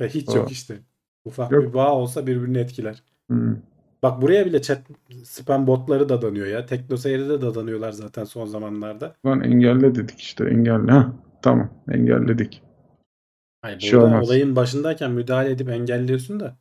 Hiç 0.00 0.28
Aa. 0.28 0.36
yok 0.36 0.52
işte. 0.52 0.78
Ufak 1.24 1.52
Yok. 1.52 1.64
bir 1.64 1.74
bağ 1.74 1.94
olsa 1.94 2.26
birbirini 2.26 2.58
etkiler. 2.58 3.02
Hmm. 3.28 3.56
Bak 4.02 4.22
buraya 4.22 4.46
bile 4.46 4.62
chat 4.62 4.82
spam 5.24 5.66
botları 5.66 6.08
da 6.08 6.22
danıyor 6.22 6.46
ya. 6.46 6.66
TeknoSeyir'de 6.66 7.42
de 7.42 7.54
danıyorlar 7.54 7.92
zaten 7.92 8.24
son 8.24 8.46
zamanlarda. 8.46 9.14
Lan 9.26 9.40
engelle 9.40 9.94
dedik 9.94 10.20
işte 10.20 10.44
engelle. 10.44 10.92
Ha, 10.92 11.12
tamam 11.42 11.70
engelledik. 11.92 12.62
Hayır, 13.62 13.80
şey 13.80 13.92
burada 13.92 14.06
olmaz. 14.06 14.28
olayın 14.28 14.56
başındayken 14.56 15.10
müdahale 15.10 15.50
edip 15.50 15.68
engelliyorsun 15.68 16.40
da. 16.40 16.56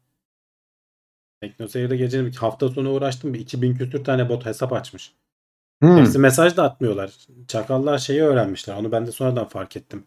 TeknoSeyir'de 1.42 1.98
gecenin 1.98 2.26
bir 2.26 2.36
hafta 2.36 2.70
sonu 2.70 2.92
uğraştım. 2.94 3.34
Bir 3.34 3.40
2000 3.40 3.76
küsür 3.76 4.04
tane 4.04 4.30
bot 4.30 4.46
hesap 4.46 4.74
açmış. 4.74 5.14
Hmm. 5.82 5.98
Hepsi 5.98 6.20
mesaj 6.20 6.58
da 6.58 6.64
atmıyorlar. 6.64 7.18
Çakallar 7.48 7.98
şeyi 7.98 8.22
öğrenmişler. 8.22 8.76
Onu 8.76 8.92
ben 8.92 9.08
de 9.08 9.12
sonradan 9.12 9.48
fark 9.48 9.78
ettim. 9.78 10.04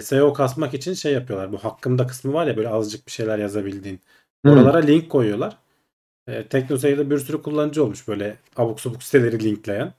SEO 0.00 0.32
kasmak 0.32 0.74
için 0.74 0.94
şey 0.94 1.12
yapıyorlar. 1.12 1.52
Bu 1.52 1.58
hakkımda 1.58 2.06
kısmı 2.06 2.32
var 2.32 2.46
ya 2.46 2.56
böyle 2.56 2.68
azıcık 2.68 3.06
bir 3.06 3.12
şeyler 3.12 3.38
yazabildiğin. 3.38 4.00
Hmm. 4.44 4.52
Oralara 4.52 4.78
link 4.78 5.10
koyuyorlar. 5.10 5.56
E, 6.26 6.48
TeknoSeyir'de 6.48 7.10
bir 7.10 7.18
sürü 7.18 7.42
kullanıcı 7.42 7.84
olmuş 7.84 8.08
böyle 8.08 8.36
abuk 8.56 8.80
subuk 8.80 9.02
siteleri 9.02 9.44
linkleyen. 9.44 9.92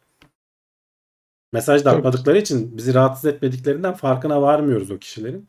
Mesaj 1.53 1.85
da 1.85 1.91
atmadıkları 1.91 2.37
için 2.37 2.77
bizi 2.77 2.93
rahatsız 2.93 3.25
etmediklerinden 3.25 3.93
farkına 3.93 4.41
varmıyoruz 4.41 4.91
o 4.91 4.97
kişilerin. 4.97 5.47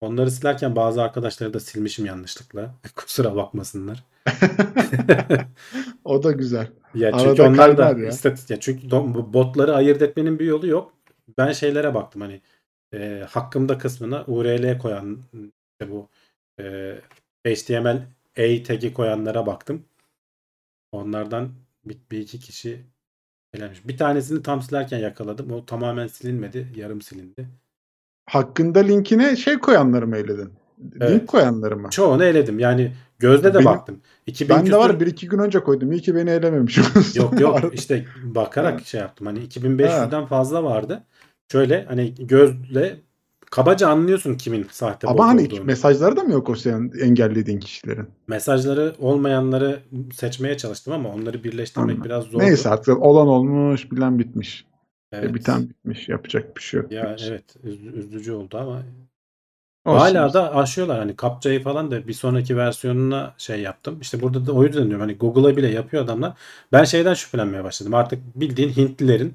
Onları 0.00 0.30
silerken 0.30 0.76
bazı 0.76 1.02
arkadaşları 1.02 1.54
da 1.54 1.60
silmişim 1.60 2.06
yanlışlıkla. 2.06 2.74
Kusura 2.96 3.36
bakmasınlar. 3.36 4.04
o 6.04 6.22
da 6.22 6.32
güzel. 6.32 6.68
Ya 6.94 7.08
Arada 7.08 7.24
çünkü 7.24 7.42
onlar 7.42 7.78
da 7.78 7.98
ya. 7.98 8.08
istatistik. 8.08 8.50
Ya 8.50 8.60
çünkü 8.60 8.90
botları 9.32 9.74
ayırt 9.74 10.02
etmenin 10.02 10.38
bir 10.38 10.44
yolu 10.44 10.66
yok. 10.66 10.92
Ben 11.38 11.52
şeylere 11.52 11.94
baktım 11.94 12.22
hani 12.22 12.40
e, 12.94 13.26
hakkımda 13.30 13.78
kısmına 13.78 14.24
URL 14.26 14.78
koyan 14.78 15.18
işte 15.34 15.92
bu 15.92 16.08
e, 16.60 16.94
HTML 17.46 18.06
A 18.38 18.62
tag'i 18.66 18.94
koyanlara 18.94 19.46
baktım. 19.46 19.84
Onlardan 20.92 21.48
bir, 21.84 21.96
bir 22.10 22.18
iki 22.18 22.40
kişi 22.40 22.80
elenmiş. 23.54 23.88
Bir 23.88 23.96
tanesini 23.98 24.42
tam 24.42 24.62
silerken 24.62 24.98
yakaladım. 24.98 25.50
O 25.52 25.66
tamamen 25.66 26.06
silinmedi. 26.06 26.66
Yarım 26.76 27.02
silindi. 27.02 27.48
Hakkında 28.26 28.78
linkine 28.78 29.36
şey 29.36 29.58
koyanları 29.58 30.06
mı 30.06 30.16
eyledin? 30.16 30.52
Evet. 31.00 31.10
Link 31.10 31.28
koyanları 31.28 31.76
mı? 31.76 31.90
Çoğunu 31.90 32.24
eledim. 32.24 32.58
Yani 32.58 32.92
gözde 33.18 33.48
de 33.48 33.54
Benim- 33.54 33.64
baktım. 33.64 34.00
2000 34.26 34.56
Ben 34.56 34.66
de 34.66 34.76
var 34.76 34.90
küsur- 34.90 35.00
bir 35.00 35.06
iki 35.06 35.28
gün 35.28 35.38
önce 35.38 35.60
koydum. 35.60 35.92
İyi 35.92 36.00
ki 36.02 36.14
beni 36.14 36.30
elememişim. 36.30 36.84
Yok 37.14 37.40
yok 37.40 37.60
işte 37.74 38.04
bakarak 38.22 38.80
Ha. 38.80 38.84
şey 38.84 39.00
yaptım. 39.00 39.26
Hani 39.26 39.38
2500'den 39.38 40.26
fazla 40.26 40.64
vardı. 40.64 41.02
Şöyle 41.52 41.84
hani 41.84 42.14
gözle 42.18 43.00
kabaca 43.50 43.88
anlıyorsun 43.88 44.34
kimin 44.34 44.66
sahte 44.70 45.06
bot 45.06 45.14
Ama 45.20 45.28
hani 45.28 45.46
olduğunu. 45.46 45.64
mesajları 45.64 46.16
da 46.16 46.22
mı 46.22 46.32
yok 46.32 46.48
o 46.50 46.54
senin 46.54 46.92
engellediğin 46.98 47.60
kişilerin? 47.60 48.08
Mesajları 48.28 48.94
olmayanları 48.98 49.80
seçmeye 50.14 50.56
çalıştım 50.56 50.92
ama 50.92 51.08
onları 51.08 51.44
birleştirmek 51.44 51.90
Anladım. 51.90 52.04
biraz 52.04 52.24
zordu. 52.24 52.44
Neyse 52.44 52.68
artık 52.68 53.02
olan 53.02 53.28
olmuş 53.28 53.92
bilen 53.92 54.18
bitmiş. 54.18 54.64
Evet. 55.12 55.30
E, 55.30 55.34
biten 55.34 55.68
bitmiş. 55.68 56.08
Yapacak 56.08 56.56
bir 56.56 56.62
şey 56.62 56.80
yok. 56.80 56.92
Ya 56.92 57.16
evet 57.26 57.44
üz- 57.64 57.92
üzücü 57.96 58.32
oldu 58.32 58.58
ama 58.58 58.82
Olsun. 59.84 59.98
hala 59.98 60.32
da 60.34 60.54
aşıyorlar 60.56 60.98
hani 60.98 61.16
kapçayı 61.16 61.62
falan 61.62 61.90
da 61.90 62.08
bir 62.08 62.12
sonraki 62.12 62.56
versiyonuna 62.56 63.34
şey 63.38 63.60
yaptım. 63.60 63.98
İşte 64.00 64.20
burada 64.20 64.46
da 64.46 64.52
o 64.52 64.64
yüzden 64.64 64.84
diyorum 64.86 65.00
hani 65.00 65.14
Google'a 65.14 65.56
bile 65.56 65.68
yapıyor 65.68 66.04
adamlar. 66.04 66.32
Ben 66.72 66.84
şeyden 66.84 67.14
şüphelenmeye 67.14 67.64
başladım. 67.64 67.94
Artık 67.94 68.18
bildiğin 68.40 68.68
Hintlilerin 68.68 69.34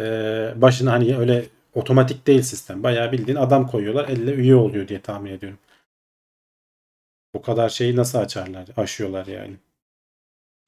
e, 0.00 0.52
başına 0.56 0.92
hani 0.92 1.16
öyle 1.16 1.44
otomatik 1.74 2.26
değil 2.26 2.42
sistem. 2.42 2.82
Bayağı 2.82 3.12
bildiğin 3.12 3.38
adam 3.38 3.66
koyuyorlar 3.66 4.08
elle 4.08 4.32
üye 4.32 4.54
oluyor 4.54 4.88
diye 4.88 5.00
tahmin 5.00 5.30
ediyorum. 5.30 5.58
Bu 7.34 7.42
kadar 7.42 7.68
şeyi 7.68 7.96
nasıl 7.96 8.18
açarlar? 8.18 8.66
Aşıyorlar 8.76 9.26
yani. 9.26 9.56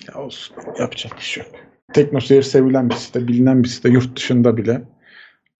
Ya 0.09 0.15
olsun. 0.15 0.57
Yapacak 0.79 1.17
bir 1.17 1.23
şey 1.23 1.43
yok. 1.43 1.53
TeknoSeyir 1.93 2.43
sevilen 2.43 2.91
bir 2.91 2.95
site, 2.95 3.29
bilinen 3.29 3.65
bir 3.65 3.69
site. 3.69 3.89
Yurt 3.89 4.17
dışında 4.17 4.57
bile. 4.57 4.83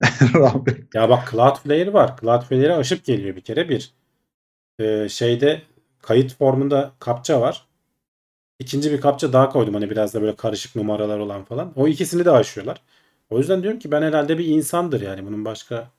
Ya 0.93 1.09
bak 1.09 1.31
Cloudflare 1.31 1.93
var. 1.93 2.17
Cloudflare'e 2.21 2.73
aşıp 2.73 3.05
geliyor 3.05 3.35
bir 3.35 3.41
kere 3.41 3.69
bir. 3.69 3.93
Ee, 4.79 5.09
şeyde 5.09 5.61
kayıt 6.01 6.37
formunda 6.37 6.91
kapça 6.99 7.41
var. 7.41 7.67
İkinci 8.59 8.91
bir 8.91 9.01
kapça 9.01 9.33
daha 9.33 9.49
koydum 9.49 9.73
hani 9.73 9.89
biraz 9.89 10.13
da 10.13 10.21
böyle 10.21 10.35
karışık 10.35 10.75
numaralar 10.75 11.19
olan 11.19 11.43
falan. 11.43 11.73
O 11.75 11.87
ikisini 11.87 12.25
de 12.25 12.31
aşıyorlar. 12.31 12.81
O 13.33 13.37
yüzden 13.37 13.63
diyorum 13.63 13.79
ki 13.79 13.91
ben 13.91 14.01
herhalde 14.01 14.37
bir 14.37 14.45
insandır 14.45 15.01
yani 15.01 15.25
bunun 15.25 15.45
başka 15.45 15.91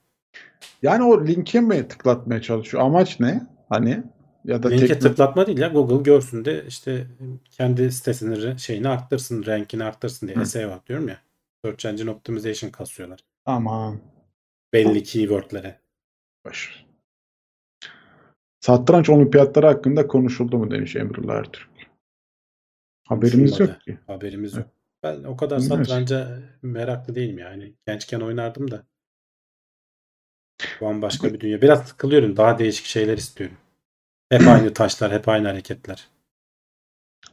Yani 0.82 1.04
o 1.04 1.26
linke 1.26 1.60
mi 1.60 1.88
tıklatmaya 1.88 2.42
çalışıyor? 2.42 2.82
Amaç 2.82 3.20
ne? 3.20 3.46
Hani 3.68 4.02
ya 4.44 4.62
da 4.62 4.68
linke 4.68 4.86
tekno- 4.86 4.98
tıklatma 4.98 5.46
değil 5.46 5.58
ya 5.58 5.68
Google 5.68 6.02
görsün 6.02 6.44
de 6.44 6.64
işte 6.68 7.06
kendi 7.50 7.92
sitesinin 7.92 8.56
şeyini 8.56 8.88
arttırsın, 8.88 9.46
rankini 9.46 9.84
arttırsın 9.84 10.28
diye. 10.28 10.44
SEO 10.44 10.80
diyorum 10.86 11.08
ya. 11.08 11.18
Search 11.64 11.86
Engine 11.86 12.10
Optimization 12.10 12.70
kasıyorlar. 12.70 13.20
Aman. 13.46 14.00
Belli 14.72 15.02
keywordlere. 15.02 15.80
Ver. 16.46 16.86
Satranç 18.60 19.08
olimpiyatları 19.10 19.66
hakkında 19.66 20.06
konuşuldu 20.06 20.58
mu 20.58 20.70
demiş 20.70 20.96
Emrullah 20.96 21.34
Ertürk. 21.34 21.70
Haberimiz 23.04 23.60
yok 23.60 23.80
ki. 23.80 23.98
Haberimiz 24.06 24.56
yok. 24.56 24.66
Ben 25.04 25.24
o 25.24 25.36
kadar 25.36 25.60
Bilmiyoruz. 25.60 25.88
satranca 25.88 26.38
meraklı 26.62 27.14
değilim 27.14 27.38
yani. 27.38 27.74
Gençken 27.86 28.20
oynardım 28.20 28.70
da. 28.70 28.82
Şu 30.62 30.86
an 30.86 31.02
başka 31.02 31.34
bir 31.34 31.40
dünya. 31.40 31.62
Biraz 31.62 31.88
sıkılıyorum. 31.88 32.36
Daha 32.36 32.58
değişik 32.58 32.86
şeyler 32.86 33.18
istiyorum. 33.18 33.56
Hep 34.30 34.48
aynı 34.48 34.72
taşlar, 34.74 35.12
hep 35.12 35.28
aynı 35.28 35.48
hareketler. 35.48 36.08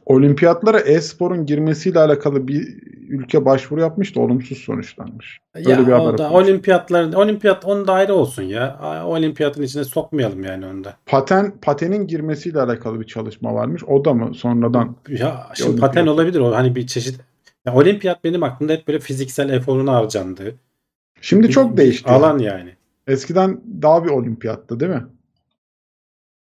Olimpiyatlara 0.06 0.80
e-sporun 0.80 1.46
girmesiyle 1.46 1.98
alakalı 1.98 2.48
bir 2.48 2.82
ülke 3.08 3.44
başvuru 3.44 3.80
yapmış 3.80 4.16
da 4.16 4.20
olumsuz 4.20 4.58
sonuçlanmış. 4.58 5.38
Böyle 5.54 5.70
ya 5.70 5.86
bir 5.86 5.92
haber 5.92 6.18
da 6.18 6.28
okumuş. 6.28 6.44
olimpiyatlar, 6.44 7.12
olimpiyat 7.12 7.64
onun 7.64 7.86
da 7.86 7.92
ayrı 7.92 8.14
olsun 8.14 8.42
ya. 8.42 8.80
Olimpiyatın 9.06 9.62
içine 9.62 9.84
sokmayalım 9.84 10.44
yani 10.44 10.66
onu 10.66 10.84
da. 10.84 10.96
Paten 11.06 11.60
patenin 11.62 12.06
girmesiyle 12.06 12.60
alakalı 12.60 13.00
bir 13.00 13.06
çalışma 13.06 13.54
varmış. 13.54 13.84
O 13.84 14.04
da 14.04 14.14
mı 14.14 14.34
sonradan? 14.34 14.96
Ya 15.08 15.46
şimdi 15.54 15.70
olimpiyat. 15.70 15.94
paten 15.94 16.06
olabilir 16.06 16.40
o 16.40 16.54
hani 16.54 16.76
bir 16.76 16.86
çeşit. 16.86 17.20
Ya 17.66 17.74
olimpiyat 17.74 18.24
benim 18.24 18.42
aklımda 18.42 18.72
hep 18.72 18.88
böyle 18.88 18.98
fiziksel 19.00 19.48
eforun 19.50 19.86
harcandığı. 19.86 20.54
Şimdi 21.20 21.48
bir- 21.48 21.52
çok 21.52 21.76
değişti. 21.76 22.10
Alan 22.10 22.38
yani. 22.38 22.76
Eskiden 23.06 23.60
daha 23.82 24.04
bir 24.04 24.10
olimpiyattı 24.10 24.80
değil 24.80 24.92
mi? 24.92 25.06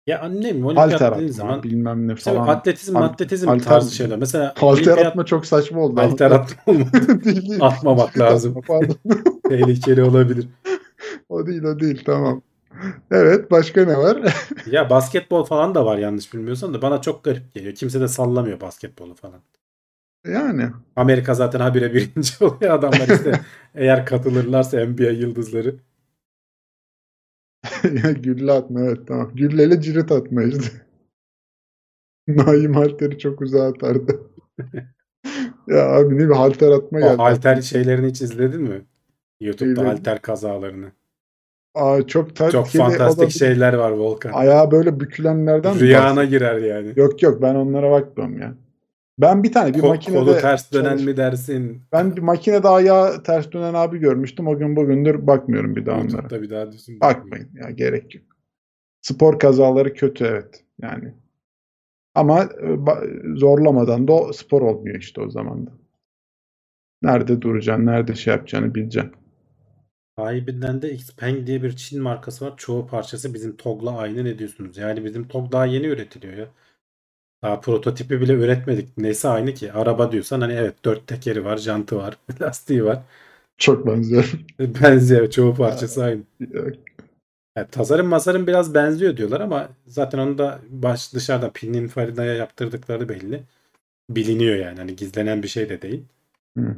Ya 0.07 0.29
ne 0.29 0.39
bileyim 0.39 0.65
olimpiyat 0.65 1.01
dediğin 1.01 1.13
atma 1.13 1.27
zaman 1.43 1.63
bilmem 1.63 2.07
ne 2.07 2.15
falan. 2.15 2.47
atletizm, 2.47 2.97
Al- 2.97 3.03
atletizm 3.03 3.47
halter- 3.47 3.63
tarzı 3.63 3.95
şeyler. 3.95 4.17
Mesela 4.17 4.45
Halter 4.57 4.67
olimpiyat 4.73 5.05
atma 5.05 5.25
çok 5.25 5.45
saçma 5.45 5.81
oldu. 5.81 6.01
halter 6.01 6.31
atma 6.31 6.57
olmadı. 6.73 7.23
değil, 7.25 7.49
değil. 7.49 7.57
Atmamak 7.63 8.19
lazım. 8.19 8.55
Tehlikeli 9.49 10.03
olabilir. 10.03 10.47
o 11.29 11.47
değil 11.47 11.63
o 11.63 11.79
değil 11.79 12.03
tamam. 12.05 12.41
Evet 13.11 13.51
başka 13.51 13.85
ne 13.85 13.97
var? 13.97 14.17
Ya 14.71 14.89
basketbol 14.89 15.43
falan 15.45 15.75
da 15.75 15.85
var 15.85 15.97
yanlış 15.97 16.33
bilmiyorsam 16.33 16.73
da 16.73 16.81
bana 16.81 17.01
çok 17.01 17.23
garip 17.23 17.53
geliyor. 17.53 17.75
Kimse 17.75 18.01
de 18.01 18.07
sallamıyor 18.07 18.61
basketbolu 18.61 19.15
falan. 19.15 19.39
Yani 20.27 20.63
Amerika 20.95 21.33
zaten 21.33 21.59
habire 21.59 21.93
birinci 21.93 22.31
oluyor 22.45 22.71
adamlar 22.73 23.15
işte 23.15 23.31
eğer 23.75 24.05
katılırlarsa 24.05 24.85
NBA 24.85 25.03
yıldızları. 25.03 25.75
gülle 28.21 28.51
atma 28.51 28.81
evet 28.81 29.07
tamam. 29.07 29.31
Gülleyle 29.35 29.81
cirit 29.81 30.11
atma 30.11 30.43
işte. 30.43 30.71
Naim 32.27 32.73
halteri 32.73 33.17
çok 33.19 33.41
uzağa 33.41 33.67
atardı. 33.67 34.21
Ya 35.67 35.89
abi 35.91 36.17
ne 36.17 36.29
bir 36.29 36.35
halter 36.35 36.71
atma 36.71 36.99
geldi. 36.99 37.15
O 37.21 37.23
halter 37.23 37.61
şeylerini 37.61 38.09
hiç 38.09 38.21
izledin 38.21 38.61
mi? 38.61 38.81
YouTube'da 39.41 39.71
İzledim. 39.71 39.89
halter 39.89 40.21
kazalarını. 40.21 40.91
Aa, 41.75 42.07
çok 42.07 42.35
Çok 42.35 42.67
fantastik 42.67 43.19
olabilir. 43.19 43.39
şeyler 43.39 43.73
var 43.73 43.91
Volkan. 43.91 44.31
Ayağı 44.33 44.71
böyle 44.71 44.99
bükülenlerden 44.99 45.79
Rüyana 45.79 46.25
girer 46.25 46.57
yani. 46.57 46.93
Yok 46.95 47.23
yok 47.23 47.41
ben 47.41 47.55
onlara 47.55 47.91
bakmıyorum 47.91 48.39
ya. 48.41 48.53
Ben 49.21 49.43
bir 49.43 49.51
tane 49.51 49.73
bir 49.73 49.79
Ko- 49.79 49.87
makinede 49.87 50.19
kolu 50.19 50.37
ters 50.37 50.73
dönen 50.73 50.89
çalış- 50.89 51.05
mi 51.05 51.17
dersin? 51.17 51.81
Ben 51.91 52.15
bir 52.15 52.21
makinede 52.21 52.67
ayağı 52.67 53.23
ters 53.23 53.51
dönen 53.51 53.73
abi 53.73 53.97
görmüştüm. 53.97 54.47
O 54.47 54.57
gün 54.57 54.75
bugündür 54.75 55.27
bakmıyorum 55.27 55.75
bir 55.75 55.85
daha 55.85 55.99
onlara. 56.01 56.41
Bir 56.41 56.49
daha 56.49 56.71
düşün. 56.71 56.99
Bakmayın 57.01 57.49
ya 57.53 57.69
gerek 57.71 58.15
yok. 58.15 58.25
Spor 59.01 59.39
kazaları 59.39 59.93
kötü 59.93 60.25
evet 60.25 60.63
yani. 60.81 61.13
Ama 62.15 62.43
e, 62.43 62.77
zorlamadan 63.35 64.07
da 64.07 64.13
o 64.13 64.33
spor 64.33 64.61
olmuyor 64.61 64.95
işte 64.95 65.21
o 65.21 65.29
zaman 65.29 65.67
da. 65.67 65.71
Nerede 67.01 67.41
duracaksın, 67.41 67.85
nerede 67.85 68.15
şey 68.15 68.33
yapacağını 68.33 68.75
bileceksin. 68.75 69.13
Sahibinden 70.19 70.81
de 70.81 70.91
Xpeng 70.93 71.47
diye 71.47 71.63
bir 71.63 71.75
Çin 71.75 72.01
markası 72.01 72.45
var. 72.45 72.53
Çoğu 72.57 72.87
parçası 72.87 73.33
bizim 73.33 73.55
TOG'la 73.55 73.97
aynı 73.97 74.25
ne 74.25 74.39
diyorsunuz? 74.39 74.77
Yani 74.77 75.05
bizim 75.05 75.27
TOG 75.27 75.51
daha 75.51 75.65
yeni 75.65 75.85
üretiliyor 75.85 76.33
ya. 76.33 76.47
Daha 77.43 77.61
prototipi 77.61 78.21
bile 78.21 78.33
üretmedik. 78.33 78.97
Neyse 78.97 79.27
aynı 79.27 79.53
ki. 79.53 79.73
Araba 79.73 80.11
diyorsan 80.11 80.41
hani 80.41 80.53
evet 80.53 80.85
dört 80.85 81.07
tekeri 81.07 81.45
var, 81.45 81.57
jantı 81.57 81.97
var, 81.97 82.17
lastiği 82.41 82.85
var. 82.85 83.03
Çok 83.57 83.87
benziyor. 83.87 84.31
Benziyor. 84.59 85.29
Çoğu 85.29 85.55
parçası 85.57 86.03
aynı. 86.03 86.21
Yani 87.57 87.67
tasarım 87.71 88.07
masarım 88.07 88.47
biraz 88.47 88.73
benziyor 88.73 89.17
diyorlar 89.17 89.41
ama 89.41 89.69
zaten 89.87 90.19
onu 90.19 90.37
da 90.37 90.59
baş 90.69 91.13
dışarıda 91.13 91.51
Pininfarina'ya 91.51 92.33
yaptırdıkları 92.33 93.09
belli. 93.09 93.43
Biliniyor 94.09 94.55
yani. 94.55 94.77
Hani 94.77 94.95
gizlenen 94.95 95.43
bir 95.43 95.47
şey 95.47 95.69
de 95.69 95.81
değil. 95.81 96.03
Hı. 96.57 96.75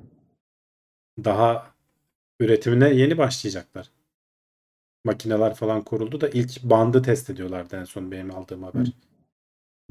Daha 1.24 1.72
üretimine 2.40 2.90
yeni 2.90 3.18
başlayacaklar. 3.18 3.90
Makineler 5.04 5.54
falan 5.56 5.82
kuruldu 5.84 6.22
da 6.22 6.30
ilk 6.30 6.64
bandı 6.64 7.02
test 7.02 7.30
ediyorlardı 7.30 7.76
en 7.76 7.84
son 7.84 8.12
benim 8.12 8.36
aldığım 8.36 8.64
haber. 8.64 8.80
Hı. 8.80 8.92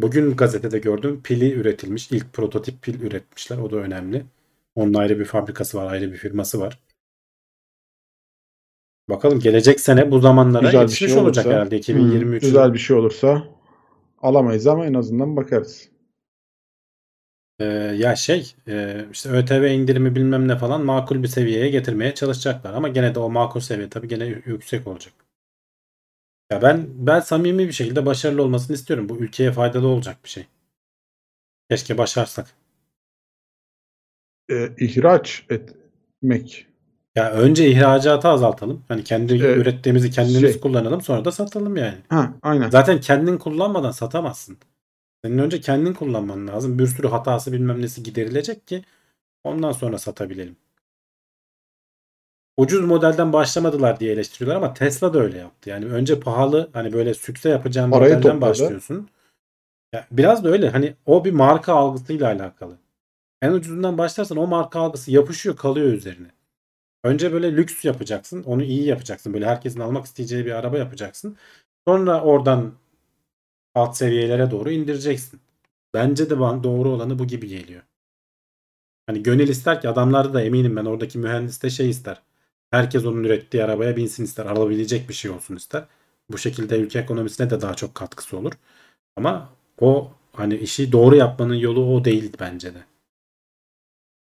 Bugün 0.03 0.37
gazetede 0.37 0.79
gördüm 0.79 1.21
pili 1.25 1.53
üretilmiş. 1.53 2.13
İlk 2.13 2.33
prototip 2.33 2.83
pil 2.83 3.01
üretmişler. 3.01 3.59
O 3.59 3.71
da 3.71 3.77
önemli. 3.77 4.25
Onun 4.75 4.95
ayrı 4.95 5.19
bir 5.19 5.25
fabrikası 5.25 5.79
var, 5.79 5.93
ayrı 5.93 6.13
bir 6.13 6.17
firması 6.17 6.61
var. 6.61 6.79
Bakalım 9.09 9.41
gelecek 9.41 9.81
sene 9.81 10.11
bu 10.11 10.21
zamanlara 10.21 10.67
Güzel 10.67 10.75
bir 10.75 10.83
yetişmiş 10.83 11.13
şey 11.13 11.21
olacak 11.21 11.47
olursa, 11.47 11.59
herhalde 11.59 11.75
Hı, 11.75 11.79
2023. 11.79 12.43
güzel 12.43 12.75
bir 12.75 12.79
şey 12.79 12.97
olursa 12.97 13.45
alamayız 14.23 14.67
ama 14.67 14.87
en 14.87 14.95
azından 14.95 15.37
bakarız. 15.37 15.89
Ee, 17.61 17.65
ya 17.99 18.17
şey 18.17 18.55
e, 18.69 19.05
işte 19.13 19.29
ÖTV 19.29 19.71
indirimi 19.71 20.15
bilmem 20.17 20.49
ne 20.49 20.59
falan 20.59 20.85
makul 20.85 21.23
bir 21.23 21.29
seviyeye 21.29 21.71
getirmeye 21.71 22.15
çalışacaklar 22.15 22.75
ama 22.75 22.89
gene 22.89 23.15
de 23.15 23.19
o 23.19 23.31
makul 23.31 23.61
seviye 23.61 23.89
tabii 23.89 24.09
gene 24.09 24.27
yüksek 24.47 24.87
olacak. 24.87 25.20
Ya 26.51 26.63
ben 26.63 26.87
ben 27.07 27.21
samimi 27.21 27.67
bir 27.69 27.73
şekilde 27.73 28.07
başarılı 28.07 28.43
olmasını 28.43 28.75
istiyorum. 28.77 29.09
Bu 29.09 29.17
ülkeye 29.17 29.53
faydalı 29.53 29.87
olacak 29.89 30.17
bir 30.25 30.29
şey. 30.29 30.47
Keşke 31.71 31.99
başarsak. 31.99 32.47
Ee, 34.51 34.71
ihraç 34.79 35.47
etmek. 35.51 36.67
Ya 37.17 37.33
önce 37.33 37.71
ihracatı 37.71 38.29
azaltalım. 38.29 38.85
Hani 38.89 39.05
kendi 39.05 39.33
Ee, 39.35 39.37
ürettiğimizi 39.37 40.11
kendimiz 40.11 40.41
şey- 40.53 40.61
kullanalım 40.61 41.01
sonra 41.01 41.25
da 41.25 41.33
satalım 41.33 41.77
yani. 41.77 41.99
Ha, 42.09 42.35
aynen. 42.43 42.71
Zaten 42.71 43.01
kendin 43.01 43.39
kullanmadan 43.39 43.91
satamazsın. 43.91 44.59
Senin 45.25 45.39
önce 45.39 45.61
kendin 45.61 45.95
kullanman 45.95 46.49
lazım. 46.49 46.79
Bir 46.79 46.87
sürü 46.87 47.09
hatası 47.09 47.53
bilmem 47.53 47.83
nesi 47.83 48.03
giderilecek 48.03 48.67
ki 48.67 48.85
ondan 49.45 49.73
sonra 49.73 49.99
satabilelim. 49.99 50.57
Ucuz 52.57 52.85
modelden 52.85 53.33
başlamadılar 53.33 54.01
diye 54.01 54.13
eleştiriyorlar 54.13 54.57
ama 54.57 54.75
Tesla 54.75 55.15
da 55.15 55.19
öyle 55.21 55.39
yaptı. 55.39 55.71
Yani 55.71 55.85
önce 55.87 56.21
pahalı 56.21 56.71
hani 56.73 56.93
böyle 56.93 57.15
sükse 57.15 57.49
yapacağın 57.49 57.91
Parayı 57.91 58.15
modelden 58.15 58.33
topladı. 58.33 58.51
başlıyorsun. 58.51 59.09
Ya 59.95 60.07
biraz 60.11 60.45
da 60.45 60.49
öyle 60.49 60.69
hani 60.71 60.95
o 61.07 61.25
bir 61.25 61.33
marka 61.33 61.75
algısıyla 61.75 62.27
alakalı. 62.27 62.77
En 63.43 63.53
ucuzundan 63.53 63.99
başlarsan 63.99 64.39
o 64.39 64.47
marka 64.47 64.81
algısı 64.81 65.11
yapışıyor 65.13 65.57
kalıyor 65.57 65.93
üzerine. 65.93 66.29
Önce 67.05 67.33
böyle 67.33 67.57
lüks 67.57 67.85
yapacaksın. 67.85 68.43
Onu 68.43 68.63
iyi 68.63 68.85
yapacaksın. 68.85 69.35
Böyle 69.35 69.47
herkesin 69.47 69.81
almak 69.81 70.07
isteyeceği 70.07 70.47
bir 70.47 70.53
araba 70.53 70.79
yapacaksın. 70.79 71.37
Sonra 71.89 72.21
oradan 72.23 72.73
alt 73.75 73.97
seviyelere 73.97 74.51
doğru 74.51 74.71
indireceksin. 74.71 75.41
Bence 75.95 76.31
de 76.31 76.35
ban- 76.35 76.63
doğru 76.63 76.89
olanı 76.89 77.19
bu 77.19 77.27
gibi 77.27 77.49
geliyor. 77.49 77.83
Hani 79.07 79.23
gönül 79.23 79.49
ister 79.49 79.81
ki 79.81 79.89
adamlarda 79.89 80.35
da 80.35 80.43
eminim 80.43 80.77
ben 80.77 80.85
oradaki 80.85 81.19
mühendis 81.19 81.63
de 81.63 81.71
şey 81.71 81.91
ister. 81.91 82.23
Herkes 82.71 83.05
onun 83.07 83.25
ürettiği 83.25 83.65
arabaya 83.65 83.97
binsin 83.97 84.25
ister. 84.25 84.47
Alabilecek 84.47 85.09
bir 85.09 85.15
şey 85.15 85.31
olsun 85.31 85.57
ister. 85.57 85.85
Bu 86.31 86.39
şekilde 86.39 86.79
ülke 86.79 86.99
ekonomisine 86.99 87.51
de 87.51 87.61
daha 87.61 87.75
çok 87.75 87.95
katkısı 87.95 88.37
olur. 88.39 88.53
Ama 89.17 89.49
o 89.81 90.11
hani 90.33 90.57
işi 90.57 90.93
doğru 90.93 91.17
yapmanın 91.17 91.55
yolu 91.55 91.95
o 91.95 92.05
değil 92.05 92.33
bence 92.41 92.75
de. 92.75 92.79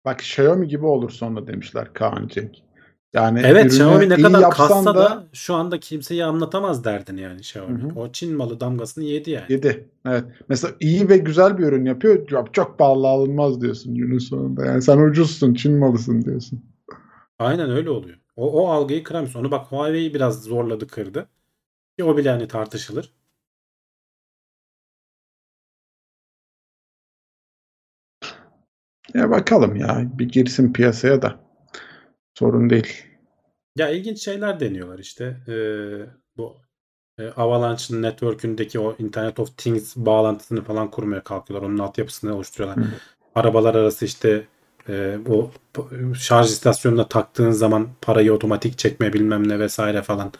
Bak 0.04 0.20
Xiaomi 0.20 0.68
gibi 0.68 0.86
olur 0.86 1.10
sonra 1.10 1.46
demişler 1.46 1.92
Kaan 1.92 2.28
Cenk. 2.28 2.56
Yani 3.14 3.40
Evet 3.44 3.64
Xiaomi 3.64 4.08
ne 4.08 4.22
kadar 4.22 4.50
kassa 4.50 4.94
da 4.94 5.26
şu 5.32 5.54
anda 5.54 5.80
kimseye 5.80 6.24
anlatamaz 6.24 6.84
derdini 6.84 7.20
yani 7.20 7.40
Xiaomi. 7.40 7.82
Hı. 7.82 7.98
O 7.98 8.12
Çin 8.12 8.36
malı 8.36 8.60
damgasını 8.60 9.04
yedi 9.04 9.30
yani. 9.30 9.44
Yedi. 9.48 9.88
Evet. 10.06 10.24
Mesela 10.48 10.74
iyi 10.80 11.08
ve 11.08 11.16
güzel 11.16 11.58
bir 11.58 11.64
ürün 11.64 11.84
yapıyor. 11.84 12.26
Çok, 12.26 12.54
çok 12.54 12.78
pahalı 12.78 13.08
alınmaz 13.08 13.60
diyorsun 13.60 13.94
günün 13.94 14.18
sonunda. 14.18 14.66
Yani 14.66 14.82
sen 14.82 14.98
ucuzsun, 14.98 15.54
Çin 15.54 15.78
malısın 15.78 16.22
diyorsun. 16.22 16.64
Aynen 17.38 17.70
öyle 17.70 17.90
oluyor. 17.90 18.18
O, 18.36 18.62
o 18.62 18.68
algıyı 18.68 19.04
kıramıyorsun. 19.04 19.40
Onu 19.40 19.50
bak 19.50 19.72
Huawei'yi 19.72 20.14
biraz 20.14 20.42
zorladı 20.42 20.86
kırdı. 20.86 21.28
Ki 21.98 22.04
o 22.04 22.16
bile 22.16 22.30
hani 22.30 22.48
tartışılır. 22.48 23.12
Ya 29.14 29.30
bakalım 29.30 29.76
ya. 29.76 30.10
Bir 30.18 30.28
girsin 30.28 30.72
piyasaya 30.72 31.22
da. 31.22 31.40
Sorun 32.34 32.70
değil. 32.70 33.04
Ya 33.76 33.90
ilginç 33.90 34.24
şeyler 34.24 34.60
deniyorlar 34.60 34.98
işte. 34.98 35.36
Ee, 35.48 35.54
bu 36.36 36.56
e, 37.18 37.28
Avalanche'ın 37.28 38.02
network'ündeki 38.02 38.80
o 38.80 38.96
Internet 38.98 39.40
of 39.40 39.56
Things 39.56 39.96
bağlantısını 39.96 40.64
falan 40.64 40.90
kurmaya 40.90 41.24
kalkıyorlar. 41.24 41.68
Onun 41.68 41.78
altyapısını 41.78 42.34
oluşturuyorlar. 42.34 42.84
Hı. 42.84 42.90
Arabalar 43.34 43.74
arası 43.74 44.04
işte 44.04 44.46
e, 44.88 45.26
bu 45.26 45.50
p- 45.72 46.14
şarj 46.14 46.46
istasyonuna 46.46 47.08
taktığın 47.08 47.50
zaman 47.50 47.88
parayı 48.02 48.32
otomatik 48.32 48.78
çekme 48.78 49.12
bilmem 49.12 49.48
ne 49.48 49.58
vesaire 49.58 50.02
falan. 50.02 50.32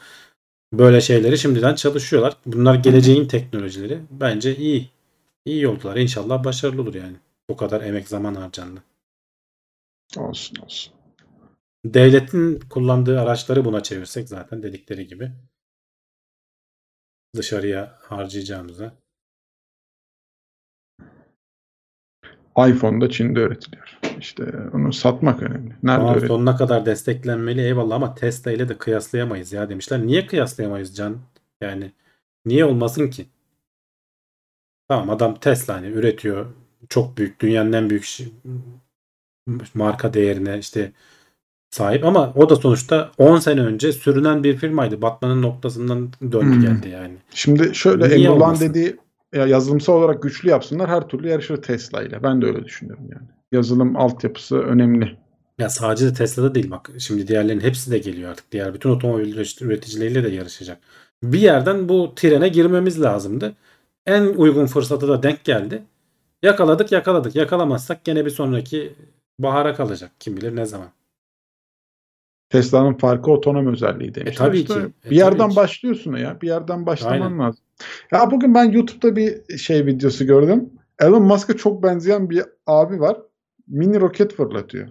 Böyle 0.73 1.01
şeyleri 1.01 1.37
şimdiden 1.37 1.75
çalışıyorlar. 1.75 2.37
Bunlar 2.45 2.75
geleceğin 2.75 3.27
teknolojileri. 3.27 3.99
Bence 4.11 4.55
iyi. 4.55 4.89
İyi 5.45 5.61
yoldular. 5.61 5.95
İnşallah 5.95 6.43
başarılı 6.43 6.81
olur 6.81 6.95
yani. 6.95 7.15
O 7.47 7.55
kadar 7.55 7.81
emek 7.81 8.07
zaman 8.07 8.35
harcandı. 8.35 8.83
Olsun 10.17 10.55
olsun. 10.55 10.93
Devletin 11.85 12.59
kullandığı 12.59 13.21
araçları 13.21 13.65
buna 13.65 13.83
çevirsek 13.83 14.29
zaten 14.29 14.63
dedikleri 14.63 15.07
gibi 15.07 15.31
dışarıya 17.35 17.97
harcayacağımıza. 18.01 18.93
iPhone 22.57 23.01
da 23.01 23.09
Çin'de 23.09 23.39
üretiliyor. 23.39 23.97
İşte 24.19 24.43
onu 24.73 24.93
satmak 24.93 25.43
önemli. 25.43 25.69
Nerede 25.83 25.97
Tamam, 25.99 26.11
üretiliyor? 26.13 26.27
sonuna 26.37 26.55
kadar 26.55 26.85
desteklenmeli 26.85 27.61
eyvallah 27.61 27.95
ama 27.95 28.15
Tesla 28.15 28.51
ile 28.51 28.69
de 28.69 28.77
kıyaslayamayız 28.77 29.53
ya 29.53 29.69
demişler. 29.69 30.07
Niye 30.07 30.27
kıyaslayamayız 30.27 30.95
Can? 30.95 31.17
Yani 31.61 31.91
niye 32.45 32.65
olmasın 32.65 33.07
ki? 33.07 33.25
Tamam 34.87 35.09
adam 35.09 35.35
Tesla 35.35 35.73
hani 35.73 35.87
üretiyor. 35.87 36.45
Çok 36.89 37.17
büyük 37.17 37.39
dünyanın 37.39 37.73
en 37.73 37.89
büyük 37.89 38.07
marka 39.73 40.13
değerine 40.13 40.57
işte 40.59 40.91
sahip 41.71 42.05
ama 42.05 42.33
o 42.35 42.49
da 42.49 42.55
sonuçta 42.55 43.11
10 43.17 43.39
sene 43.39 43.61
önce 43.61 43.91
sürünen 43.93 44.43
bir 44.43 44.57
firmaydı. 44.57 45.01
Batmanın 45.01 45.41
noktasından 45.41 46.09
döndü 46.21 46.55
Hmm. 46.55 46.61
geldi 46.61 46.89
yani. 46.89 47.13
Şimdi 47.33 47.75
şöyle 47.75 48.29
olmasın? 48.29 48.69
dediği 48.69 48.97
yazılımsal 49.33 49.93
olarak 49.93 50.23
güçlü 50.23 50.49
yapsınlar 50.49 50.89
her 50.89 51.07
türlü 51.07 51.29
yarışır 51.29 51.61
Tesla 51.61 52.03
ile. 52.03 52.23
Ben 52.23 52.41
de 52.41 52.45
öyle 52.45 52.65
düşünüyorum 52.65 53.09
yani. 53.11 53.27
Yazılım 53.51 53.97
altyapısı 53.97 54.59
önemli. 54.59 55.17
Ya 55.59 55.69
sadece 55.69 56.13
Tesla'da 56.13 56.55
değil 56.55 56.71
bak. 56.71 56.89
Şimdi 56.99 57.27
diğerlerin 57.27 57.59
hepsi 57.59 57.91
de 57.91 57.97
geliyor 57.97 58.31
artık. 58.31 58.51
Diğer 58.51 58.73
bütün 58.73 58.89
otomobil 58.89 59.37
üreticileriyle 59.61 60.23
de 60.23 60.29
yarışacak. 60.29 60.79
Bir 61.23 61.39
yerden 61.39 61.89
bu 61.89 62.13
trene 62.15 62.47
girmemiz 62.49 63.01
lazımdı. 63.01 63.55
En 64.05 64.25
uygun 64.25 64.65
fırsatı 64.65 65.07
da 65.07 65.23
denk 65.23 65.43
geldi. 65.43 65.83
Yakaladık 66.43 66.91
yakaladık. 66.91 67.35
Yakalamazsak 67.35 68.05
gene 68.05 68.25
bir 68.25 68.29
sonraki 68.29 68.93
bahara 69.39 69.75
kalacak. 69.75 70.11
Kim 70.19 70.37
bilir 70.37 70.55
ne 70.55 70.65
zaman. 70.65 70.87
Tesla'nın 72.49 72.93
farkı 72.93 73.31
otonom 73.31 73.67
özelliği 73.67 74.15
demişler. 74.15 74.45
E, 74.45 74.47
tabii 74.47 74.59
İşte 74.59 74.73
ki. 74.73 74.79
E, 75.05 75.09
bir 75.09 75.15
yerden 75.15 75.49
ki. 75.49 75.55
başlıyorsun 75.55 76.15
ya. 76.15 76.37
Bir 76.41 76.47
yerden 76.47 76.85
başlaman 76.85 77.21
Aynen. 77.21 77.39
lazım. 77.39 77.59
Ya 78.11 78.31
bugün 78.31 78.53
ben 78.55 78.71
YouTube'da 78.71 79.15
bir 79.15 79.57
şey 79.57 79.85
videosu 79.85 80.25
gördüm. 80.25 80.69
Elon 80.99 81.23
Musk'a 81.23 81.57
çok 81.57 81.83
benzeyen 81.83 82.29
bir 82.29 82.43
abi 82.67 82.99
var. 82.99 83.17
mini 83.67 83.99
roket 84.01 84.33
fırlatıyor. 84.33 84.87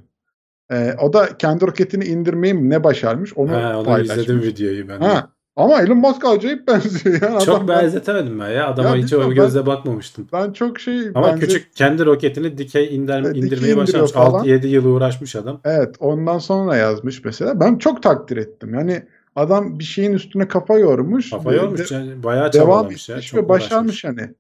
Ee, 0.73 0.95
o 1.03 1.13
da 1.13 1.39
kendi 1.39 1.67
roketini 1.67 2.05
indirmeyi 2.05 2.71
ne 2.71 2.85
başarmış 2.85 3.37
onu 3.37 3.53
Ha, 3.53 3.79
onu 3.79 3.85
paylaşmış. 3.87 4.17
izledim 4.29 4.43
videoyu 4.43 4.89
ben. 4.89 5.01
de. 5.01 5.05
Ha, 5.05 5.31
ama 5.57 5.83
Elon 5.83 5.97
Musk 5.99 6.25
acayip 6.25 6.69
benziyor 6.69 7.23
ya. 7.23 7.41
Çok 7.41 7.57
Adam- 7.57 7.69
ben, 7.69 7.83
benzetemedim 7.83 8.41
ben 8.41 8.49
ya. 8.51 8.67
Adama 8.69 8.89
Ya 8.89 8.97
hiç 8.97 9.05
o 9.05 9.07
bilmiyorum, 9.07 9.31
ben- 9.31 9.45
gözle 9.45 9.67
bakmamıştım. 9.67 10.29
ben 10.33 10.53
çok 10.53 10.81
şey 10.81 11.01
Ama 11.15 11.27
benze- 11.27 11.41
küçük 11.41 11.75
kendi 11.77 12.07
roketini 12.07 12.59
dikey 12.59 12.97
indir, 12.97 13.35
E, 13.35 13.39
indirmeye 13.39 13.77
başlamış. 13.77 14.13
falan. 14.13 14.41
6-7 14.41 14.67
yıl 14.69 14.85
uğraşmış 14.85 15.37
adam. 15.37 15.61
Evet 15.65 15.97
ondan 16.01 16.39
sonra 16.39 16.77
yazmış 16.77 17.25
mesela. 17.25 17.61
Ben 17.61 17.79
çok 17.79 18.03
takdir 18.03 18.37
ettim. 18.37 18.75
Yani 18.75 19.03
adam 19.37 19.79
bir 19.79 19.85
şeyin 19.85 20.13
üstüne 20.13 20.49
kafa 20.49 20.79
yormuş. 20.79 21.31
Kafa 21.31 21.51
ve- 21.51 21.57
yormuş. 21.57 21.91
de- 21.91 21.95
yani 21.95 22.23
bayağı 22.23 22.53
devam 22.53 22.67
çabalamış 22.67 22.93
etmiş 22.95 23.09
ya. 23.09 23.17
ve 23.17 23.21
Çok 23.41 23.49
başarmış 23.49 24.05
uğraşmış. 24.05 24.23
hani. 24.23 24.35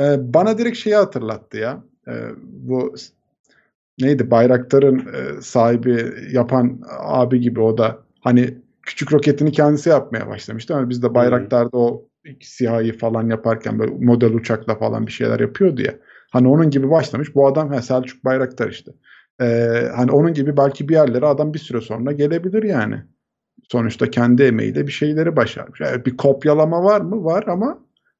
Ee, 0.00 0.34
bana 0.34 0.58
direkt 0.58 0.78
şeyi 0.78 0.96
hatırlattı 0.96 1.56
ya. 1.56 1.82
Ee, 2.08 2.12
bu 2.42 2.94
neydi 4.00 4.30
Bayraktar'ın 4.30 4.98
e, 4.98 5.40
sahibi 5.42 6.12
yapan 6.32 6.80
abi 6.98 7.40
gibi 7.40 7.60
o 7.60 7.78
da 7.78 7.98
hani 8.20 8.58
küçük 8.86 9.12
roketini 9.12 9.52
kendisi 9.52 9.88
yapmaya 9.88 10.28
başlamıştı 10.28 10.74
ama 10.76 10.90
biz 10.90 11.02
de 11.02 11.14
Bayraktar'da 11.14 11.76
o 11.78 12.08
SİHA'yı 12.40 12.98
falan 12.98 13.30
yaparken 13.30 13.78
böyle 13.78 13.92
model 14.04 14.34
uçakla 14.34 14.74
falan 14.74 15.06
bir 15.06 15.12
şeyler 15.12 15.40
yapıyordu 15.40 15.82
ya. 15.82 15.94
Hani 16.30 16.48
onun 16.48 16.70
gibi 16.70 16.90
başlamış. 16.90 17.34
Bu 17.34 17.46
adam 17.46 17.72
he, 17.72 17.82
Selçuk 17.82 18.24
Bayraktar 18.24 18.70
işte. 18.70 18.92
Ee, 19.40 19.90
hani 19.96 20.10
onun 20.10 20.34
gibi 20.34 20.56
belki 20.56 20.88
bir 20.88 20.94
yerlere 20.94 21.26
adam 21.26 21.54
bir 21.54 21.58
süre 21.58 21.80
sonra 21.80 22.12
gelebilir 22.12 22.62
yani. 22.62 23.02
Sonuçta 23.72 24.10
kendi 24.10 24.42
emeğiyle 24.42 24.86
bir 24.86 24.92
şeyleri 24.92 25.36
başarmış. 25.36 25.80
Evet, 25.80 26.06
bir 26.06 26.16
kopyalama 26.16 26.84
var 26.84 27.00
mı? 27.00 27.24
Var 27.24 27.44
ama 27.46 27.78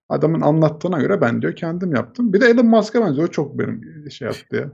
adamın 0.08 0.40
anlattığına 0.40 1.00
göre 1.00 1.20
ben 1.20 1.42
diyor 1.42 1.56
kendim 1.56 1.94
yaptım. 1.94 2.32
Bir 2.32 2.40
de 2.40 2.46
Elon 2.46 2.66
Musk'a 2.66 3.00
benziyor. 3.00 3.28
O 3.28 3.30
çok 3.30 3.58
benim 3.58 4.10
şey 4.10 4.26
yaptı 4.26 4.56
ya. 4.56 4.70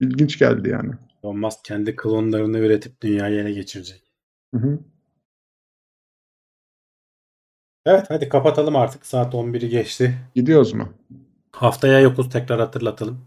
İlginç 0.00 0.38
geldi 0.38 0.68
yani. 0.68 0.90
Elon 1.24 1.38
Musk 1.38 1.64
kendi 1.64 1.96
klonlarını 1.96 2.58
üretip 2.58 3.02
dünyayı 3.02 3.40
ele 3.40 3.52
geçirecek. 3.52 4.02
Hı 4.54 4.60
hı. 4.60 4.78
Evet 7.86 8.04
hadi 8.08 8.28
kapatalım 8.28 8.76
artık. 8.76 9.06
Saat 9.06 9.34
11'i 9.34 9.68
geçti. 9.68 10.14
Gidiyoruz 10.34 10.72
mu? 10.72 10.88
Haftaya 11.52 12.00
yokuz 12.00 12.28
tekrar 12.30 12.60
hatırlatalım. 12.60 13.18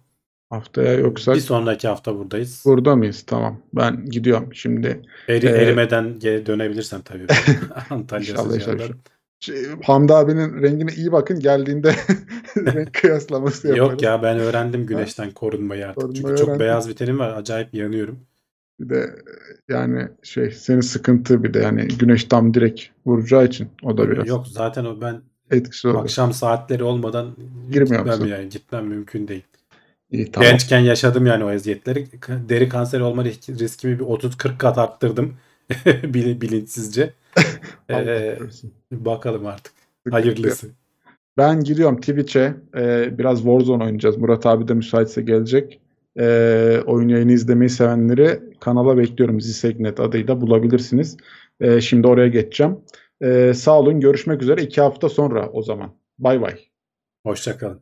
Haftaya 0.50 0.94
yoksa 0.94 1.34
Bir 1.34 1.40
sonraki 1.40 1.88
hafta 1.88 2.16
buradayız. 2.18 2.64
burada 2.66 2.96
mıyız? 2.96 3.24
Tamam. 3.28 3.62
Ben 3.74 4.06
gidiyorum 4.06 4.50
şimdi. 4.54 5.02
Eri, 5.28 5.46
Ee, 5.46 5.50
erimeden 5.50 6.20
geri 6.20 6.46
dönebilirsen 6.46 7.02
tabii. 7.02 7.26
Antalya 7.90 8.32
İnşallah, 8.32 8.56
inşallah. 8.56 8.72
sıcağında. 8.74 8.94
Şey, 9.40 9.56
Hamdi 9.84 10.14
abinin 10.14 10.62
rengine 10.62 10.92
iyi 10.94 11.12
bakın. 11.12 11.40
Geldiğinde 11.40 11.96
renk 12.58 12.94
kıyaslaması 12.94 13.68
yaparız. 13.68 13.92
Yok 13.92 14.02
ya 14.02 14.24
ben 14.24 14.40
öğrendim 14.40 14.86
güneşten 14.86 15.32
korunmayı 15.32 15.86
artık. 15.88 15.96
Korunmayı 15.96 16.22
Çünkü 16.24 16.36
çok 16.38 16.48
öğrendin. 16.48 16.60
beyaz 16.60 16.90
bir 16.90 16.96
tenim 16.96 17.20
var. 17.20 17.34
Acayip 17.38 17.74
yanıyorum. 17.74 18.20
Bir 18.84 18.90
de 18.90 19.16
yani 19.70 20.08
şey 20.24 20.52
senin 20.52 20.82
sıkıntı 20.82 21.44
bir 21.44 21.54
de 21.54 21.60
yani 21.60 21.88
güneş 21.88 22.24
tam 22.24 22.54
direkt 22.54 22.82
vuracağı 23.06 23.46
için 23.46 23.68
o 23.84 23.98
da 23.98 24.10
biraz 24.12 24.28
Yok 24.28 24.48
zaten 24.48 24.86
o 24.86 25.02
ben 25.02 25.22
etkisi 25.52 25.88
olur. 25.88 26.04
akşam 26.04 26.34
saatleri 26.34 26.84
olmadan 26.84 27.36
Girmiyor 27.72 28.06
gitmem 28.06 28.30
yani. 28.30 28.50
Gitmem 28.50 28.86
mümkün 28.88 29.28
değil. 29.28 29.44
İyi 30.12 30.32
tamam. 30.32 30.50
Gençken 30.50 30.80
yaşadım 30.80 31.26
yani 31.26 31.44
o 31.44 31.52
eziyetleri. 31.52 32.08
Deri 32.50 32.70
kanseri 32.70 33.04
olma 33.04 33.24
risk- 33.24 33.60
riskimi 33.60 34.00
bir 34.00 34.04
30-40 34.04 34.58
kat 34.58 34.78
arttırdım. 34.78 35.34
Bil- 36.04 36.42
bilinçsizce. 36.42 37.14
Ee, 37.90 38.38
bakalım 38.92 39.46
artık. 39.46 39.74
Hayırlısı. 40.12 40.68
Ben 41.38 41.64
gidiyorum 41.64 41.98
Twitch'e. 42.00 42.54
Ee, 42.76 43.18
biraz 43.18 43.38
Warzone 43.38 43.84
oynayacağız. 43.84 44.18
Murat 44.18 44.46
abi 44.46 44.68
de 44.68 44.74
müsaitse 44.74 45.22
gelecek. 45.22 45.82
Ee, 46.20 46.82
oyun 46.86 47.10
yayını 47.10 47.32
izlemeyi 47.32 47.70
sevenleri 47.70 48.40
kanala 48.60 48.98
bekliyorum. 48.98 49.42
Zisegnet 49.42 50.00
adıyla 50.00 50.42
bulabilirsiniz. 50.42 51.18
Ee, 51.62 51.82
şimdi 51.82 52.08
oraya 52.08 52.28
geçeceğim. 52.28 52.78
Ee, 53.22 53.54
sağ 53.56 53.80
olun. 53.80 54.00
Görüşmek 54.00 54.42
üzere. 54.42 54.62
iki 54.62 54.82
hafta 54.82 55.10
sonra 55.10 55.50
o 55.50 55.62
zaman. 55.62 55.96
Bay 56.20 56.42
bay. 56.42 56.56
Hoşçakalın. 57.26 57.82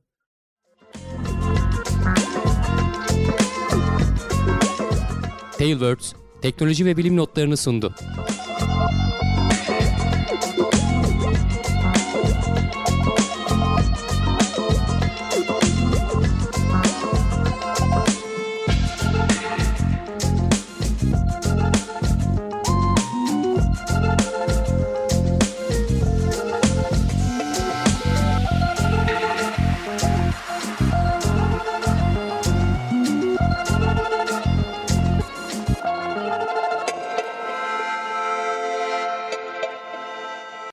Tailwords 5.57 6.13
teknoloji 6.41 6.85
ve 6.85 6.97
bilim 6.97 7.17
notlarını 7.17 7.57
sundu. 7.57 7.93